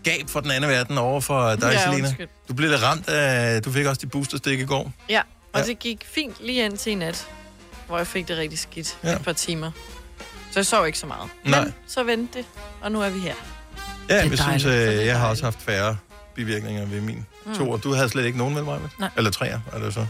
gab 0.04 0.28
for 0.28 0.40
den 0.40 0.50
anden 0.50 0.70
verden 0.70 0.98
over 0.98 1.20
for 1.20 1.54
dig, 1.54 1.72
Ja, 1.72 1.84
Selina. 1.84 2.06
undskyld. 2.06 2.28
Du 2.48 2.54
blev 2.54 2.70
lidt 2.70 2.82
ramt 2.82 3.08
af... 3.08 3.62
Du 3.62 3.72
fik 3.72 3.86
også 3.86 4.00
dit 4.00 4.10
boosterstik 4.10 4.60
i 4.60 4.64
går. 4.64 4.92
Ja, 5.08 5.20
og 5.52 5.60
Ja. 5.60 5.66
det 5.66 5.78
gik 5.78 6.04
fint 6.14 6.34
lige 6.40 6.64
ind 6.64 6.76
til 6.78 6.92
i 6.92 6.94
nat, 6.94 7.26
hvor 7.86 7.96
jeg 7.98 8.06
fik 8.06 8.28
det 8.28 8.38
rigtig 8.38 8.58
skidt 8.58 8.98
Ja. 9.04 9.12
et 9.16 9.22
par 9.24 9.32
timer. 9.32 9.70
Så 10.52 10.58
jeg 10.58 10.66
sov 10.66 10.86
ikke 10.86 10.98
så 10.98 11.06
meget. 11.06 11.30
Nej. 11.44 11.60
Men 11.64 11.74
så 11.86 12.02
vendte 12.02 12.38
det, 12.38 12.46
og 12.80 12.92
nu 12.92 13.00
er 13.02 13.10
vi 13.10 13.18
her. 13.18 13.34
Ja, 14.08 14.14
jeg 14.14 14.24
synes, 14.24 14.40
dejligt. 14.40 14.66
Er 14.68 15.00
øh, 15.00 15.06
jeg 15.06 15.18
har 15.18 15.28
også 15.28 15.44
haft 15.44 15.62
færre 15.62 15.96
bivirkninger 16.34 16.86
ved 16.86 17.00
min 17.00 17.26
Mm. 17.46 17.54
to. 17.54 17.76
Du 17.76 17.94
havde 17.94 18.08
slet 18.08 18.24
ikke 18.24 18.38
nogen 18.38 18.54
med 18.54 18.62
mig, 18.62 18.78
Nej. 18.98 19.08
Eller 19.16 19.30
tre, 19.30 19.46
er 19.48 19.78
det 19.84 19.94
så? 19.94 20.06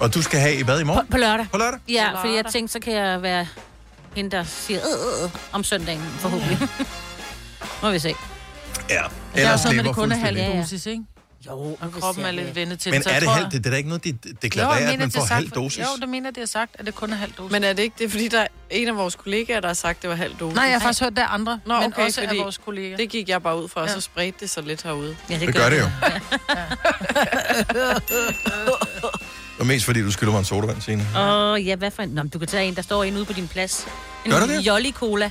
Og 0.00 0.14
du 0.14 0.22
skal 0.22 0.40
have 0.40 0.54
i 0.54 0.62
hvad 0.62 0.80
i 0.80 0.84
morgen? 0.84 1.06
På, 1.06 1.10
på 1.10 1.16
lørdag. 1.18 1.46
På 1.52 1.58
lørdag? 1.58 1.80
Ja, 1.88 2.10
På 2.10 2.16
fordi 2.16 2.28
jeg 2.28 2.36
lørdag. 2.36 2.52
tænkte, 2.52 2.72
så 2.72 2.80
kan 2.80 2.92
jeg 2.92 3.22
være 3.22 3.46
hende, 4.16 4.30
der 4.36 4.44
siger 4.44 4.80
øh, 4.80 5.24
øh, 5.24 5.30
om 5.52 5.64
søndagen, 5.64 6.02
forhåbentlig. 6.18 6.58
Må 7.82 7.90
vi 7.90 7.98
se. 7.98 8.08
Ja. 8.08 8.14
Det 8.94 8.94
er 8.94 9.08
Ellers 9.34 9.52
også 9.52 9.64
noget 9.64 9.76
med, 9.76 9.84
det 9.84 9.94
kun 9.94 10.12
er 10.12 10.16
halv 10.16 10.38
dosis, 10.60 10.86
ikke? 10.86 11.02
Jo, 11.46 11.76
og 11.80 11.92
kroppen 12.00 12.24
er 12.24 12.30
lidt 12.30 12.54
vendet 12.54 12.78
til 12.78 12.92
Men 12.92 13.02
er 13.06 13.20
det 13.20 13.28
halv? 13.28 13.44
Det, 13.44 13.52
det 13.52 13.66
er 13.66 13.70
da 13.70 13.76
ikke 13.76 13.88
noget, 13.88 14.04
de 14.04 14.10
Jo, 14.10 14.16
deklarerer, 14.42 14.78
jeg 14.80 14.92
at 14.92 14.98
man 14.98 15.08
det 15.08 15.16
er 15.16 15.20
får 15.20 15.34
halv 15.34 15.50
dosis. 15.50 15.78
Jo, 15.78 15.84
det 16.00 16.08
mener, 16.08 16.30
det 16.30 16.42
er 16.42 16.46
sagt, 16.46 16.76
at 16.78 16.86
det 16.86 16.94
kun 16.94 17.12
er 17.12 17.16
halv 17.16 17.32
dosis. 17.38 17.52
Men 17.52 17.64
er 17.64 17.72
det 17.72 17.82
ikke 17.82 17.94
det, 17.98 18.04
er 18.04 18.08
fordi 18.08 18.28
der 18.28 18.40
er 18.40 18.46
en 18.70 18.88
af 18.88 18.96
vores 18.96 19.14
kollegaer, 19.14 19.60
der 19.60 19.66
har 19.68 19.74
sagt, 19.74 19.96
at 19.98 20.02
det 20.02 20.10
var 20.10 20.16
halv 20.16 20.34
dosis? 20.40 20.54
Nej, 20.56 20.64
jeg 20.64 20.72
har 20.74 20.80
faktisk 20.80 21.02
hørt, 21.02 21.16
der 21.16 21.22
er 21.22 21.26
andre, 21.26 21.60
Nå, 21.66 21.74
men 21.80 21.92
okay, 21.92 22.04
også 22.06 22.20
af 22.20 22.36
vores 22.36 22.58
kolleger. 22.58 22.96
Det 22.96 23.08
gik 23.10 23.28
jeg 23.28 23.42
bare 23.42 23.62
ud 23.62 23.68
fra, 23.68 23.80
og 23.80 23.86
Ja. 23.86 23.92
så 23.94 24.00
spredte 24.00 24.38
det 24.40 24.50
sig 24.50 24.62
lidt 24.62 24.82
herude. 24.82 25.16
Ja, 25.30 25.38
Det 25.38 25.54
gør 25.54 25.68
det 25.68 25.80
jo. 25.80 25.86
Og 29.58 29.66
mest 29.66 29.84
fordi, 29.84 30.02
du 30.02 30.10
skylder 30.12 30.32
mig 30.32 30.38
en 30.38 30.44
sodavand, 30.44 30.80
Signe. 30.80 31.06
Åh, 31.16 31.52
oh, 31.52 31.66
ja, 31.66 31.76
hvad 31.76 31.90
for 31.90 32.02
en? 32.02 32.08
Nå, 32.08 32.22
men 32.22 32.28
du 32.30 32.38
kan 32.38 32.48
tage 32.48 32.68
en, 32.68 32.76
der 32.76 32.82
står 32.82 33.04
en 33.04 33.16
ude 33.16 33.24
på 33.24 33.32
din 33.32 33.48
plads. 33.48 33.86
En 34.24 34.30
Gør 34.30 34.38
der 34.40 34.46
det? 34.46 34.60
Jolly 34.66 34.92
Cola. 34.92 35.30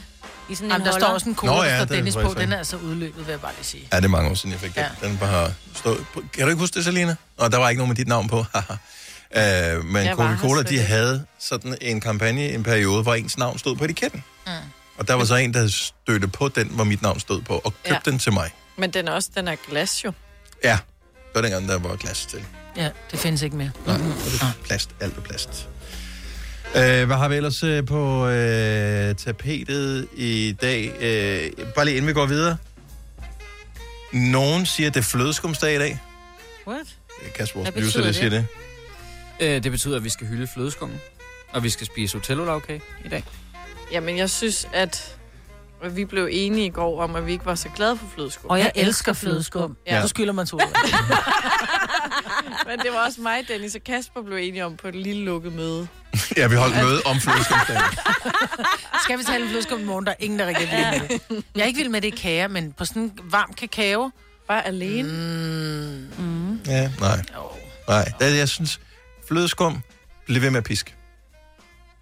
I 0.49 0.55
sådan 0.55 0.69
Jamen, 0.71 0.81
en 0.81 0.85
der 0.85 0.91
holder. 0.91 1.05
står 1.07 1.13
også 1.13 1.29
en 1.29 1.35
cola, 1.35 1.51
Nå 1.53 1.63
ja, 1.63 1.69
der 1.69 1.75
står 1.77 1.85
det 1.85 1.95
Dennis 1.95 2.15
på. 2.15 2.33
Den 2.37 2.51
er 2.53 2.57
altså 2.57 2.77
udløbet, 2.77 3.25
vil 3.27 3.31
jeg 3.31 3.41
bare 3.41 3.51
lige 3.57 3.65
sige. 3.65 3.87
Ja, 3.91 3.97
det 3.97 4.05
er 4.05 4.09
mange 4.09 4.29
år 4.29 4.33
siden, 4.33 4.51
jeg 4.51 4.59
fik 4.59 4.75
den. 4.75 4.83
Ja. 5.01 5.07
Den 5.07 5.17
bare 5.17 5.53
stået. 5.75 6.05
Kan 6.33 6.43
du 6.43 6.49
ikke 6.49 6.59
huske 6.59 6.75
det, 6.75 6.83
Selina? 6.85 7.15
Og 7.37 7.51
der 7.51 7.57
var 7.57 7.69
ikke 7.69 7.79
nogen 7.79 7.89
med 7.89 7.95
dit 7.95 8.07
navn 8.07 8.27
på. 8.27 8.45
Haha. 9.35 9.75
øh, 9.77 9.85
men 9.85 10.07
Coca-Cola, 10.07 10.61
de 10.61 10.79
havde 10.79 11.25
sådan 11.39 11.77
en 11.81 12.01
kampagne 12.01 12.49
i 12.49 12.53
en 12.53 12.63
periode, 12.63 13.03
hvor 13.03 13.13
ens 13.13 13.37
navn 13.37 13.59
stod 13.59 13.75
på 13.75 13.83
etiketten. 13.83 14.23
Mm. 14.45 14.51
Og 14.97 15.07
der 15.07 15.13
var 15.13 15.23
så 15.25 15.35
en, 15.35 15.53
der 15.53 15.67
stødte 15.67 16.27
på 16.27 16.47
den, 16.49 16.67
hvor 16.67 16.83
mit 16.83 17.01
navn 17.01 17.19
stod 17.19 17.41
på, 17.41 17.53
og 17.53 17.73
købte 17.83 18.01
Ja. 18.05 18.11
den 18.11 18.19
til 18.19 18.33
mig. 18.33 18.51
Men 18.77 18.91
den 18.91 19.07
er 19.07 19.11
også, 19.11 19.29
den 19.35 19.47
er 19.47 19.55
glas 19.69 20.05
jo. 20.05 20.11
Ja, 20.63 20.77
det 21.13 21.35
var 21.35 21.41
dengang, 21.41 21.67
der 21.67 21.79
var 21.79 21.95
glas 21.95 22.25
til. 22.25 22.43
Ja, 22.77 22.89
det 23.11 23.19
findes 23.19 23.41
ikke 23.41 23.55
mere. 23.55 23.71
Nej, 23.85 23.97
det 23.97 24.41
er 24.41 24.53
plast. 24.63 24.89
Alt 24.99 25.17
er 25.17 25.21
plast. 25.21 25.69
Øh, 26.75 27.05
hvad 27.05 27.15
har 27.15 27.27
vi 27.29 27.35
ellers 27.35 27.63
øh, 27.63 27.85
på 27.85 28.27
øh, 28.27 29.15
tapetet 29.15 30.07
i 30.15 30.55
dag? 30.61 30.85
Øh, 30.99 31.65
bare 31.75 31.85
lige 31.85 31.97
inden 31.97 32.07
vi 32.07 32.13
går 32.13 32.25
videre. 32.25 32.57
Nogen 34.11 34.65
siger, 34.65 34.87
at 34.87 34.93
det 34.93 34.99
er 34.99 35.03
flødeskumsdag 35.03 35.75
i 35.75 35.77
dag. 35.77 35.99
What? 36.67 36.85
Det 37.21 37.27
er 37.27 37.31
Kasper, 37.31 37.59
vores 37.59 37.65
Hvad 37.69 37.73
producer, 37.73 37.99
betyder 37.99 38.05
der 38.05 38.11
siger 38.11 38.29
det. 38.29 38.47
det? 39.39 39.55
Øh, 39.55 39.63
det 39.63 39.71
betyder, 39.71 39.97
at 39.97 40.03
vi 40.03 40.09
skal 40.09 40.27
hylde 40.27 40.47
flødeskummen. 40.53 40.97
Og 41.53 41.63
vi 41.63 41.69
skal 41.69 41.87
spise 41.87 42.17
hotellolavkage 42.17 42.81
i 43.05 43.07
dag. 43.07 43.23
Jamen, 43.91 44.17
jeg 44.17 44.29
synes, 44.29 44.67
at 44.73 45.15
vi 45.91 46.05
blev 46.05 46.27
enige 46.31 46.65
i 46.65 46.69
går 46.69 47.01
om, 47.03 47.15
at 47.15 47.25
vi 47.25 47.31
ikke 47.31 47.45
var 47.45 47.55
så 47.55 47.69
glade 47.75 47.97
for 47.97 48.05
flødeskum. 48.15 48.49
Og 48.49 48.59
jeg 48.59 48.71
elsker 48.75 49.13
flødeskum. 49.13 49.77
Ja. 49.87 50.01
Du 50.01 50.07
skylder 50.07 50.33
mig 50.33 50.41
en 50.41 50.47
sodavand. 50.47 50.75
Men 52.67 52.79
det 52.79 52.91
var 52.91 53.05
også 53.05 53.21
mig, 53.21 53.47
Dennis 53.47 53.75
og 53.75 53.83
Kasper 53.83 54.21
blev 54.21 54.37
enige 54.37 54.65
om 54.65 54.77
på 54.77 54.87
et 54.87 54.95
lille 54.95 55.25
lukket 55.25 55.53
møde. 55.53 55.87
Ja, 56.37 56.47
vi 56.47 56.55
holdt 56.55 56.75
møde 56.75 57.01
om 57.05 57.19
flødeskumsdagen. 57.19 57.81
Skal 59.03 59.19
vi 59.19 59.23
tale 59.23 59.43
om 59.43 59.49
flødeskum 59.49 59.79
i 59.79 59.83
morgen? 59.83 60.05
Der 60.05 60.11
er 60.11 60.15
ingen, 60.19 60.39
der 60.39 60.45
er 60.45 60.49
rigtig 60.49 60.69
med 60.69 61.09
det. 61.09 61.43
Jeg 61.55 61.61
er 61.61 61.65
ikke 61.65 61.77
vild 61.77 61.89
med 61.89 62.01
det 62.01 62.07
i 62.07 62.17
kager, 62.17 62.47
men 62.47 62.73
på 62.73 62.85
sådan 62.85 63.01
en 63.01 63.19
varm 63.23 63.53
kakao, 63.53 64.11
Bare 64.47 64.67
alene? 64.67 65.09
Mm. 65.09 66.23
Mm. 66.25 66.59
Ja, 66.65 66.91
nej. 66.99 67.23
Nej, 67.87 68.11
det, 68.19 68.37
jeg 68.37 68.49
synes, 68.49 68.79
flødeskum, 69.27 69.81
bliv 70.25 70.41
ved 70.41 70.49
med 70.49 70.57
at 70.57 70.63
piske. 70.63 70.95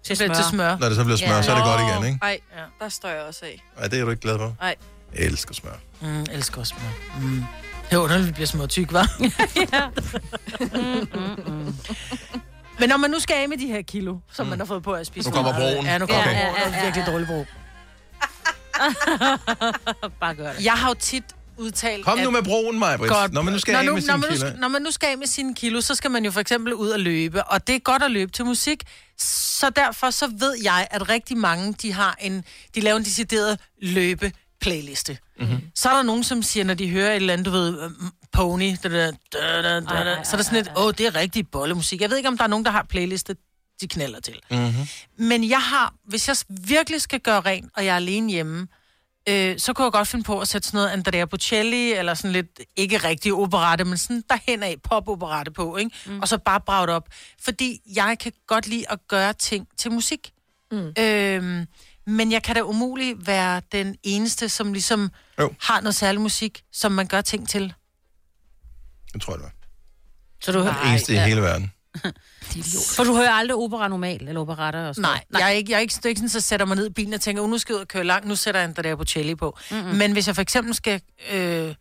Til 0.02 0.16
smør. 0.16 0.34
Til 0.34 0.44
smør. 0.44 0.76
Når 0.78 0.86
det 0.88 0.96
så 0.96 1.04
bliver 1.04 1.16
smør, 1.16 1.42
så 1.42 1.52
er 1.52 1.54
det 1.54 1.64
godt 1.64 1.80
igen, 1.80 2.06
ikke? 2.06 2.18
Nej, 2.22 2.40
der 2.80 2.88
står 2.88 3.08
jeg 3.08 3.22
også 3.22 3.44
af. 3.44 3.62
Nej, 3.78 3.88
det 3.88 4.00
er 4.00 4.04
du 4.04 4.10
ikke 4.10 4.22
glad 4.22 4.38
for. 4.38 4.56
Nej. 4.60 4.74
Jeg 5.14 5.24
elsker 5.24 5.54
smør. 5.54 5.72
Mm, 6.00 6.26
elsker 6.32 6.60
også 6.60 6.74
smør. 6.78 7.20
Mm. 7.20 7.42
Det 7.92 7.98
er 7.98 8.02
underligt, 8.02 8.26
vi 8.28 8.32
bliver 8.32 8.46
små 8.46 8.66
tyk, 8.66 8.92
hva'? 8.92 9.06
ja. 9.72 9.88
Men 12.78 12.88
når 12.88 12.96
man 12.96 13.10
nu 13.10 13.18
skal 13.18 13.34
af 13.34 13.48
med 13.48 13.56
de 13.58 13.66
her 13.66 13.82
kilo, 13.82 14.18
som 14.32 14.46
mm. 14.46 14.50
man 14.50 14.58
har 14.58 14.66
fået 14.66 14.82
på 14.82 14.92
at 14.92 15.06
spise 15.06 15.30
Nu 15.30 15.34
kommer 15.34 15.52
broen. 15.52 15.86
Ja, 15.86 15.98
nu 15.98 16.06
kommer 16.06 16.22
Okay. 16.22 16.34
ja, 16.34 16.46
ja, 16.46 16.76
ja, 16.76 16.84
virkelig 16.84 17.06
dårlig 17.06 17.26
bro. 17.26 17.44
Bare 20.20 20.34
gør 20.34 20.52
det. 20.52 20.64
Jeg 20.64 20.72
har 20.72 20.88
jo 20.88 20.94
tit 20.94 21.24
udtalt... 21.56 22.04
Kom 22.04 22.18
nu 22.18 22.26
at- 22.26 22.32
med 22.32 22.42
broen, 22.42 22.78
Maj-Brit. 22.78 23.10
Godt. 23.10 23.32
Når 23.32 23.42
man 23.42 23.52
nu 23.52 23.58
skal 23.58 23.72
når 23.72 23.78
af 23.78 23.86
nu, 23.86 23.92
med 23.94 24.02
når 24.02 24.20
sine 24.22 24.36
kilo. 24.36 24.60
Når 24.60 24.68
man 24.68 24.82
nu 24.82 24.90
skal 24.90 25.06
af 25.06 25.18
med 25.18 25.26
sine 25.26 25.54
kilo, 25.54 25.80
så 25.80 25.94
skal 25.94 26.10
man 26.10 26.24
jo 26.24 26.30
for 26.30 26.40
eksempel 26.40 26.74
ud 26.74 26.88
og 26.88 27.00
løbe. 27.00 27.44
Og 27.44 27.66
det 27.66 27.74
er 27.74 27.78
godt 27.78 28.02
at 28.02 28.10
løbe 28.10 28.32
til 28.32 28.44
musik. 28.44 28.82
Så 29.18 29.70
derfor 29.76 30.10
så 30.10 30.26
ved 30.38 30.54
jeg, 30.62 30.88
at 30.90 31.08
rigtig 31.08 31.36
mange, 31.38 31.72
de 31.82 31.92
har 31.92 32.16
en... 32.20 32.44
De 32.74 32.80
laver 32.80 32.96
en 32.96 33.04
decideret 33.04 33.60
løbe 33.82 34.32
playliste. 34.62 35.18
Mm-hmm. 35.40 35.60
Så 35.74 35.88
er 35.88 35.96
der 35.96 36.02
nogen, 36.02 36.24
som 36.24 36.42
siger, 36.42 36.64
når 36.64 36.74
de 36.74 36.90
hører 36.90 37.10
et 37.10 37.16
eller 37.16 37.32
andet, 37.32 37.46
du 37.46 37.50
ved, 37.50 37.82
øhm, 37.82 38.10
pony, 38.32 38.76
da, 38.82 38.88
da, 38.88 39.10
da, 39.32 39.62
da, 39.62 39.80
da, 39.80 40.04
da, 40.04 40.24
så 40.24 40.32
er 40.32 40.36
der 40.36 40.42
sådan 40.42 40.56
lidt, 40.64 40.70
åh, 40.76 40.92
det 40.98 41.06
er 41.06 41.14
rigtig 41.14 41.48
bollemusik. 41.48 42.00
Jeg 42.00 42.10
ved 42.10 42.16
ikke, 42.16 42.28
om 42.28 42.36
der 42.36 42.44
er 42.44 42.48
nogen, 42.48 42.64
der 42.64 42.70
har 42.70 42.86
playliste, 42.88 43.36
de 43.80 43.88
knaller 43.88 44.20
til. 44.20 44.38
Mm-hmm. 44.50 44.88
Men 45.28 45.50
jeg 45.50 45.60
har, 45.60 45.94
hvis 46.04 46.28
jeg 46.28 46.36
virkelig 46.48 47.02
skal 47.02 47.20
gøre 47.20 47.40
rent, 47.40 47.70
og 47.76 47.84
jeg 47.84 47.92
er 47.92 47.96
alene 47.96 48.32
hjemme, 48.32 48.68
øh, 49.28 49.58
så 49.58 49.72
kunne 49.72 49.84
jeg 49.84 49.92
godt 49.92 50.08
finde 50.08 50.24
på 50.24 50.40
at 50.40 50.48
sætte 50.48 50.68
sådan 50.68 50.78
noget 50.78 50.90
Andrea 50.90 51.24
Bocelli, 51.24 51.92
eller 51.92 52.14
sådan 52.14 52.32
lidt, 52.32 52.60
ikke 52.76 52.96
rigtig 52.96 53.32
operette, 53.32 53.84
men 53.84 53.98
sådan 53.98 54.22
derhen 54.28 54.62
af 54.62 54.76
pop-operette 54.84 55.50
på, 55.50 55.76
ikke? 55.76 55.90
Mm. 56.06 56.20
Og 56.20 56.28
så 56.28 56.38
bare 56.38 56.60
bragt 56.60 56.90
op. 56.90 57.08
Fordi 57.44 57.80
jeg 57.94 58.16
kan 58.20 58.32
godt 58.46 58.66
lide 58.66 58.84
at 58.90 58.98
gøre 59.08 59.32
ting 59.32 59.66
til 59.78 59.92
musik. 59.92 60.32
Mm. 60.72 60.92
Øhm, 60.98 61.66
men 62.06 62.32
jeg 62.32 62.42
kan 62.42 62.54
da 62.54 62.62
umuligt 62.62 63.26
være 63.26 63.62
den 63.72 63.96
eneste, 64.02 64.48
som 64.48 64.72
ligesom 64.72 65.10
jo. 65.40 65.54
har 65.60 65.80
noget 65.80 65.94
særlig 65.94 66.20
musik, 66.20 66.62
som 66.72 66.92
man 66.92 67.06
gør 67.06 67.20
ting 67.20 67.48
til. 67.48 67.74
Det 69.12 69.22
tror 69.22 69.32
jeg, 69.32 69.38
det 69.38 69.44
var. 69.44 69.52
Så 70.42 70.52
du 70.52 70.58
Den 70.58 70.90
eneste 70.90 71.12
i 71.14 71.16
hele 71.16 71.42
verden. 71.42 71.72
For 72.96 73.04
du 73.04 73.16
hører 73.16 73.30
aldrig 73.32 73.56
opera 73.56 73.88
normalt, 73.88 74.28
eller 74.28 74.40
operatter 74.40 74.88
og 74.88 74.94
sådan 74.94 75.02
Nej, 75.10 75.24
Nej. 75.30 75.40
Jeg, 75.40 75.48
er 75.48 75.52
ikke, 75.52 75.70
jeg 75.72 75.76
er 75.76 75.80
ikke, 75.80 75.94
det 75.96 76.04
er 76.04 76.08
ikke 76.08 76.18
sådan, 76.18 76.28
så 76.28 76.38
jeg 76.38 76.42
sætter 76.42 76.66
mig 76.66 76.76
ned 76.76 76.86
i 76.86 76.92
bilen 76.92 77.12
og 77.14 77.20
tænker, 77.20 77.42
oh, 77.42 77.50
nu 77.50 77.58
skal 77.58 77.72
jeg 77.72 77.76
ud 77.76 77.80
og 77.80 77.88
køre 77.88 78.04
langt, 78.04 78.28
nu 78.28 78.36
sætter 78.36 78.60
jeg 78.60 78.68
en 78.70 78.84
der 78.84 78.96
Bocelli 78.96 79.34
på. 79.34 79.58
Mm-mm. 79.70 79.84
Men 79.84 80.12
hvis 80.12 80.26
jeg 80.26 80.34
for 80.34 80.42
eksempel 80.42 80.74
skal 80.74 81.00
øh, 81.32 81.38
ja, 81.38 81.74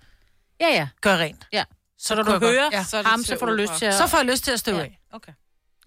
ja. 0.61 0.87
gøre 1.01 1.17
rent, 1.19 1.47
Ja. 1.53 1.63
Så 1.97 2.15
kunne 2.15 2.23
når 2.23 2.39
du 2.39 2.45
jeg 2.45 2.53
hører 2.53 2.63
godt- 2.63 2.73
ja. 2.73 2.83
Så 2.83 3.01
ham, 3.01 3.23
så 3.23 3.37
får 3.39 3.45
du 3.45 3.53
lyst 3.53 3.73
til 3.79 3.85
at... 3.85 3.93
så 3.93 4.07
får 4.07 4.17
jeg 4.17 4.25
lyst 4.25 4.43
til 4.43 4.51
at 4.51 4.59
støve 4.59 4.77
Ja. 4.77 4.83
af. 4.83 4.99
Okay. 5.11 5.31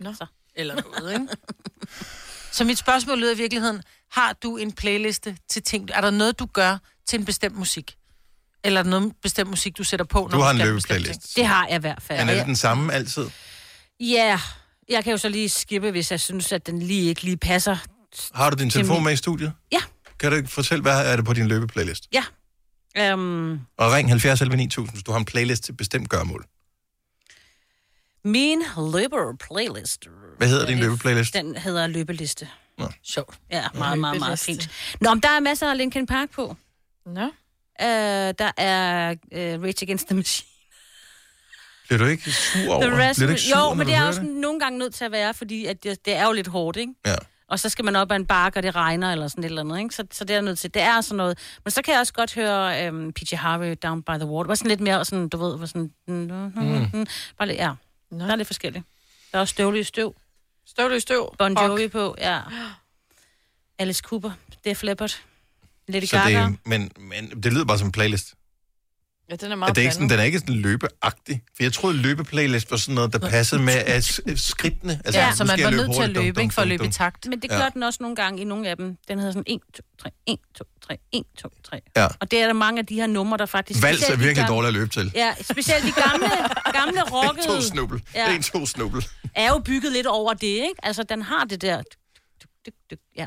Nå. 0.00 0.12
Så. 0.14 0.26
Eller 0.54 0.74
noget, 1.00 1.12
ikke? 1.12 1.26
Så 2.54 2.64
mit 2.64 2.78
spørgsmål 2.78 3.18
lyder 3.20 3.34
i 3.34 3.36
virkeligheden, 3.36 3.82
har 4.12 4.32
du 4.32 4.56
en 4.56 4.72
playliste 4.72 5.36
til 5.48 5.62
ting? 5.62 5.90
Er 5.94 6.00
der 6.00 6.10
noget, 6.10 6.38
du 6.38 6.46
gør 6.46 6.78
til 7.06 7.18
en 7.18 7.24
bestemt 7.24 7.56
musik? 7.56 7.96
Eller 8.64 8.80
er 8.80 8.82
der 8.82 8.90
noget 8.90 9.12
bestemt 9.22 9.50
musik, 9.50 9.78
du 9.78 9.84
sætter 9.84 10.06
på, 10.06 10.18
når 10.20 10.28
Du 10.28 10.38
har 10.38 10.50
en 10.50 10.56
skal 10.56 10.66
løbeplaylist. 10.68 11.36
Det 11.36 11.46
har 11.46 11.66
jeg 11.66 11.76
i 11.76 11.80
hvert 11.80 12.02
fald. 12.02 12.18
Men 12.18 12.28
er 12.28 12.34
det 12.34 12.46
den 12.46 12.56
samme 12.56 12.92
altid? 12.92 13.30
Ja, 14.00 14.40
jeg 14.88 15.04
kan 15.04 15.10
jo 15.10 15.16
så 15.16 15.28
lige 15.28 15.48
skippe, 15.48 15.90
hvis 15.90 16.10
jeg 16.10 16.20
synes, 16.20 16.52
at 16.52 16.66
den 16.66 16.82
lige 16.82 17.02
ikke 17.08 17.22
lige 17.22 17.36
passer. 17.36 17.76
Har 18.34 18.50
du 18.50 18.56
din 18.62 18.70
telefon 18.70 18.96
min- 18.96 19.04
med 19.04 19.12
i 19.12 19.16
studiet? 19.16 19.52
Ja. 19.72 19.80
Kan 20.18 20.32
du 20.32 20.46
fortælle, 20.48 20.82
hvad 20.82 21.12
er 21.12 21.16
det 21.16 21.24
på 21.24 21.32
din 21.32 21.48
løbeplaylist? 21.48 22.08
Ja. 22.12 22.24
Um, 23.14 23.60
Og 23.78 23.92
ring 23.92 24.08
70 24.08 24.40
11 24.40 24.56
9000, 24.56 24.94
hvis 24.96 25.02
du 25.04 25.12
har 25.12 25.18
en 25.18 25.24
playlist 25.24 25.64
til 25.64 25.72
bestemt 25.72 26.08
gørmål. 26.10 26.46
min 28.24 28.62
løber 28.76 29.36
playlist. 29.40 30.06
Hvad 30.36 30.48
hedder 30.48 30.66
din 30.66 30.78
løbeplaylist? 30.78 31.34
Den 31.34 31.56
hedder 31.56 31.86
løbeliste. 31.86 32.48
Nå. 32.78 32.88
Sjovt. 33.02 33.34
Ja, 33.50 33.64
meget, 33.74 33.98
meget, 33.98 34.20
meget 34.20 34.38
fint. 34.38 34.70
Nå, 35.00 35.14
men 35.14 35.22
der 35.22 35.28
er 35.28 35.40
masser 35.40 35.70
af 35.70 35.78
Linkin 35.78 36.06
Park 36.06 36.30
på. 36.30 36.56
Nå. 37.06 37.24
Uh, 37.80 37.86
der 38.38 38.50
er 38.56 39.10
uh, 39.10 39.62
Rage 39.62 39.82
Against 39.82 40.06
the 40.06 40.16
Machine. 40.16 40.48
Bliver 41.88 41.98
du 41.98 42.04
ikke 42.04 42.32
sur 42.32 42.74
over? 42.74 42.86
The 42.86 43.08
rest, 43.08 43.18
Bliver 43.18 43.26
du 43.28 43.32
ikke 43.32 43.42
sur, 43.42 43.58
jo, 43.58 43.64
når 43.64 43.74
men 43.74 43.86
du 43.86 43.92
det 43.92 43.98
er 43.98 44.06
også 44.06 44.22
nogle 44.22 44.60
gange 44.60 44.78
nødt 44.78 44.94
til 44.94 45.04
at 45.04 45.12
være, 45.12 45.34
fordi 45.34 45.66
at 45.66 45.82
det, 45.84 46.04
det 46.04 46.14
er 46.14 46.26
jo 46.26 46.32
lidt 46.32 46.46
hårdt, 46.46 46.76
ikke? 46.76 46.92
Ja. 47.06 47.14
Og 47.48 47.60
så 47.60 47.68
skal 47.68 47.84
man 47.84 47.96
op 47.96 48.12
ad 48.12 48.16
en 48.16 48.26
bakke, 48.26 48.58
og 48.58 48.62
det 48.62 48.74
regner, 48.74 49.12
eller 49.12 49.28
sådan 49.28 49.44
et 49.44 49.48
eller 49.48 49.62
andet, 49.62 49.78
ikke? 49.78 49.94
Så, 49.94 50.04
så 50.10 50.24
det 50.24 50.36
er 50.36 50.40
nødt 50.40 50.58
til. 50.58 50.74
Det 50.74 50.82
er 50.82 51.00
sådan 51.00 51.16
noget. 51.16 51.38
Men 51.64 51.70
så 51.70 51.82
kan 51.82 51.92
jeg 51.92 52.00
også 52.00 52.12
godt 52.12 52.34
høre 52.34 52.88
um, 52.88 53.12
PJ 53.12 53.34
Harvey, 53.34 53.76
Down 53.82 54.02
by 54.02 54.10
the 54.10 54.26
Water. 54.26 54.46
Var 54.46 54.54
sådan 54.54 54.68
lidt 54.68 54.80
mere 54.80 55.04
sådan, 55.04 55.28
du 55.28 55.36
ved, 55.36 55.58
var 55.58 55.66
sådan... 55.66 55.90
Mm. 56.08 57.06
Bare 57.38 57.48
lidt, 57.48 57.58
ja. 57.58 57.70
Der 58.10 58.26
er 58.32 58.36
lidt 58.36 58.46
forskelligt. 58.46 58.84
Der 59.32 59.38
er 59.38 59.40
også 59.40 59.52
støvle 59.52 59.80
i 59.80 59.82
støv. 59.82 60.14
Støvle 60.66 60.96
i 60.96 61.00
støv. 61.00 61.34
Bon. 61.38 61.56
Jovi 61.66 61.88
på, 61.88 62.14
ja. 62.18 62.40
Alice 63.78 64.02
Cooper, 64.04 64.30
Def 64.64 64.82
Leppard, 64.82 65.10
Lady 65.88 66.04
Så 66.06 66.16
Gaga. 66.16 66.28
det, 66.28 66.36
er- 66.36 66.56
men, 66.64 66.90
men 66.98 67.30
det 67.42 67.52
lyder 67.52 67.64
bare 67.64 67.78
som 67.78 67.88
en 67.88 67.92
playlist. 67.92 68.34
Ja, 69.30 69.36
den 69.36 69.46
er 69.46 69.52
Er 69.52 69.56
meget 69.56 69.76
det 69.76 69.82
ikke 69.82 69.94
sådan, 69.94 70.08
den 70.08 70.18
er 70.18 70.22
ikke 70.22 70.38
sådan 70.38 70.54
løbeagtig. 70.54 71.42
For 71.56 71.62
jeg 71.62 71.72
troede, 71.72 71.96
løbeplaylist 71.96 72.70
var 72.70 72.76
sådan 72.76 72.94
noget, 72.94 73.12
der 73.12 73.18
passede 73.18 73.62
med 73.62 73.72
at 73.74 74.20
skridtene. 74.36 75.00
Altså, 75.04 75.20
Ja, 75.20 75.32
så 75.34 75.44
man 75.44 75.62
var 75.62 75.70
nødt 75.70 75.94
til 75.94 76.02
at 76.02 76.10
løbe, 76.10 76.34
dum, 76.36 76.42
ikke? 76.42 76.54
For 76.54 76.62
at 76.62 76.68
løbe 76.68 76.84
i 76.86 76.90
takt. 76.90 77.26
Men 77.28 77.42
det 77.42 77.50
Ja. 77.50 77.56
gør 77.58 77.68
den 77.68 77.82
også 77.82 77.98
nogle 78.00 78.16
gange 78.16 78.40
i 78.40 78.44
nogle 78.44 78.68
af 78.68 78.76
dem. 78.76 78.96
Den 79.08 79.18
hedder 79.18 79.32
sådan 79.32 79.44
1, 79.46 79.60
2, 79.74 79.82
3, 80.02 80.10
1, 80.26 80.38
2, 80.58 80.64
3, 80.86 80.96
1, 81.12 81.22
2, 81.38 81.48
3. 81.64 81.80
Ja. 81.96 82.06
Og 82.20 82.30
det 82.30 82.38
er 82.40 82.46
der 82.46 82.52
mange 82.52 82.78
af 82.78 82.86
de 82.86 82.94
her 82.94 83.06
numre, 83.06 83.38
der 83.38 83.46
faktisk... 83.46 83.82
Vals 83.82 84.02
er 84.02 84.16
virkelig 84.16 84.36
gamle- 84.36 84.48
dårligt 84.48 84.68
at 84.68 84.74
løbe 84.74 84.90
til. 84.90 85.12
Ja, 85.14 85.34
specielt 85.42 85.84
de 85.84 85.92
gamle, 85.92 86.26
gamle 86.80 87.02
rockede... 87.02 87.46
to 87.46 87.60
snubbel. 87.60 88.02
Ja. 88.14 88.34
En, 88.34 88.42
to 88.42 88.66
snubbel. 88.66 89.06
er 89.34 89.48
jo 89.48 89.58
bygget 89.64 89.92
lidt 89.92 90.06
over 90.06 90.34
det, 90.34 90.46
ikke? 90.46 90.74
Altså, 90.82 91.02
den 91.02 91.22
har 91.22 91.44
det 91.44 91.62
der... 91.62 91.82
Ja. 93.16 93.26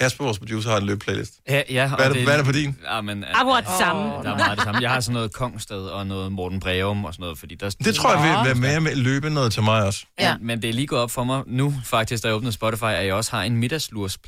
Kasper, 0.00 0.24
vores 0.24 0.38
producer, 0.38 0.70
har 0.70 0.76
en 0.78 0.86
løbeplaylist. 0.86 1.32
Ja, 1.48 1.62
ja, 1.70 1.88
Hvad 1.88 2.06
er 2.06 2.12
det- 2.12 2.22
hvad 2.22 2.32
er 2.32 2.36
det 2.36 2.46
på 2.46 2.52
din? 2.52 2.76
Ja, 2.92 3.00
men, 3.00 3.24
Akkurat 3.34 3.64
det 3.64 3.72
samme. 3.78 4.02
Der 4.02 4.30
er 4.32 4.36
meget 4.36 4.56
det 4.58 4.64
samme. 4.64 4.80
Jeg 4.82 4.90
har 4.90 5.00
sådan 5.00 5.14
noget 5.14 5.32
Kongsted 5.32 5.76
og 5.82 6.06
noget 6.06 6.32
Morten 6.32 6.60
Breum 6.60 7.04
og 7.04 7.12
sådan 7.14 7.22
noget, 7.22 7.38
fordi 7.38 7.54
der... 7.54 7.70
Det 7.84 7.94
tror 7.94 8.14
jeg 8.14 8.22
vil 8.22 8.46
være 8.46 8.54
mere 8.54 8.80
med 8.80 8.94
løbe 8.96 9.30
noget 9.30 9.52
til 9.52 9.62
mig 9.62 9.84
også. 9.84 10.04
Ja. 10.20 10.36
Men, 10.36 10.46
men 10.46 10.62
det 10.62 10.70
er 10.70 10.74
lige 10.74 10.86
gået 10.86 11.02
op 11.02 11.10
for 11.10 11.24
mig 11.24 11.42
nu, 11.46 11.74
faktisk, 11.84 12.22
da 12.22 12.28
jeg 12.28 12.36
åbnede 12.36 12.52
Spotify, 12.52 12.84
at 12.84 13.06
jeg 13.06 13.14
også 13.14 13.30
har 13.36 13.42
en 13.42 13.56
middagslurs 13.56 14.18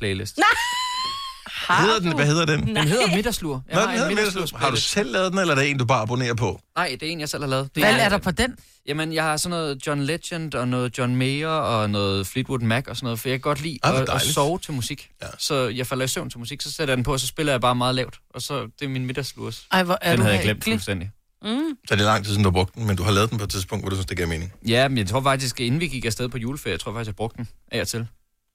playlist. 1.65 1.85
Hedder 1.87 1.99
den, 1.99 2.15
hvad 2.15 2.25
hedder 2.25 2.45
den? 2.45 2.67
Den 2.75 2.77
hedder 2.77 3.15
middagslur. 3.15 3.63
Jeg 3.67 3.75
Nå, 3.75 3.79
har 3.79 3.87
den 3.87 3.93
en 3.95 3.99
hedder 3.99 4.15
Middagslur. 4.15 4.57
Har 4.57 4.69
du 4.69 4.75
selv 4.75 5.11
lavet 5.11 5.31
den, 5.31 5.39
eller 5.39 5.55
er 5.55 5.59
det 5.59 5.69
en, 5.69 5.77
du 5.77 5.85
bare 5.85 6.01
abonnerer 6.01 6.33
på? 6.33 6.61
Nej, 6.75 6.97
det 6.99 7.07
er 7.07 7.11
en, 7.11 7.19
jeg 7.19 7.29
selv 7.29 7.43
har 7.43 7.49
lavet. 7.49 7.75
Det 7.75 7.83
Hvad 7.83 7.93
er 7.99 8.09
der 8.09 8.17
på 8.17 8.31
den? 8.31 8.55
Jamen, 8.87 9.13
jeg 9.13 9.23
har 9.23 9.37
sådan 9.37 9.49
noget 9.49 9.87
John 9.87 10.03
Legend 10.03 10.55
og 10.55 10.67
noget 10.67 10.97
John 10.97 11.15
Mayer 11.15 11.47
og 11.47 11.89
noget 11.89 12.27
Fleetwood 12.27 12.59
Mac 12.59 12.83
og 12.87 12.95
sådan 12.95 13.05
noget, 13.05 13.19
for 13.19 13.29
jeg 13.29 13.33
kan 13.35 13.41
godt 13.41 13.61
lide 13.61 13.79
hvor 13.83 13.91
at, 13.91 14.09
at 14.09 14.21
sove 14.21 14.59
til 14.59 14.73
musik. 14.73 15.09
Ja. 15.21 15.27
Så 15.37 15.67
jeg 15.67 15.87
falder 15.87 16.05
i 16.05 16.07
søvn 16.07 16.29
til 16.29 16.39
musik, 16.39 16.61
så 16.61 16.71
sætter 16.71 16.91
jeg 16.91 16.97
den 16.97 17.03
på, 17.03 17.13
og 17.13 17.19
så 17.19 17.27
spiller 17.27 17.53
jeg 17.53 17.61
bare 17.61 17.75
meget 17.75 17.95
lavt. 17.95 18.19
Og 18.33 18.41
så, 18.41 18.61
det 18.79 18.85
er 18.85 18.89
min 18.89 19.05
middagslurs. 19.05 19.67
Ej, 19.71 19.83
hvor 19.83 19.97
er 20.01 20.09
den 20.09 20.17
du 20.17 20.23
havde 20.23 20.35
jeg 20.35 20.43
glemt 20.43 20.57
hækkelig. 20.57 20.73
fuldstændig. 20.73 21.11
Mm. 21.43 21.49
Så 21.87 21.95
det 21.95 22.01
er 22.01 22.05
lang 22.05 22.25
tid 22.25 22.31
siden, 22.31 22.43
du 22.43 22.49
har 22.49 22.53
brugt 22.53 22.75
den, 22.75 22.87
men 22.87 22.95
du 22.95 23.03
har 23.03 23.11
lavet 23.11 23.29
den 23.29 23.37
på 23.37 23.43
et 23.43 23.49
tidspunkt, 23.49 23.83
hvor 23.83 23.89
du 23.89 23.95
synes, 23.95 24.05
det 24.05 24.17
giver 24.17 24.29
mening. 24.29 24.53
Ja, 24.67 24.87
men 24.87 24.97
jeg 24.97 25.07
tror 25.07 25.21
faktisk, 25.21 25.59
inden 25.59 25.79
vi 25.81 25.87
gik 25.87 26.05
afsted 26.05 26.29
på 26.29 26.37
juleferie, 26.37 26.71
jeg 26.71 26.79
tror 26.79 26.93
faktisk, 26.93 27.07
jeg 27.07 27.15
brugte 27.15 27.37
den 27.37 27.47
af 27.71 27.81
og 27.81 27.87
til. 27.87 28.07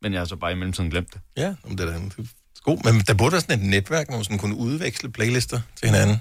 Men 0.03 0.13
jeg 0.13 0.21
har 0.21 0.27
så 0.27 0.37
bare 0.37 0.53
i 0.53 0.55
mellemtiden 0.55 0.91
glemt 0.91 1.15
det. 1.15 1.21
Ja, 1.37 1.55
om 1.65 1.77
det 1.77 1.89
er 1.89 1.93
det 1.93 1.95
er 2.19 2.23
god. 2.65 2.93
Men 2.93 3.01
der 3.01 3.15
burde 3.15 3.33
være 3.33 3.41
sådan 3.41 3.61
et 3.61 3.67
netværk, 3.67 4.07
hvor 4.09 4.17
man 4.17 4.25
sådan 4.25 4.39
kunne 4.39 4.55
udveksle 4.57 5.13
playlister 5.13 5.61
til 5.77 5.87
hinanden. 5.89 6.17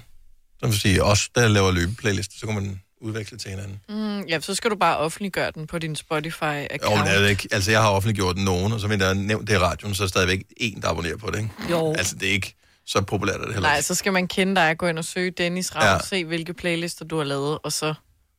Som 0.60 0.70
vil 0.70 0.80
sige, 0.80 1.04
os, 1.04 1.28
der 1.34 1.48
laver 1.48 1.70
løbeplaylister, 1.72 2.34
så 2.38 2.46
kan 2.46 2.54
man 2.54 2.80
udveksle 3.00 3.38
til 3.38 3.50
hinanden. 3.50 3.80
Mm, 3.88 4.20
ja, 4.20 4.40
så 4.40 4.54
skal 4.54 4.70
du 4.70 4.76
bare 4.76 4.96
offentliggøre 4.96 5.50
den 5.54 5.66
på 5.66 5.78
din 5.78 5.96
Spotify-account. 5.96 6.90
Jo, 6.90 6.96
men 6.96 7.06
det 7.06 7.20
det 7.20 7.30
ikke. 7.30 7.48
Altså, 7.52 7.70
jeg 7.70 7.80
har 7.82 7.88
offentliggjort 7.90 8.36
nogen, 8.36 8.72
og 8.72 8.80
så 8.80 8.88
vil 8.88 9.00
jeg 9.00 9.14
nævnt 9.14 9.48
det 9.48 9.54
i 9.54 9.58
radioen, 9.58 9.94
så 9.94 10.02
er 10.02 10.06
der 10.06 10.08
stadigvæk 10.08 10.42
en, 10.56 10.82
der 10.82 10.88
abonnerer 10.88 11.16
på 11.16 11.30
det, 11.30 11.38
ikke? 11.38 11.50
Jo. 11.70 11.94
Altså, 11.98 12.14
det 12.14 12.28
er 12.28 12.32
ikke 12.32 12.54
så 12.86 13.02
populært, 13.02 13.36
er 13.40 13.44
det 13.44 13.52
heller 13.54 13.68
Nej, 13.68 13.80
så 13.80 13.94
skal 13.94 14.12
man 14.12 14.28
kende 14.28 14.56
dig, 14.56 14.78
gå 14.78 14.86
ind 14.86 14.98
og 14.98 15.04
søge 15.04 15.30
Dennis 15.30 15.76
Ravn, 15.76 15.84
Ja. 15.84 15.92
ja. 15.92 15.98
se 16.08 16.24
hvilke 16.24 16.54
playlister 16.54 17.04
du 17.04 17.16
har 17.16 17.24
lavet, 17.24 17.58
og 17.62 17.72
så... 17.72 17.94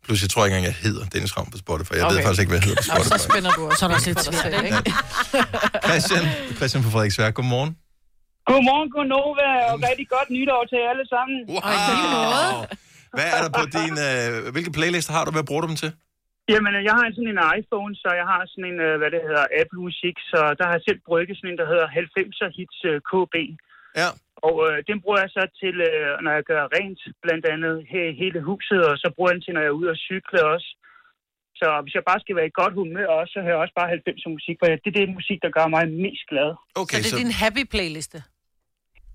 Plus, 0.05 0.21
jeg 0.21 0.29
tror 0.29 0.45
ikke 0.45 0.57
engang, 0.57 0.73
jeg 0.75 0.91
hedder 0.91 1.05
Dennis 1.05 1.37
Ravn 1.37 1.51
på 1.51 1.57
Spotify. 1.57 1.91
Jeg 1.93 2.03
okay. 2.05 2.15
ved 2.15 2.23
faktisk 2.23 2.39
ikke, 2.39 2.49
hvad 2.49 2.59
jeg 2.59 2.65
hedder 2.67 2.81
på 2.93 2.99
Og 2.99 3.05
så 3.05 3.09
Spotify. 3.09 3.31
spænder 3.31 3.51
du 3.51 3.65
også 3.65 3.79
Så 3.79 3.85
er 3.85 3.89
der 3.89 3.95
også 3.95 4.09
lidt 4.09 4.23
svært, 4.23 4.63
ikke? 4.65 4.93
Christian, 5.87 6.25
Christian 6.55 6.83
fra 6.83 6.89
Frederiksværk, 6.89 7.33
godmorgen. 7.33 7.75
Godmorgen, 8.49 8.89
godnova, 8.95 9.47
og 9.69 9.75
rigtig 9.89 10.07
godt 10.15 10.29
nytår 10.37 10.61
til 10.71 10.79
alle 10.91 11.05
sammen. 11.13 11.37
Wow. 11.55 12.53
Hvad 13.17 13.27
er 13.35 13.39
der 13.45 13.51
på 13.59 13.65
din... 13.77 13.93
Øh, 14.07 14.31
hvilke 14.53 14.71
playlister 14.77 15.13
har 15.17 15.23
du? 15.25 15.31
Hvad 15.37 15.47
bruger 15.49 15.63
du 15.63 15.69
dem 15.71 15.79
til? 15.83 15.91
Jamen, 16.53 16.73
jeg 16.89 16.95
har 16.99 17.05
sådan 17.15 17.33
en 17.35 17.43
iPhone, 17.59 17.93
så 18.03 18.09
jeg 18.21 18.27
har 18.31 18.41
sådan 18.51 18.67
en, 18.71 18.79
øh, 18.87 18.93
hvad 18.99 19.09
det 19.15 19.21
hedder, 19.27 19.45
Apple 19.61 19.79
Music, 19.83 20.15
så 20.31 20.39
der 20.57 20.65
har 20.67 20.75
jeg 20.77 20.85
selv 20.87 20.99
brygget 21.09 21.35
sådan 21.37 21.51
en, 21.51 21.59
der 21.61 21.67
hedder 21.71 21.87
90'er 22.03 22.49
hits 22.57 22.79
øh, 22.91 22.97
KB. 23.09 23.35
Ja. 24.01 24.09
Og 24.47 24.55
øh, 24.67 24.75
den 24.89 24.97
bruger 25.03 25.19
jeg 25.23 25.31
så 25.37 25.43
til, 25.61 25.75
øh, 25.89 26.11
når 26.25 26.31
jeg 26.37 26.43
gør 26.51 26.63
rent, 26.77 27.01
blandt 27.23 27.45
andet 27.53 27.75
he, 27.91 28.01
hele 28.21 28.39
huset, 28.49 28.81
og 28.89 28.95
så 29.03 29.07
bruger 29.15 29.29
jeg 29.29 29.35
den 29.37 29.43
til, 29.45 29.53
når 29.53 29.63
jeg 29.63 29.71
er 29.73 29.79
ude 29.79 29.89
og 29.95 29.99
cykle 30.07 30.39
også. 30.53 30.69
Så 31.59 31.67
hvis 31.83 31.95
jeg 31.97 32.03
bare 32.09 32.19
skal 32.23 32.35
være 32.39 32.49
i 32.51 32.57
godt 32.61 32.73
humør 32.79 33.09
også, 33.19 33.31
så 33.33 33.39
hører 33.45 33.55
jeg 33.55 33.63
også 33.65 33.75
bare 33.79 33.89
90'er 34.07 34.29
musik, 34.37 34.55
for 34.59 34.65
det 34.83 34.89
er 34.91 34.97
det 34.99 35.17
musik, 35.19 35.39
der 35.45 35.51
gør 35.57 35.67
mig 35.75 35.83
mest 36.05 36.23
glad. 36.31 36.49
Okay, 36.81 36.99
så 37.01 37.03
det 37.03 37.13
er 37.13 37.23
din 37.25 37.35
happy 37.43 37.63
playliste? 37.73 38.17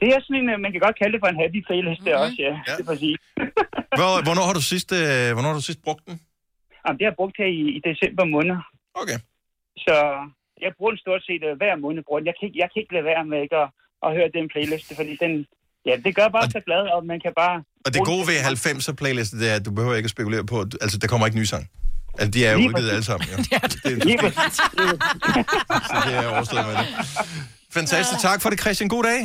Det 0.01 0.09
er 0.15 0.19
sådan 0.25 0.37
en, 0.43 0.49
øh, 0.53 0.59
man 0.65 0.71
kan 0.73 0.81
godt 0.87 0.97
kalde 1.01 1.13
det 1.15 1.21
for 1.25 1.31
en 1.35 1.41
happy 1.43 1.61
playlist, 1.69 2.03
mm-hmm. 2.03 2.23
også, 2.23 2.37
ja. 2.47 2.53
ja. 2.69 2.73
Det 2.77 2.83
er 2.85 2.91
præcis. 2.93 3.19
Hvor, 4.01 4.13
hvornår 4.27 4.45
har 4.49 4.57
du 4.61 4.65
sidst, 4.73 4.89
øh, 5.01 5.27
hvornår 5.35 5.49
har 5.53 5.59
du 5.61 5.67
sidst 5.71 5.83
brugt 5.87 6.03
den? 6.09 6.17
Jamen, 6.83 6.97
det 6.99 7.05
har 7.05 7.11
jeg 7.13 7.21
brugt 7.21 7.37
her 7.43 7.51
i, 7.61 7.63
i 7.79 7.81
december 7.89 8.25
måned. 8.35 8.57
Okay. 9.03 9.19
Så 9.85 9.95
jeg 10.65 10.71
bruger 10.77 10.91
den 10.95 11.01
stort 11.05 11.23
set 11.29 11.43
øh, 11.49 11.53
hver 11.61 11.75
måned. 11.85 12.01
Bruger 12.07 12.21
den. 12.21 12.27
Jeg, 12.31 12.37
kan 12.39 12.45
ikke, 12.49 12.59
jeg 12.63 12.69
kan 12.71 12.79
ikke 12.83 12.95
lade 12.97 13.07
være 13.13 13.25
med 13.31 13.39
ikke 13.47 13.57
at, 13.65 13.69
at 14.07 14.11
høre 14.17 14.29
den 14.37 14.47
playlist, 14.53 14.87
fordi 15.01 15.15
den, 15.25 15.33
ja, 15.89 15.95
det 16.05 16.13
gør 16.19 16.29
bare 16.37 16.47
så 16.57 16.61
glad, 16.69 16.83
og 16.95 17.01
man 17.13 17.19
kan 17.25 17.33
bare... 17.43 17.57
Og 17.87 17.91
det 17.95 18.01
gode 18.13 18.25
ved 18.31 18.37
90'er 18.53 18.95
playlisten, 19.03 19.37
det 19.41 19.49
er, 19.53 19.57
at 19.61 19.65
du 19.69 19.73
behøver 19.79 19.95
ikke 20.01 20.11
at 20.11 20.17
spekulere 20.17 20.45
på, 20.53 20.57
altså 20.85 20.97
der 21.03 21.09
kommer 21.11 21.27
ikke 21.27 21.39
nye 21.41 21.51
sang. 21.55 21.65
Altså, 22.19 22.31
de 22.31 22.47
er 22.47 22.53
jo 22.53 22.59
Lige 22.59 22.69
udgivet 22.69 22.91
alle 22.91 23.07
sammen, 23.11 23.27
jo. 23.33 23.37
Det, 23.85 24.05
Lige 24.09 24.19
præcis. 24.25 24.55
så 25.91 25.97
det 26.07 26.15
er 26.21 26.27
overstået 26.35 26.67
med 26.69 26.75
det. 26.81 26.87
Fantastisk. 27.79 28.21
Tak 28.29 28.43
for 28.43 28.51
det, 28.51 28.61
Christian. 28.61 28.89
God 28.89 29.03
dag. 29.03 29.21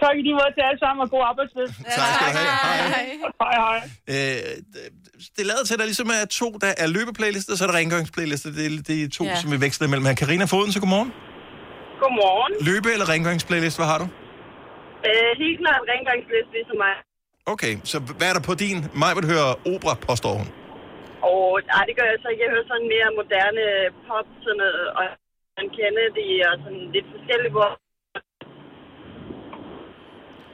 Tak 0.00 0.14
i 0.18 0.22
lige 0.26 0.36
måde 0.40 0.52
til 0.56 0.62
alle 0.68 0.80
sammen, 0.84 1.00
og 1.04 1.08
god 1.14 1.22
arbejdsløst. 1.30 1.74
Tak 1.98 2.08
skal 2.14 2.26
du 2.28 2.32
have. 2.38 2.52
Hej. 2.94 3.04
Hej, 3.42 3.54
hej. 3.66 3.78
Øh, 4.14 4.40
det 5.34 5.40
er 5.44 5.48
lavet 5.52 5.64
til, 5.66 5.74
at 5.76 5.80
der 5.82 5.88
ligesom 5.92 6.08
er 6.20 6.24
to, 6.40 6.48
der 6.64 6.70
er 6.82 6.88
løbeplaylister, 6.96 7.52
så 7.56 7.62
er 7.64 7.68
der 7.70 7.76
rengøringsplaylister. 7.80 8.48
Det 8.58 8.64
er, 8.68 8.72
det 8.90 8.96
er 9.04 9.08
to, 9.18 9.22
Ja. 9.24 9.30
ja. 9.30 9.36
som 9.42 9.48
vi 9.54 9.58
veksler 9.66 9.84
imellem. 9.88 10.06
Her 10.10 10.16
Karina 10.22 10.44
Foden, 10.52 10.70
så 10.74 10.80
godmorgen. 10.84 11.10
Godmorgen. 12.02 12.52
Løbe- 12.68 12.92
eller 12.96 13.06
rengøringsplaylist, 13.14 13.76
hvad 13.80 13.88
har 13.92 13.98
du? 14.02 14.06
Øh, 15.08 15.30
helt 15.42 15.58
klart 15.62 15.80
rengøringsliste 15.92 16.52
ligesom 16.58 16.76
mig. 16.86 16.94
Okay, 17.54 17.72
så 17.90 17.96
hvad 18.18 18.26
er 18.30 18.34
der 18.38 18.44
på 18.50 18.54
din? 18.64 18.78
Mig 19.02 19.12
vil 19.18 19.26
høre 19.32 19.48
opera, 19.72 19.94
påstår 20.08 20.34
hun. 20.40 20.48
Og 21.32 21.44
nej, 21.72 21.82
det 21.88 21.94
gør 21.98 22.06
jeg 22.12 22.18
så 22.22 22.28
ikke. 22.32 22.42
Jeg 22.44 22.50
hører 22.54 22.68
sådan 22.72 22.88
mere 22.94 23.08
moderne 23.20 23.64
pop, 24.06 24.26
sådan 24.44 24.58
noget, 24.64 24.84
og 24.98 25.04
man 25.58 25.66
kender 25.78 26.04
det, 26.20 26.30
og 26.50 26.54
sådan 26.64 26.84
lidt 26.94 27.08
forskelligt, 27.14 27.52
hvor 27.56 27.70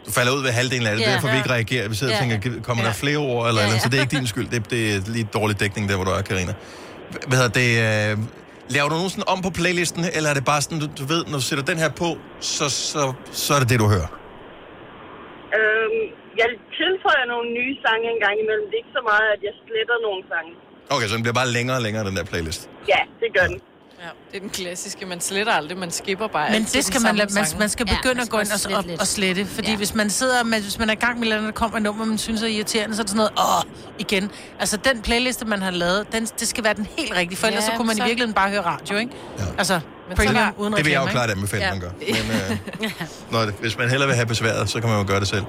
Du 0.07 0.11
falder 0.19 0.33
ud 0.37 0.43
ved 0.43 0.51
halvdelen 0.51 0.87
af 0.87 0.93
det, 0.97 1.01
Ja. 1.01 1.07
yeah. 1.07 1.15
derfor 1.15 1.29
vi 1.35 1.37
ikke 1.43 1.51
reagerer. 1.57 1.89
Vi 1.89 1.95
sidder 1.95 2.13
og 2.15 2.27
Ja. 2.29 2.39
tænker, 2.41 2.63
kommer 2.69 2.83
der 2.85 2.93
flere 2.93 3.17
ord 3.17 3.49
eller 3.49 3.61
yeah. 3.61 3.69
andet, 3.69 3.83
så 3.83 3.89
det 3.89 3.97
er 3.99 4.03
ikke 4.07 4.17
din 4.19 4.27
skyld. 4.35 4.49
Det, 4.55 4.71
det 4.75 4.81
er 4.95 4.99
lige 5.17 5.29
dårlig 5.39 5.61
dækning 5.63 5.89
der, 5.89 5.97
hvor 5.99 6.05
du 6.05 6.11
er, 6.19 6.23
Karina. 6.31 6.53
Hvad 7.29 7.37
hedder 7.41 7.55
det? 7.63 7.71
Øh, 7.87 8.13
laver 8.77 8.89
du 8.89 8.95
nogensinde 9.01 9.27
om 9.35 9.39
på 9.47 9.51
playlisten, 9.61 10.03
eller 10.17 10.29
er 10.33 10.35
det 10.39 10.45
bare 10.53 10.61
sådan, 10.65 10.79
du, 10.85 10.87
du 11.01 11.05
ved, 11.13 11.23
når 11.31 11.39
du 11.43 11.47
sætter 11.51 11.65
den 11.65 11.79
her 11.85 11.91
på, 12.03 12.09
så, 12.41 12.67
så, 12.93 13.03
så 13.45 13.51
er 13.57 13.61
det 13.63 13.69
det, 13.73 13.79
du 13.85 13.89
hører? 13.95 14.11
øhm, 15.59 16.03
jeg 16.41 16.49
tilføjer 16.81 17.25
nogle 17.35 17.47
nye 17.59 17.75
sange 17.85 18.05
en 18.15 18.21
gang 18.27 18.37
imellem. 18.45 18.65
Det 18.71 18.75
er 18.79 18.83
ikke 18.85 18.95
så 19.01 19.05
meget, 19.13 19.29
at 19.37 19.41
jeg 19.49 19.55
sletter 19.65 19.97
nogle 20.07 20.23
sange. 20.33 20.53
Okay, 20.95 21.07
så 21.11 21.15
den 21.17 21.23
bliver 21.27 21.39
bare 21.41 21.51
længere 21.57 21.77
og 21.81 21.83
længere, 21.87 22.03
den 22.09 22.17
der 22.19 22.25
playlist. 22.33 22.63
Ja, 22.93 23.01
det 23.23 23.29
gør 23.37 23.47
den. 23.53 23.59
Ja, 24.01 24.09
det 24.31 24.37
er 24.37 24.41
den 24.41 24.51
klassiske. 24.51 25.07
Man 25.07 25.21
sletter 25.21 25.53
aldrig, 25.53 25.79
man 25.79 25.91
skipper 25.91 26.29
bare 26.29 26.51
Men 26.51 26.65
det 26.65 26.85
skal 26.85 27.03
man, 27.03 27.17
lade, 27.17 27.35
man, 27.35 27.45
man 27.59 27.69
skal 27.69 27.87
begynde 27.87 28.23
at 28.23 28.29
gå 28.29 28.39
ind 28.39 28.49
og, 28.73 28.77
og, 28.79 28.85
og 29.01 29.07
slette. 29.07 29.47
Fordi 29.47 29.71
ja. 29.71 29.77
hvis 29.77 29.95
man 29.95 30.11
sidder 30.11 30.45
med, 30.45 30.61
hvis 30.61 30.79
man 30.79 30.89
er 30.89 30.93
i 30.93 30.97
gang 30.97 31.15
med 31.19 31.23
et 31.23 31.27
eller 31.27 31.37
andet, 31.37 31.55
der 31.55 31.59
kommer 31.61 31.77
et 31.77 31.83
nummer, 31.83 32.05
man 32.05 32.19
synes 32.19 32.43
er 32.43 32.47
irriterende, 32.47 32.97
så 32.97 33.03
er 33.03 33.05
det 33.05 33.11
sådan 33.11 33.31
noget, 33.37 33.65
åh, 33.67 33.73
igen. 33.99 34.31
Altså 34.61 34.77
den 34.77 35.03
playliste, 35.03 35.45
man 35.45 35.63
har 35.63 35.71
lavet, 35.71 36.13
den, 36.13 36.27
det 36.41 36.49
skal 36.49 36.65
være 36.65 36.75
den 36.75 36.87
helt 36.99 37.13
rigtige, 37.17 37.39
for 37.39 37.47
ellers 37.47 37.65
Ja, 37.65 37.71
så 37.71 37.77
kunne 37.77 37.87
man 37.87 37.97
så- 37.97 38.03
i 38.03 38.07
virkeligheden 38.07 38.35
bare 38.35 38.51
høre 38.51 38.61
radio, 38.65 38.97
ikke? 38.97 39.13
Ja. 39.39 39.45
Altså, 39.59 39.81
Men 40.09 40.17
premium 40.17 40.35
så- 40.37 40.53
uden 40.57 40.73
Det 40.73 40.85
vil 40.85 40.93
jeg 40.93 41.01
jo 41.03 41.07
klart 41.07 41.31
anbefale, 41.31 41.65
Ja. 41.65 41.71
man 41.71 41.81
gør. 41.81 41.91
Men 42.01 42.91
øh, 42.91 42.91
når 43.33 43.61
hvis 43.61 43.79
man 43.79 43.89
hellere 43.89 44.07
vil 44.09 44.17
have 44.17 44.27
besværet, 44.27 44.71
så 44.71 44.81
kan 44.81 44.91
man 44.91 44.99
jo 45.01 45.05
gøre 45.07 45.21
det 45.21 45.29
selv. 45.29 45.45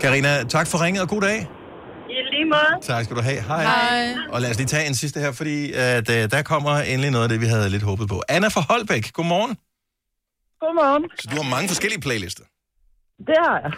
Karina, 0.00 0.42
tak 0.44 0.66
for 0.66 0.82
ringet, 0.84 1.02
og 1.02 1.08
god 1.08 1.20
dag. 1.20 1.48
I 2.16 2.18
lige 2.34 2.44
måde. 2.54 2.72
Tak 2.82 3.04
skal 3.04 3.16
du 3.16 3.22
have. 3.30 3.40
Hej. 3.50 3.62
Hej. 3.62 4.14
Og 4.32 4.40
lad 4.40 4.50
os 4.50 4.56
lige 4.56 4.66
tage 4.74 4.86
en 4.86 4.94
sidste 5.02 5.20
her, 5.20 5.32
fordi 5.32 5.72
at, 5.72 6.06
øh, 6.16 6.22
der 6.34 6.42
kommer 6.52 6.74
endelig 6.90 7.10
noget 7.10 7.24
af 7.26 7.30
det, 7.32 7.40
vi 7.40 7.46
havde 7.54 7.68
lidt 7.74 7.82
håbet 7.90 8.06
på. 8.08 8.22
Anna 8.28 8.48
fra 8.48 8.62
Holbæk, 8.70 9.04
godmorgen. 9.12 9.54
Godmorgen. 10.62 11.04
Så 11.20 11.26
du 11.30 11.36
har 11.42 11.48
mange 11.54 11.68
forskellige 11.72 12.00
playlister. 12.06 12.44
Det 13.28 13.36
har 13.46 13.56
jeg. 13.64 13.72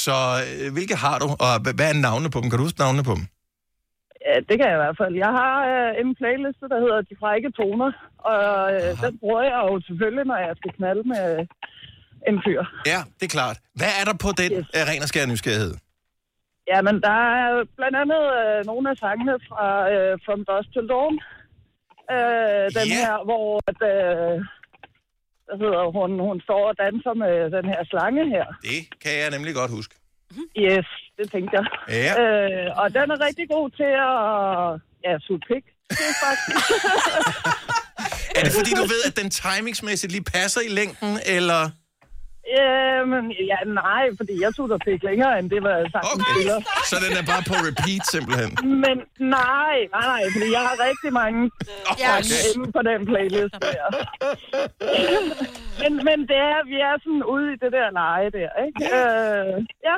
Så 0.00 0.16
øh, 0.44 0.72
hvilke 0.76 0.96
har 1.04 1.16
du, 1.22 1.26
og 1.44 1.52
hva- 1.62 1.74
hvad 1.78 1.88
er 1.92 1.96
navnene 2.06 2.30
på 2.34 2.38
dem? 2.40 2.46
Kan 2.50 2.58
du 2.58 2.64
huske 2.68 2.80
navnene 2.84 3.04
på 3.10 3.14
dem? 3.18 3.24
Ja, 4.28 4.36
det 4.48 4.54
kan 4.58 4.66
jeg 4.70 4.76
i 4.78 4.82
hvert 4.84 4.98
fald. 5.02 5.14
Jeg 5.24 5.32
har 5.40 5.54
øh, 5.72 5.90
en 6.02 6.08
playliste, 6.20 6.64
der 6.72 6.78
hedder 6.84 6.98
De 7.08 7.14
Frække 7.22 7.48
Toner, 7.58 7.90
og 8.32 8.48
øh, 8.74 8.90
den 9.04 9.12
bruger 9.20 9.42
jeg 9.50 9.58
jo 9.68 9.74
selvfølgelig, 9.88 10.24
når 10.30 10.38
jeg 10.46 10.52
skal 10.60 10.70
knalde 10.78 11.04
med 11.12 11.26
en 12.28 12.36
fyr. 12.44 12.62
Ja, 12.92 13.00
det 13.18 13.24
er 13.28 13.32
klart. 13.38 13.56
Hvad 13.80 13.92
er 14.00 14.04
der 14.10 14.16
på 14.24 14.30
den 14.42 14.50
yes. 14.52 14.66
ren 14.90 15.02
og 15.04 15.08
skær 15.12 15.26
nysgerrighed? 15.32 15.74
Jamen, 16.72 16.96
der 17.06 17.18
er 17.40 17.48
blandt 17.78 17.96
andet 18.02 18.22
øh, 18.40 18.58
nogle 18.70 18.86
af 18.92 18.96
sangene 19.04 19.34
fra 19.48 19.68
øh, 19.92 20.12
From 20.24 20.40
Dusk 20.48 20.68
Till 20.74 20.88
Dawn. 20.92 21.14
Øh, 22.14 22.66
den 22.78 22.86
Ja. 22.92 22.94
her, 23.02 23.14
hvor 23.28 23.44
at, 23.70 23.80
øh, 23.92 24.34
hvad 25.46 25.56
hedder 25.62 25.82
hun, 25.98 26.10
hun 26.28 26.38
står 26.46 26.62
og 26.70 26.74
danser 26.84 27.14
med 27.22 27.34
den 27.56 27.64
her 27.72 27.80
slange 27.90 28.22
her. 28.34 28.46
Det 28.68 28.80
kan 29.02 29.12
jeg 29.22 29.28
nemlig 29.36 29.54
godt 29.60 29.70
huske. 29.78 29.94
Yes, 30.66 30.88
det 31.18 31.26
tænkte 31.34 31.52
jeg. 31.58 31.66
Ja. 32.06 32.12
Øh, 32.22 32.66
og 32.80 32.86
den 32.96 33.06
er 33.14 33.18
rigtig 33.26 33.46
god 33.56 33.66
til 33.80 33.90
at 34.10 34.14
ja, 35.06 35.12
suge 35.26 35.40
pik. 35.50 35.64
Det 36.00 36.04
er 36.12 36.16
faktisk. 36.26 36.66
Er 38.38 38.42
det 38.44 38.52
fordi, 38.60 38.70
du 38.82 38.86
ved, 38.94 39.02
at 39.10 39.16
den 39.22 39.30
timingsmæssigt 39.30 40.12
lige 40.12 40.24
passer 40.34 40.60
i 40.68 40.70
længden, 40.78 41.12
eller... 41.36 41.62
Jamen, 42.56 43.24
ja, 43.52 43.58
nej, 43.82 44.04
fordi 44.18 44.34
jeg 44.44 44.50
tog 44.56 44.66
der 44.72 44.78
pik 44.86 45.02
længere, 45.10 45.32
end 45.38 45.46
det 45.54 45.60
var 45.68 45.76
sangen 45.94 46.10
okay. 46.14 46.32
spiller. 46.32 46.58
Så 46.90 46.96
den 47.04 47.12
er 47.20 47.24
bare 47.32 47.44
på 47.50 47.56
repeat, 47.68 48.02
simpelthen. 48.14 48.50
Men 48.84 48.96
nej, 49.38 49.76
nej, 49.96 50.06
nej, 50.12 50.22
fordi 50.34 50.48
jeg 50.56 50.62
har 50.68 50.76
rigtig 50.88 51.10
mange 51.22 51.40
Okay. 51.92 52.04
sange 52.06 52.36
inde 52.50 52.66
på 52.76 52.80
den 52.90 53.00
playlist 53.10 53.54
der. 53.66 53.86
men, 55.82 55.92
men 56.08 56.18
det 56.30 56.40
er, 56.52 56.58
vi 56.72 56.76
er 56.88 56.94
sådan 57.04 57.24
ude 57.34 57.46
i 57.54 57.56
det 57.62 57.70
der 57.78 57.88
leje 58.00 58.28
der, 58.38 58.50
ikke? 58.66 58.78
Øh, 58.96 59.54
ja. 59.88 59.96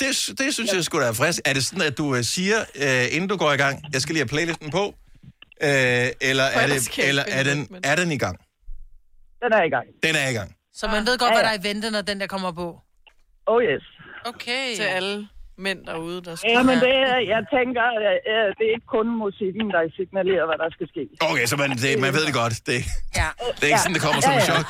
Det, 0.00 0.10
det 0.38 0.48
synes 0.54 0.72
jeg 0.72 0.84
skulle 0.84 1.04
da 1.04 1.10
er 1.10 1.18
frisk. 1.22 1.40
Er 1.44 1.52
det 1.52 1.64
sådan, 1.64 1.84
at 1.90 1.98
du 1.98 2.06
øh, 2.16 2.22
siger, 2.22 2.58
øh, 2.84 3.14
inden 3.14 3.28
du 3.28 3.36
går 3.36 3.52
i 3.52 3.56
gang, 3.64 3.74
jeg 3.92 4.00
skal 4.02 4.12
lige 4.14 4.24
have 4.24 4.34
playlisten 4.34 4.70
på? 4.70 4.84
Øh, 5.62 6.06
eller 6.30 6.44
er, 6.60 6.66
det, 6.66 7.08
eller 7.08 7.24
er, 7.38 7.42
den, 7.50 7.58
er 7.84 7.96
den 7.96 8.12
i 8.12 8.18
gang? 8.18 8.36
Den 9.42 9.52
er 9.52 9.62
i 9.62 9.68
gang. 9.68 9.86
Den 10.02 10.14
er 10.16 10.28
i 10.28 10.32
gang. 10.32 10.57
Så 10.80 10.84
man 10.94 11.02
ved 11.08 11.14
godt, 11.22 11.32
hvad 11.34 11.42
der 11.46 11.52
er 11.54 11.58
i 11.62 11.64
vente, 11.68 11.90
når 11.90 12.00
den 12.10 12.20
der 12.20 12.26
kommer 12.34 12.52
på. 12.52 12.66
Oh 13.46 13.62
yes. 13.62 13.84
Okay. 14.30 14.66
Til 14.76 14.82
alle 14.98 15.28
mænd 15.66 15.80
derude, 15.86 16.18
der 16.24 16.36
skal 16.36 16.50
Ja, 16.50 16.62
men 16.62 16.76
det 16.86 16.94
er, 17.10 17.16
jeg 17.34 17.42
tænker, 17.56 17.84
det 18.58 18.64
er 18.68 18.72
ikke 18.76 18.90
kun 18.96 19.06
musikken, 19.24 19.66
der 19.74 19.80
signalerer, 19.96 20.44
hvad 20.50 20.58
der 20.64 20.70
skal 20.76 20.86
ske. 20.92 21.02
Okay, 21.30 21.46
så 21.46 21.56
man, 21.56 21.70
det, 21.70 21.98
man 22.06 22.12
ved 22.16 22.24
det 22.28 22.34
godt. 22.42 22.54
Det, 22.66 22.78
Ja. 23.20 23.28
det 23.56 23.62
er 23.62 23.66
ikke 23.72 23.80
sådan, 23.84 23.94
det 23.94 24.02
kommer 24.06 24.20
som 24.22 24.32
Ja, 24.32 24.36
en 24.38 24.42
ja. 24.46 24.50
chok. 24.50 24.66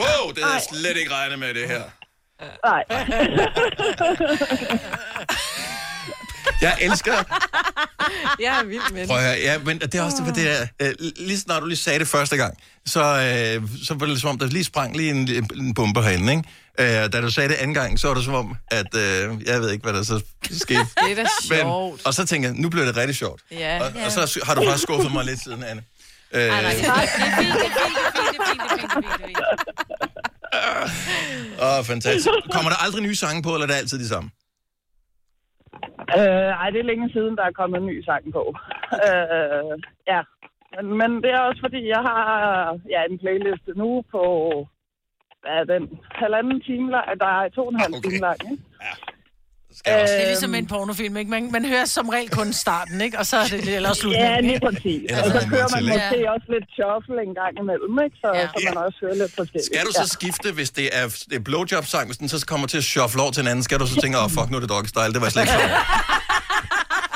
Wow, 0.00 0.22
det 0.34 0.40
havde 0.44 0.56
jeg 0.60 0.66
slet 0.72 0.96
ikke 1.00 1.12
regnet 1.18 1.38
med, 1.44 1.50
det 1.58 1.66
her. 1.74 1.84
Nej. 2.68 2.82
Jeg 6.60 6.76
elsker... 6.80 7.12
Jeg 8.40 8.60
er 8.60 8.64
vild 8.64 8.92
med. 8.92 9.06
Prøv 9.06 9.16
at 9.16 9.22
høre, 9.22 9.36
ja, 9.42 9.58
men 9.58 9.78
det 9.78 9.94
er 9.94 10.02
også 10.02 10.22
det, 10.26 10.34
det 10.34 10.60
er, 10.60 10.66
øh, 10.82 10.94
lige 11.16 11.38
snart 11.38 11.62
du 11.62 11.66
lige 11.66 11.78
sagde 11.78 11.98
det 11.98 12.08
første 12.08 12.36
gang, 12.36 12.58
så, 12.86 13.00
øh, 13.00 13.68
så 13.84 13.94
var 13.94 14.06
det 14.06 14.20
som 14.20 14.30
om, 14.30 14.38
der 14.38 14.46
lige 14.46 14.64
sprang 14.64 14.96
lige 14.96 15.10
en, 15.10 15.48
en 15.56 15.74
bombe 15.74 16.02
herinde, 16.02 16.32
ikke? 16.32 17.04
Øh, 17.04 17.12
da 17.12 17.20
du 17.20 17.30
sagde 17.30 17.48
det 17.48 17.54
anden 17.54 17.74
gang, 17.74 18.00
så 18.00 18.08
var 18.08 18.14
det 18.14 18.24
som 18.24 18.34
om, 18.34 18.56
at 18.70 18.94
øh, 18.94 19.46
jeg 19.46 19.60
ved 19.60 19.70
ikke, 19.70 19.82
hvad 19.82 19.92
der 19.92 20.02
så 20.02 20.20
skete. 20.50 20.80
Det 21.06 21.10
er 21.10 21.14
da 21.14 21.26
sjovt. 21.42 22.06
Og 22.06 22.14
så 22.14 22.26
tænker 22.26 22.48
jeg, 22.48 22.56
nu 22.58 22.68
bliver 22.68 22.86
det 22.86 22.96
rigtig 22.96 23.16
sjovt. 23.16 23.42
Ja. 23.50 23.80
Og, 23.80 23.92
og 24.04 24.12
så 24.12 24.40
har 24.46 24.54
du 24.54 24.64
bare 24.64 24.78
skuffet 24.78 25.12
mig 25.12 25.24
lidt 25.24 25.42
siden, 25.42 25.64
Anne. 25.64 25.82
Øh... 26.32 26.52
Åh, 31.62 31.84
fantastisk. 31.84 32.28
Kommer 32.52 32.70
der 32.70 32.76
aldrig 32.76 33.02
nye 33.02 33.16
sange 33.16 33.42
på, 33.42 33.54
eller 33.54 33.66
er 33.66 33.70
det 33.70 33.78
altid 33.78 33.98
de 33.98 34.08
samme? 34.08 34.30
Øh, 36.18 36.50
ej, 36.62 36.70
det 36.70 36.80
er 36.80 36.90
længe 36.90 37.10
siden, 37.12 37.36
der 37.36 37.44
er 37.44 37.58
kommet 37.60 37.80
en 37.80 37.86
ny 37.86 38.04
sang 38.04 38.32
på. 38.32 38.54
Øh, 39.06 39.74
ja, 40.06 40.20
men, 40.76 40.98
men 40.98 41.10
det 41.22 41.30
er 41.30 41.40
også 41.40 41.60
fordi, 41.60 41.88
jeg 41.88 42.02
har 42.10 42.24
ja, 42.88 43.04
en 43.10 43.18
playliste 43.18 43.72
nu 43.76 44.04
på, 44.10 44.22
hvad 45.40 45.52
er 45.52 45.64
den, 45.64 46.00
halvanden 46.10 46.60
time 46.60 46.90
lang, 46.90 47.20
der 47.20 47.26
er 47.26 47.48
to 47.48 47.66
og 47.66 47.72
en 47.72 47.80
halv 47.80 47.94
okay. 47.94 48.08
time 48.08 48.20
lang, 48.20 48.38
ikke? 48.50 48.62
Det 49.70 49.82
er 49.86 50.26
ligesom 50.26 50.54
en 50.54 50.66
pornofilm, 50.66 51.16
ikke? 51.16 51.30
Man, 51.30 51.52
man 51.52 51.64
hører 51.64 51.84
som 51.84 52.08
regel 52.08 52.30
kun 52.30 52.52
starten, 52.52 53.00
ikke? 53.00 53.18
Og 53.18 53.26
så 53.26 53.36
er 53.36 53.44
det 53.44 53.68
eller 53.76 53.92
slutningen. 53.92 54.30
Ja, 54.34 54.40
lige 54.40 54.60
præcis. 54.60 55.02
Eller 55.10 55.22
Og 55.24 55.30
så 55.30 55.38
til, 55.40 55.48
man 55.50 55.84
måske 55.88 56.30
også 56.34 56.46
lidt 56.54 56.64
shuffle 56.76 57.18
en 57.28 57.34
gang 57.40 57.52
imellem, 57.62 57.94
ikke? 58.04 58.16
Så, 58.22 58.28
ja. 58.34 58.46
så 58.46 58.60
man 58.74 58.76
også 58.84 58.98
hører 59.02 59.14
lidt 59.14 59.32
forskelligt. 59.40 59.66
Skal 59.66 59.82
du 59.88 59.92
så 60.02 60.06
skifte, 60.18 60.52
hvis 60.52 60.70
det 60.70 60.86
er, 60.98 61.06
det 61.30 61.36
er 61.36 61.40
blowjob-sang, 61.40 62.06
hvis 62.08 62.18
den 62.18 62.28
så 62.28 62.46
kommer 62.46 62.66
til 62.66 62.78
at 62.78 62.84
shuffle 62.84 63.22
over 63.22 63.30
til 63.30 63.40
en 63.40 63.46
anden, 63.48 63.62
skal 63.62 63.78
du 63.78 63.86
så 63.86 63.96
tænke, 64.02 64.18
åh, 64.18 64.24
oh, 64.24 64.30
fuck, 64.30 64.50
nu 64.50 64.56
er 64.56 64.60
det 64.60 64.68
doggy 64.68 64.86
style, 64.94 65.12
det 65.14 65.20
var 65.20 65.26
jeg 65.26 65.32
slet 65.32 65.42
ikke. 65.42 65.54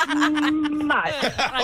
Mm, 0.09 0.87
nej. 0.87 1.11
Nej, 1.23 1.63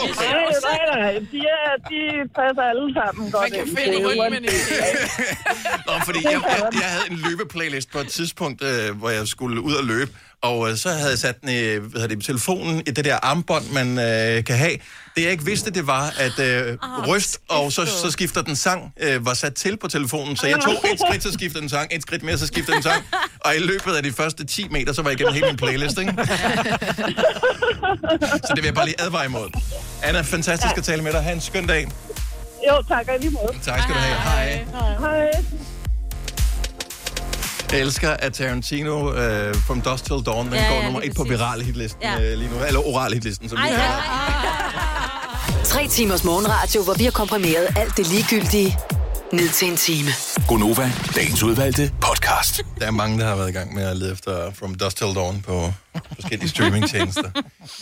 nej, 0.63 1.01
nej. 1.01 1.13
De, 1.33 1.39
er, 1.39 1.89
de 1.91 2.29
passer 2.39 2.63
alle 2.73 2.95
sammen 2.95 3.31
godt 3.31 3.43
Man 3.43 3.51
kan 3.51 3.67
ind 3.69 3.77
finde 3.77 3.97
rytmen 4.09 4.45
i 4.45 4.49
uanset- 4.49 5.87
Nå, 5.87 5.93
fordi 6.05 6.19
jeg, 6.25 6.33
jeg, 6.33 6.69
jeg 6.73 6.89
havde 6.95 7.05
en 7.11 7.17
løbeplaylist 7.17 7.91
på 7.93 7.99
et 7.99 8.09
tidspunkt, 8.09 8.63
øh, 8.65 8.97
hvor 8.99 9.11
jeg 9.11 9.27
skulle 9.29 9.61
ud 9.61 9.75
og 9.75 9.85
løbe, 9.85 10.11
Og 10.43 10.71
øh, 10.71 10.77
så 10.77 10.89
havde 10.89 11.11
jeg 11.11 11.19
sat 11.19 11.41
den 11.41 11.49
i, 11.49 11.75
hvad 11.75 12.09
det, 12.09 12.23
i 12.23 12.27
telefonen 12.27 12.83
i 12.87 12.91
det 12.91 13.05
der 13.05 13.17
armbånd, 13.23 13.65
man 13.73 13.99
øh, 13.99 14.45
kan 14.45 14.57
have. 14.57 14.77
Det 15.17 15.23
jeg 15.23 15.31
ikke 15.31 15.45
vidste, 15.45 15.71
det 15.71 15.87
var, 15.87 16.15
at 16.19 16.39
øh, 16.39 16.79
ryst, 17.09 17.39
og 17.49 17.73
så, 17.73 17.87
så 17.87 18.11
skifter 18.11 18.43
den 18.43 18.57
sang, 18.57 18.93
øh, 19.01 19.27
var 19.27 19.35
sat 19.35 19.55
til 19.55 19.77
på 19.77 19.89
telefonen. 19.89 20.37
Så 20.37 20.47
jeg 20.47 20.61
tog 20.61 20.73
et 20.73 21.01
skridt, 21.09 21.23
så 21.23 21.33
skiftede 21.33 21.61
den 21.61 21.69
sang, 21.69 21.89
et 21.93 22.03
skridt 22.03 22.23
mere, 22.23 22.39
så 22.39 22.47
skiftede 22.47 22.75
den 22.75 22.83
sang. 22.83 23.05
Og 23.41 23.57
i 23.57 23.59
løbet 23.59 23.93
af 23.97 24.03
de 24.03 24.13
første 24.13 24.45
10 24.47 24.69
meter, 24.69 24.93
så 24.93 25.03
var 25.03 25.11
jeg 25.11 25.21
igennem 25.21 25.35
hele 25.35 25.47
min 25.47 25.57
playlist, 25.57 25.99
ikke? 25.99 26.15
Så 28.21 28.53
det 28.55 28.57
vil 28.57 28.65
jeg 28.65 28.75
bare 28.75 28.87
lige 28.87 29.01
advare 29.01 29.25
imod. 29.25 29.49
Anna, 30.03 30.21
fantastisk 30.21 30.79
at 30.79 30.85
tale 30.85 31.03
med 31.03 31.13
dig. 31.13 31.23
Ha' 31.23 31.33
en 31.33 31.41
skøn 31.41 31.67
dag. 31.67 31.89
Jo, 32.69 32.83
tak, 32.89 33.09
og 33.09 33.15
lige 33.21 33.31
måde. 33.31 33.53
Tak 33.63 33.83
skal 33.83 33.95
du 33.95 33.99
have. 33.99 34.17
Hej. 34.17 34.67
Hej. 35.01 35.31
Jeg 37.73 37.81
elsker, 37.81 38.11
at 38.11 38.33
Tarantino 38.33 39.09
uh, 39.09 39.55
From 39.67 39.81
Dusk 39.81 40.05
Till 40.05 40.23
Dawn, 40.27 40.47
den 40.47 40.55
Ja, 40.55 40.69
går 40.69 40.75
ja, 40.77 40.85
nummer 40.85 41.01
et 41.05 41.15
på 41.17 41.25
viral 41.25 41.63
hitlisten 41.63 42.03
Ja. 42.03 42.15
uh, 42.17 42.39
lige 42.39 42.51
nu. 42.51 42.65
Eller 42.67 42.87
oral 42.89 43.13
hitlisten, 43.13 43.49
som 43.49 43.59
vi 43.59 43.63
Ej, 43.63 43.71
ej, 43.71 43.87
det. 45.59 45.65
Tre 45.67 45.89
timers 45.89 46.25
morgenradio, 46.25 46.83
hvor 46.83 46.95
vi 46.95 47.05
har 47.05 47.11
komprimeret 47.11 47.69
alt 47.77 47.97
det 47.97 48.07
ligegyldige 48.07 48.79
ned 49.33 49.49
til 49.49 49.69
en 49.69 49.77
time. 49.77 50.11
Gonova, 50.49 50.93
dagens 51.17 51.43
udvalgte 51.43 51.93
podcast. 52.01 52.63
Der 52.81 52.87
er 52.87 52.91
mange, 52.91 53.19
der 53.19 53.27
har 53.27 53.37
været 53.37 53.49
i 53.49 53.53
gang 53.53 53.75
med 53.75 53.83
at 53.83 53.97
lede 53.97 54.13
efter 54.13 54.51
From 54.53 54.75
Dusk 54.75 54.97
Till 54.97 55.15
Dawn 55.15 55.43
på 55.43 55.73
forskellige 56.15 56.49
streamingtjenester. 56.49 57.31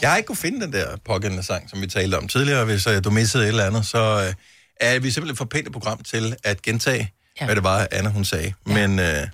Jeg 0.02 0.10
har 0.10 0.16
ikke 0.16 0.26
kunne 0.26 0.36
finde 0.36 0.60
den 0.60 0.72
der 0.72 0.86
pågældende 1.06 1.42
sang, 1.42 1.70
som 1.70 1.80
vi 1.80 1.86
talte 1.86 2.18
om 2.18 2.28
tidligere. 2.28 2.64
Hvis 2.64 2.86
uh, 2.86 2.92
du 3.04 3.10
missede 3.10 3.42
et 3.44 3.48
eller 3.48 3.64
andet, 3.64 3.86
så 3.86 4.16
uh, 4.16 4.34
er 4.80 4.98
vi 4.98 5.10
simpelthen 5.10 5.36
for 5.36 5.44
pænt 5.44 5.66
et 5.66 5.72
program 5.72 5.98
til 6.02 6.36
at 6.44 6.62
gentage, 6.62 7.12
ja. 7.40 7.44
hvad 7.44 7.56
det 7.56 7.64
var, 7.64 7.86
Anna 7.92 8.10
hun 8.10 8.24
sagde. 8.24 8.52
Ja. 8.68 8.86
Men 8.86 8.98
uh, 8.98 9.28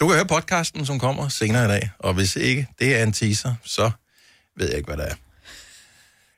du 0.00 0.06
kan 0.06 0.14
høre 0.16 0.26
podcasten, 0.26 0.86
som 0.86 0.98
kommer 0.98 1.28
senere 1.28 1.64
i 1.64 1.68
dag. 1.68 1.90
Og 1.98 2.14
hvis 2.14 2.36
ikke 2.36 2.68
det 2.78 2.96
er 2.96 3.02
en 3.02 3.12
teaser, 3.12 3.54
så 3.64 3.90
ved 4.56 4.68
jeg 4.68 4.76
ikke, 4.76 4.94
hvad 4.94 5.04
det 5.04 5.10
er. 5.12 5.14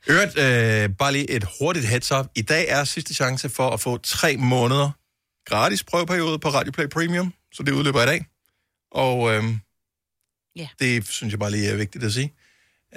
Øvrigt, 0.07 0.37
øh, 0.37 0.95
bare 0.97 1.11
lige 1.11 1.29
et 1.29 1.45
hurtigt 1.59 1.85
heads 1.85 2.11
up. 2.11 2.25
I 2.35 2.41
dag 2.41 2.65
er 2.69 2.83
sidste 2.83 3.13
chance 3.13 3.49
for 3.49 3.69
at 3.69 3.79
få 3.81 3.97
tre 3.97 4.37
måneder 4.37 4.91
gratis 5.45 5.83
prøveperiode 5.83 6.39
på 6.39 6.49
Radio 6.49 6.71
Play 6.71 6.87
Premium, 6.87 7.33
så 7.53 7.63
det 7.63 7.71
udløber 7.71 8.03
i 8.03 8.05
dag. 8.05 8.25
Og 8.91 9.33
øh, 9.35 9.43
Ja. 10.55 10.67
det 10.79 11.07
synes 11.07 11.31
jeg 11.31 11.39
bare 11.39 11.51
lige 11.51 11.69
er 11.69 11.75
vigtigt 11.75 12.03
at 12.03 12.13
sige, 12.13 12.33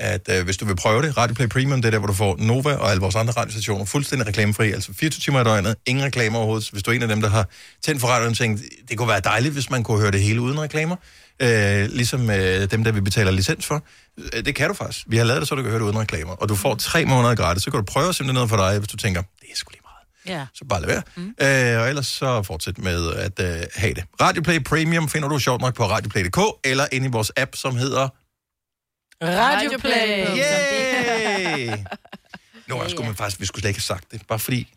at 0.01 0.29
øh, 0.31 0.45
hvis 0.45 0.57
du 0.57 0.65
vil 0.65 0.77
prøve 0.77 1.03
det, 1.03 1.17
Radio 1.17 1.35
Play 1.35 1.47
Premium, 1.49 1.83
det 1.83 1.87
er 1.87 1.91
der, 1.91 1.99
hvor 1.99 2.07
du 2.07 2.13
får 2.13 2.37
Nova 2.39 2.75
og 2.75 2.91
alle 2.91 3.01
vores 3.01 3.15
andre 3.15 3.33
radiostationer 3.33 3.85
fuldstændig 3.85 4.29
reklamefri, 4.29 4.73
altså 4.73 4.93
24 4.95 5.21
timer 5.21 5.41
i 5.41 5.45
døgnet, 5.45 5.75
ingen 5.87 6.05
reklamer 6.05 6.39
overhovedet. 6.39 6.69
Hvis 6.71 6.83
du 6.83 6.91
er 6.91 6.95
en 6.95 7.03
af 7.03 7.09
dem, 7.09 7.21
der 7.21 7.29
har 7.29 7.49
tændt 7.83 8.01
for 8.01 8.09
radioen 8.09 8.31
og 8.31 8.37
tænkt, 8.37 8.63
det 8.89 8.99
kunne 8.99 9.09
være 9.09 9.21
dejligt, 9.21 9.53
hvis 9.55 9.71
man 9.71 9.83
kunne 9.83 10.01
høre 10.01 10.11
det 10.11 10.23
hele 10.23 10.41
uden 10.41 10.61
reklamer, 10.61 10.97
øh, 11.43 11.89
ligesom 11.93 12.31
øh, 12.31 12.71
dem, 12.71 12.85
der 12.85 12.93
vi 12.93 13.01
betaler 13.01 13.31
licens 13.31 13.67
for, 13.67 13.85
øh, 14.35 14.45
det 14.45 14.55
kan 14.55 14.69
du 14.69 14.75
faktisk. 14.75 15.07
Vi 15.09 15.17
har 15.17 15.25
lavet 15.25 15.41
det, 15.41 15.49
så 15.49 15.55
du 15.55 15.63
kan 15.63 15.71
høre 15.71 15.81
det 15.81 15.87
uden 15.87 15.99
reklamer. 15.99 16.33
Og 16.33 16.49
du 16.49 16.55
får 16.55 16.75
tre 16.75 17.05
måneder 17.05 17.35
gratis, 17.35 17.63
så 17.63 17.71
kan 17.71 17.79
du 17.81 17.85
prøve 17.85 18.15
simpelthen 18.15 18.35
noget 18.35 18.51
for 18.51 18.57
dig, 18.57 18.79
hvis 18.79 18.89
du 18.89 18.97
tænker, 18.97 19.23
det 19.41 19.49
er 19.53 19.57
sgu 19.57 19.71
lige 19.71 19.81
Ja. 20.27 20.47
så 20.55 20.65
bare 20.69 20.81
lad 20.81 20.89
være. 20.89 21.03
Mm. 21.17 21.23
Øh, 21.77 21.83
og 21.83 21.89
ellers 21.89 22.07
så 22.07 22.43
fortsæt 22.43 22.79
med 22.79 23.13
at 23.13 23.41
øh, 23.41 23.63
have 23.75 23.95
det. 23.95 24.05
Radioplay 24.21 24.63
Premium 24.63 25.09
finder 25.09 25.29
du 25.29 25.39
sjovt 25.39 25.61
nok 25.61 25.75
på 25.75 25.85
radioplay.dk, 25.85 26.39
eller 26.65 26.87
inde 26.93 27.07
i 27.07 27.11
vores 27.11 27.33
app, 27.37 27.57
som 27.57 27.77
hedder... 27.77 28.09
Radioplay. 29.23 30.27
Yay! 30.37 31.77
Nu 32.69 32.89
skulle 32.89 33.07
man 33.07 33.17
faktisk, 33.17 33.41
vi 33.41 33.47
skulle 33.47 33.61
slet 33.63 33.71
ikke 33.71 33.79
have 33.79 33.83
sagt 33.83 34.13
det, 34.13 34.23
bare 34.29 34.39
fordi, 34.39 34.73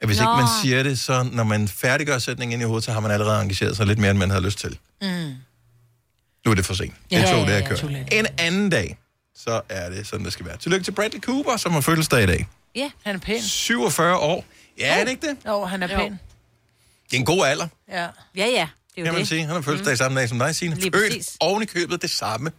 at 0.00 0.08
hvis 0.08 0.18
Nå. 0.18 0.22
ikke 0.22 0.36
man 0.36 0.46
siger 0.62 0.82
det, 0.82 0.98
så 0.98 1.28
når 1.32 1.44
man 1.44 1.68
færdiggør 1.68 2.18
sætningen 2.18 2.52
ind 2.52 2.62
i 2.62 2.64
hovedet, 2.64 2.84
så 2.84 2.92
har 2.92 3.00
man 3.00 3.10
allerede 3.10 3.42
engageret 3.42 3.76
sig 3.76 3.86
lidt 3.86 3.98
mere, 3.98 4.10
end 4.10 4.18
man 4.18 4.30
havde 4.30 4.44
lyst 4.44 4.58
til. 4.58 4.78
Mm. 5.02 5.34
Nu 6.44 6.50
er 6.50 6.54
det 6.54 6.66
for 6.66 6.74
sent. 6.74 6.94
Det 7.10 7.18
er 7.18 7.32
tog, 7.32 7.46
det 7.46 7.54
er 7.54 7.58
ja, 7.58 7.68
kørt. 7.68 7.84
En 8.12 8.26
anden 8.38 8.70
dag, 8.70 8.98
så 9.34 9.60
er 9.68 9.90
det 9.90 10.06
sådan, 10.06 10.24
det 10.24 10.32
skal 10.32 10.46
være. 10.46 10.56
Tillykke 10.56 10.84
til 10.84 10.92
Bradley 10.92 11.20
Cooper, 11.20 11.56
som 11.56 11.72
har 11.72 11.80
fødselsdag 11.80 12.22
i 12.22 12.26
dag. 12.26 12.48
Ja. 12.74 12.90
Han 13.04 13.14
er 13.14 13.18
pæn. 13.20 13.42
47 13.42 14.18
år. 14.18 14.44
Ja, 14.78 15.00
er 15.00 15.04
det 15.04 15.10
ikke 15.10 15.26
det? 15.26 15.36
Jo, 15.46 15.64
han 15.64 15.82
er 15.82 15.86
pæn. 15.86 16.12
Det 17.10 17.12
er 17.12 17.16
en 17.20 17.24
god 17.24 17.46
alder. 17.46 17.68
Ja. 17.88 18.02
Ja, 18.02 18.08
ja. 18.36 18.44
Det 18.44 18.48
er 18.52 18.66
jo 18.98 19.04
kan 19.04 19.12
man 19.12 19.20
det. 19.20 19.28
sige. 19.28 19.40
Han 19.40 19.50
har 19.54 19.60
fødselsdag 19.60 19.92
mm. 19.92 19.96
samme 19.96 20.20
dag 20.20 20.28
som 20.28 20.38
dig, 20.38 20.54
Signe. 20.56 20.74
Lige 20.74 20.90
Født 20.92 21.12
præcis. 21.12 21.36
oven 21.40 21.62
i 21.62 21.66
købet 21.66 22.02
det 22.02 22.10
samme. 22.10 22.50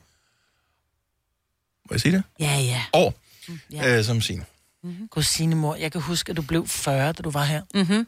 Må 1.89 1.93
jeg 1.93 2.01
sige 2.01 2.11
det? 2.15 2.23
Ja, 2.39 2.55
ja. 2.59 2.83
År, 2.93 3.13
Ja. 3.71 3.97
øh, 3.97 4.03
som 4.05 4.21
Signe. 4.21 4.45
Mm-hmm. 4.83 5.07
Gud, 5.07 5.23
Signe, 5.23 5.55
mor, 5.55 5.75
jeg 5.75 5.91
kan 5.91 6.01
huske, 6.01 6.29
at 6.29 6.37
du 6.37 6.41
blev 6.41 6.67
40, 6.67 7.07
da 7.13 7.21
du 7.21 7.29
var 7.29 7.43
her. 7.43 7.61
Mm-hmm. 7.73 8.07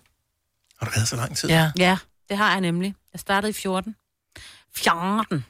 Har 0.79 0.85
du 0.85 0.91
været 0.95 1.07
så 1.07 1.15
lang 1.15 1.37
tid? 1.37 1.49
Ja. 1.49 1.71
Ja, 1.77 1.97
det 2.29 2.37
har 2.37 2.51
jeg 2.51 2.61
nemlig. 2.61 2.95
Jeg 3.13 3.19
startede 3.19 3.49
i 3.49 3.53
14. 3.53 3.95
14. 4.75 5.45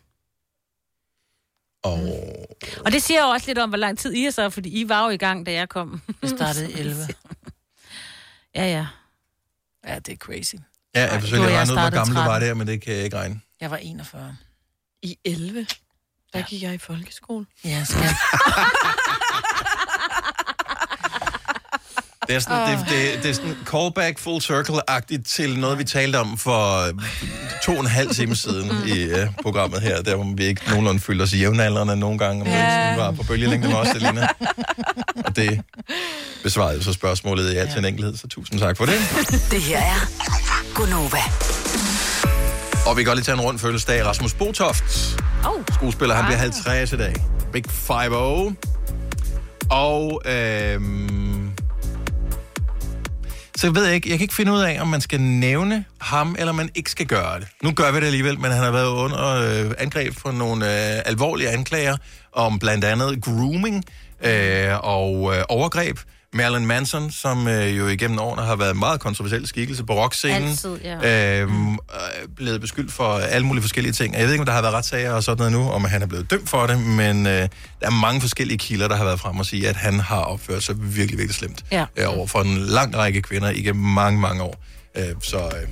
Og... 1.84 1.99
Og 2.86 2.91
det 2.91 3.03
siger 3.03 3.21
jo 3.21 3.27
også 3.30 3.47
lidt 3.47 3.57
om, 3.57 3.69
hvor 3.69 3.77
lang 3.77 3.97
tid 3.99 4.13
I 4.13 4.25
er 4.25 4.32
så, 4.32 4.49
fordi 4.49 4.69
I 4.69 4.89
var 4.89 5.03
jo 5.03 5.09
i 5.09 5.17
gang, 5.17 5.45
da 5.45 5.51
jeg 5.53 5.69
kom. 5.69 6.01
Jeg 6.21 6.30
startede 6.30 6.71
i 6.71 6.73
11. 6.73 6.95
ja, 8.55 8.63
ja. 8.65 8.88
Ja, 9.88 9.99
det 9.99 10.11
er 10.13 10.17
crazy. 10.17 10.55
Ja, 10.95 11.11
jeg 11.13 11.21
forsøger 11.21 11.43
at 11.43 11.49
regne 11.53 11.61
ud, 11.61 11.65
hvor 11.65 11.75
startede 11.75 11.99
gammel 11.99 12.15
du 12.15 12.19
var 12.21 12.27
13. 12.27 12.47
der, 12.47 12.53
men 12.53 12.67
det 12.67 12.82
kan 12.82 12.93
jeg 12.95 13.03
ikke 13.03 13.17
regne. 13.17 13.41
Jeg 13.61 13.71
var 13.71 13.77
41. 13.77 14.38
I 15.01 15.17
11? 15.25 15.67
Der 16.34 16.41
gik 16.41 16.63
jeg 16.63 16.73
i 16.73 16.77
folkeskole. 16.77 17.45
Ja, 17.65 17.84
skal 17.84 18.01
Det 22.27 22.36
er 22.36 22.39
sådan, 22.39 22.80
det, 22.80 22.86
det, 22.89 23.23
det 23.23 23.30
er 23.30 23.34
sådan 23.34 23.55
callback 23.65 24.19
full 24.19 24.41
circle-agtigt 24.43 25.23
til 25.23 25.59
noget, 25.59 25.77
vi 25.77 25.84
talte 25.84 26.19
om 26.19 26.38
for 26.38 26.86
to 27.63 27.71
og 27.71 27.80
en 27.80 27.88
halv 27.88 28.09
time 28.15 28.36
siden 28.36 28.71
i 28.88 29.05
uh, 29.11 29.19
programmet 29.41 29.82
her, 29.82 30.01
der 30.01 30.15
hvor 30.15 30.36
vi 30.36 30.45
ikke 30.45 30.61
nogenlunde 30.69 30.99
følte 31.01 31.23
os 31.23 31.34
jævnaldrende 31.34 31.95
nogle 31.97 32.17
gange, 32.19 32.43
og 32.43 32.47
ja. 32.47 32.95
var 32.95 33.11
på 33.11 33.23
bølgelængde 33.23 33.67
med 33.67 33.75
os, 33.77 33.88
Selina. 33.88 34.27
Og 35.25 35.36
det 35.36 35.61
besvarede 36.43 36.84
så 36.84 36.93
spørgsmålet 36.93 37.53
i 37.53 37.57
al 37.57 37.71
sin 37.71 37.86
enkelhed, 37.86 38.17
så 38.17 38.27
tusind 38.27 38.59
tak 38.59 38.77
for 38.77 38.86
det. 38.86 38.99
Det 39.51 39.61
her 39.61 39.80
er 39.80 40.07
Gonova. 40.75 41.23
Og 42.89 42.97
vi 42.97 43.03
kan 43.03 43.05
godt 43.05 43.17
lige 43.17 43.25
tage 43.25 43.35
en 43.35 43.41
rund 43.41 43.59
fødselsdag. 43.59 44.05
Rasmus 44.05 44.33
Botoft, 44.33 44.83
oh. 45.47 45.61
skuespiller, 45.73 46.15
han 46.15 46.25
bliver 46.25 46.37
50 46.37 46.93
i 46.93 46.97
dag. 46.97 47.15
Big 47.53 47.63
5-0. 47.69 47.89
Og 49.69 50.21
øhm, 50.25 51.51
så 53.57 53.71
ved 53.71 53.85
jeg 53.85 53.95
ikke, 53.95 54.09
jeg 54.09 54.17
kan 54.17 54.23
ikke 54.23 54.35
finde 54.35 54.51
ud 54.51 54.59
af, 54.59 54.81
om 54.81 54.87
man 54.87 55.01
skal 55.01 55.21
nævne 55.21 55.85
ham, 56.01 56.35
eller 56.39 56.51
man 56.51 56.69
ikke 56.75 56.91
skal 56.91 57.05
gøre 57.05 57.39
det. 57.39 57.47
Nu 57.63 57.71
gør 57.71 57.91
vi 57.91 57.99
det 57.99 58.05
alligevel, 58.05 58.39
men 58.39 58.51
han 58.51 58.63
har 58.63 58.71
været 58.71 58.87
under 58.87 59.29
øh, 59.29 59.71
angreb 59.77 60.13
for 60.17 60.31
nogle 60.31 60.65
øh, 60.65 61.01
alvorlige 61.05 61.49
anklager 61.49 61.97
om 62.33 62.59
blandt 62.59 62.85
andet 62.85 63.23
grooming 63.23 63.85
øh, 64.23 64.79
og 64.83 65.35
øh, 65.35 65.43
overgreb. 65.49 65.97
Marilyn 66.34 66.65
Manson, 66.65 67.11
som 67.11 67.47
øh, 67.47 67.77
jo 67.77 67.88
igennem 67.88 68.19
årene 68.19 68.41
har 68.41 68.55
været 68.55 68.71
en 68.73 68.80
meget 68.80 68.99
kontroversiel 68.99 69.47
skikkelse 69.47 69.84
på 69.84 69.93
rockscenen, 69.93 70.43
Altid, 70.49 70.77
ja. 70.84 71.41
øhm, 71.41 71.73
er 71.73 71.77
blevet 72.36 72.61
beskyldt 72.61 72.91
for 72.91 73.13
alle 73.17 73.47
mulige 73.47 73.61
forskellige 73.63 73.93
ting. 73.93 74.13
Jeg 74.13 74.23
ved 74.25 74.32
ikke, 74.32 74.41
om 74.41 74.45
der 74.45 74.53
har 74.53 74.61
været 74.61 74.73
retssager 74.73 75.11
og 75.13 75.23
sådan 75.23 75.38
noget 75.38 75.51
nu, 75.51 75.71
om 75.71 75.84
han 75.86 76.01
er 76.01 76.05
blevet 76.05 76.32
dømt 76.32 76.49
for 76.49 76.67
det, 76.67 76.80
men 76.80 77.27
øh, 77.27 77.32
der 77.34 77.47
er 77.82 77.89
mange 78.01 78.21
forskellige 78.21 78.57
kilder, 78.57 78.88
der 78.88 78.95
har 78.95 79.03
været 79.05 79.19
frem 79.19 79.39
og 79.39 79.45
sige, 79.45 79.69
at 79.69 79.75
han 79.75 79.99
har 79.99 80.19
opført 80.21 80.63
sig 80.63 80.75
virkelig, 80.80 81.17
virkelig 81.17 81.36
slemt 81.36 81.65
Ja. 81.71 81.86
øh, 81.97 82.17
over 82.17 82.27
for 82.27 82.41
en 82.41 82.57
lang 82.57 82.97
række 82.97 83.21
kvinder 83.21 83.49
igennem 83.49 83.84
mange, 83.86 84.19
mange 84.19 84.43
år. 84.43 84.63
Øh, 84.97 85.03
så 85.21 85.38
øh, 85.38 85.67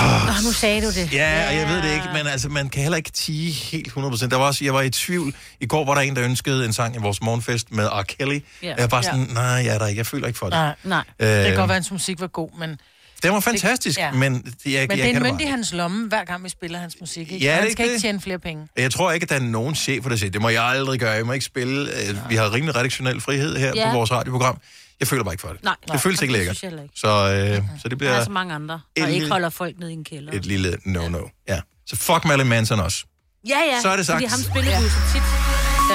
Nå, 0.00 0.32
nu 0.44 0.52
sagde 0.52 0.82
du 0.82 0.86
det. 0.90 1.12
Ja, 1.12 1.48
og 1.48 1.54
jeg 1.56 1.68
ved 1.68 1.76
det 1.82 1.92
ikke, 1.94 2.06
men 2.12 2.26
altså, 2.26 2.48
man 2.48 2.68
kan 2.68 2.82
heller 2.82 2.96
ikke 2.96 3.10
tige 3.10 3.52
helt 3.52 3.88
100%. 3.88 4.26
Der 4.28 4.36
var 4.36 4.44
også, 4.46 4.64
jeg 4.64 4.74
var 4.74 4.82
i 4.82 4.90
tvivl. 4.90 5.34
I 5.60 5.66
går 5.66 5.84
var 5.84 5.94
der 5.94 6.00
en, 6.00 6.16
der 6.16 6.24
ønskede 6.24 6.64
en 6.64 6.72
sang 6.72 6.96
i 6.96 6.98
vores 6.98 7.22
morgenfest 7.22 7.72
med 7.72 7.86
R. 7.86 8.02
Kelly. 8.02 8.40
Ja. 8.62 8.68
Jeg 8.68 8.76
var 8.78 8.86
bare 8.86 9.02
sådan, 9.02 9.26
Ja. 9.26 9.32
nej, 9.34 9.42
jeg 9.44 9.66
er 9.74 9.78
der 9.78 9.86
ikke. 9.86 9.98
Jeg 9.98 10.06
føler 10.06 10.26
ikke 10.26 10.38
for 10.38 10.46
det. 10.46 10.52
Nej, 10.54 10.74
nej. 10.84 11.02
Øh, 11.20 11.28
Det 11.28 11.46
kan 11.46 11.56
godt 11.56 11.56
være, 11.56 11.64
at 11.64 11.70
hans 11.74 11.90
musik 11.90 12.20
var 12.20 12.26
god, 12.26 12.58
men... 12.58 12.76
Den 13.22 13.32
var 13.32 13.40
fantastisk, 13.40 13.98
ja. 13.98 14.12
men 14.12 14.34
det, 14.34 14.42
jeg, 14.44 14.52
Men 14.64 14.72
jeg 14.74 14.88
det 14.90 15.04
er 15.04 15.08
en 15.08 15.14
det 15.14 15.22
mønt 15.22 15.40
i 15.40 15.44
hans 15.44 15.72
lomme, 15.72 16.08
hver 16.08 16.24
gang 16.24 16.44
vi 16.44 16.48
spiller 16.48 16.78
hans 16.78 16.96
musik. 17.00 17.32
Ikke? 17.32 17.44
Ja, 17.46 17.50
det 17.52 17.58
han 17.58 17.66
er 17.68 17.72
skal 17.72 17.82
ikke 17.82 17.82
ikke 17.82 17.94
det. 17.94 18.02
tjene 18.02 18.20
flere 18.20 18.38
penge. 18.38 18.68
Jeg 18.76 18.90
tror 18.90 19.12
ikke, 19.12 19.24
at 19.24 19.30
der 19.30 19.36
er 19.36 19.40
nogen 19.40 19.74
chef 19.74 20.02
for 20.02 20.10
det. 20.10 20.18
siger, 20.20 20.30
Det 20.30 20.40
må 20.42 20.48
jeg 20.48 20.62
aldrig 20.64 21.00
gøre. 21.00 21.10
Jeg 21.10 21.26
må 21.26 21.32
ikke 21.32 21.44
spille. 21.44 21.90
Øh, 21.90 22.30
Vi 22.30 22.36
har 22.36 22.52
rimelig 22.52 22.76
redaktionel 22.76 23.20
frihed 23.20 23.56
her 23.56 23.72
Ja. 23.76 23.90
på 23.90 23.96
vores 23.96 24.10
radioprogram. 24.10 24.58
Jeg 25.00 25.08
føler 25.08 25.24
bare 25.24 25.34
ikke 25.34 25.40
for 25.42 25.48
det. 25.48 25.64
Nej, 25.64 25.76
det 25.92 26.00
føles 26.00 26.20
nej, 26.20 26.24
ikke 26.24 26.32
det 26.32 26.38
lækkert. 26.38 26.60
heller 26.60 26.82
ikke. 26.82 26.94
Så, 26.98 27.08
øh, 27.08 27.12
så 27.12 27.28
det 27.54 27.82
Der 27.84 27.90
er 27.90 27.96
bliver 27.96 28.24
så 28.24 28.30
mange 28.30 28.54
andre, 28.54 28.80
der 28.96 29.06
ikke 29.06 29.18
lille- 29.18 29.32
holder 29.32 29.50
folk 29.50 29.78
ned 29.78 29.88
i 29.88 29.92
en 29.92 30.04
kælder. 30.04 30.32
et 30.32 30.46
lille 30.46 30.78
no-no. 30.86 31.44
Ja. 31.48 31.60
Så 31.86 31.96
fuck 31.96 32.24
Marilyn 32.24 32.46
Manson 32.46 32.80
også. 32.80 33.04
Ja, 33.48 33.58
ja. 33.72 33.80
Så 33.82 33.88
er 33.88 33.96
det 33.96 34.06
sagt. 34.06 34.14
Fordi 34.16 34.24
ham 34.26 34.40
spiller 34.40 34.80
du 34.80 34.88
så 34.88 34.96
tit. 35.12 35.22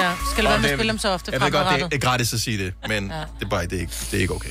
Ja, 0.02 0.12
skal 0.32 0.44
du 0.44 0.48
Og 0.48 0.52
være 0.52 0.60
med 0.60 0.68
det- 0.68 0.72
at 0.74 0.78
spille 0.78 0.90
dem 0.92 0.98
så 0.98 1.08
ofte 1.08 1.32
Jeg 1.32 1.40
ved 1.40 1.50
godt, 1.52 1.80
det 1.92 1.94
er 1.94 1.98
gratis 1.98 2.32
at 2.34 2.40
sige 2.40 2.58
det, 2.64 2.74
men 2.88 3.10
ja. 3.10 3.18
det 3.20 3.26
er 3.44 3.48
bare 3.48 3.64
det 3.64 3.72
er 3.72 3.80
ikke, 3.80 3.92
det 4.10 4.16
er 4.16 4.20
ikke 4.20 4.34
okay. 4.34 4.50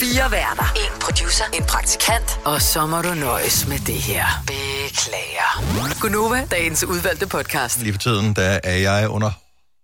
Fire 0.00 0.30
værter. 0.30 0.72
En 0.76 1.00
producer. 1.00 1.44
En 1.54 1.64
praktikant. 1.64 2.40
Og 2.44 2.62
så 2.62 2.86
må 2.86 3.02
du 3.02 3.14
nøjes 3.14 3.66
med 3.68 3.78
det 3.78 3.94
her. 3.94 4.24
Beklager. 4.46 6.00
Gunova, 6.00 6.46
dagens 6.50 6.84
udvalgte 6.84 7.26
podcast. 7.26 7.82
Lige 7.82 7.92
for 7.92 7.98
tiden, 8.00 8.34
der 8.36 8.60
er 8.64 8.76
jeg 8.76 9.08
under 9.08 9.30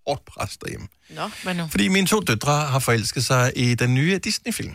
hårdt 0.09 0.25
pres 0.25 0.57
derhjemme. 0.57 0.89
Nå, 1.11 1.31
hvad 1.43 1.55
nu? 1.55 1.67
Fordi 1.71 1.89
mine 1.89 2.07
to 2.07 2.21
døtre 2.21 2.53
har 2.53 2.79
forelsket 2.79 3.25
sig 3.25 3.53
i 3.57 3.75
den 3.75 3.95
nye 3.95 4.19
Disney-film. 4.19 4.75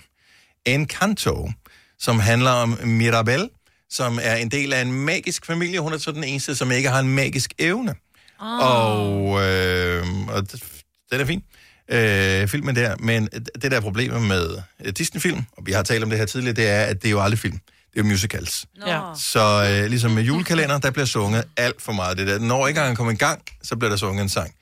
Encanto, 0.65 1.51
som 1.99 2.19
handler 2.19 2.51
om 2.51 2.79
Mirabel, 2.83 3.49
som 3.89 4.19
er 4.21 4.35
en 4.35 4.51
del 4.51 4.73
af 4.73 4.81
en 4.81 4.91
magisk 4.91 5.45
familie. 5.45 5.79
Hun 5.79 5.93
er 5.93 5.97
så 5.97 6.11
den 6.11 6.23
eneste, 6.23 6.55
som 6.55 6.71
ikke 6.71 6.89
har 6.89 6.99
en 6.99 7.09
magisk 7.09 7.53
evne. 7.59 7.95
Og, 8.39 9.41
øh, 9.43 10.05
og 10.27 10.51
den 11.11 11.21
er 11.21 11.25
fin, 11.25 11.43
øh, 11.89 12.47
filmen 12.47 12.75
der. 12.75 12.95
Men 12.99 13.27
det 13.61 13.71
der 13.71 13.77
er 13.77 13.81
problemet 13.81 14.21
med 14.21 14.57
Disney-film, 14.91 15.45
og 15.57 15.65
vi 15.65 15.71
har 15.71 15.83
talt 15.83 16.03
om 16.03 16.09
det 16.09 16.19
her 16.19 16.25
tidligere, 16.25 16.55
det 16.55 16.67
er, 16.67 16.81
at 16.81 17.01
det 17.01 17.07
er 17.07 17.11
jo 17.11 17.21
aldrig 17.21 17.39
film. 17.39 17.59
Det 17.93 17.99
er 17.99 18.03
jo 18.03 18.09
musicals. 18.09 18.65
Ja. 18.87 19.01
Så 19.17 19.69
øh, 19.69 19.89
ligesom 19.89 20.11
med 20.11 20.23
julekalender, 20.23 20.77
der 20.77 20.91
bliver 20.91 21.05
sunget 21.05 21.43
alt 21.57 21.81
for 21.81 21.91
meget. 21.91 22.17
Det 22.17 22.27
der. 22.27 22.39
Når 22.39 22.67
ikke 22.67 22.79
engang 22.79 22.97
kommer 22.97 23.13
i 23.13 23.15
gang, 23.15 23.41
så 23.63 23.75
bliver 23.75 23.89
der 23.89 23.97
sunget 23.97 24.23
en 24.23 24.29
sang. 24.29 24.53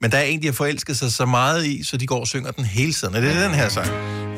Men 0.00 0.10
der 0.12 0.18
er 0.18 0.22
en, 0.22 0.42
de 0.42 0.46
har 0.46 0.52
forelsket 0.52 0.96
sig 0.96 1.12
så 1.12 1.26
meget 1.26 1.66
i, 1.66 1.84
så 1.84 1.96
de 1.96 2.06
går 2.06 2.20
og 2.20 2.26
synger 2.26 2.50
den 2.50 2.64
hele 2.64 2.92
tiden. 2.92 3.14
Og 3.14 3.22
det 3.22 3.30
er 3.30 3.42
den 3.42 3.54
her 3.54 3.68
sang. 3.68 3.88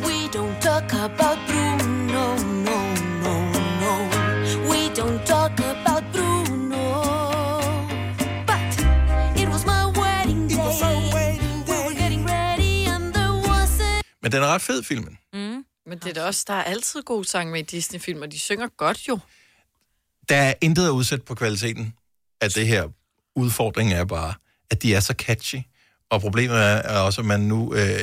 We 0.06 0.26
don't 0.36 0.60
talk 0.60 0.93
about 0.93 1.39
Bruno, 1.48 2.36
no, 2.36 2.78
no, 3.24 3.35
no. 3.82 3.93
We 4.70 4.80
don't 5.01 5.26
talk 5.26 5.60
about 5.60 6.05
Bruno. 6.12 6.85
But 8.47 8.72
it 9.43 9.48
was 9.48 9.64
my 9.66 9.85
wedding 10.01 10.51
day. 10.51 11.39
We 11.68 11.76
were 11.85 11.94
getting 12.02 12.30
ready 12.30 12.86
and 12.94 13.14
there 13.14 13.35
wasn't... 13.51 14.02
Men 14.22 14.32
den 14.32 14.43
er 14.43 14.47
ret 14.47 14.62
fed, 14.62 14.82
filmen. 14.82 15.18
Mm. 15.32 15.64
Men 15.86 15.98
det 15.98 16.06
er 16.06 16.14
da 16.14 16.24
også, 16.24 16.44
der 16.47 16.55
er 16.55 16.62
altid 16.64 17.02
gode 17.02 17.28
sange 17.28 17.52
med 17.52 17.60
i 17.60 17.62
Disney-film, 17.62 18.22
og 18.22 18.32
de 18.32 18.39
synger 18.39 18.68
godt 18.76 19.09
jo. 19.09 19.18
Der 20.28 20.36
er 20.36 20.55
intet 20.60 20.86
at 20.86 20.90
udsætte 20.90 21.24
på 21.24 21.35
kvaliteten 21.35 21.94
af 22.40 22.51
det 22.51 22.66
her. 22.66 22.89
Udfordringen 23.36 23.97
er 23.97 24.05
bare, 24.05 24.35
at 24.70 24.82
de 24.82 24.95
er 24.95 25.01
så 25.01 25.15
catchy. 25.19 25.59
Og 26.11 26.20
problemet 26.20 26.57
er, 26.57 26.62
er 26.62 26.99
også, 26.99 27.20
at 27.20 27.27
man 27.27 27.40
nu 27.40 27.74
øh, 27.74 27.99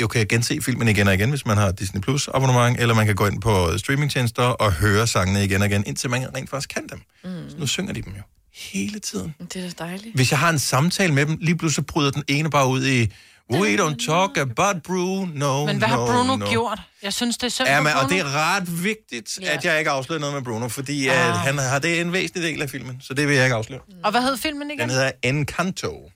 jo 0.00 0.06
kan 0.06 0.26
gense 0.26 0.62
filmen 0.62 0.88
igen 0.88 1.08
og 1.08 1.14
igen, 1.14 1.30
hvis 1.30 1.46
man 1.46 1.56
har 1.56 1.72
Disney 1.72 2.00
Plus 2.00 2.28
abonnement, 2.34 2.80
eller 2.80 2.94
man 2.94 3.06
kan 3.06 3.14
gå 3.14 3.26
ind 3.26 3.40
på 3.40 3.78
streamingtjenester 3.78 4.42
og 4.42 4.72
høre 4.72 5.06
sangene 5.06 5.44
igen 5.44 5.60
og 5.62 5.68
igen, 5.68 5.84
indtil 5.86 6.10
man 6.10 6.36
rent 6.36 6.50
faktisk 6.50 6.68
kan 6.68 6.86
dem. 6.88 7.00
Mm. 7.24 7.50
Så 7.50 7.56
nu 7.58 7.66
synger 7.66 7.92
de 7.92 8.02
dem 8.02 8.12
jo 8.16 8.22
hele 8.56 8.98
tiden. 8.98 9.34
Det 9.54 9.56
er 9.64 9.70
da 9.70 9.84
dejligt. 9.84 10.14
Hvis 10.14 10.30
jeg 10.30 10.38
har 10.38 10.50
en 10.50 10.58
samtale 10.58 11.12
med 11.12 11.26
dem, 11.26 11.38
lige 11.40 11.56
pludselig 11.58 11.86
bryder 11.86 12.10
den 12.10 12.24
ene 12.28 12.50
bare 12.50 12.68
ud 12.68 12.86
i, 12.86 13.12
we 13.50 13.76
don't 13.76 14.06
talk 14.06 14.36
about 14.38 14.82
Bruno, 14.82 15.66
Men 15.66 15.78
hvad 15.78 15.88
har 15.88 15.96
no, 15.96 16.06
Bruno 16.06 16.36
no. 16.36 16.50
gjort? 16.50 16.78
Jeg 17.02 17.12
synes, 17.12 17.36
det 17.38 17.46
er 17.46 17.50
synd 17.50 17.68
Ja, 17.68 17.78
for 17.78 17.82
men, 17.82 17.92
Bruno. 17.92 18.04
og 18.04 18.10
det 18.10 18.18
er 18.20 18.54
ret 18.56 18.84
vigtigt, 18.84 19.38
Ja. 19.42 19.52
at 19.56 19.64
jeg 19.64 19.78
ikke 19.78 19.90
afslører 19.90 20.20
noget 20.20 20.34
med 20.34 20.42
Bruno, 20.42 20.68
fordi 20.68 21.08
Ah. 21.08 21.28
at 21.28 21.38
han 21.38 21.58
har 21.58 21.78
det 21.78 22.00
en 22.00 22.12
væsentlig 22.12 22.42
del 22.42 22.62
af 22.62 22.70
filmen, 22.70 22.96
så 23.00 23.14
det 23.14 23.28
vil 23.28 23.36
jeg 23.36 23.44
ikke 23.44 23.56
afsløre. 23.56 23.80
Og 24.04 24.10
hvad 24.10 24.20
hed 24.22 24.36
filmen 24.36 24.70
igen? 24.70 24.80
Den 24.80 24.90
hedder 24.90 25.10
Encanto. 25.22 26.10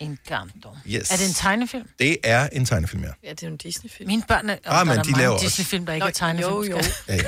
Encanto. 0.00 0.68
Yes. 0.86 1.10
Er 1.10 1.16
det 1.16 1.28
en 1.28 1.34
tegnefilm? 1.34 1.86
Det 1.98 2.16
er 2.24 2.48
en 2.52 2.66
tegnefilm, 2.66 3.02
ja. 3.02 3.08
Ja, 3.24 3.30
det 3.30 3.42
er 3.42 3.46
en 3.46 3.56
Disney-film. 3.56 4.06
Mine 4.06 4.22
børn 4.28 4.50
er... 4.50 4.56
Ah, 4.64 4.78
der 4.78 4.84
men 4.84 4.98
er 4.98 5.02
de 5.02 5.12
laver 5.18 5.32
også- 5.34 5.46
Disney-film, 5.46 5.86
der 5.86 5.92
ikke 5.92 6.04
Nå, 6.04 6.08
er 6.08 6.12
tegnefilm. 6.12 6.52
jo, 6.54 6.62
jo. 6.62 6.80
Ja, 7.08 7.14
ja. 7.14 7.22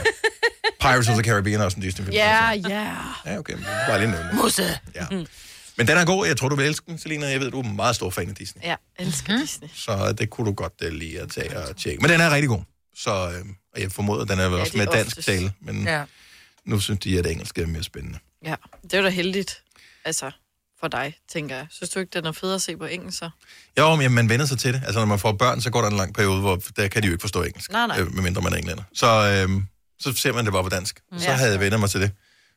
Pirates 0.80 1.08
of 1.08 1.14
the 1.14 1.22
Caribbean 1.24 1.60
er 1.60 1.64
også 1.64 1.76
en 1.76 1.82
Disney-film. 1.82 2.14
Ja, 2.16 2.50
ja. 2.50 2.92
Ja, 3.26 3.38
okay. 3.38 3.54
Bare 3.88 3.98
lige 4.00 4.10
nævne. 4.10 4.30
Musse. 4.32 4.78
Ja. 4.94 5.06
Men 5.78 5.86
den 5.88 5.98
er 5.98 6.04
god. 6.04 6.26
Jeg 6.26 6.36
tror, 6.36 6.48
du 6.48 6.56
vil 6.56 6.66
elske 6.66 6.86
den, 6.86 6.98
Selina. 6.98 7.26
Jeg 7.26 7.40
ved, 7.40 7.50
du 7.50 7.60
er 7.60 7.64
en 7.64 7.76
meget 7.76 7.96
stor 7.96 8.10
fan 8.10 8.28
af 8.28 8.34
Disney. 8.34 8.62
Ja, 8.62 8.76
elsker 8.98 9.32
Mhm. 9.32 9.36
mm. 9.40 9.46
Disney. 9.46 9.68
Så 9.74 10.12
det 10.18 10.30
kunne 10.30 10.46
du 10.46 10.52
godt 10.52 10.72
uh, 10.86 10.88
lige 10.92 11.20
at 11.20 11.30
tage 11.30 11.58
og 11.68 11.76
tjekke. 11.76 12.00
Men 12.02 12.10
den 12.10 12.20
er 12.20 12.30
rigtig 12.30 12.48
god. 12.48 12.60
Så 12.96 13.10
øh, 13.10 13.44
og 13.74 13.80
jeg 13.82 13.92
formoder, 13.92 14.24
den 14.24 14.38
er 14.38 14.48
vel 14.48 14.54
Ja, 14.54 14.60
også 14.60 14.72
det 14.72 14.78
med 14.78 14.86
dansk 14.86 15.18
oftest. 15.18 15.26
tale. 15.26 15.52
Men 15.60 15.82
Ja. 15.84 16.04
nu 16.64 16.80
synes 16.80 17.00
de, 17.00 17.18
at 17.18 17.26
engelsk 17.26 17.58
er 17.58 17.66
mere 17.66 17.82
spændende. 17.82 18.18
Ja, 18.44 18.54
det 18.82 18.94
er 18.94 18.98
jo 18.98 19.04
da 19.04 19.08
heldigt. 19.10 19.62
Altså, 20.04 20.30
for 20.80 20.88
dig, 20.88 21.14
tænker 21.32 21.56
jeg. 21.56 21.66
Synes 21.70 21.90
du 21.90 21.98
ikke, 22.00 22.10
den 22.10 22.24
er 22.26 22.32
fed 22.32 22.54
at 22.54 22.62
se 22.62 22.76
på 22.76 22.84
engelsk, 22.84 23.18
så? 23.18 23.30
Jo, 23.78 23.94
men 23.96 24.12
man 24.12 24.28
vender 24.28 24.46
sig 24.46 24.58
til 24.58 24.74
det. 24.74 24.82
Altså, 24.84 24.98
når 25.00 25.06
man 25.06 25.18
får 25.18 25.32
børn, 25.32 25.60
så 25.60 25.70
går 25.70 25.80
der 25.80 25.88
en 25.90 25.96
lang 25.96 26.14
periode, 26.14 26.40
hvor 26.40 26.62
der 26.76 26.88
kan 26.88 27.02
de 27.02 27.06
jo 27.06 27.12
ikke 27.12 27.22
forstå 27.22 27.42
engelsk. 27.42 27.70
Nej, 27.72 27.86
nej. 27.86 28.00
Øh, 28.00 28.14
medmindre 28.14 28.42
man 28.42 28.52
er 28.52 28.56
englænder. 28.56 28.82
Så, 28.94 29.06
øh, 29.06 29.62
så 30.00 30.12
ser 30.12 30.32
man 30.32 30.44
det 30.44 30.52
bare 30.52 30.62
på 30.62 30.68
dansk. 30.68 31.00
Så 31.18 31.24
Ja. 31.24 31.32
havde 31.36 31.50
jeg 31.52 31.60
vendt 31.60 31.80
mig 31.80 31.90
til 31.90 32.00
det. 32.00 32.10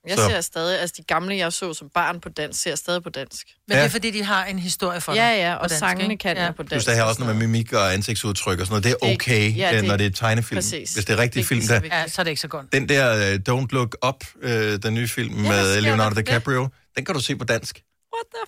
Jeg 0.07 0.17
så, 0.17 0.27
ser 0.29 0.41
stadig, 0.41 0.79
altså 0.79 0.95
de 0.97 1.03
gamle, 1.03 1.35
jeg 1.37 1.53
så 1.53 1.73
som 1.73 1.89
barn 1.93 2.19
på 2.19 2.29
dansk, 2.29 2.61
ser 2.61 2.75
stadig 2.75 3.03
på 3.03 3.09
dansk. 3.09 3.47
Men 3.67 3.77
det 3.77 3.83
er, 3.85 3.89
fordi 3.89 4.11
de 4.11 4.23
har 4.23 4.45
en 4.45 4.59
historie 4.59 5.01
for 5.01 5.11
dig. 5.11 5.19
Ja, 5.19 5.49
ja, 5.49 5.55
på 5.55 5.63
og 5.63 5.69
dansk, 5.69 5.79
sangene 5.79 6.13
ikke? 6.13 6.21
kan 6.21 6.37
jeg 6.37 6.55
på 6.55 6.63
Plus 6.63 6.69
dansk. 6.69 6.87
der 6.87 6.93
her 6.95 7.03
også 7.03 7.21
noget 7.21 7.35
med 7.35 7.47
mimik 7.47 7.73
og 7.73 7.93
ansigtsudtryk 7.93 8.59
og 8.59 8.65
sådan 8.65 8.71
noget. 8.71 8.83
Det 8.83 8.91
er 8.91 9.07
Det 9.07 9.15
okay, 9.15 9.35
ikke- 9.41 9.59
ja, 9.59 9.69
ja, 9.71 9.77
det 9.77 9.87
når 9.87 9.97
det 9.97 10.05
er 10.05 10.09
tegnefilm. 10.09 10.57
Præcis. 10.57 10.93
Hvis 10.93 11.05
det 11.05 11.13
er 11.13 11.17
rigtig 11.17 11.45
film, 11.45 11.61
der... 11.67 11.81
Ja, 11.91 12.07
så 12.07 12.21
er 12.21 12.23
det 12.23 12.29
ikke 12.31 12.41
så 12.41 12.47
godt. 12.47 12.73
Den 12.73 12.89
der 12.89 13.33
uh, 13.49 13.59
Don't 13.61 13.67
Look 13.71 13.95
Up, 14.07 14.23
uh, 14.43 14.49
den 14.51 14.93
nye 14.93 15.07
film 15.07 15.33
hvad 15.33 15.49
med 15.49 15.81
Leonardo 15.81 16.09
for 16.09 16.15
det? 16.15 16.27
DiCaprio, 16.27 16.67
den 16.97 17.05
kan 17.05 17.15
du 17.15 17.21
se 17.21 17.35
på 17.35 17.43
dansk. 17.43 17.81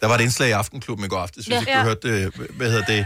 Der 0.02 0.07
var 0.07 0.15
et 0.15 0.22
indslag 0.22 0.49
i 0.49 0.52
Aftenklubben 0.52 1.06
i 1.06 1.10
går 1.10 1.18
aftes, 1.19 1.45
hvis 1.45 1.53
Ja. 1.56 1.60
ikke 1.60 1.73
du 1.73 1.78
hørte 1.84 2.23
det. 2.23 2.34
Hvad 2.49 2.69
hedder 2.72 2.86
det? 2.86 3.06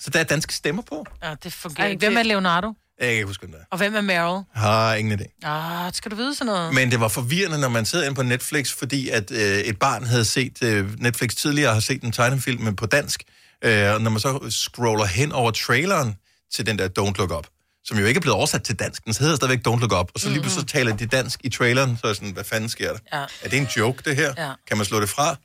Så 0.00 0.10
der 0.10 0.20
er 0.20 0.24
danske 0.24 0.54
stemmer 0.54 0.82
på. 0.82 1.06
Ja, 1.22 1.34
det 1.44 1.52
fungerer 1.52 1.86
ikke. 1.88 1.98
Hvem 2.06 2.16
er 2.16 2.22
Leonardo? 2.22 2.72
Jeg 2.98 3.06
kan 3.06 3.12
ikke 3.12 3.26
huske, 3.26 3.40
hvem 3.40 3.52
det 3.52 3.60
er. 3.60 3.64
Og 3.70 3.78
hvem 3.78 3.94
er 3.94 4.00
Meryl? 4.00 4.44
Har 4.54 4.94
ingen 4.94 5.20
idé. 5.20 5.48
Ah, 5.48 5.92
skal 5.92 6.10
du 6.10 6.16
vide 6.16 6.34
sådan 6.34 6.46
noget? 6.52 6.74
Men 6.74 6.90
det 6.90 7.00
var 7.00 7.08
forvirrende, 7.08 7.58
når 7.58 7.68
man 7.68 7.84
sidder 7.84 8.04
inde 8.04 8.14
på 8.14 8.22
Netflix, 8.22 8.72
fordi 8.72 9.08
at 9.08 9.30
øh, 9.30 9.38
et 9.58 9.78
barn 9.78 10.04
havde 10.06 10.24
set 10.24 10.62
øh, 10.62 11.00
Netflix 11.00 11.34
tidligere, 11.34 11.72
har 11.74 11.80
set 11.80 12.02
en 12.02 12.12
tegnefilm 12.12 12.76
på 12.76 12.86
dansk, 12.86 13.22
øh, 13.64 13.94
og 13.94 14.00
når 14.00 14.10
man 14.10 14.20
så 14.20 14.46
scroller 14.50 15.04
hen 15.04 15.32
over 15.32 15.50
traileren 15.50 16.16
til 16.54 16.66
den 16.66 16.78
der 16.78 16.88
Don't 16.88 17.12
Look 17.18 17.30
Up, 17.30 17.46
som 17.84 17.98
jo 17.98 18.06
ikke 18.06 18.18
er 18.18 18.22
blevet 18.22 18.36
oversat 18.36 18.62
til 18.62 18.78
dansk, 18.78 19.04
den 19.04 19.14
hedder 19.20 19.36
stadigvæk 19.36 19.58
Don't 19.68 19.80
Look 19.80 19.92
Up, 19.92 20.10
og 20.14 20.20
så 20.20 20.28
lige 20.28 20.40
pludselig 20.40 20.68
taler 20.68 20.96
de 20.96 21.06
dansk 21.06 21.40
i 21.44 21.48
traileren, 21.48 21.96
så 21.96 22.06
er 22.06 22.08
jeg 22.08 22.16
sådan, 22.16 22.32
hvad 22.32 22.44
fanden 22.44 22.68
sker 22.68 22.92
der? 22.92 22.98
Ja. 23.18 23.24
Er 23.42 23.48
det 23.48 23.58
en 23.58 23.68
joke, 23.76 24.02
det 24.04 24.16
her? 24.16 24.34
Ja. 24.36 24.52
Kan 24.68 24.76
man 24.76 24.86
slå 24.86 25.00
det 25.00 25.08
fra? 25.08 25.36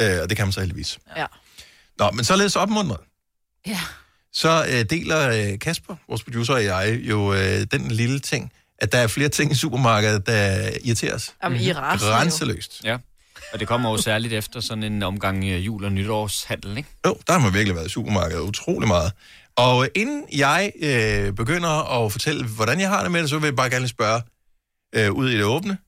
Øh, 0.00 0.22
og 0.22 0.28
det 0.28 0.36
kan 0.36 0.46
man 0.46 0.52
så 0.52 0.60
heldigvis. 0.60 0.98
Ja. 1.16 1.26
Nå, 1.98 2.10
men 2.10 2.24
således 2.24 2.56
opmuntret. 2.56 3.00
Ja. 3.66 3.80
Så 4.32 4.66
øh, 4.68 4.84
deler 4.90 5.50
øh, 5.52 5.58
Kasper, 5.58 5.96
vores 6.08 6.24
producer 6.24 6.54
og 6.54 6.64
jeg, 6.64 6.98
jo 7.02 7.34
øh, 7.34 7.66
den 7.72 7.90
lille 7.90 8.20
ting, 8.20 8.52
at 8.78 8.92
der 8.92 8.98
er 8.98 9.06
flere 9.06 9.28
ting 9.28 9.52
i 9.52 9.54
supermarkedet, 9.54 10.26
der 10.26 10.70
irriterer 10.84 11.14
os. 11.14 11.34
Jamen, 11.42 11.60
I 11.60 11.72
rasende 11.72 12.10
jo. 12.12 12.16
Grænseløst. 12.18 12.80
Ja, 12.84 12.98
og 13.52 13.60
det 13.60 13.68
kommer 13.68 13.90
jo 13.90 13.96
særligt 13.96 14.32
efter 14.34 14.60
sådan 14.60 14.82
en 14.84 15.02
omgang 15.02 15.44
øh, 15.44 15.66
jul- 15.66 15.84
og 15.84 15.92
nytårshandel, 15.92 16.76
ikke? 16.76 16.88
Jo, 17.06 17.16
der 17.26 17.32
har 17.32 17.40
man 17.40 17.54
virkelig 17.54 17.74
været 17.76 17.86
i 17.86 17.90
supermarkedet 17.90 18.42
utrolig 18.42 18.88
meget. 18.88 19.12
Og 19.56 19.84
øh, 19.84 19.88
inden 19.94 20.24
jeg 20.36 20.72
øh, 20.82 21.32
begynder 21.32 22.04
at 22.04 22.12
fortælle, 22.12 22.46
hvordan 22.46 22.80
jeg 22.80 22.88
har 22.88 23.02
det 23.02 23.12
med 23.12 23.20
det, 23.22 23.30
så 23.30 23.38
vil 23.38 23.46
jeg 23.46 23.56
bare 23.56 23.70
gerne 23.70 23.88
spørge 23.88 24.22
øh, 24.94 25.12
ud 25.12 25.30
i 25.30 25.36
det 25.36 25.44
åbne. 25.44 25.78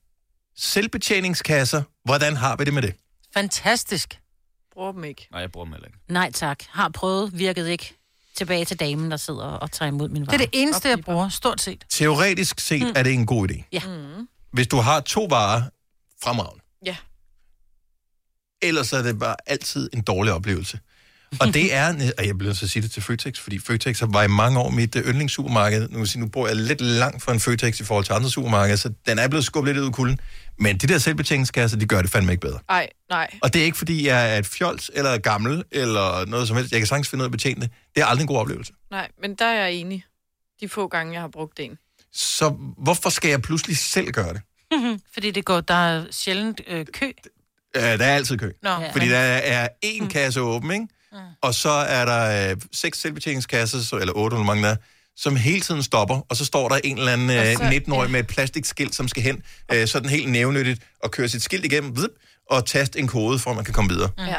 Selvbetjeningskasser, 0.57 1.83
hvordan 2.05 2.37
har 2.37 2.57
vi 2.57 2.65
det 2.65 2.75
med 2.75 2.83
det? 2.83 2.95
Fantastisk. 3.35 4.19
Bruger 4.73 4.93
dem 4.93 5.05
ikke. 5.05 5.29
Nej, 5.33 5.41
jeg 5.41 5.53
bruger 5.53 5.65
dem 5.65 5.73
heller 5.73 5.87
ikke. 5.87 5.99
Nej 6.09 6.31
tak. 6.33 6.59
Har 6.69 6.89
prøvet, 6.89 7.39
virkede 7.39 7.73
ikke. 7.73 7.95
Tilbage 8.37 8.65
til 8.65 8.81
damen, 8.81 9.11
der 9.11 9.17
sidder 9.17 9.45
og 9.45 9.71
tager 9.73 9.89
imod 9.89 10.09
min 10.09 10.23
Det 10.23 10.27
vare. 10.27 10.35
er 10.35 10.39
det 10.39 10.51
eneste, 10.53 10.89
jeg 10.89 11.01
bruger, 11.01 11.29
stort 11.29 11.61
set. 11.61 11.85
Teoretisk 11.91 12.61
set 12.61 12.83
Mm. 12.83 12.93
er 12.97 13.03
det 13.03 13.13
en 13.13 13.27
god 13.27 13.51
idé. 13.51 13.63
Ja. 13.73 13.83
Mm. 13.87 14.29
Hvis 14.53 14.67
du 14.67 14.77
har 14.77 15.01
to 15.01 15.25
varer 15.25 15.63
fremragende. 16.23 16.65
Ja. 16.87 16.97
Ellers 18.63 18.93
er 18.93 19.03
det 19.03 19.19
bare 19.19 19.37
altid 19.47 19.91
en 19.93 20.03
dårlig 20.03 20.33
oplevelse. 20.33 20.79
Og 21.41 21.55
det 21.55 21.75
er, 21.75 22.13
og 22.19 22.27
jeg 22.27 22.39
bliver 22.39 22.51
at 22.51 22.57
sige 22.57 22.83
det 22.83 22.91
til 22.91 23.03
Føtex, 23.03 23.39
fordi 23.39 23.59
Føtex 23.59 24.03
var 24.07 24.23
i 24.23 24.29
mange 24.29 24.59
år 24.59 24.71
mit 24.71 24.97
øh, 24.97 25.09
yndlingssupermarked. 25.09 25.89
Nu, 25.89 26.07
sige, 26.07 26.21
nu 26.21 26.29
bor 26.29 26.47
jeg 26.47 26.57
lidt 26.57 26.81
langt 26.81 27.23
fra 27.23 27.33
en 27.33 27.41
Føtex 27.41 27.81
i 27.81 27.85
forhold 27.85 28.05
til 28.05 28.13
andre 28.13 28.31
supermarkeder, 28.31 28.77
så 28.77 28.93
den 29.07 29.19
er 29.19 29.29
blevet 29.29 29.45
skubbet 29.45 29.75
lidt 29.75 29.85
ud 29.85 29.89
i 29.89 29.93
kulden. 29.93 30.19
Men 30.59 30.79
de 30.79 30.87
der 30.87 30.99
selvbetjeningskasser, 30.99 31.79
de 31.79 31.87
gør 31.87 32.03
det 32.03 32.11
fandme 32.11 32.33
ikke 32.33 32.41
bedre. 32.41 32.59
Ej, 32.69 32.89
nej. 33.11 33.31
Og 33.43 33.55
det 33.55 33.61
er 33.61 33.65
ikke, 33.65 33.79
fordi 33.79 34.07
jeg 34.07 34.35
er 34.35 34.39
et 34.39 34.47
fjols 34.47 34.91
eller 34.95 35.11
er 35.11 35.19
gammel 35.19 35.65
eller 35.71 36.27
noget 36.27 36.49
som 36.49 36.57
helst. 36.57 36.73
Jeg 36.73 36.81
kan 36.81 36.87
sagtens 36.87 37.09
finde 37.09 37.23
ud 37.23 37.25
af 37.25 37.29
at 37.29 37.33
betjene 37.33 37.61
det. 37.61 37.71
Det 37.95 38.01
er 38.03 38.07
aldrig 38.07 38.23
en 38.23 38.29
god 38.29 38.37
oplevelse. 38.39 38.73
Nej, 38.91 39.09
men 39.23 39.35
der 39.35 39.45
er 39.45 39.63
jeg 39.63 39.73
enig. 39.73 40.05
De 40.61 40.69
få 40.69 40.89
gange, 40.89 41.13
jeg 41.13 41.21
har 41.21 41.29
brugt 41.29 41.61
en. 41.61 41.79
Så 42.13 42.49
hvorfor 42.79 43.11
skal 43.11 43.31
jeg 43.31 43.43
pludselig 43.43 43.77
selv 43.77 44.11
gøre 44.11 44.33
det? 44.33 44.43
Fordi 45.15 45.31
det 45.31 45.45
går, 45.45 45.61
der 45.61 45.75
er 45.75 46.05
sjældent 46.11 46.61
øh, 46.67 46.87
kø. 46.93 47.07
Øh, 47.77 47.83
der 47.83 48.05
er 48.05 48.15
altid 48.15 48.39
kø. 48.39 48.53
Nå. 48.63 48.71
Fordi 48.93 49.09
der 49.09 49.19
er 49.19 49.69
én 49.87 50.09
kasse 50.09 50.41
åben, 50.41 50.71
ikke? 50.71 50.87
Og 51.43 51.55
så 51.55 51.71
er 51.71 52.05
der 52.05 52.51
øh, 52.51 52.57
seks 52.73 52.99
selvbetjeningskasser, 53.01 53.81
så- 53.81 53.97
eller 53.97 54.13
otte, 54.17 54.35
eller 54.35 54.45
hvor 54.45 54.55
mange 54.55 54.63
der 54.69 54.73
er, 54.73 54.77
som 55.17 55.37
hele 55.37 55.61
tiden 55.61 55.83
stopper, 55.83 56.21
og 56.29 56.37
så 56.37 56.45
står 56.45 56.69
der 56.69 56.77
en 56.85 56.99
eller 56.99 57.13
anden 57.13 57.31
øh, 57.31 57.57
så- 57.57 57.63
19-årig 57.63 58.11
med 58.11 58.21
et 58.21 58.27
plastikskilt, 58.27 58.95
som 58.95 59.09
skal 59.09 59.23
hen, 59.23 59.43
øh, 59.73 59.89
sådan 59.89 60.09
helt 60.11 60.31
nævnyttigt, 60.31 60.83
og 61.03 61.11
køre 61.11 61.29
sit 61.29 61.43
skilt 61.43 61.65
igennem, 61.65 61.97
vip, 61.97 62.11
og 62.51 62.67
taste 62.67 62.99
en 62.99 63.09
kode, 63.09 63.39
for 63.39 63.51
at 63.51 63.57
man 63.57 63.65
kan 63.65 63.75
komme 63.75 63.91
videre. 63.91 64.11
Ja. 64.19 64.35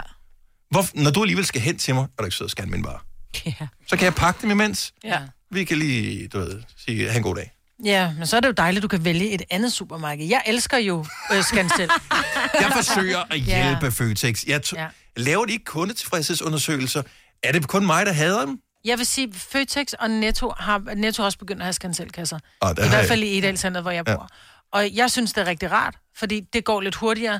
Hvor, 0.71 0.85
når 1.03 1.11
du 1.11 1.21
alligevel 1.21 1.45
skal 1.45 1.61
hen 1.61 1.77
til 1.77 1.95
mig, 1.95 2.03
og 2.03 2.09
du 2.19 2.23
ikke 2.23 2.35
sidder 2.35 2.47
og 2.47 2.51
scanne 2.51 2.71
min 2.71 2.83
vare, 2.83 2.99
Ja. 3.45 3.67
så 3.87 3.97
kan 3.97 4.05
jeg 4.05 4.15
pakke 4.15 4.41
dem 4.41 4.51
imens. 4.51 4.93
Ja. 5.03 5.19
Vi 5.51 5.63
kan 5.63 5.77
lige, 5.77 6.27
du 6.27 6.39
ved, 6.39 6.61
sige, 6.85 7.07
have 7.09 7.17
en 7.17 7.23
god 7.23 7.35
dag. 7.35 7.51
Ja, 7.85 8.11
men 8.17 8.27
så 8.27 8.35
er 8.35 8.39
det 8.39 8.47
jo 8.47 8.53
dejligt, 8.53 8.79
at 8.79 8.83
du 8.83 8.87
kan 8.97 9.05
vælge 9.05 9.29
et 9.31 9.41
andet 9.49 9.73
supermarked. 9.73 10.25
Jeg 10.27 10.41
elsker 10.47 10.77
jo 10.77 11.05
øh, 11.33 11.43
scan 11.43 11.69
selv. 11.77 11.89
Jeg 12.61 12.71
forsøger 12.75 13.19
at 13.31 13.47
Ja. 13.47 13.67
hjælpe 13.69 13.91
Føtex. 13.91 14.43
Jeg 14.43 14.61
t- 14.65 14.71
Ja. 14.75 14.87
Laver 15.17 15.45
de 15.45 15.53
ikke 15.53 15.65
kundetilfredshedsundersøgelser? 15.65 17.03
Er 17.43 17.51
det 17.51 17.67
kun 17.67 17.85
mig, 17.85 18.05
der 18.05 18.11
hader 18.11 18.45
dem? 18.45 18.59
Jeg 18.85 18.97
vil 18.97 19.05
sige, 19.05 19.33
Føtex 19.33 19.93
og 19.99 20.09
Netto 20.09 20.53
har 20.57 20.95
Netto 20.95 21.23
også 21.23 21.37
begyndt 21.37 21.61
at 21.61 21.65
have 21.65 21.73
skanselkasser. 21.73 22.39
Ah, 22.61 22.71
I 22.71 22.73
hvert 22.75 22.91
jeg- 22.91 23.05
fald 23.07 23.23
i 23.23 23.37
Edalcenteret, 23.37 23.83
hvor 23.83 23.91
jeg 23.91 24.03
Ja. 24.07 24.15
bor. 24.15 24.27
Og 24.71 24.89
jeg 24.95 25.11
synes, 25.11 25.33
det 25.33 25.41
er 25.41 25.45
rigtig 25.45 25.71
rart, 25.71 25.95
fordi 26.17 26.39
det 26.53 26.65
går 26.65 26.81
lidt 26.81 26.95
hurtigere. 26.95 27.39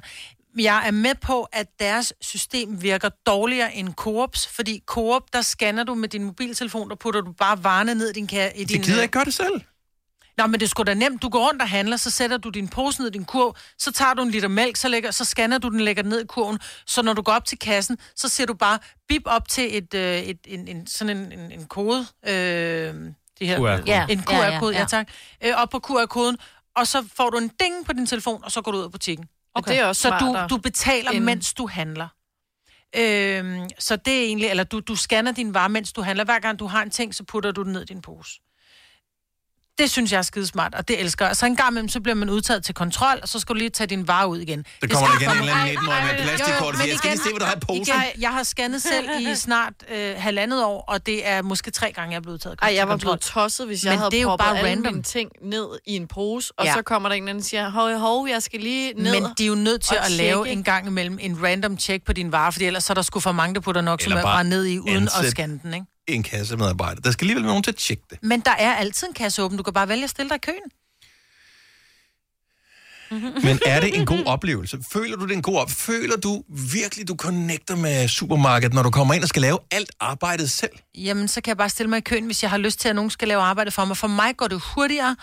Jeg 0.60 0.84
er 0.88 0.92
med 0.92 1.16
på, 1.22 1.48
at 1.52 1.68
deres 1.80 2.14
system 2.22 2.82
virker 2.82 3.10
dårligere 3.26 3.76
end 3.76 3.94
Coops, 3.94 4.48
fordi 4.48 4.82
Coop, 4.86 5.22
der 5.34 5.42
scanner 5.42 5.84
du 5.84 5.94
med 5.96 6.10
din 6.10 6.24
mobiltelefon, 6.24 6.90
der 6.90 6.96
putter 6.96 7.22
du 7.22 7.32
bare 7.32 7.64
varerne 7.64 7.96
ned 7.96 8.10
i 8.10 8.14
din... 8.14 8.30
ka- 8.34 8.60
I 8.62 8.64
din 8.64 8.82
De 8.82 8.86
gider 8.86 9.02
ikke 9.02 9.12
gøre 9.12 9.26
det 9.26 9.34
selv. 9.34 9.62
Nå, 10.38 10.48
men 10.48 10.60
det 10.60 10.70
sgu 10.70 10.84
da 10.84 10.94
nemt. 10.94 11.22
Du 11.22 11.30
går 11.30 11.48
rundt 11.50 11.62
og 11.62 11.70
handler, 11.70 11.98
så 11.98 12.10
sætter 12.10 12.38
du 12.38 12.50
din 12.50 12.68
pose 12.68 13.02
ned 13.02 13.08
i 13.10 13.12
din 13.12 13.26
kurv, 13.26 13.56
så 13.78 13.92
tager 13.92 14.14
du 14.14 14.22
en 14.22 14.30
liter 14.32 14.48
mælk, 14.48 14.76
så, 14.76 14.88
lægger, 14.88 15.12
så 15.12 15.26
scanner 15.26 15.58
du 15.58 15.70
den, 15.70 15.80
lægger 15.80 16.04
den 16.04 16.10
ned 16.10 16.22
i 16.24 16.28
kurven. 16.28 16.60
Så 16.88 17.02
når 17.02 17.14
du 17.14 17.22
går 17.22 17.32
op 17.32 17.46
til 17.46 17.60
kassen, 17.60 17.98
så 18.16 18.30
ser 18.30 18.46
du 18.46 18.54
bare 18.54 18.80
bip 19.08 19.22
op 19.26 19.48
til 19.48 19.78
et, 19.78 19.94
øh, 19.94 20.20
et, 20.20 20.38
en, 20.48 20.68
en, 20.68 20.88
sådan 20.88 21.18
en, 21.18 21.32
en, 21.40 21.52
en 21.52 21.66
kode. 21.66 22.00
Øh, 22.28 22.34
det 23.40 23.48
her, 23.48 23.58
QR-kode. 23.60 23.84
Ja, 23.86 24.06
en 24.10 24.24
Ja, 24.30 24.38
ja, 24.38 24.52
QR-kode, 24.52 24.74
ja, 24.74 24.80
ja. 24.80 24.86
tak. 24.86 25.08
Øh, 25.44 25.54
op 25.56 25.70
på 25.70 25.80
QR-koden, 25.88 26.38
og 26.76 26.88
så 26.88 27.06
får 27.16 27.30
du 27.30 27.38
en 27.38 27.48
ding 27.60 27.86
på 27.86 27.94
din 27.94 28.06
telefon, 28.06 28.44
og 28.44 28.52
så 28.52 28.62
går 28.62 28.72
du 28.72 28.78
ud 28.78 28.84
af 28.84 28.92
butikken. 28.92 29.26
Okay. 29.56 29.72
det 29.72 29.80
er 29.80 29.86
også 29.86 30.02
så 30.02 30.10
du, 30.50 30.56
du 30.56 30.58
betaler, 30.62 31.12
end- 31.12 31.24
mens 31.24 31.54
du 31.54 31.68
handler. 31.68 32.08
Øhm, 32.96 33.70
så 33.80 33.96
det 33.96 34.14
er 34.20 34.24
egentlig, 34.26 34.50
eller 34.50 34.64
du, 34.64 34.80
du 34.80 34.96
scanner 34.96 35.32
din 35.32 35.54
varer, 35.54 35.68
mens 35.68 35.94
du 35.94 36.02
handler. 36.02 36.26
Hver 36.26 36.40
gang 36.40 36.60
du 36.60 36.68
har 36.68 36.82
en 36.84 36.90
ting, 36.90 37.16
så 37.16 37.24
putter 37.24 37.52
du 37.52 37.64
den 37.64 37.74
ned 37.74 37.82
i 37.82 37.86
din 37.86 38.02
pose. 38.02 38.40
Det 39.78 39.92
synes 39.92 40.12
jeg 40.12 40.18
er 40.18 40.22
skidesmart, 40.22 40.76
og 40.76 40.88
det 40.88 41.00
elsker 41.00 41.26
jeg. 41.26 41.30
Og 41.30 41.36
så 41.38 41.46
en 41.46 41.56
gang 41.56 41.70
imellem, 41.72 41.90
så 41.90 42.00
bliver 42.02 42.16
man 42.16 42.30
udtaget 42.30 42.64
til 42.66 42.76
kontrol, 42.76 43.20
og 43.22 43.30
så 43.30 43.40
skal 43.40 43.54
du 43.56 43.58
lige 43.58 43.70
tage 43.70 43.88
din 43.88 44.08
varer 44.08 44.26
ud 44.26 44.40
igen. 44.40 44.66
Der 44.82 44.88
kommer 44.88 45.08
der 45.08 45.20
igen 45.22 45.30
en 45.32 45.38
eller 45.40 45.54
anden 45.56 45.78
19-årig 45.78 46.04
med 46.18 46.24
plastikkort 46.26 46.74
og 46.76 46.80
siger, 46.82 46.88
jeg 46.90 46.98
skal 46.98 47.10
lige 47.10 47.20
se, 47.24 47.30
hvad 47.30 47.40
du 47.40 47.46
har 47.46 47.56
i 47.56 47.60
posen. 47.60 47.82
Igen, 47.82 48.22
jeg 48.22 48.30
har 48.30 48.44
scannet 48.44 48.82
selv 48.82 49.10
i 49.20 49.36
snart 49.36 49.74
øh, 49.96 50.16
halvandet 50.18 50.64
år, 50.66 50.84
og 50.88 51.06
det 51.06 51.28
er 51.28 51.42
måske 51.42 51.72
tre 51.72 51.92
gange, 51.92 52.12
jeg 52.12 52.18
er 52.18 52.22
blevet 52.22 52.34
udtaget 52.36 52.60
Ej, 52.62 52.74
jeg 52.76 52.88
var 52.88 52.98
blevet 52.98 53.20
tosset, 53.20 53.68
hvis 53.68 53.84
jeg 53.84 53.92
Men 53.92 53.98
havde 54.00 54.12
det 54.12 54.18
er 54.18 54.22
jo 54.22 54.28
proppet 54.28 54.46
bare 54.46 54.58
alle 54.58 54.70
random. 54.70 54.94
mine 54.94 55.04
ting 55.04 55.30
ned 55.42 55.66
i 55.86 55.96
en 55.96 56.08
pose, 56.08 56.54
og 56.58 56.66
Ja. 56.66 56.74
så 56.74 56.82
kommer 56.82 57.10
der 57.10 57.16
en 57.16 57.24
anden 57.28 57.38
og 57.42 57.44
siger, 57.46 57.70
hov, 57.70 57.94
hov, 57.98 58.28
jeg 58.30 58.44
skal 58.44 58.60
lige 58.60 58.94
ned. 58.94 59.14
Men 59.22 59.24
de 59.38 59.44
er 59.44 59.48
jo 59.48 59.56
nødt 59.56 59.82
til 59.82 59.96
at 59.96 60.12
lave 60.12 60.46
tjekke. 60.46 60.58
en 60.60 60.64
gang 60.64 60.88
imellem 60.88 61.18
en 61.22 61.44
random 61.44 61.78
check 61.78 62.06
på 62.06 62.14
din 62.14 62.32
varer, 62.32 62.52
fordi 62.52 62.66
ellers 62.66 62.84
så 62.84 62.94
er 62.94 62.96
der 62.96 63.02
sgu 63.02 63.20
for 63.20 63.32
mange, 63.32 63.56
der 63.56 63.62
putter 63.62 63.82
nok 63.82 64.02
som 64.02 64.12
er 64.12 64.44
ned 64.44 64.66
i, 64.66 64.80
uden 64.80 65.04
at 65.20 65.32
scanne 65.32 65.60
den, 65.64 65.74
ikke? 65.74 65.86
En 66.08 66.24
kassemedarbejder. 66.24 67.02
Der 67.02 67.12
skal 67.12 67.26
alligevel 67.26 67.44
være 67.44 67.52
nogen 67.52 67.64
til 67.64 67.72
at 67.72 67.76
tjekke 67.78 68.04
det. 68.10 68.18
Men 68.22 68.40
der 68.40 68.52
er 68.52 68.76
altid 68.76 69.08
en 69.08 69.14
kasse 69.14 69.44
åben. 69.44 69.58
Du 69.58 69.64
kan 69.64 69.74
bare 69.74 69.88
vælge 69.88 70.04
at 70.04 70.10
stille 70.10 70.30
dig 70.30 70.36
i 70.36 70.40
køen. 70.40 70.72
Men 73.48 73.60
er 73.66 73.80
det 73.80 73.98
en 73.98 74.06
god 74.06 74.24
oplevelse? 74.26 74.78
Føler 74.92 75.18
du 75.18 75.24
det 75.24 75.32
er 75.32 75.36
en 75.36 75.42
god 75.42 75.56
oplevelse? 75.56 75.82
Føler 75.82 76.18
du 76.18 76.44
virkelig, 76.72 77.08
du 77.08 77.16
connecter 77.16 77.76
med 77.76 78.08
supermarkedet, 78.08 78.74
når 78.74 78.84
du 78.84 78.90
kommer 78.92 79.14
ind 79.14 79.24
og 79.24 79.30
skal 79.30 79.42
lave 79.42 79.60
alt 79.72 79.92
arbejdet 80.00 80.52
selv? 80.52 80.72
Jamen, 80.96 81.28
så 81.28 81.42
kan 81.42 81.50
jeg 81.50 81.58
bare 81.58 81.70
stille 81.70 81.90
mig 81.90 81.98
i 81.98 82.02
køen, 82.02 82.26
hvis 82.26 82.44
jeg 82.44 82.50
har 82.50 82.58
lyst 82.58 82.80
til, 82.80 82.90
at 82.90 82.96
nogen 82.96 83.12
skal 83.12 83.28
lave 83.28 83.42
arbejde 83.42 83.72
for 83.72 83.86
mig. 83.86 83.98
For 83.98 84.08
mig 84.08 84.38
går 84.38 84.48
det 84.48 84.62
hurtigere, 84.76 85.16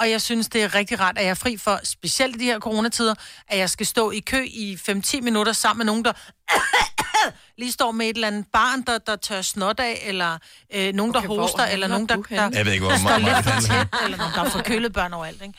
og 0.00 0.10
jeg 0.10 0.20
synes, 0.22 0.48
det 0.48 0.62
er 0.62 0.74
rigtig 0.74 1.00
rart, 1.00 1.18
at 1.18 1.24
jeg 1.24 1.30
er 1.30 1.34
fri 1.34 1.56
for, 1.56 1.80
specielt 1.84 2.36
i 2.36 2.38
de 2.38 2.44
her 2.44 2.58
coronatider, 2.60 3.14
at 3.48 3.58
jeg 3.58 3.70
skal 3.70 3.86
stå 3.86 4.10
i 4.10 4.18
kø 4.20 4.44
i 4.46 4.78
5-10 4.90 5.20
minutter 5.20 5.52
sammen 5.52 5.78
med 5.78 5.86
nogen, 5.86 6.04
der 6.04 6.12
lige 7.60 7.72
står 7.72 7.90
med 7.92 8.06
et 8.06 8.14
eller 8.14 8.28
andet 8.28 8.44
barn, 8.52 8.82
der, 8.82 8.98
der 8.98 9.16
tør 9.16 9.42
snot 9.42 9.80
af, 9.80 10.02
eller 10.06 10.38
øh, 10.74 10.92
nogen, 10.94 11.12
der 11.12 11.18
Okay, 11.18 11.26
hvor 11.26 11.40
hoster, 11.40 11.64
eller 11.66 11.86
nogen, 11.88 12.08
der, 12.08 12.16
der? 12.16 12.50
Jeg 12.52 12.66
ved 12.66 12.72
ikke, 12.72 12.84
hvor 12.84 12.92
der 12.92 12.98
står 12.98 13.18
meget- 13.18 13.44
lidt 13.44 13.54
for 13.54 13.60
tæt, 13.60 13.86
eller 14.04 14.18
nogen, 14.18 14.32
der 14.34 14.44
er 14.44 14.50
forkølet 14.50 14.92
børn 14.92 15.12
overalt, 15.12 15.42
ikke? 15.42 15.54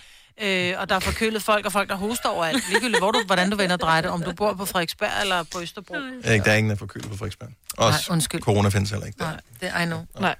Øh, 0.72 0.80
og 0.82 0.90
der 0.90 0.96
er 0.96 1.00
forkølet 1.00 1.44
folk, 1.44 1.66
og 1.66 1.72
folk, 1.72 1.90
der 1.90 1.96
hoster 1.96 2.30
overalt. 2.30 2.70
Ligegyldigt, 2.70 3.00
hvor 3.00 3.12
du, 3.12 3.24
hvordan 3.26 3.50
du 3.50 3.58
vender 3.58 3.74
og 3.76 3.80
drejer 3.80 4.02
det, 4.02 4.12
om 4.12 4.24
du 4.24 4.32
bor 4.34 4.54
på 4.54 4.66
Frederiksberg 4.66 5.10
eller 5.22 5.44
på 5.44 5.62
Østerbro. 5.62 5.96
Ja. 6.24 6.32
Ikke, 6.34 6.46
der 6.46 6.52
er 6.52 6.56
ingen, 6.56 6.70
der 6.72 6.76
får 6.78 6.86
kølet 6.86 7.10
på 7.10 7.18
Frederiksberg. 7.18 7.50
Også 7.78 8.00
Nej, 8.10 8.14
undskyld. 8.16 8.42
corona 8.42 8.70
findes 8.70 8.90
heller 8.90 9.06
ikke 9.08 9.20
der. 9.20 9.26
Nej, 9.26 9.40
det 9.62 9.72
er 9.74 9.82
I 9.82 9.86
know. 9.86 10.06
Nej. 10.20 10.36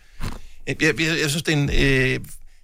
Jeg, 0.68 0.82
jeg, 0.82 1.00
jeg, 1.00 1.20
jeg 1.22 1.30
synes, 1.30 1.44
det 1.44 1.54
er 1.54 1.58
en... 1.58 1.70
Øh, 2.20 2.20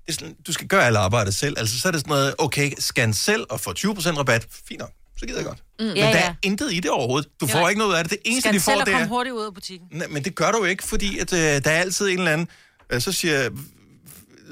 det 0.08 0.14
er 0.14 0.14
sådan, 0.14 0.36
du 0.48 0.54
skal 0.54 0.68
gøre 0.68 0.86
alle 0.86 1.00
arbejdet 1.00 1.36
selv. 1.36 1.56
Altså, 1.60 1.80
så 1.80 1.88
er 1.88 1.92
det 1.92 2.02
sådan 2.02 2.10
noget, 2.10 2.36
okay, 2.38 2.72
scan 2.80 3.14
selv 3.14 3.46
og 3.50 3.60
få 3.60 3.72
20% 3.72 3.84
rabat. 4.18 4.48
Fint 4.68 4.80
nok, 4.80 4.92
så 5.18 5.26
gider 5.26 5.40
jeg 5.40 5.46
godt. 5.46 5.60
Mm. 5.80 5.86
Men 5.86 5.98
Ja, 5.98 6.02
der 6.04 6.10
ja. 6.10 6.28
er 6.30 6.34
intet 6.44 6.74
i 6.74 6.80
det 6.80 6.92
overhovedet. 6.92 7.30
Du 7.42 7.48
får 7.48 7.60
Ja. 7.60 7.68
ikke 7.68 7.80
noget 7.80 7.96
af 7.96 8.04
det. 8.04 8.12
Det 8.12 8.20
eneste, 8.26 8.42
Skal 8.50 8.54
de 8.54 8.60
selv 8.60 8.74
får, 8.76 8.82
at 8.82 8.86
det 8.88 8.94
komme 8.94 9.06
er... 9.06 9.10
hurtigt 9.10 9.34
ud 9.36 9.46
af 9.46 9.54
butikken. 9.54 9.88
Nej, 9.92 10.08
men 10.08 10.24
det 10.24 10.36
gør 10.36 10.52
du 10.52 10.58
jo 10.58 10.64
ikke, 10.64 10.84
fordi 10.84 11.20
at, 11.20 11.34
øh, 11.34 11.40
der 11.40 11.72
er 11.72 11.80
altid 11.82 12.08
en 12.10 12.18
eller 12.18 12.32
anden... 12.32 12.48
Øh, 12.90 13.02
så 13.02 13.12
siger 13.12 13.50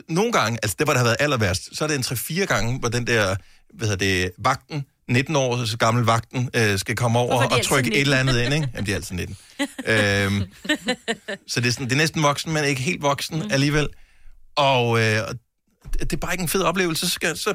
nogle 0.09 0.31
gange, 0.31 0.59
altså 0.63 0.75
det, 0.79 0.85
hvor 0.87 0.93
det 0.93 0.97
har 0.99 1.05
været 1.05 1.17
aller 1.19 1.37
værst, 1.37 1.69
så 1.77 1.83
er 1.83 1.87
det 1.87 1.95
en 1.95 2.03
3-4 2.41 2.45
gange, 2.45 2.79
hvor 2.79 2.89
den 2.89 3.07
der, 3.07 3.35
hvad 3.73 3.87
hedder 3.87 4.05
det, 4.05 4.31
vagten, 4.37 4.85
19 5.09 5.35
år 5.35 5.65
så 5.65 5.77
gammel 5.77 6.03
vagten, 6.03 6.49
øh, 6.53 6.79
skal 6.79 6.95
komme 6.95 7.19
over 7.19 7.41
er 7.43 7.47
og 7.47 7.63
trykke 7.63 7.87
et 7.87 7.93
19? 7.93 8.01
eller 8.01 8.17
andet 8.17 8.41
ind, 8.45 8.53
ikke? 8.53 8.67
Jamen, 8.73 8.85
de 8.85 8.91
er 8.91 8.95
altid 8.95 9.15
19. 9.15 9.37
øhm, 9.85 10.43
så 11.47 11.59
det 11.59 11.67
er, 11.67 11.71
sådan, 11.71 11.85
det 11.85 11.91
er 11.91 11.97
næsten 11.97 12.23
voksen, 12.23 12.51
men 12.53 12.63
ikke 12.63 12.81
helt 12.81 13.01
voksen 13.01 13.39
Mm. 13.39 13.47
alligevel. 13.51 13.87
Og 14.55 14.99
øh, 14.99 15.03
det 15.03 15.99
det 15.99 16.13
er 16.13 16.17
bare 16.17 16.33
ikke 16.33 16.41
en 16.41 16.49
fed 16.49 16.61
oplevelse. 16.61 17.05
Så, 17.05 17.11
skal, 17.11 17.37
så 17.37 17.53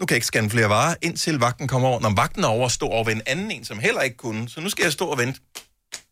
nu 0.00 0.06
kan 0.06 0.14
jeg 0.14 0.16
ikke 0.16 0.26
scanne 0.26 0.50
flere 0.50 0.68
varer, 0.68 0.94
indtil 1.02 1.38
vagten 1.38 1.68
kommer 1.68 1.88
over. 1.88 2.00
Når 2.00 2.14
vagten 2.16 2.44
er 2.44 2.48
over, 2.48 2.68
stå 2.68 2.86
over 2.86 3.04
ved 3.04 3.12
en 3.12 3.22
anden 3.26 3.50
en, 3.50 3.64
som 3.64 3.78
heller 3.78 4.00
ikke 4.00 4.16
kunne. 4.16 4.48
Så 4.48 4.60
nu 4.60 4.68
skal 4.68 4.82
jeg 4.82 4.92
stå 4.92 5.06
og 5.06 5.18
vente. 5.18 5.40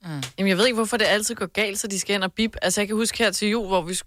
Mm. 0.05 0.23
Jamen, 0.39 0.49
jeg 0.49 0.57
ved 0.59 0.67
ikke, 0.67 0.75
hvorfor 0.75 0.97
det 0.97 1.05
altid 1.05 1.35
går 1.35 1.47
galt, 1.47 1.79
så 1.79 1.87
de 1.87 2.01
skal 2.01 2.15
ind 2.15 2.25
og 2.25 2.33
bip. 2.33 2.57
Altså, 2.63 2.81
jeg 2.81 2.89
kan 2.89 2.97
huske 2.97 3.19
her 3.19 3.31
til 3.31 3.49
jul, 3.49 3.67
hvor 3.67 3.83
vi 3.83 3.99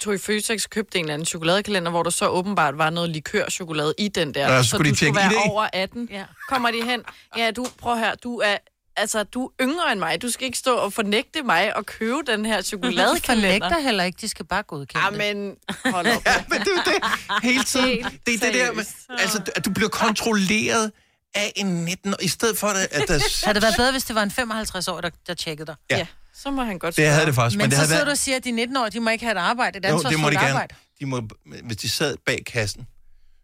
tog 0.00 0.14
i 0.14 0.18
Føtex 0.18 0.68
købte 0.68 0.98
en 0.98 1.04
eller 1.04 1.14
anden 1.14 1.26
chokoladekalender, 1.26 1.90
hvor 1.90 2.02
der 2.02 2.10
så 2.10 2.28
åbenbart 2.28 2.78
var 2.78 2.90
noget 2.90 3.10
likørchokolade 3.10 3.94
i 3.98 4.08
den 4.08 4.34
der. 4.34 4.48
Nå, 4.48 4.62
så 4.62 4.68
så 4.68 4.76
skulle 4.76 4.84
de 4.84 4.90
du 4.90 4.96
skulle 4.96 5.16
være 5.16 5.32
ID? 5.32 5.50
over 5.50 5.68
18. 5.72 6.08
Ja. 6.10 6.24
Kommer 6.48 6.70
de 6.70 6.84
hen? 6.84 7.02
Ja, 7.36 7.50
du, 7.50 7.66
prøv 7.78 7.96
her, 7.96 8.14
du 8.14 8.36
er... 8.36 8.56
Altså, 9.00 9.22
du 9.24 9.46
er 9.46 9.50
yngre 9.60 9.92
end 9.92 10.00
mig. 10.00 10.22
Du 10.22 10.30
skal 10.30 10.44
ikke 10.46 10.58
stå 10.58 10.76
og 10.76 10.92
fornægte 10.92 11.42
mig 11.42 11.76
og 11.76 11.86
købe 11.86 12.18
den 12.26 12.46
her 12.46 12.56
De 12.60 12.62
chokoladekalender. 12.62 13.48
fornægter 13.48 13.80
heller 13.80 14.04
ikke, 14.04 14.18
de 14.20 14.28
skal 14.28 14.44
bare 14.46 14.62
godkende 14.62 15.04
Ja, 15.04 15.10
men 15.10 15.54
hold 15.94 16.06
op. 16.06 16.22
ja, 16.26 16.44
men 16.48 16.60
det 16.60 16.68
er 16.76 16.82
det. 16.84 17.42
Hele 17.42 17.64
tiden. 17.64 18.04
det 18.26 18.34
er 18.34 18.38
det 18.38 18.54
der 18.54 18.72
med, 18.72 18.84
altså, 19.18 19.42
at 19.56 19.64
du 19.64 19.70
bliver 19.70 19.88
kontrolleret 19.88 20.92
af 21.34 21.52
en 21.56 21.66
19 21.84 22.14
i 22.22 22.28
stedet 22.28 22.58
for, 22.58 22.66
at, 22.66 22.76
at 22.76 23.08
der... 23.08 23.44
Havde 23.44 23.54
det 23.54 23.62
været 23.62 23.74
bedre, 23.76 23.92
hvis 23.92 24.04
det 24.04 24.14
var 24.16 24.22
en 24.22 24.30
55-årig, 24.30 25.02
der, 25.02 25.10
der 25.26 25.34
tjekkede 25.34 25.66
dig? 25.66 25.74
Ja. 25.90 26.06
Så 26.34 26.50
må 26.50 26.62
han 26.62 26.78
godt 26.78 26.96
Det 26.96 27.06
havde 27.08 27.26
det 27.26 27.34
faktisk, 27.34 27.56
Men, 27.56 27.64
men 27.64 27.70
det 27.70 27.78
så 27.78 27.84
sidder 27.84 27.96
været- 27.96 28.06
du 28.06 28.10
og 28.10 28.18
siger, 28.18 28.36
at 28.36 28.44
de 28.44 28.50
19-årige, 28.50 28.90
de 28.90 29.00
må 29.00 29.10
ikke 29.10 29.24
have 29.24 29.32
et 29.32 29.40
arbejde. 29.40 29.78
Et 29.78 29.88
Jo, 29.90 29.98
det 29.98 30.20
må 30.20 30.30
de 30.30 30.34
gerne. 30.34 30.48
arbejde. 30.48 30.74
De 31.00 31.06
må, 31.06 31.22
hvis 31.64 31.76
de 31.76 31.88
sad 31.88 32.16
bag 32.26 32.42
kassen, 32.46 32.86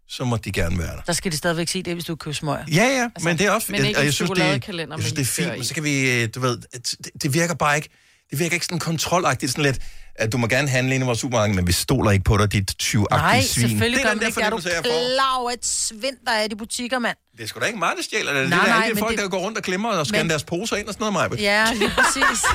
så 0.09 0.25
må 0.25 0.37
de 0.37 0.53
gerne 0.53 0.79
være 0.79 0.97
der. 0.97 1.03
Der 1.07 1.13
skal 1.13 1.33
de 1.33 1.37
stadigvæk 1.37 1.69
sige 1.69 1.83
det, 1.83 1.95
hvis 1.95 2.05
du 2.05 2.17
køber 2.17 2.35
smøger. 2.35 2.65
Ja, 2.73 2.85
ja, 2.85 3.03
altså, 3.15 3.29
men 3.29 3.39
det 3.39 3.47
er 3.47 3.51
også... 3.51 3.73
men 3.73 3.85
ikke 3.85 3.99
og 3.99 4.03
en 4.03 4.05
jeg 4.05 4.15
synes, 4.15 4.31
det, 4.31 4.39
jeg 4.39 4.63
synes, 4.99 5.13
det 5.13 5.21
er 5.21 5.25
fint, 5.25 5.49
men 5.49 5.65
så 5.65 5.75
kan 5.75 5.85
vi, 5.85 6.23
øh, 6.23 6.29
du 6.35 6.41
ved, 6.41 6.59
det, 6.73 7.23
det 7.23 7.35
virker 7.35 7.55
bare 7.55 7.77
ikke, 7.77 7.89
det 8.31 8.39
virker 8.39 8.55
ikke 8.55 8.67
sådan 8.67 8.79
kontrolagtigt, 8.79 9.53
sådan 9.53 9.65
lidt, 9.65 9.81
at 10.19 10.33
du 10.33 10.39
må 10.39 10.47
gerne 10.47 10.69
handle 10.69 10.95
ind 10.95 11.05
i 11.05 11.07
vores 11.07 11.19
supermarked, 11.19 11.55
men 11.55 11.67
vi 11.67 11.73
stoler 11.73 12.11
ikke 12.11 12.25
på 12.25 12.37
dig, 12.37 12.53
dit 12.53 12.75
20 12.79 13.07
Nej, 13.11 13.41
svin. 13.43 13.69
selvfølgelig 13.69 13.97
det 13.99 14.05
gør 14.05 14.11
er 14.11 14.15
man 14.15 14.27
ikke. 14.27 14.41
Er 14.41 14.51
du 14.51 14.57
klar 14.59 15.49
et 15.53 15.67
svind, 15.67 16.17
der 16.27 16.33
er 16.33 16.43
i 16.43 16.49
de 16.49 16.57
butikker, 16.57 16.99
mand. 16.99 17.17
Det 17.37 17.45
er 17.45 17.49
sgu 17.49 17.61
da 17.61 17.65
ikke 17.67 17.79
mig, 17.79 17.93
der 17.97 18.03
stjæler 18.03 18.33
det. 18.33 18.49
Nej, 18.51 18.59
det 18.59 18.69
er 18.69 18.75
nej, 18.75 18.85
alle 18.85 18.95
de 18.97 19.01
folk, 19.01 19.17
det- 19.17 19.23
der 19.25 19.29
går 19.29 19.39
rundt 19.39 19.59
og 19.59 19.65
klemmer 19.65 19.89
og 19.89 20.07
scanner 20.07 20.23
Men- 20.25 20.31
deres 20.31 20.45
poser 20.45 20.77
ind 20.77 20.87
og 20.89 20.95
sådan 20.95 21.13
noget, 21.13 21.31
Maja. 21.33 21.43
Ja, 21.65 21.73
lige 21.73 21.91
præcis. 21.91 22.45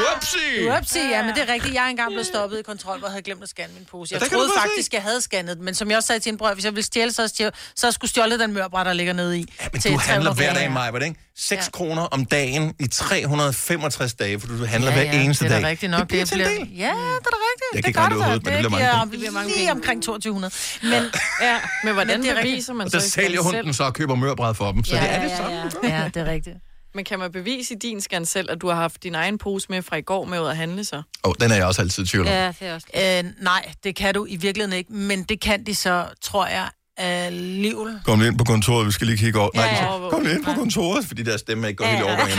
Whoopsie! 0.00 0.68
Whoopsie, 0.70 1.08
ja, 1.10 1.22
men 1.22 1.34
det 1.34 1.42
er 1.48 1.52
rigtigt. 1.52 1.74
Jeg 1.74 1.84
er 1.84 1.88
engang 1.88 2.10
blevet 2.10 2.26
stoppet 2.26 2.58
i 2.58 2.62
kontrol, 2.62 2.98
hvor 2.98 3.08
jeg 3.08 3.12
havde 3.12 3.22
glemt 3.22 3.42
at 3.42 3.48
scanne 3.48 3.74
min 3.74 3.84
pose. 3.90 4.14
Ja, 4.14 4.18
Jeg 4.20 4.28
kan 4.28 4.38
troede 4.38 4.52
faktisk, 4.58 4.92
jeg 4.94 5.02
havde 5.02 5.20
scannet 5.20 5.56
den, 5.56 5.64
men 5.64 5.74
som 5.74 5.90
jeg 5.90 5.96
også 5.96 6.06
sagde 6.06 6.20
til 6.20 6.32
en 6.32 6.38
brød, 6.38 6.54
hvis 6.54 6.64
jeg 6.64 6.72
ville 6.72 6.84
stjæle, 6.86 7.12
så, 7.12 7.28
stjæle, 7.28 7.50
så 7.76 7.92
skulle 7.92 8.10
stjålet 8.10 8.40
den 8.40 8.52
mørbræt, 8.52 8.86
der 8.86 8.92
ligger 8.92 9.12
nede 9.12 9.38
i. 9.38 9.46
Ja, 9.60 9.66
Men 9.72 9.80
du 9.82 9.98
handler 9.98 10.34
hver 10.34 10.54
dag, 10.54 10.72
Maja, 10.72 10.98
ikke? 10.98 11.20
6 11.36 11.64
ja. 11.66 11.70
kroner 11.70 12.02
om 12.02 12.24
dagen 12.24 12.74
i 12.80 12.86
365 12.86 14.14
dage, 14.14 14.40
for 14.40 14.46
du 14.46 14.64
handler 14.64 14.92
hver 14.92 15.02
eneste 15.02 15.44
det 15.44 15.52
er 15.52 15.59
dag. 15.59 15.59
Da 15.62 15.68
rigtigt 15.68 15.90
nok. 15.90 16.00
Det 16.00 16.08
bliver 16.08 16.24
til 16.24 16.40
en 16.40 16.46
del. 16.46 16.68
Ja, 16.76 16.84
det 16.84 16.90
er 16.90 17.30
da 17.34 17.38
rigtigt. 17.50 17.74
Jeg 17.74 17.74
kan 17.74 17.82
det 17.82 17.88
ikke 17.88 17.98
regne 18.00 18.14
det 18.14 18.18
overhovedet, 18.22 18.44
men 18.44 18.52
det 18.52 18.60
bliver 18.60 18.70
mange 18.70 19.00
penge. 19.00 19.10
Det 19.10 19.18
bliver 19.18 19.32
mange 19.32 19.50
lige 19.56 19.72
omkring 19.72 20.02
2200. 20.02 20.52
Men, 20.82 21.02
ja, 21.42 21.60
men 21.84 21.92
hvordan 21.94 22.20
Men 22.20 22.28
det 22.28 22.38
er 22.38 22.42
beviser 22.42 22.72
man 22.72 22.84
Og 22.84 22.90
så 22.90 22.98
der 22.98 23.04
i 23.04 23.08
sælger 23.08 23.40
hun 23.42 23.52
selv? 23.52 23.64
den 23.66 23.74
så 23.74 23.84
og 23.84 23.94
køber 23.94 24.14
mørbræd 24.14 24.54
for 24.54 24.72
dem. 24.72 24.84
Så 24.84 24.96
Ja, 24.96 25.02
det 25.02 25.10
er 25.10 25.14
ja, 25.16 25.24
det 25.24 25.30
ja, 25.30 25.36
samme, 25.36 25.56
ja. 25.56 25.62
gør. 25.82 25.88
Ja, 25.88 26.04
det 26.14 26.16
er 26.16 26.32
rigtigt. 26.32 26.56
Men 26.94 27.04
kan 27.04 27.18
man 27.18 27.32
bevise 27.32 27.74
i 27.74 27.76
din 27.78 28.00
scan 28.00 28.26
selv, 28.26 28.50
at 28.50 28.60
du 28.60 28.68
har 28.68 28.74
haft 28.76 29.02
din 29.02 29.14
egen 29.14 29.38
pose 29.38 29.66
med 29.70 29.82
fra 29.82 29.96
i 29.96 30.00
går 30.02 30.24
med 30.24 30.40
ud 30.40 30.46
at 30.46 30.56
handle 30.56 30.84
så? 30.84 30.96
Åh, 30.96 31.02
oh, 31.24 31.34
den 31.40 31.50
er 31.50 31.54
jeg 31.56 31.66
også 31.66 31.82
altid 31.82 32.04
i 32.04 32.06
tvivl 32.06 32.26
om. 32.26 32.32
det 32.32 32.56
er 32.60 32.74
også 32.74 32.86
øh, 33.24 33.24
Nej, 33.42 33.72
det 33.84 33.96
kan 33.96 34.14
du 34.14 34.26
i 34.28 34.36
virkeligheden 34.36 34.76
ikke. 34.78 34.92
Men 34.92 35.22
det 35.22 35.40
kan 35.40 35.66
de 35.66 35.74
så, 35.74 36.06
tror 36.22 36.46
jeg, 36.46 36.68
alligevel. 37.00 38.00
Kom 38.04 38.18
lige 38.18 38.28
ind 38.30 38.38
på 38.38 38.44
kontoret, 38.44 38.86
vi 38.86 38.92
skal 38.92 39.06
lige 39.06 39.16
kigge 39.18 39.38
over. 39.40 39.50
Ja, 39.54 39.60
Nej, 39.60 39.68
ja. 39.68 39.76
så, 39.84 40.08
kom 40.10 40.22
lige 40.22 40.34
ind 40.34 40.44
på 40.44 40.52
kontoret, 40.52 41.04
fordi 41.06 41.22
der 41.22 41.36
stemme 41.36 41.68
ikke 41.68 41.78
går 41.78 41.86
helt 41.86 42.02
over 42.02 42.26
igen. 42.26 42.38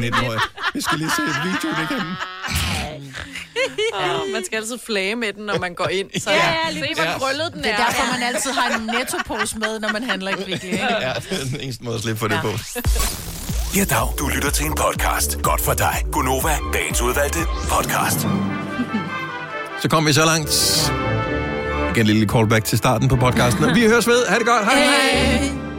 19 0.00 0.20
Vi 0.74 0.80
skal 0.80 0.98
lige 0.98 1.10
se 1.10 1.22
et 1.22 1.36
video 1.44 1.68
igennem. 1.84 2.12
Oh, 3.94 4.32
man 4.32 4.44
skal 4.44 4.56
altid 4.56 4.78
flage 4.86 5.16
med 5.16 5.32
den, 5.32 5.44
når 5.46 5.58
man 5.58 5.74
går 5.74 5.88
ind. 5.88 6.10
Så 6.20 6.30
Ja, 6.30 6.36
ja, 6.36 6.42
ja, 6.50 6.68
Se, 6.68 6.80
lige 6.80 6.94
hvor 6.94 7.04
Ja. 7.04 7.18
krøllet 7.18 7.52
den 7.52 7.62
Det 7.62 7.70
er. 7.70 7.74
er 7.74 7.84
derfor, 7.86 8.12
man 8.12 8.22
altid 8.22 8.50
har 8.52 8.76
en 8.76 8.82
nettopose 8.86 9.58
med, 9.58 9.80
når 9.80 9.88
man 9.92 10.02
handler 10.10 10.30
i 10.30 10.34
Kvickly, 10.34 10.54
ikke? 10.72 10.76
Ja, 11.00 11.12
det 11.30 11.40
er 11.40 11.44
den 11.52 11.60
eneste 11.60 11.84
måde 11.84 11.96
at 11.96 12.02
slippe 12.02 12.18
for 12.18 12.28
det 12.28 12.34
Ja. 12.34 12.40
på. 12.42 12.50
Ja, 13.76 13.84
dag. 13.84 14.14
Du 14.18 14.28
lytter 14.28 14.50
til 14.50 14.66
en 14.66 14.74
podcast. 14.74 15.38
Godt 15.42 15.60
for 15.60 15.72
dig. 15.74 16.02
Gunova, 16.12 16.56
dagens 16.72 17.00
udvalgte 17.02 17.38
podcast. 17.68 18.20
Så 19.82 19.88
kom 19.88 20.06
vi 20.06 20.12
så 20.12 20.24
langt. 20.24 20.50
Igen 21.90 22.06
en 22.06 22.06
lille 22.06 22.26
callback 22.26 22.64
til 22.64 22.78
starten 22.78 23.08
på 23.08 23.16
podcasten. 23.16 23.74
Vi 23.74 23.86
høres 23.86 24.06
ved. 24.06 24.26
Ha' 24.28 24.38
det 24.38 24.46
godt. 24.46 24.64
Hej. 24.64 24.82
hej. 24.82 25.69